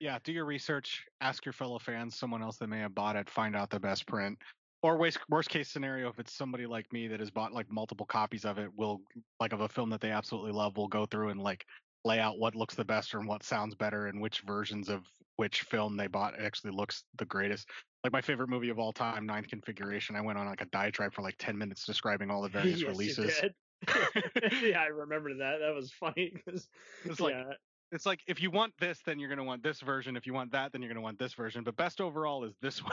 yeah, 0.00 0.18
do 0.24 0.32
your 0.32 0.46
research, 0.46 1.04
ask 1.20 1.44
your 1.44 1.52
fellow 1.52 1.78
fans, 1.78 2.16
someone 2.16 2.42
else 2.42 2.56
that 2.58 2.68
may 2.68 2.78
have 2.78 2.94
bought 2.94 3.16
it, 3.16 3.28
find 3.28 3.54
out 3.54 3.68
the 3.68 3.80
best 3.80 4.06
print. 4.06 4.38
Or 4.82 4.98
worst, 4.98 5.18
worst 5.28 5.48
case 5.48 5.68
scenario, 5.68 6.08
if 6.08 6.18
it's 6.18 6.32
somebody 6.32 6.66
like 6.66 6.90
me 6.92 7.08
that 7.08 7.20
has 7.20 7.30
bought 7.30 7.52
like 7.52 7.70
multiple 7.70 8.06
copies 8.06 8.44
of 8.44 8.58
it, 8.58 8.70
will 8.76 9.00
like 9.40 9.52
of 9.52 9.62
a 9.62 9.68
film 9.68 9.90
that 9.90 10.00
they 10.00 10.10
absolutely 10.10 10.52
love, 10.52 10.76
will 10.76 10.88
go 10.88 11.06
through 11.06 11.30
and 11.30 11.40
like 11.40 11.66
lay 12.04 12.20
out 12.20 12.38
what 12.38 12.54
looks 12.54 12.74
the 12.74 12.84
best 12.84 13.14
and 13.14 13.26
what 13.26 13.42
sounds 13.42 13.74
better 13.74 14.06
and 14.06 14.20
which 14.20 14.42
versions 14.46 14.88
of 14.90 15.02
which 15.36 15.62
film 15.62 15.96
they 15.96 16.06
bought 16.06 16.38
actually 16.38 16.70
looks 16.70 17.04
the 17.18 17.24
greatest. 17.24 17.66
Like 18.04 18.12
my 18.12 18.20
favorite 18.20 18.50
movie 18.50 18.68
of 18.68 18.78
all 18.78 18.92
time, 18.92 19.24
Ninth 19.24 19.48
Configuration. 19.48 20.14
I 20.14 20.20
went 20.20 20.38
on 20.38 20.46
like 20.46 20.60
a 20.60 20.66
diatribe 20.66 21.14
for 21.14 21.22
like 21.22 21.36
ten 21.38 21.56
minutes 21.56 21.86
describing 21.86 22.30
all 22.30 22.42
the 22.42 22.48
various 22.50 22.82
yes, 22.82 22.90
releases. 22.90 23.42
Yeah, 24.62 24.80
I 24.80 24.86
remember 24.86 25.34
that. 25.34 25.58
That 25.60 25.74
was 25.74 25.90
funny 25.90 26.32
because 26.34 26.68
It's 27.04 27.20
like 27.20 27.34
yeah, 27.34 27.54
it's 27.92 28.04
like 28.04 28.20
if 28.26 28.42
you 28.42 28.50
want 28.50 28.74
this, 28.78 29.00
then 29.06 29.18
you're 29.18 29.30
gonna 29.30 29.44
want 29.44 29.62
this 29.62 29.80
version. 29.80 30.16
If 30.16 30.26
you 30.26 30.34
want 30.34 30.52
that, 30.52 30.72
then 30.72 30.82
you're 30.82 30.90
gonna 30.90 31.00
want 31.00 31.18
this 31.18 31.32
version. 31.32 31.64
But 31.64 31.76
best 31.76 32.00
overall 32.00 32.44
is 32.44 32.54
this 32.60 32.82
one. 32.82 32.92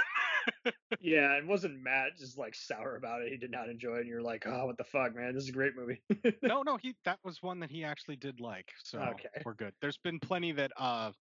yeah, 1.01 1.35
and 1.35 1.47
wasn't 1.47 1.81
Matt 1.81 2.17
just 2.17 2.37
like 2.37 2.55
sour 2.55 2.95
about 2.95 3.21
it? 3.21 3.31
He 3.31 3.37
did 3.37 3.51
not 3.51 3.67
enjoy 3.69 3.95
it. 3.95 4.01
And 4.01 4.07
you're 4.07 4.21
like, 4.21 4.45
oh, 4.47 4.65
what 4.65 4.77
the 4.77 4.85
fuck, 4.85 5.13
man? 5.13 5.33
This 5.33 5.43
is 5.43 5.49
a 5.49 5.53
great 5.53 5.73
movie. 5.75 6.01
no, 6.41 6.63
no, 6.63 6.77
he 6.77 6.95
that 7.03 7.19
was 7.23 7.41
one 7.41 7.59
that 7.59 7.69
he 7.69 7.83
actually 7.83 8.15
did 8.15 8.39
like. 8.39 8.71
So 8.83 8.99
Okay. 8.99 9.43
we're 9.45 9.55
good. 9.55 9.73
There's 9.81 9.97
been 9.97 10.19
plenty 10.21 10.53
that 10.53 10.71
uh 10.77 11.11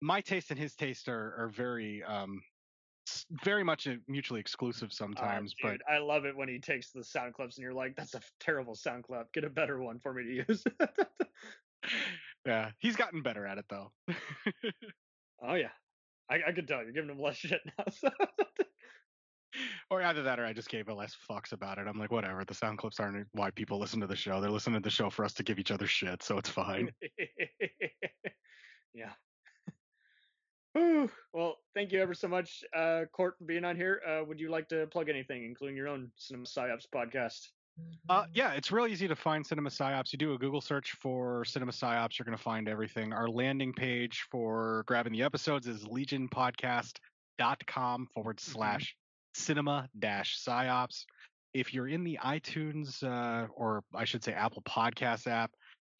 my 0.00 0.20
taste 0.20 0.50
and 0.50 0.58
his 0.58 0.74
taste 0.74 1.08
are, 1.08 1.34
are 1.38 1.48
very 1.48 2.02
um 2.02 2.40
s- 3.12 3.26
very 3.44 3.62
much 3.64 3.86
uh, 3.86 3.94
mutually 4.08 4.40
exclusive 4.40 4.88
Uh, 4.90 4.94
sometimes, 4.94 5.54
but 5.62 5.80
I 5.88 5.98
love 5.98 6.24
it 6.24 6.36
when 6.36 6.48
he 6.48 6.58
takes 6.58 6.90
the 6.90 7.04
sound 7.04 7.34
clips 7.34 7.56
and 7.56 7.62
you're 7.62 7.74
like, 7.74 7.94
that's 7.96 8.14
a 8.14 8.20
terrible 8.40 8.74
sound 8.74 9.04
clip. 9.04 9.32
Get 9.32 9.44
a 9.44 9.50
better 9.50 9.80
one 9.82 9.98
for 9.98 10.12
me 10.12 10.24
to 10.24 10.44
use. 10.48 10.64
yeah, 12.46 12.70
he's 12.78 12.96
gotten 12.96 13.22
better 13.22 13.46
at 13.46 13.58
it 13.58 13.66
though. 13.68 13.92
oh 15.42 15.54
yeah, 15.54 15.70
I, 16.30 16.40
I 16.48 16.52
could 16.52 16.66
tell 16.68 16.82
you're 16.82 16.92
giving 16.92 17.10
him 17.10 17.20
less 17.20 17.36
shit 17.36 17.60
now. 17.78 17.84
So. 17.92 18.10
or 19.90 20.00
either 20.02 20.22
that 20.22 20.40
or 20.40 20.46
I 20.46 20.54
just 20.54 20.70
gave 20.70 20.88
a 20.88 20.94
less 20.94 21.14
fucks 21.30 21.52
about 21.52 21.76
it. 21.76 21.86
I'm 21.86 21.98
like, 21.98 22.10
whatever. 22.10 22.42
The 22.42 22.54
sound 22.54 22.78
clips 22.78 22.98
aren't 22.98 23.26
why 23.32 23.50
people 23.50 23.78
listen 23.78 24.00
to 24.00 24.06
the 24.06 24.16
show. 24.16 24.40
They're 24.40 24.48
listening 24.50 24.80
to 24.80 24.86
the 24.86 24.90
show 24.90 25.10
for 25.10 25.26
us 25.26 25.34
to 25.34 25.42
give 25.42 25.58
each 25.58 25.70
other 25.70 25.86
shit, 25.86 26.22
so 26.22 26.38
it's 26.38 26.48
fine. 26.48 26.90
yeah. 28.94 29.12
Whew. 30.74 31.10
Well, 31.32 31.56
thank 31.74 31.92
you 31.92 32.00
ever 32.00 32.14
so 32.14 32.28
much, 32.28 32.64
uh, 32.74 33.02
Cort, 33.12 33.36
for 33.38 33.44
being 33.44 33.64
on 33.64 33.76
here. 33.76 34.00
Uh, 34.06 34.24
would 34.24 34.40
you 34.40 34.50
like 34.50 34.68
to 34.70 34.86
plug 34.86 35.08
anything, 35.08 35.44
including 35.44 35.76
your 35.76 35.88
own 35.88 36.10
Cinema 36.16 36.46
Psyops 36.46 36.86
podcast? 36.94 37.48
Uh, 38.08 38.24
yeah, 38.34 38.52
it's 38.52 38.72
real 38.72 38.86
easy 38.86 39.08
to 39.08 39.16
find 39.16 39.46
Cinema 39.46 39.70
Psyops. 39.70 40.12
You 40.12 40.18
do 40.18 40.34
a 40.34 40.38
Google 40.38 40.60
search 40.60 40.92
for 41.00 41.44
Cinema 41.44 41.72
Psyops, 41.72 42.18
you're 42.18 42.24
going 42.24 42.36
to 42.36 42.42
find 42.42 42.68
everything. 42.68 43.12
Our 43.12 43.28
landing 43.28 43.72
page 43.72 44.26
for 44.30 44.84
grabbing 44.86 45.12
the 45.12 45.22
episodes 45.22 45.66
is 45.66 45.84
legionpodcast.com 45.84 48.08
forward 48.14 48.40
slash 48.40 48.96
cinema 49.34 49.88
dash 49.98 50.38
psyops. 50.38 51.04
If 51.54 51.74
you're 51.74 51.88
in 51.88 52.04
the 52.04 52.18
iTunes, 52.22 53.02
uh, 53.02 53.48
or 53.54 53.82
I 53.94 54.04
should 54.04 54.24
say 54.24 54.32
Apple 54.32 54.62
Podcast 54.62 55.26
app, 55.26 55.50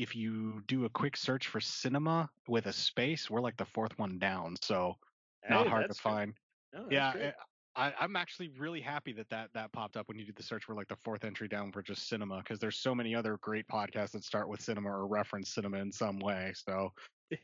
if 0.02 0.16
you 0.16 0.62
do 0.66 0.84
a 0.84 0.90
quick 0.90 1.16
search 1.16 1.46
for 1.46 1.60
cinema 1.60 2.28
with 2.48 2.66
a 2.66 2.72
space, 2.72 3.30
we're 3.30 3.40
like 3.40 3.56
the 3.56 3.64
fourth 3.64 3.96
one 3.98 4.18
down. 4.18 4.56
So 4.60 4.96
not 5.48 5.64
Hey, 5.64 5.70
hard 5.70 5.88
to 5.88 5.94
find. 5.94 6.34
No, 6.72 6.86
yeah, 6.90 7.12
great. 7.12 7.34
I, 7.76 7.94
I'm 7.98 8.16
actually 8.16 8.50
really 8.58 8.80
happy 8.80 9.12
that, 9.12 9.30
that 9.30 9.50
that 9.54 9.72
popped 9.72 9.96
up 9.96 10.08
when 10.08 10.18
you 10.18 10.26
did 10.26 10.34
the 10.36 10.42
search. 10.42 10.68
We're 10.68 10.74
like 10.74 10.88
the 10.88 10.98
fourth 11.04 11.24
entry 11.24 11.46
down 11.46 11.70
for 11.70 11.82
just 11.82 12.08
cinema 12.08 12.38
because 12.38 12.58
there's 12.58 12.78
so 12.78 12.94
many 12.94 13.14
other 13.14 13.38
great 13.40 13.66
podcasts 13.68 14.10
that 14.10 14.24
start 14.24 14.48
with 14.48 14.60
cinema 14.60 14.90
or 14.90 15.06
reference 15.06 15.54
cinema 15.54 15.78
in 15.78 15.92
some 15.92 16.18
way. 16.18 16.52
So 16.54 16.92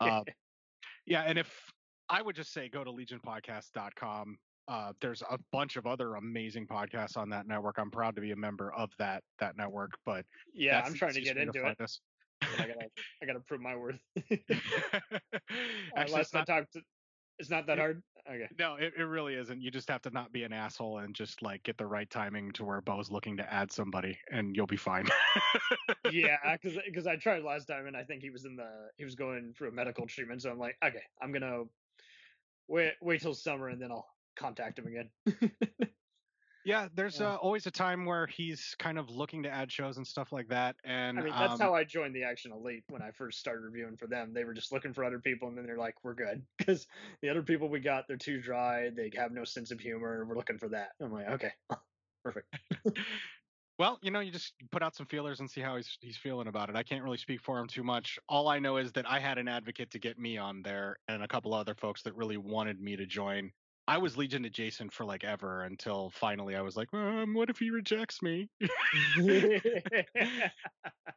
um, 0.01 0.25
yeah, 1.07 1.23
and 1.23 1.39
if 1.39 1.71
I 2.09 2.23
would 2.23 2.35
just 2.35 2.53
say 2.53 2.69
go 2.69 2.83
to 2.85 2.91
legionpodcast.com. 2.91 4.37
Uh, 4.67 4.93
there's 5.01 5.23
a 5.31 5.39
bunch 5.51 5.77
of 5.77 5.87
other 5.87 6.17
amazing 6.17 6.67
podcasts 6.67 7.17
on 7.17 7.31
that 7.31 7.47
network. 7.47 7.77
I'm 7.79 7.91
proud 7.91 8.15
to 8.17 8.21
be 8.21 8.33
a 8.33 8.37
member 8.37 8.71
of 8.75 8.91
that 8.99 9.23
that 9.39 9.57
network. 9.57 9.93
But 10.05 10.27
Yeah, 10.53 10.83
I'm 10.85 10.93
trying 10.93 11.15
to 11.15 11.23
get 11.23 11.39
into 11.39 11.63
find 11.63 11.75
it. 11.79 11.81
us. 11.81 12.01
I 12.59 12.67
gotta 12.67 12.89
I 13.23 13.27
gotta 13.27 13.41
prove 13.41 13.61
my 13.61 13.77
worth. 13.77 13.99
Uh, 15.51 16.01
Actually, 16.01 16.21
it's 16.21 16.35
I 16.35 16.39
not- 16.39 16.47
talked, 16.47 16.73
to, 16.75 16.81
it's 17.39 17.51
not 17.51 17.67
that 17.67 17.79
it- 17.79 17.81
hard. 17.81 18.03
Okay. 18.29 18.49
No, 18.59 18.75
it, 18.75 18.93
it 18.99 19.05
really 19.05 19.35
isn't. 19.35 19.63
You 19.63 19.71
just 19.71 19.89
have 19.89 20.03
to 20.03 20.11
not 20.11 20.31
be 20.33 20.43
an 20.43 20.53
asshole 20.53 20.99
and 20.99 21.15
just 21.15 21.41
like 21.41 21.63
get 21.63 21.79
the 21.79 21.87
right 21.87 22.09
timing 22.11 22.53
to 22.53 22.65
where 22.65 22.83
Bo's 22.83 23.11
looking 23.11 23.39
to 23.39 23.53
add 23.53 23.73
somebody, 23.73 24.19
and 24.31 24.55
you'll 24.55 24.67
be 24.67 24.77
fine. 24.77 25.09
yeah, 26.11 26.37
because 26.63 27.07
I 27.07 27.17
tried 27.17 27.43
last 27.43 27.67
time 27.67 27.87
and 27.87 27.97
I 27.97 28.05
think 28.05 28.21
he 28.23 28.29
was 28.29 28.45
in 28.45 28.55
the 28.57 28.69
he 28.99 29.05
was 29.05 29.15
going 29.15 29.55
through 29.57 29.69
a 29.69 29.73
medical 29.73 30.07
treatment, 30.07 30.43
so 30.43 30.51
I'm 30.51 30.59
like, 30.59 30.77
okay, 30.85 31.03
I'm 31.23 31.33
gonna 31.33 31.63
wait 32.69 32.93
wait 33.01 33.23
till 33.23 33.35
summer 33.35 33.69
and 33.69 33.81
then 33.81 33.91
I'll 33.93 34.07
contact 34.37 34.79
him 34.79 34.87
again. 34.87 35.09
Yeah, 36.69 36.89
there's 36.93 37.19
Yeah. 37.19 37.33
uh, 37.33 37.37
always 37.37 37.67
a 37.67 37.71
time 37.71 38.05
where 38.05 38.27
he's 38.27 38.75
kind 38.79 38.99
of 38.99 39.09
looking 39.09 39.43
to 39.45 39.51
add 39.51 39.73
shows 39.73 39.97
and 39.97 40.07
stuff 40.07 40.33
like 40.33 40.49
that. 40.49 40.77
And 40.85 41.19
I 41.19 41.23
mean, 41.23 41.33
that's 41.39 41.55
um, 41.55 41.59
how 41.59 41.75
I 41.75 41.85
joined 41.85 42.15
the 42.15 42.25
Action 42.25 42.53
Elite 42.53 42.85
when 42.91 43.01
I 43.01 43.11
first 43.11 43.39
started 43.39 43.63
reviewing 43.63 43.97
for 43.97 44.07
them. 44.07 44.35
They 44.35 44.45
were 44.45 44.53
just 44.53 44.71
looking 44.71 44.93
for 44.93 45.03
other 45.03 45.19
people, 45.19 45.49
and 45.49 45.57
then 45.57 45.65
they're 45.65 45.79
like, 45.79 46.05
"We're 46.05 46.15
good," 46.15 46.47
because 46.59 46.87
the 47.23 47.31
other 47.31 47.43
people 47.43 47.71
we 47.71 47.81
got, 47.81 48.07
they're 48.07 48.19
too 48.19 48.41
dry. 48.43 48.91
They 48.91 49.11
have 49.17 49.33
no 49.33 49.45
sense 49.45 49.71
of 49.71 49.81
humor. 49.81 50.27
We're 50.27 50.37
looking 50.37 50.59
for 50.59 50.69
that. 50.69 50.93
I'm 51.01 51.11
like, 51.11 51.29
okay, 51.29 51.53
perfect. 52.25 52.55
Well, 53.79 54.01
you 54.03 54.11
know, 54.11 54.19
you 54.19 54.33
just 54.33 54.55
put 54.73 54.83
out 54.83 54.97
some 54.97 55.07
feelers 55.07 55.39
and 55.39 55.49
see 55.49 55.61
how 55.61 55.77
he's 55.77 55.97
he's 56.01 56.17
feeling 56.17 56.49
about 56.49 56.69
it. 56.69 56.75
I 56.75 56.83
can't 56.83 57.05
really 57.05 57.17
speak 57.17 57.41
for 57.41 57.61
him 57.61 57.69
too 57.69 57.85
much. 57.85 58.19
All 58.29 58.49
I 58.49 58.59
know 58.59 58.77
is 58.77 58.91
that 58.93 59.09
I 59.09 59.21
had 59.21 59.39
an 59.39 59.47
advocate 59.47 59.93
to 59.93 60.01
get 60.01 60.19
me 60.19 60.37
on 60.37 60.63
there, 60.63 60.97
and 61.07 61.23
a 61.23 61.29
couple 61.29 61.55
other 61.55 61.77
folks 61.77 62.03
that 62.03 62.15
really 62.17 62.37
wanted 62.37 62.81
me 62.81 62.97
to 62.97 63.07
join. 63.07 63.53
I 63.89 63.97
was 63.97 64.19
Legion 64.19 64.45
adjacent 64.45 64.93
for 64.93 65.07
like 65.07 65.25
ever 65.25 65.63
until 65.63 66.11
finally 66.11 66.55
I 66.55 66.61
was 66.61 66.77
like, 66.77 66.93
um, 66.93 67.33
what 67.33 67.49
if 67.49 67.59
he 67.59 67.71
rejects 67.71 68.21
me? 68.21 68.51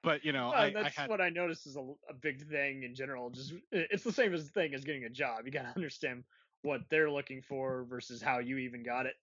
but 0.03 0.23
you 0.23 0.31
know, 0.31 0.51
Well, 0.51 0.53
I, 0.53 0.67
I 0.67 0.71
that's 0.71 0.95
had 0.95 1.09
what 1.09 1.19
I 1.19 1.27
noticed 1.27 1.67
is 1.67 1.75
a, 1.75 1.81
a 2.09 2.13
big 2.13 2.47
thing 2.47 2.83
in 2.83 2.95
general. 2.95 3.29
Just 3.29 3.53
it's 3.73 4.05
the 4.05 4.13
same 4.13 4.33
as 4.33 4.49
thing 4.51 4.73
as 4.73 4.85
getting 4.85 5.03
a 5.03 5.09
job. 5.09 5.41
You 5.45 5.51
gotta 5.51 5.73
understand 5.75 6.23
what 6.61 6.79
they're 6.89 7.11
looking 7.11 7.41
for 7.41 7.83
versus 7.89 8.21
how 8.21 8.39
you 8.39 8.57
even 8.59 8.83
got 8.83 9.05
it. 9.05 9.15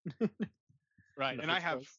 right, 1.16 1.40
and 1.40 1.50
I 1.50 1.58
have. 1.58 1.78
place. 1.78 1.98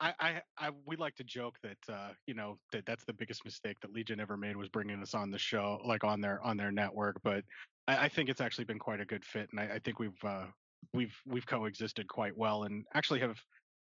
I, 0.00 0.12
I, 0.18 0.42
I, 0.58 0.70
we 0.86 0.96
like 0.96 1.14
to 1.16 1.24
joke 1.24 1.56
that, 1.62 1.78
uh, 1.88 2.08
you 2.26 2.34
know, 2.34 2.58
that 2.72 2.84
that's 2.84 3.04
the 3.04 3.12
biggest 3.12 3.44
mistake 3.44 3.76
that 3.80 3.92
Legion 3.92 4.18
ever 4.18 4.36
made 4.36 4.56
was 4.56 4.68
bringing 4.68 5.00
us 5.00 5.14
on 5.14 5.30
the 5.30 5.38
show, 5.38 5.80
like 5.84 6.02
on 6.02 6.20
their 6.20 6.42
on 6.42 6.56
their 6.56 6.72
network. 6.72 7.20
But 7.22 7.44
I, 7.86 8.06
I 8.06 8.08
think 8.08 8.28
it's 8.28 8.40
actually 8.40 8.64
been 8.64 8.80
quite 8.80 9.00
a 9.00 9.04
good 9.04 9.24
fit, 9.24 9.48
and 9.52 9.60
I, 9.60 9.74
I 9.74 9.78
think 9.78 10.00
we've 10.00 10.18
uh, 10.24 10.46
we've 10.94 11.14
we've 11.26 11.46
coexisted 11.46 12.08
quite 12.08 12.36
well, 12.36 12.64
and 12.64 12.84
actually 12.94 13.20
have 13.20 13.38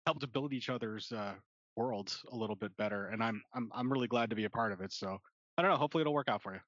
helped 0.06 0.20
to 0.20 0.26
build 0.26 0.52
each 0.52 0.68
other's 0.68 1.12
uh, 1.12 1.34
worlds 1.76 2.20
a 2.32 2.36
little 2.36 2.56
bit 2.56 2.76
better. 2.76 3.08
And 3.08 3.22
I'm 3.22 3.42
I'm 3.54 3.70
I'm 3.74 3.92
really 3.92 4.08
glad 4.08 4.30
to 4.30 4.36
be 4.36 4.44
a 4.44 4.50
part 4.50 4.72
of 4.72 4.80
it. 4.80 4.92
So 4.92 5.18
I 5.58 5.62
don't 5.62 5.70
know. 5.70 5.76
Hopefully, 5.76 6.02
it'll 6.02 6.14
work 6.14 6.28
out 6.28 6.42
for 6.42 6.54
you. 6.54 6.60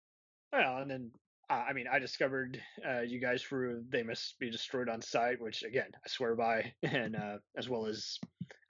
Well, 0.52 0.78
and 0.78 0.90
then 0.90 1.10
uh, 1.50 1.64
I 1.68 1.72
mean, 1.72 1.86
I 1.90 1.98
discovered 1.98 2.60
uh, 2.86 3.00
you 3.00 3.20
guys 3.20 3.42
through 3.42 3.84
"They 3.88 4.02
Must 4.02 4.38
Be 4.38 4.50
Destroyed 4.50 4.88
on 4.88 5.00
Sight," 5.00 5.40
which 5.40 5.62
again 5.62 5.90
I 5.94 6.08
swear 6.08 6.34
by, 6.34 6.72
and 6.82 7.16
uh, 7.16 7.38
as 7.56 7.68
well 7.68 7.86
as, 7.86 8.18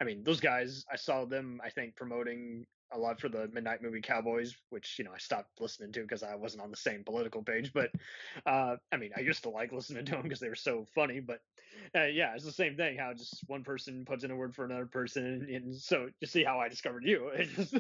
I 0.01 0.05
mean, 0.05 0.23
those 0.25 0.41
guys 0.41 0.85
I 0.93 0.97
saw 0.97 1.25
them 1.25 1.61
I 1.65 1.71
think 1.71 1.97
promoting 1.97 2.65
a 2.93 2.99
lot 2.99 3.21
for 3.21 3.29
the 3.29 3.49
Midnight 3.53 3.83
Movie 3.83 4.01
Cowboys, 4.01 4.55
which 4.71 4.99
you 4.99 5.05
know 5.05 5.13
I 5.15 5.19
stopped 5.19 5.61
listening 5.61 5.93
to 5.93 6.03
because 6.03 6.23
I 6.23 6.35
wasn't 6.35 6.63
on 6.63 6.71
the 6.71 6.77
same 6.77 7.05
political 7.05 7.43
page. 7.43 7.73
But 7.73 7.91
uh, 8.47 8.77
I 8.93 8.97
mean, 8.97 9.11
I 9.17 9.21
used 9.21 9.43
to 9.45 9.51
like 9.51 9.73
listening 9.73 10.05
to 10.07 10.13
them 10.13 10.23
because 10.23 10.41
they 10.41 10.49
were 10.49 10.55
so 10.55 10.87
funny. 10.95 11.21
But 11.21 11.41
uh, 11.95 12.05
yeah, 12.05 12.35
it's 12.35 12.45
the 12.45 12.53
same 12.53 12.77
thing. 12.77 12.99
How 12.99 13.13
just 13.13 13.43
one 13.47 13.65
person 13.65 14.05
puts 14.05 14.25
in 14.25 14.31
a 14.31 14.37
word 14.37 14.55
for 14.55 14.65
another 14.65 14.87
person, 14.87 15.49
and 15.53 15.75
so 15.75 16.09
you 16.21 16.27
see 16.27 16.45
how 16.45 16.59
I 16.59 16.69
discovered 16.69 17.05
you. 17.05 17.31
It's 17.39 17.55
just 17.55 17.75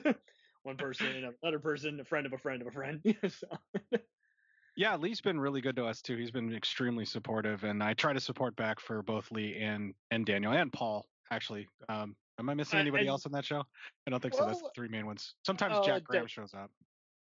one 0.63 0.77
person, 0.77 1.33
another 1.43 1.59
person, 1.59 2.01
a 2.01 2.05
friend 2.05 2.27
of 2.27 2.33
a 2.33 2.39
friend 2.39 2.61
of 2.61 2.69
a 2.69 2.73
friend. 2.73 3.01
so. 3.29 3.99
Yeah, 4.77 4.97
Lee's 4.97 5.21
been 5.21 5.41
really 5.41 5.61
good 5.61 5.77
to 5.77 5.87
us 5.87 6.03
too. 6.03 6.17
He's 6.17 6.31
been 6.31 6.55
extremely 6.55 7.05
supportive, 7.05 7.65
and 7.65 7.83
I 7.83 7.95
try 7.95 8.13
to 8.13 8.21
support 8.21 8.55
back 8.55 8.79
for 8.79 9.03
both 9.03 9.31
Lee 9.33 9.57
and 9.57 9.95
and 10.11 10.25
Daniel 10.25 10.53
and 10.53 10.73
Paul. 10.73 11.05
Actually, 11.33 11.67
um, 11.89 12.15
am 12.39 12.49
I 12.49 12.55
missing 12.55 12.79
Uh, 12.79 12.83
anybody 12.83 13.07
else 13.07 13.27
on 13.27 13.33
that 13.33 13.45
show? 13.45 13.63
I 14.07 14.11
don't 14.11 14.21
think 14.21 14.35
so. 14.35 14.47
That's 14.47 14.61
the 14.63 14.71
three 14.75 14.89
main 14.89 15.07
ones. 15.07 15.35
Sometimes 15.45 15.77
uh, 15.77 15.83
Jack 15.85 16.05
Graham 16.05 16.23
Dan- 16.25 16.29
shows 16.29 16.55
up. 16.55 16.71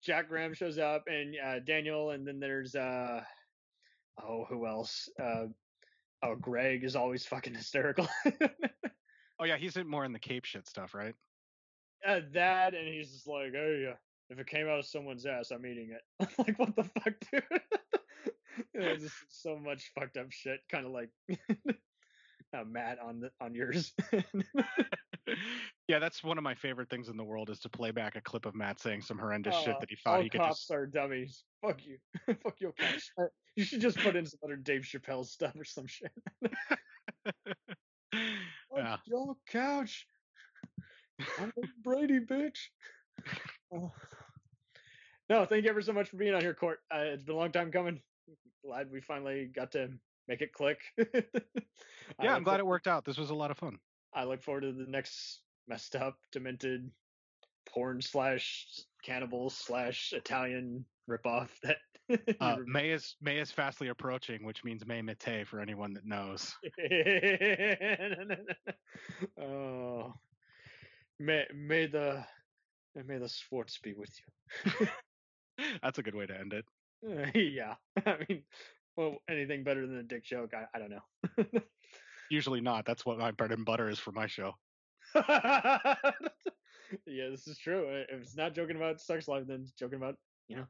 Jack 0.03 0.29
Graham 0.29 0.55
shows 0.55 0.79
up 0.79 1.05
and 1.09 1.35
uh, 1.45 1.59
Daniel, 1.61 2.11
and 2.11 2.27
then 2.27 2.41
there's 2.41 2.75
uh 2.75 3.23
oh 4.23 4.45
who 4.49 4.67
else? 4.67 5.09
Uh, 5.23 5.47
oh 6.23 6.35
Greg 6.37 6.85
is 6.85 6.97
always 6.97 7.27
fucking 7.27 7.55
hysterical. 7.63 8.09
Oh 9.39 9.45
yeah, 9.45 9.57
he's 9.57 9.77
in 9.77 9.87
more 9.89 10.05
in 10.05 10.13
the 10.13 10.19
Cape 10.19 10.45
shit 10.45 10.69
stuff, 10.69 10.95
right? 10.95 11.15
uh, 12.07 12.21
that 12.33 12.75
and 12.75 12.89
he's 12.89 13.13
just 13.13 13.27
like, 13.27 13.53
hey, 13.53 13.83
yeah, 13.85 13.95
if 14.31 14.39
it 14.39 14.47
came 14.47 14.67
out 14.69 14.79
of 14.79 14.87
someone's 14.87 15.27
ass, 15.27 15.51
I'm 15.51 15.67
eating 15.67 15.91
it. 15.95 16.03
I'm 16.39 16.45
like, 16.47 16.59
what 16.59 16.75
the 16.77 16.85
fuck, 16.85 17.13
dude? 17.31 17.43
You 18.75 18.81
know, 18.81 18.97
just 18.97 19.15
so 19.29 19.57
much 19.57 19.91
fucked 19.95 20.17
up 20.17 20.27
shit, 20.31 20.61
kind 20.71 20.85
of 20.85 20.93
like 20.93 21.09
uh, 22.55 22.65
Matt 22.65 22.99
on 23.01 23.21
the 23.21 23.31
on 23.41 23.55
yours. 23.55 23.93
Yeah, 25.87 26.01
that's 26.01 26.25
one 26.25 26.39
of 26.39 26.45
my 26.45 26.55
favorite 26.57 26.89
things 26.91 27.09
in 27.09 27.17
the 27.17 27.23
world 27.23 27.51
is 27.51 27.61
to 27.61 27.69
play 27.69 27.93
back 27.93 28.17
a 28.17 28.21
clip 28.21 28.47
of 28.47 28.55
Matt 28.57 28.81
saying 28.81 29.03
some 29.03 29.17
horrendous 29.19 29.55
shit 29.61 29.77
Uh, 29.77 29.79
that 29.79 29.89
he 29.91 29.95
thought 29.97 30.17
all 30.17 30.23
he 30.23 30.29
could 30.29 30.41
cops 30.41 30.61
just. 30.61 30.71
are 30.73 30.87
dummies. 30.87 31.45
Fuck 31.63 31.87
you. 31.87 31.99
Fuck 32.43 32.61
your 32.61 32.73
cops. 32.73 33.11
Uh, 33.17 33.25
You 33.57 33.65
should 33.65 33.81
just 33.81 33.99
put 33.99 34.17
in 34.17 34.27
some 34.27 34.41
other 34.45 34.57
Dave 34.57 34.83
Chappelle 34.83 35.25
stuff 35.25 35.55
or 35.57 35.65
some 35.65 35.87
shit. 35.87 36.11
Yeah. 36.43 36.49
Fuck 38.97 39.01
your 39.07 39.37
couch. 39.49 40.07
I'm 41.39 41.53
Brady, 41.85 42.19
bitch. 42.21 42.59
Oh. 43.73 43.93
No, 45.29 45.45
thank 45.45 45.65
you 45.65 45.71
ever 45.71 45.83
so 45.83 45.93
much 45.93 46.09
for 46.09 46.17
being 46.17 46.35
on 46.35 46.41
here, 46.41 46.55
Cort. 46.55 46.79
Uh, 46.93 46.99
it's 47.01 47.23
been 47.23 47.35
a 47.35 47.39
long 47.39 47.53
time 47.53 47.71
coming. 47.71 48.01
Glad 48.65 48.91
we 48.91 49.01
finally 49.01 49.47
got 49.47 49.73
to 49.73 49.91
make 50.31 50.43
it 50.43 50.53
click. 50.53 50.79
Yeah, 52.23 52.35
I'm 52.35 52.43
glad 52.43 52.57
for- 52.57 52.61
it 52.61 52.67
worked 52.67 52.89
out. 52.89 53.05
This 53.05 53.19
was 53.19 53.31
a 53.31 53.35
lot 53.35 53.51
of 53.51 53.57
fun. 53.57 53.79
I 54.13 54.25
look 54.25 54.43
forward 54.43 54.63
to 54.63 54.73
the 54.73 54.91
next 54.91 55.41
messed 55.69 55.95
up, 55.95 56.17
demented 56.33 56.91
porn 57.69 58.03
slash 58.03 58.67
cannibal 59.05 59.49
slash 59.49 60.13
Italian 60.13 60.85
ripoff 61.09 61.49
that 61.63 61.77
Uh, 62.41 62.57
May 62.67 62.91
is 62.91 63.15
May 63.21 63.39
is 63.39 63.53
fastly 63.53 63.89
approaching, 63.89 64.45
which 64.45 64.65
means 64.65 64.85
May 64.85 65.01
Mate 65.01 65.47
for 65.47 65.61
anyone 65.61 65.95
that 65.95 66.05
knows. 66.05 66.53
oh, 69.41 70.13
may 71.21 71.45
may 71.55 71.87
the 71.87 72.25
may 72.97 73.19
the 73.19 73.29
Schwartz 73.29 73.79
be 73.79 73.95
with 73.95 74.11
you. 74.19 74.89
That's 75.83 75.99
a 75.99 76.03
good 76.03 76.17
way 76.17 76.27
to 76.27 76.37
end 76.37 76.53
it. 76.53 76.65
Uh, 77.07 77.31
yeah, 77.39 77.75
I 78.05 78.17
mean, 78.29 78.43
well, 79.01 79.17
anything 79.31 79.65
better 79.65 79.87
than 79.87 79.97
a 79.97 80.03
dick 80.03 80.25
joke? 80.25 80.53
I, 80.53 80.67
I 80.75 80.79
don't 80.79 80.91
know. 80.91 81.61
Usually 82.31 82.61
not. 82.61 82.85
That's 82.85 83.07
what 83.07 83.19
my 83.19 83.31
bread 83.31 83.51
and 83.51 83.65
butter 83.65 83.89
is 83.89 83.99
for 83.99 84.13
my 84.13 84.27
show. 84.27 84.53
yeah, 85.15 86.05
this 87.07 87.47
is 87.47 87.57
true. 87.57 87.87
If 87.89 88.21
it's 88.21 88.37
not 88.37 88.55
joking 88.55 88.77
about 88.77 89.01
sex 89.01 89.27
life, 89.27 89.45
then 89.47 89.63
it's 89.63 89.73
joking 89.73 89.97
about 89.97 90.17
you 90.49 90.57
know 90.57 90.67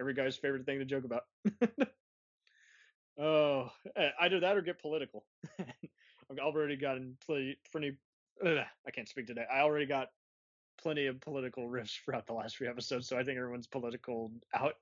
every 0.00 0.14
guy's 0.14 0.36
favorite 0.36 0.64
thing 0.64 0.78
to 0.78 0.86
joke 0.86 1.04
about. 1.04 1.24
oh, 3.20 3.70
uh, 3.94 4.08
either 4.22 4.40
that 4.40 4.56
or 4.56 4.62
get 4.62 4.80
political. 4.80 5.26
I've 5.60 6.38
already 6.38 6.76
gotten 6.76 7.18
plenty. 7.26 7.58
plenty 7.70 7.98
ugh, 8.44 8.64
I 8.86 8.90
can't 8.90 9.08
speak 9.08 9.26
today. 9.26 9.44
I 9.52 9.60
already 9.60 9.86
got 9.86 10.08
plenty 10.82 11.04
of 11.06 11.20
political 11.20 11.68
riffs 11.68 11.98
throughout 12.02 12.26
the 12.26 12.32
last 12.32 12.56
few 12.56 12.68
episodes, 12.68 13.08
so 13.08 13.18
I 13.18 13.24
think 13.24 13.36
everyone's 13.36 13.66
political 13.66 14.32
out. 14.54 14.76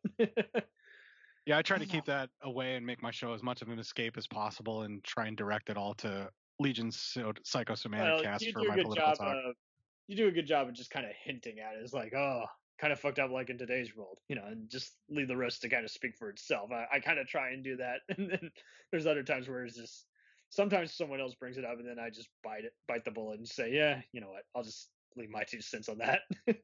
Yeah, 1.46 1.58
I 1.58 1.62
try 1.62 1.78
to 1.78 1.86
keep 1.86 2.04
that 2.04 2.30
away 2.42 2.76
and 2.76 2.86
make 2.86 3.02
my 3.02 3.10
show 3.10 3.32
as 3.32 3.42
much 3.42 3.62
of 3.62 3.68
an 3.68 3.78
escape 3.78 4.16
as 4.16 4.26
possible, 4.26 4.82
and 4.82 5.02
try 5.02 5.26
and 5.26 5.36
direct 5.36 5.70
it 5.70 5.76
all 5.76 5.94
to 5.94 6.30
Legion's 6.60 6.96
so- 6.98 7.32
psychosomatic 7.44 8.14
Well, 8.14 8.22
cast 8.22 8.44
you 8.44 8.52
for 8.52 8.60
do 8.60 8.66
a 8.66 8.68
my 8.68 8.74
good 8.76 8.84
political 8.84 9.08
job 9.08 9.18
talk. 9.18 9.36
of 9.44 9.54
you 10.06 10.16
do 10.16 10.28
a 10.28 10.32
good 10.32 10.46
job 10.46 10.68
of 10.68 10.74
just 10.74 10.90
kind 10.90 11.06
of 11.06 11.12
hinting 11.24 11.58
at 11.60 11.74
it. 11.74 11.80
It's 11.82 11.92
like, 11.92 12.12
oh, 12.14 12.44
kind 12.78 12.92
of 12.92 13.00
fucked 13.00 13.18
up 13.18 13.30
like 13.30 13.50
in 13.50 13.58
today's 13.58 13.94
world, 13.96 14.18
you 14.28 14.36
know, 14.36 14.44
and 14.44 14.68
just 14.68 14.96
leave 15.08 15.28
the 15.28 15.36
rest 15.36 15.62
to 15.62 15.68
kind 15.68 15.84
of 15.84 15.90
speak 15.90 16.16
for 16.16 16.28
itself. 16.28 16.70
I, 16.72 16.86
I 16.96 17.00
kind 17.00 17.18
of 17.18 17.26
try 17.26 17.50
and 17.50 17.62
do 17.64 17.76
that, 17.76 18.00
and 18.16 18.30
then 18.30 18.50
there's 18.90 19.06
other 19.06 19.22
times 19.22 19.48
where 19.48 19.64
it's 19.64 19.76
just 19.76 20.06
sometimes 20.50 20.92
someone 20.92 21.20
else 21.20 21.34
brings 21.34 21.58
it 21.58 21.64
up, 21.64 21.78
and 21.78 21.88
then 21.88 21.98
I 21.98 22.10
just 22.10 22.28
bite 22.44 22.64
it, 22.64 22.74
bite 22.86 23.04
the 23.04 23.10
bullet, 23.10 23.38
and 23.38 23.48
say, 23.48 23.72
yeah, 23.72 24.00
you 24.12 24.20
know 24.20 24.28
what, 24.30 24.44
I'll 24.54 24.62
just 24.64 24.90
my 25.30 25.44
two 25.44 25.60
cents 25.60 25.88
on 25.88 25.98
that. 25.98 26.20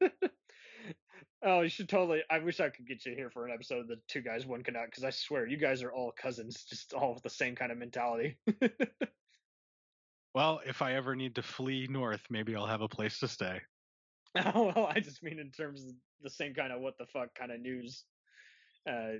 oh, 1.43 1.61
you 1.61 1.69
should 1.69 1.89
totally. 1.89 2.21
I 2.29 2.39
wish 2.39 2.59
I 2.59 2.69
could 2.69 2.87
get 2.87 3.05
you 3.05 3.15
here 3.15 3.29
for 3.29 3.45
an 3.45 3.53
episode 3.53 3.79
of 3.79 3.87
the 3.87 3.99
Two 4.07 4.21
Guys 4.21 4.45
One 4.45 4.63
cannot 4.63 4.85
because 4.85 5.03
I 5.03 5.09
swear 5.09 5.47
you 5.47 5.57
guys 5.57 5.83
are 5.83 5.91
all 5.91 6.11
cousins, 6.11 6.65
just 6.69 6.93
all 6.93 7.13
with 7.13 7.23
the 7.23 7.29
same 7.29 7.55
kind 7.55 7.71
of 7.71 7.77
mentality. 7.77 8.37
Well, 10.35 10.61
if 10.65 10.81
I 10.81 10.93
ever 10.93 11.15
need 11.15 11.35
to 11.35 11.41
flee 11.41 11.87
north, 11.89 12.21
maybe 12.29 12.55
I'll 12.55 12.67
have 12.67 12.81
a 12.81 12.87
place 12.87 13.19
to 13.19 13.27
stay. 13.27 13.61
oh 14.53 14.71
well, 14.75 14.87
I 14.87 14.99
just 14.99 15.23
mean 15.23 15.39
in 15.39 15.51
terms 15.51 15.83
of 15.83 15.93
the 16.21 16.29
same 16.29 16.53
kind 16.53 16.71
of 16.71 16.81
what 16.81 16.97
the 16.99 17.07
fuck 17.07 17.33
kind 17.33 17.51
of 17.51 17.59
news. 17.59 18.03
Uh, 18.87 19.17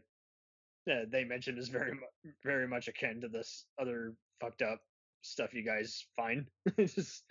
uh, 0.89 1.05
they 1.11 1.23
mentioned 1.23 1.57
is 1.57 1.69
very 1.69 1.93
mu- 1.93 2.31
very 2.43 2.67
much 2.67 2.87
akin 2.87 3.21
to 3.21 3.27
this 3.27 3.65
other 3.81 4.13
fucked 4.39 4.61
up 4.61 4.79
stuff 5.21 5.53
you 5.53 5.65
guys 5.65 6.05
find. 6.15 6.47
just 6.79 7.23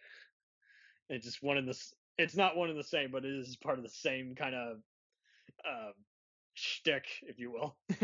it's 1.08 1.24
just 1.24 1.42
one 1.42 1.56
in 1.56 1.66
the 1.66 1.78
it's 2.18 2.36
not 2.36 2.56
one 2.56 2.70
and 2.70 2.78
the 2.78 2.84
same, 2.84 3.10
but 3.10 3.24
it 3.24 3.32
is 3.32 3.56
part 3.56 3.78
of 3.78 3.84
the 3.84 3.90
same 3.90 4.34
kind 4.34 4.54
of 4.54 4.76
um 5.66 5.92
shtick, 6.54 7.06
if 7.22 7.38
you 7.38 7.52
will. 7.52 7.76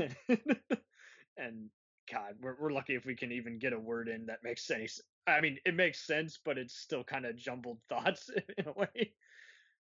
and 1.37 1.71
God, 2.11 2.35
we're 2.41 2.57
we're 2.59 2.73
lucky 2.73 2.95
if 2.95 3.05
we 3.05 3.17
can 3.17 3.33
even 3.33 3.59
get 3.59 3.73
a 3.73 3.79
word 3.79 4.09
in 4.09 4.27
that 4.27 4.45
makes 4.45 4.71
any. 4.71 4.89
I 5.27 5.41
mean, 5.41 5.59
it 5.65 5.75
makes 5.75 6.07
sense, 6.07 6.39
but 6.45 6.59
it's 6.59 6.77
still 6.77 7.03
kind 7.03 7.25
of 7.25 7.37
jumbled 7.37 7.79
thoughts 7.89 8.31
in 8.59 8.67
a 8.67 8.73
way. 8.73 9.13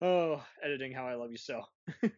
Oh, 0.01 0.43
editing 0.63 0.93
how 0.93 1.07
I 1.07 1.15
love 1.15 1.31
you 1.31 1.39
so. 1.39 1.63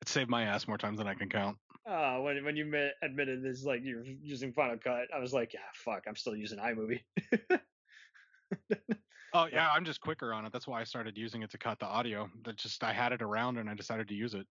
It 0.00 0.08
saved 0.08 0.30
my 0.30 0.44
ass 0.44 0.66
more 0.66 0.78
times 0.78 0.98
than 0.98 1.06
I 1.06 1.14
can 1.14 1.28
count. 1.28 1.58
Uh, 1.86 2.18
when 2.18 2.42
when 2.44 2.56
you 2.56 2.64
met, 2.64 2.94
admitted 3.02 3.42
this, 3.42 3.64
like 3.64 3.80
you're 3.84 4.04
using 4.04 4.52
Final 4.52 4.78
Cut, 4.78 5.08
I 5.14 5.18
was 5.18 5.32
like, 5.32 5.52
yeah, 5.52 5.60
fuck, 5.74 6.04
I'm 6.08 6.16
still 6.16 6.34
using 6.34 6.58
iMovie. 6.58 7.02
Oh 9.32 9.46
yeah, 9.52 9.70
I'm 9.70 9.84
just 9.84 10.00
quicker 10.00 10.32
on 10.32 10.44
it. 10.44 10.52
That's 10.52 10.66
why 10.66 10.80
I 10.80 10.84
started 10.84 11.16
using 11.18 11.42
it 11.42 11.50
to 11.50 11.58
cut 11.58 11.78
the 11.78 11.86
audio. 11.86 12.28
That 12.44 12.56
just 12.56 12.82
I 12.84 12.92
had 12.92 13.12
it 13.12 13.22
around 13.22 13.58
and 13.58 13.70
I 13.70 13.74
decided 13.74 14.08
to 14.08 14.14
use 14.14 14.34
it. 14.34 14.46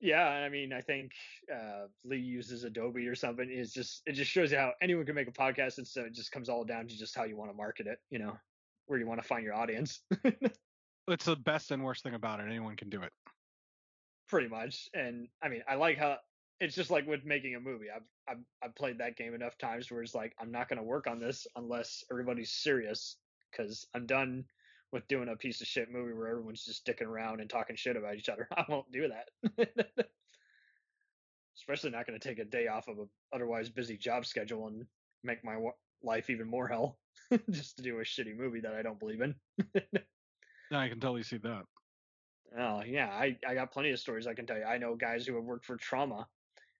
Yeah, 0.00 0.24
I 0.28 0.48
mean, 0.48 0.72
I 0.72 0.80
think 0.80 1.12
uh, 1.52 1.86
Lee 2.04 2.18
uses 2.18 2.64
Adobe 2.64 3.06
or 3.08 3.14
something. 3.16 3.48
It's 3.50 3.72
just 3.72 4.02
it 4.06 4.12
just 4.12 4.30
shows 4.30 4.52
you 4.52 4.58
how 4.58 4.72
anyone 4.80 5.06
can 5.06 5.14
make 5.14 5.28
a 5.28 5.32
podcast, 5.32 5.78
and 5.78 5.86
so 5.86 6.02
it 6.02 6.14
just 6.14 6.32
comes 6.32 6.48
all 6.48 6.64
down 6.64 6.86
to 6.88 6.96
just 6.96 7.16
how 7.16 7.24
you 7.24 7.36
want 7.36 7.50
to 7.50 7.56
market 7.56 7.86
it. 7.86 7.98
You 8.10 8.18
know, 8.20 8.38
where 8.86 8.98
you 8.98 9.06
want 9.06 9.20
to 9.22 9.26
find 9.28 9.44
your 9.44 9.54
audience, 9.54 10.00
It's 11.08 11.24
the 11.24 11.36
best 11.36 11.70
and 11.70 11.84
worst 11.84 12.02
thing 12.02 12.14
about 12.14 12.40
it. 12.40 12.46
Anyone 12.46 12.76
can 12.76 12.90
do 12.90 13.02
it. 13.02 13.12
pretty 14.28 14.48
much. 14.48 14.88
And 14.94 15.28
I 15.42 15.48
mean, 15.48 15.62
I 15.68 15.74
like 15.76 15.98
how 15.98 16.18
it's 16.60 16.74
just 16.74 16.90
like 16.90 17.06
with 17.06 17.24
making 17.24 17.54
a 17.54 17.60
movie. 17.60 17.86
I've 17.94 18.02
I've 18.28 18.44
I've 18.62 18.74
played 18.76 18.98
that 18.98 19.16
game 19.16 19.34
enough 19.34 19.56
times 19.58 19.90
where 19.90 20.02
it's 20.02 20.14
like 20.14 20.34
I'm 20.40 20.50
not 20.52 20.68
going 20.68 20.78
to 20.78 20.82
work 20.84 21.06
on 21.06 21.18
this 21.20 21.46
unless 21.56 22.04
everybody's 22.10 22.50
serious, 22.52 23.16
because 23.58 23.86
I'm 23.94 24.06
done 24.06 24.44
with 24.92 25.06
doing 25.08 25.28
a 25.28 25.36
piece 25.36 25.60
of 25.60 25.66
shit 25.66 25.90
movie 25.90 26.12
where 26.12 26.28
everyone's 26.28 26.64
just 26.64 26.80
sticking 26.80 27.06
around 27.06 27.40
and 27.40 27.50
talking 27.50 27.76
shit 27.76 27.96
about 27.96 28.16
each 28.16 28.28
other. 28.28 28.48
I 28.56 28.64
won't 28.68 28.90
do 28.92 29.08
that. 29.08 29.68
Especially 31.56 31.90
not 31.90 32.06
going 32.06 32.18
to 32.18 32.28
take 32.28 32.38
a 32.38 32.44
day 32.44 32.68
off 32.68 32.88
of 32.88 32.98
a 32.98 33.04
otherwise 33.34 33.68
busy 33.68 33.96
job 33.96 34.24
schedule 34.24 34.68
and 34.68 34.86
make 35.24 35.44
my 35.44 35.56
wa- 35.56 35.72
life 36.02 36.30
even 36.30 36.48
more 36.48 36.68
hell 36.68 36.98
just 37.50 37.76
to 37.76 37.82
do 37.82 37.98
a 37.98 38.02
shitty 38.02 38.36
movie 38.36 38.60
that 38.60 38.74
I 38.74 38.82
don't 38.82 39.00
believe 39.00 39.20
in. 39.20 39.34
Yeah, 40.70 40.80
I 40.80 40.88
can 40.88 41.00
totally 41.00 41.22
see 41.24 41.38
that. 41.38 41.62
Oh 42.58 42.82
yeah, 42.86 43.08
I, 43.08 43.36
I 43.46 43.54
got 43.54 43.72
plenty 43.72 43.90
of 43.90 43.98
stories 43.98 44.26
I 44.26 44.34
can 44.34 44.46
tell 44.46 44.56
you. 44.56 44.64
I 44.64 44.78
know 44.78 44.94
guys 44.94 45.26
who 45.26 45.34
have 45.34 45.44
worked 45.44 45.66
for 45.66 45.76
Troma 45.76 46.26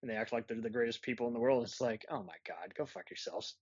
and 0.02 0.10
they 0.10 0.14
act 0.14 0.32
like 0.32 0.46
they're 0.46 0.60
the 0.60 0.70
greatest 0.70 1.02
people 1.02 1.26
in 1.26 1.32
the 1.32 1.40
world. 1.40 1.64
It's 1.64 1.80
like, 1.80 2.06
oh 2.10 2.22
my 2.22 2.34
god, 2.46 2.74
go 2.76 2.86
fuck 2.86 3.10
yourselves. 3.10 3.54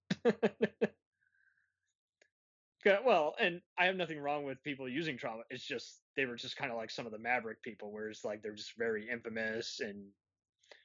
Well, 3.05 3.35
and 3.41 3.61
I 3.79 3.87
have 3.87 3.97
nothing 3.97 4.21
wrong 4.21 4.45
with 4.45 4.63
people 4.63 4.89
using 4.89 5.17
Troma. 5.17 5.41
It's 5.51 5.65
just 5.65 6.01
they 6.17 6.25
were 6.25 6.37
just 6.37 6.57
kind 6.57 6.71
of 6.71 6.77
like 6.77 6.91
some 6.91 7.07
of 7.07 7.13
the 7.13 7.19
Maverick 7.19 7.63
people, 7.63 7.93
where 7.93 8.09
it's 8.09 8.25
like 8.25 8.43
they're 8.43 8.55
just 8.55 8.77
very 8.79 9.09
infamous 9.11 9.81
and 9.81 10.05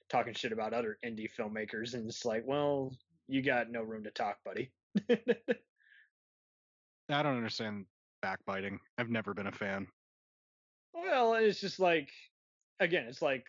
talking 0.10 0.34
shit 0.34 0.52
about 0.52 0.74
other 0.74 0.98
indie 1.06 1.30
filmmakers, 1.32 1.94
and 1.94 2.08
it's 2.08 2.26
like, 2.26 2.44
well, 2.46 2.92
you 3.28 3.42
got 3.42 3.72
no 3.72 3.82
room 3.82 4.04
to 4.04 4.12
talk, 4.12 4.38
buddy. 4.44 4.72
I 7.10 7.24
don't 7.24 7.38
understand 7.38 7.86
backbiting. 8.22 8.80
I've 8.98 9.10
never 9.10 9.34
been 9.34 9.48
a 9.48 9.52
fan. 9.52 9.88
Well, 10.94 11.36
it's 11.36 11.62
just 11.62 11.80
like, 11.80 12.10
again, 12.80 13.06
it's 13.08 13.22
like 13.22 13.48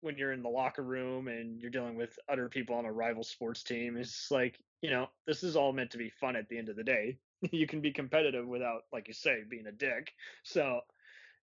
when 0.00 0.16
you're 0.16 0.32
in 0.32 0.42
the 0.42 0.48
locker 0.48 0.82
room 0.82 1.28
and 1.28 1.60
you're 1.60 1.70
dealing 1.70 1.96
with 1.96 2.18
other 2.28 2.48
people 2.48 2.76
on 2.76 2.86
a 2.86 2.92
rival 2.92 3.22
sports 3.22 3.62
team. 3.62 3.96
It's 3.96 4.30
like, 4.30 4.58
you 4.82 4.90
know, 4.90 5.08
this 5.26 5.42
is 5.42 5.56
all 5.56 5.72
meant 5.72 5.90
to 5.92 5.98
be 5.98 6.10
fun 6.20 6.36
at 6.36 6.48
the 6.48 6.58
end 6.58 6.68
of 6.68 6.76
the 6.76 6.84
day. 6.84 7.18
you 7.50 7.66
can 7.66 7.80
be 7.80 7.92
competitive 7.92 8.46
without, 8.46 8.82
like 8.92 9.08
you 9.08 9.14
say, 9.14 9.42
being 9.48 9.66
a 9.66 9.72
dick. 9.72 10.12
So, 10.42 10.80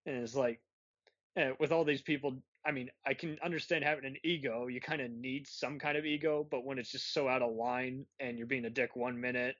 and 0.05 0.17
it's 0.17 0.35
like, 0.35 0.59
with 1.59 1.71
all 1.71 1.85
these 1.85 2.01
people, 2.01 2.37
I 2.65 2.71
mean, 2.71 2.89
I 3.05 3.13
can 3.13 3.37
understand 3.43 3.83
having 3.83 4.05
an 4.05 4.17
ego. 4.23 4.67
You 4.67 4.81
kind 4.81 5.01
of 5.01 5.11
need 5.11 5.47
some 5.47 5.77
kind 5.77 5.97
of 5.97 6.05
ego, 6.05 6.45
but 6.49 6.65
when 6.65 6.79
it's 6.79 6.91
just 6.91 7.13
so 7.13 7.27
out 7.27 7.43
of 7.43 7.53
line 7.53 8.05
and 8.19 8.37
you're 8.37 8.47
being 8.47 8.65
a 8.65 8.71
dick 8.71 8.95
one 8.95 9.21
minute, 9.21 9.55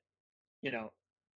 you 0.61 0.71
know, 0.71 0.91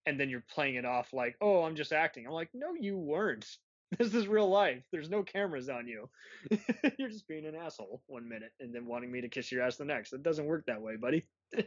and 0.06 0.20
then 0.20 0.30
you're 0.30 0.44
playing 0.54 0.76
it 0.76 0.86
off 0.86 1.14
like, 1.14 1.36
oh, 1.42 1.64
I'm 1.64 1.76
just 1.76 1.94
acting. 1.94 2.26
I'm 2.26 2.34
like, 2.34 2.50
no, 2.54 2.74
you 2.74 2.98
weren't. 2.98 3.46
This 3.98 4.14
is 4.14 4.28
real 4.28 4.50
life. 4.50 4.84
There's 4.92 5.10
no 5.10 5.22
cameras 5.22 5.68
on 5.68 5.86
you. 5.86 6.10
you're 6.98 7.10
just 7.10 7.28
being 7.28 7.46
an 7.46 7.56
asshole 7.56 8.02
one 8.08 8.30
minute 8.30 8.54
and 8.60 8.74
then 8.74 8.86
wanting 8.86 9.12
me 9.12 9.20
to 9.20 9.28
kiss 9.28 9.52
your 9.52 9.64
ass 9.64 9.76
the 9.76 9.84
next. 9.84 10.14
It 10.14 10.24
doesn't 10.24 10.46
work 10.46 10.66
that 10.68 10.82
way, 10.82 10.96
buddy. 10.96 11.26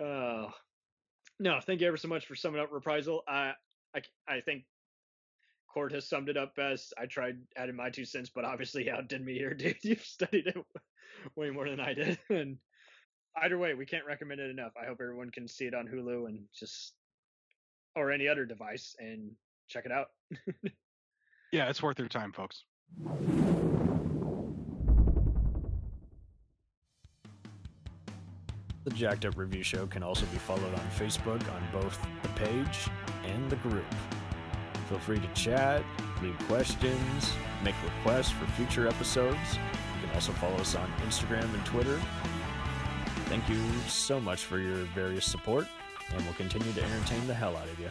Oh, 0.00 0.50
no, 1.40 1.58
thank 1.60 1.80
you 1.80 1.88
ever 1.88 1.96
so 1.96 2.06
much 2.06 2.26
for 2.26 2.36
summing 2.36 2.60
up 2.60 2.70
reprisal. 2.70 3.24
I, 3.26 3.54
I, 3.94 4.02
I 4.28 4.40
think 4.40 4.64
Cort 5.72 5.92
has 5.92 6.08
summed 6.08 6.28
it 6.28 6.36
up 6.36 6.54
best. 6.54 6.94
I 6.96 7.06
tried 7.06 7.38
adding 7.56 7.74
my 7.74 7.90
two 7.90 8.04
cents, 8.04 8.30
but 8.32 8.44
obviously 8.44 8.86
you 8.86 8.92
outdid 8.92 9.24
me 9.24 9.34
here, 9.34 9.54
dude. 9.54 9.76
You've 9.82 10.04
studied 10.04 10.46
it 10.46 10.56
way 11.34 11.50
more 11.50 11.68
than 11.68 11.80
I 11.80 11.94
did. 11.94 12.18
And 12.30 12.58
either 13.36 13.58
way, 13.58 13.74
we 13.74 13.86
can't 13.86 14.06
recommend 14.06 14.40
it 14.40 14.50
enough. 14.50 14.72
I 14.80 14.86
hope 14.86 14.98
everyone 15.00 15.30
can 15.30 15.48
see 15.48 15.66
it 15.66 15.74
on 15.74 15.88
Hulu 15.88 16.28
and 16.28 16.44
just 16.54 16.94
or 17.96 18.12
any 18.12 18.28
other 18.28 18.44
device 18.44 18.94
and 19.00 19.32
check 19.68 19.86
it 19.86 19.92
out. 19.92 20.06
Yeah, 21.50 21.70
it's 21.70 21.82
worth 21.82 21.98
your 21.98 22.08
time, 22.08 22.32
folks. 22.32 22.64
The 28.84 28.90
Jacked 28.90 29.24
Up 29.24 29.36
Review 29.36 29.62
Show 29.62 29.86
can 29.86 30.02
also 30.02 30.26
be 30.26 30.38
followed 30.38 30.74
on 30.74 30.86
Facebook 30.98 31.42
on 31.54 31.68
both 31.72 31.98
the 32.22 32.28
page 32.30 32.88
and 33.24 33.50
the 33.50 33.56
group. 33.56 33.84
Feel 34.88 34.98
free 34.98 35.20
to 35.20 35.28
chat, 35.28 35.82
leave 36.22 36.38
questions, 36.48 37.32
make 37.62 37.74
requests 37.82 38.30
for 38.30 38.46
future 38.52 38.86
episodes. 38.86 39.36
You 39.54 40.06
can 40.06 40.14
also 40.14 40.32
follow 40.32 40.56
us 40.56 40.74
on 40.74 40.90
Instagram 41.06 41.52
and 41.54 41.64
Twitter. 41.66 42.00
Thank 43.26 43.48
you 43.48 43.58
so 43.86 44.20
much 44.20 44.44
for 44.44 44.58
your 44.58 44.84
various 44.94 45.26
support, 45.26 45.66
and 46.14 46.22
we'll 46.24 46.34
continue 46.34 46.72
to 46.72 46.82
entertain 46.82 47.26
the 47.26 47.34
hell 47.34 47.56
out 47.56 47.68
of 47.68 47.78
you. 47.78 47.90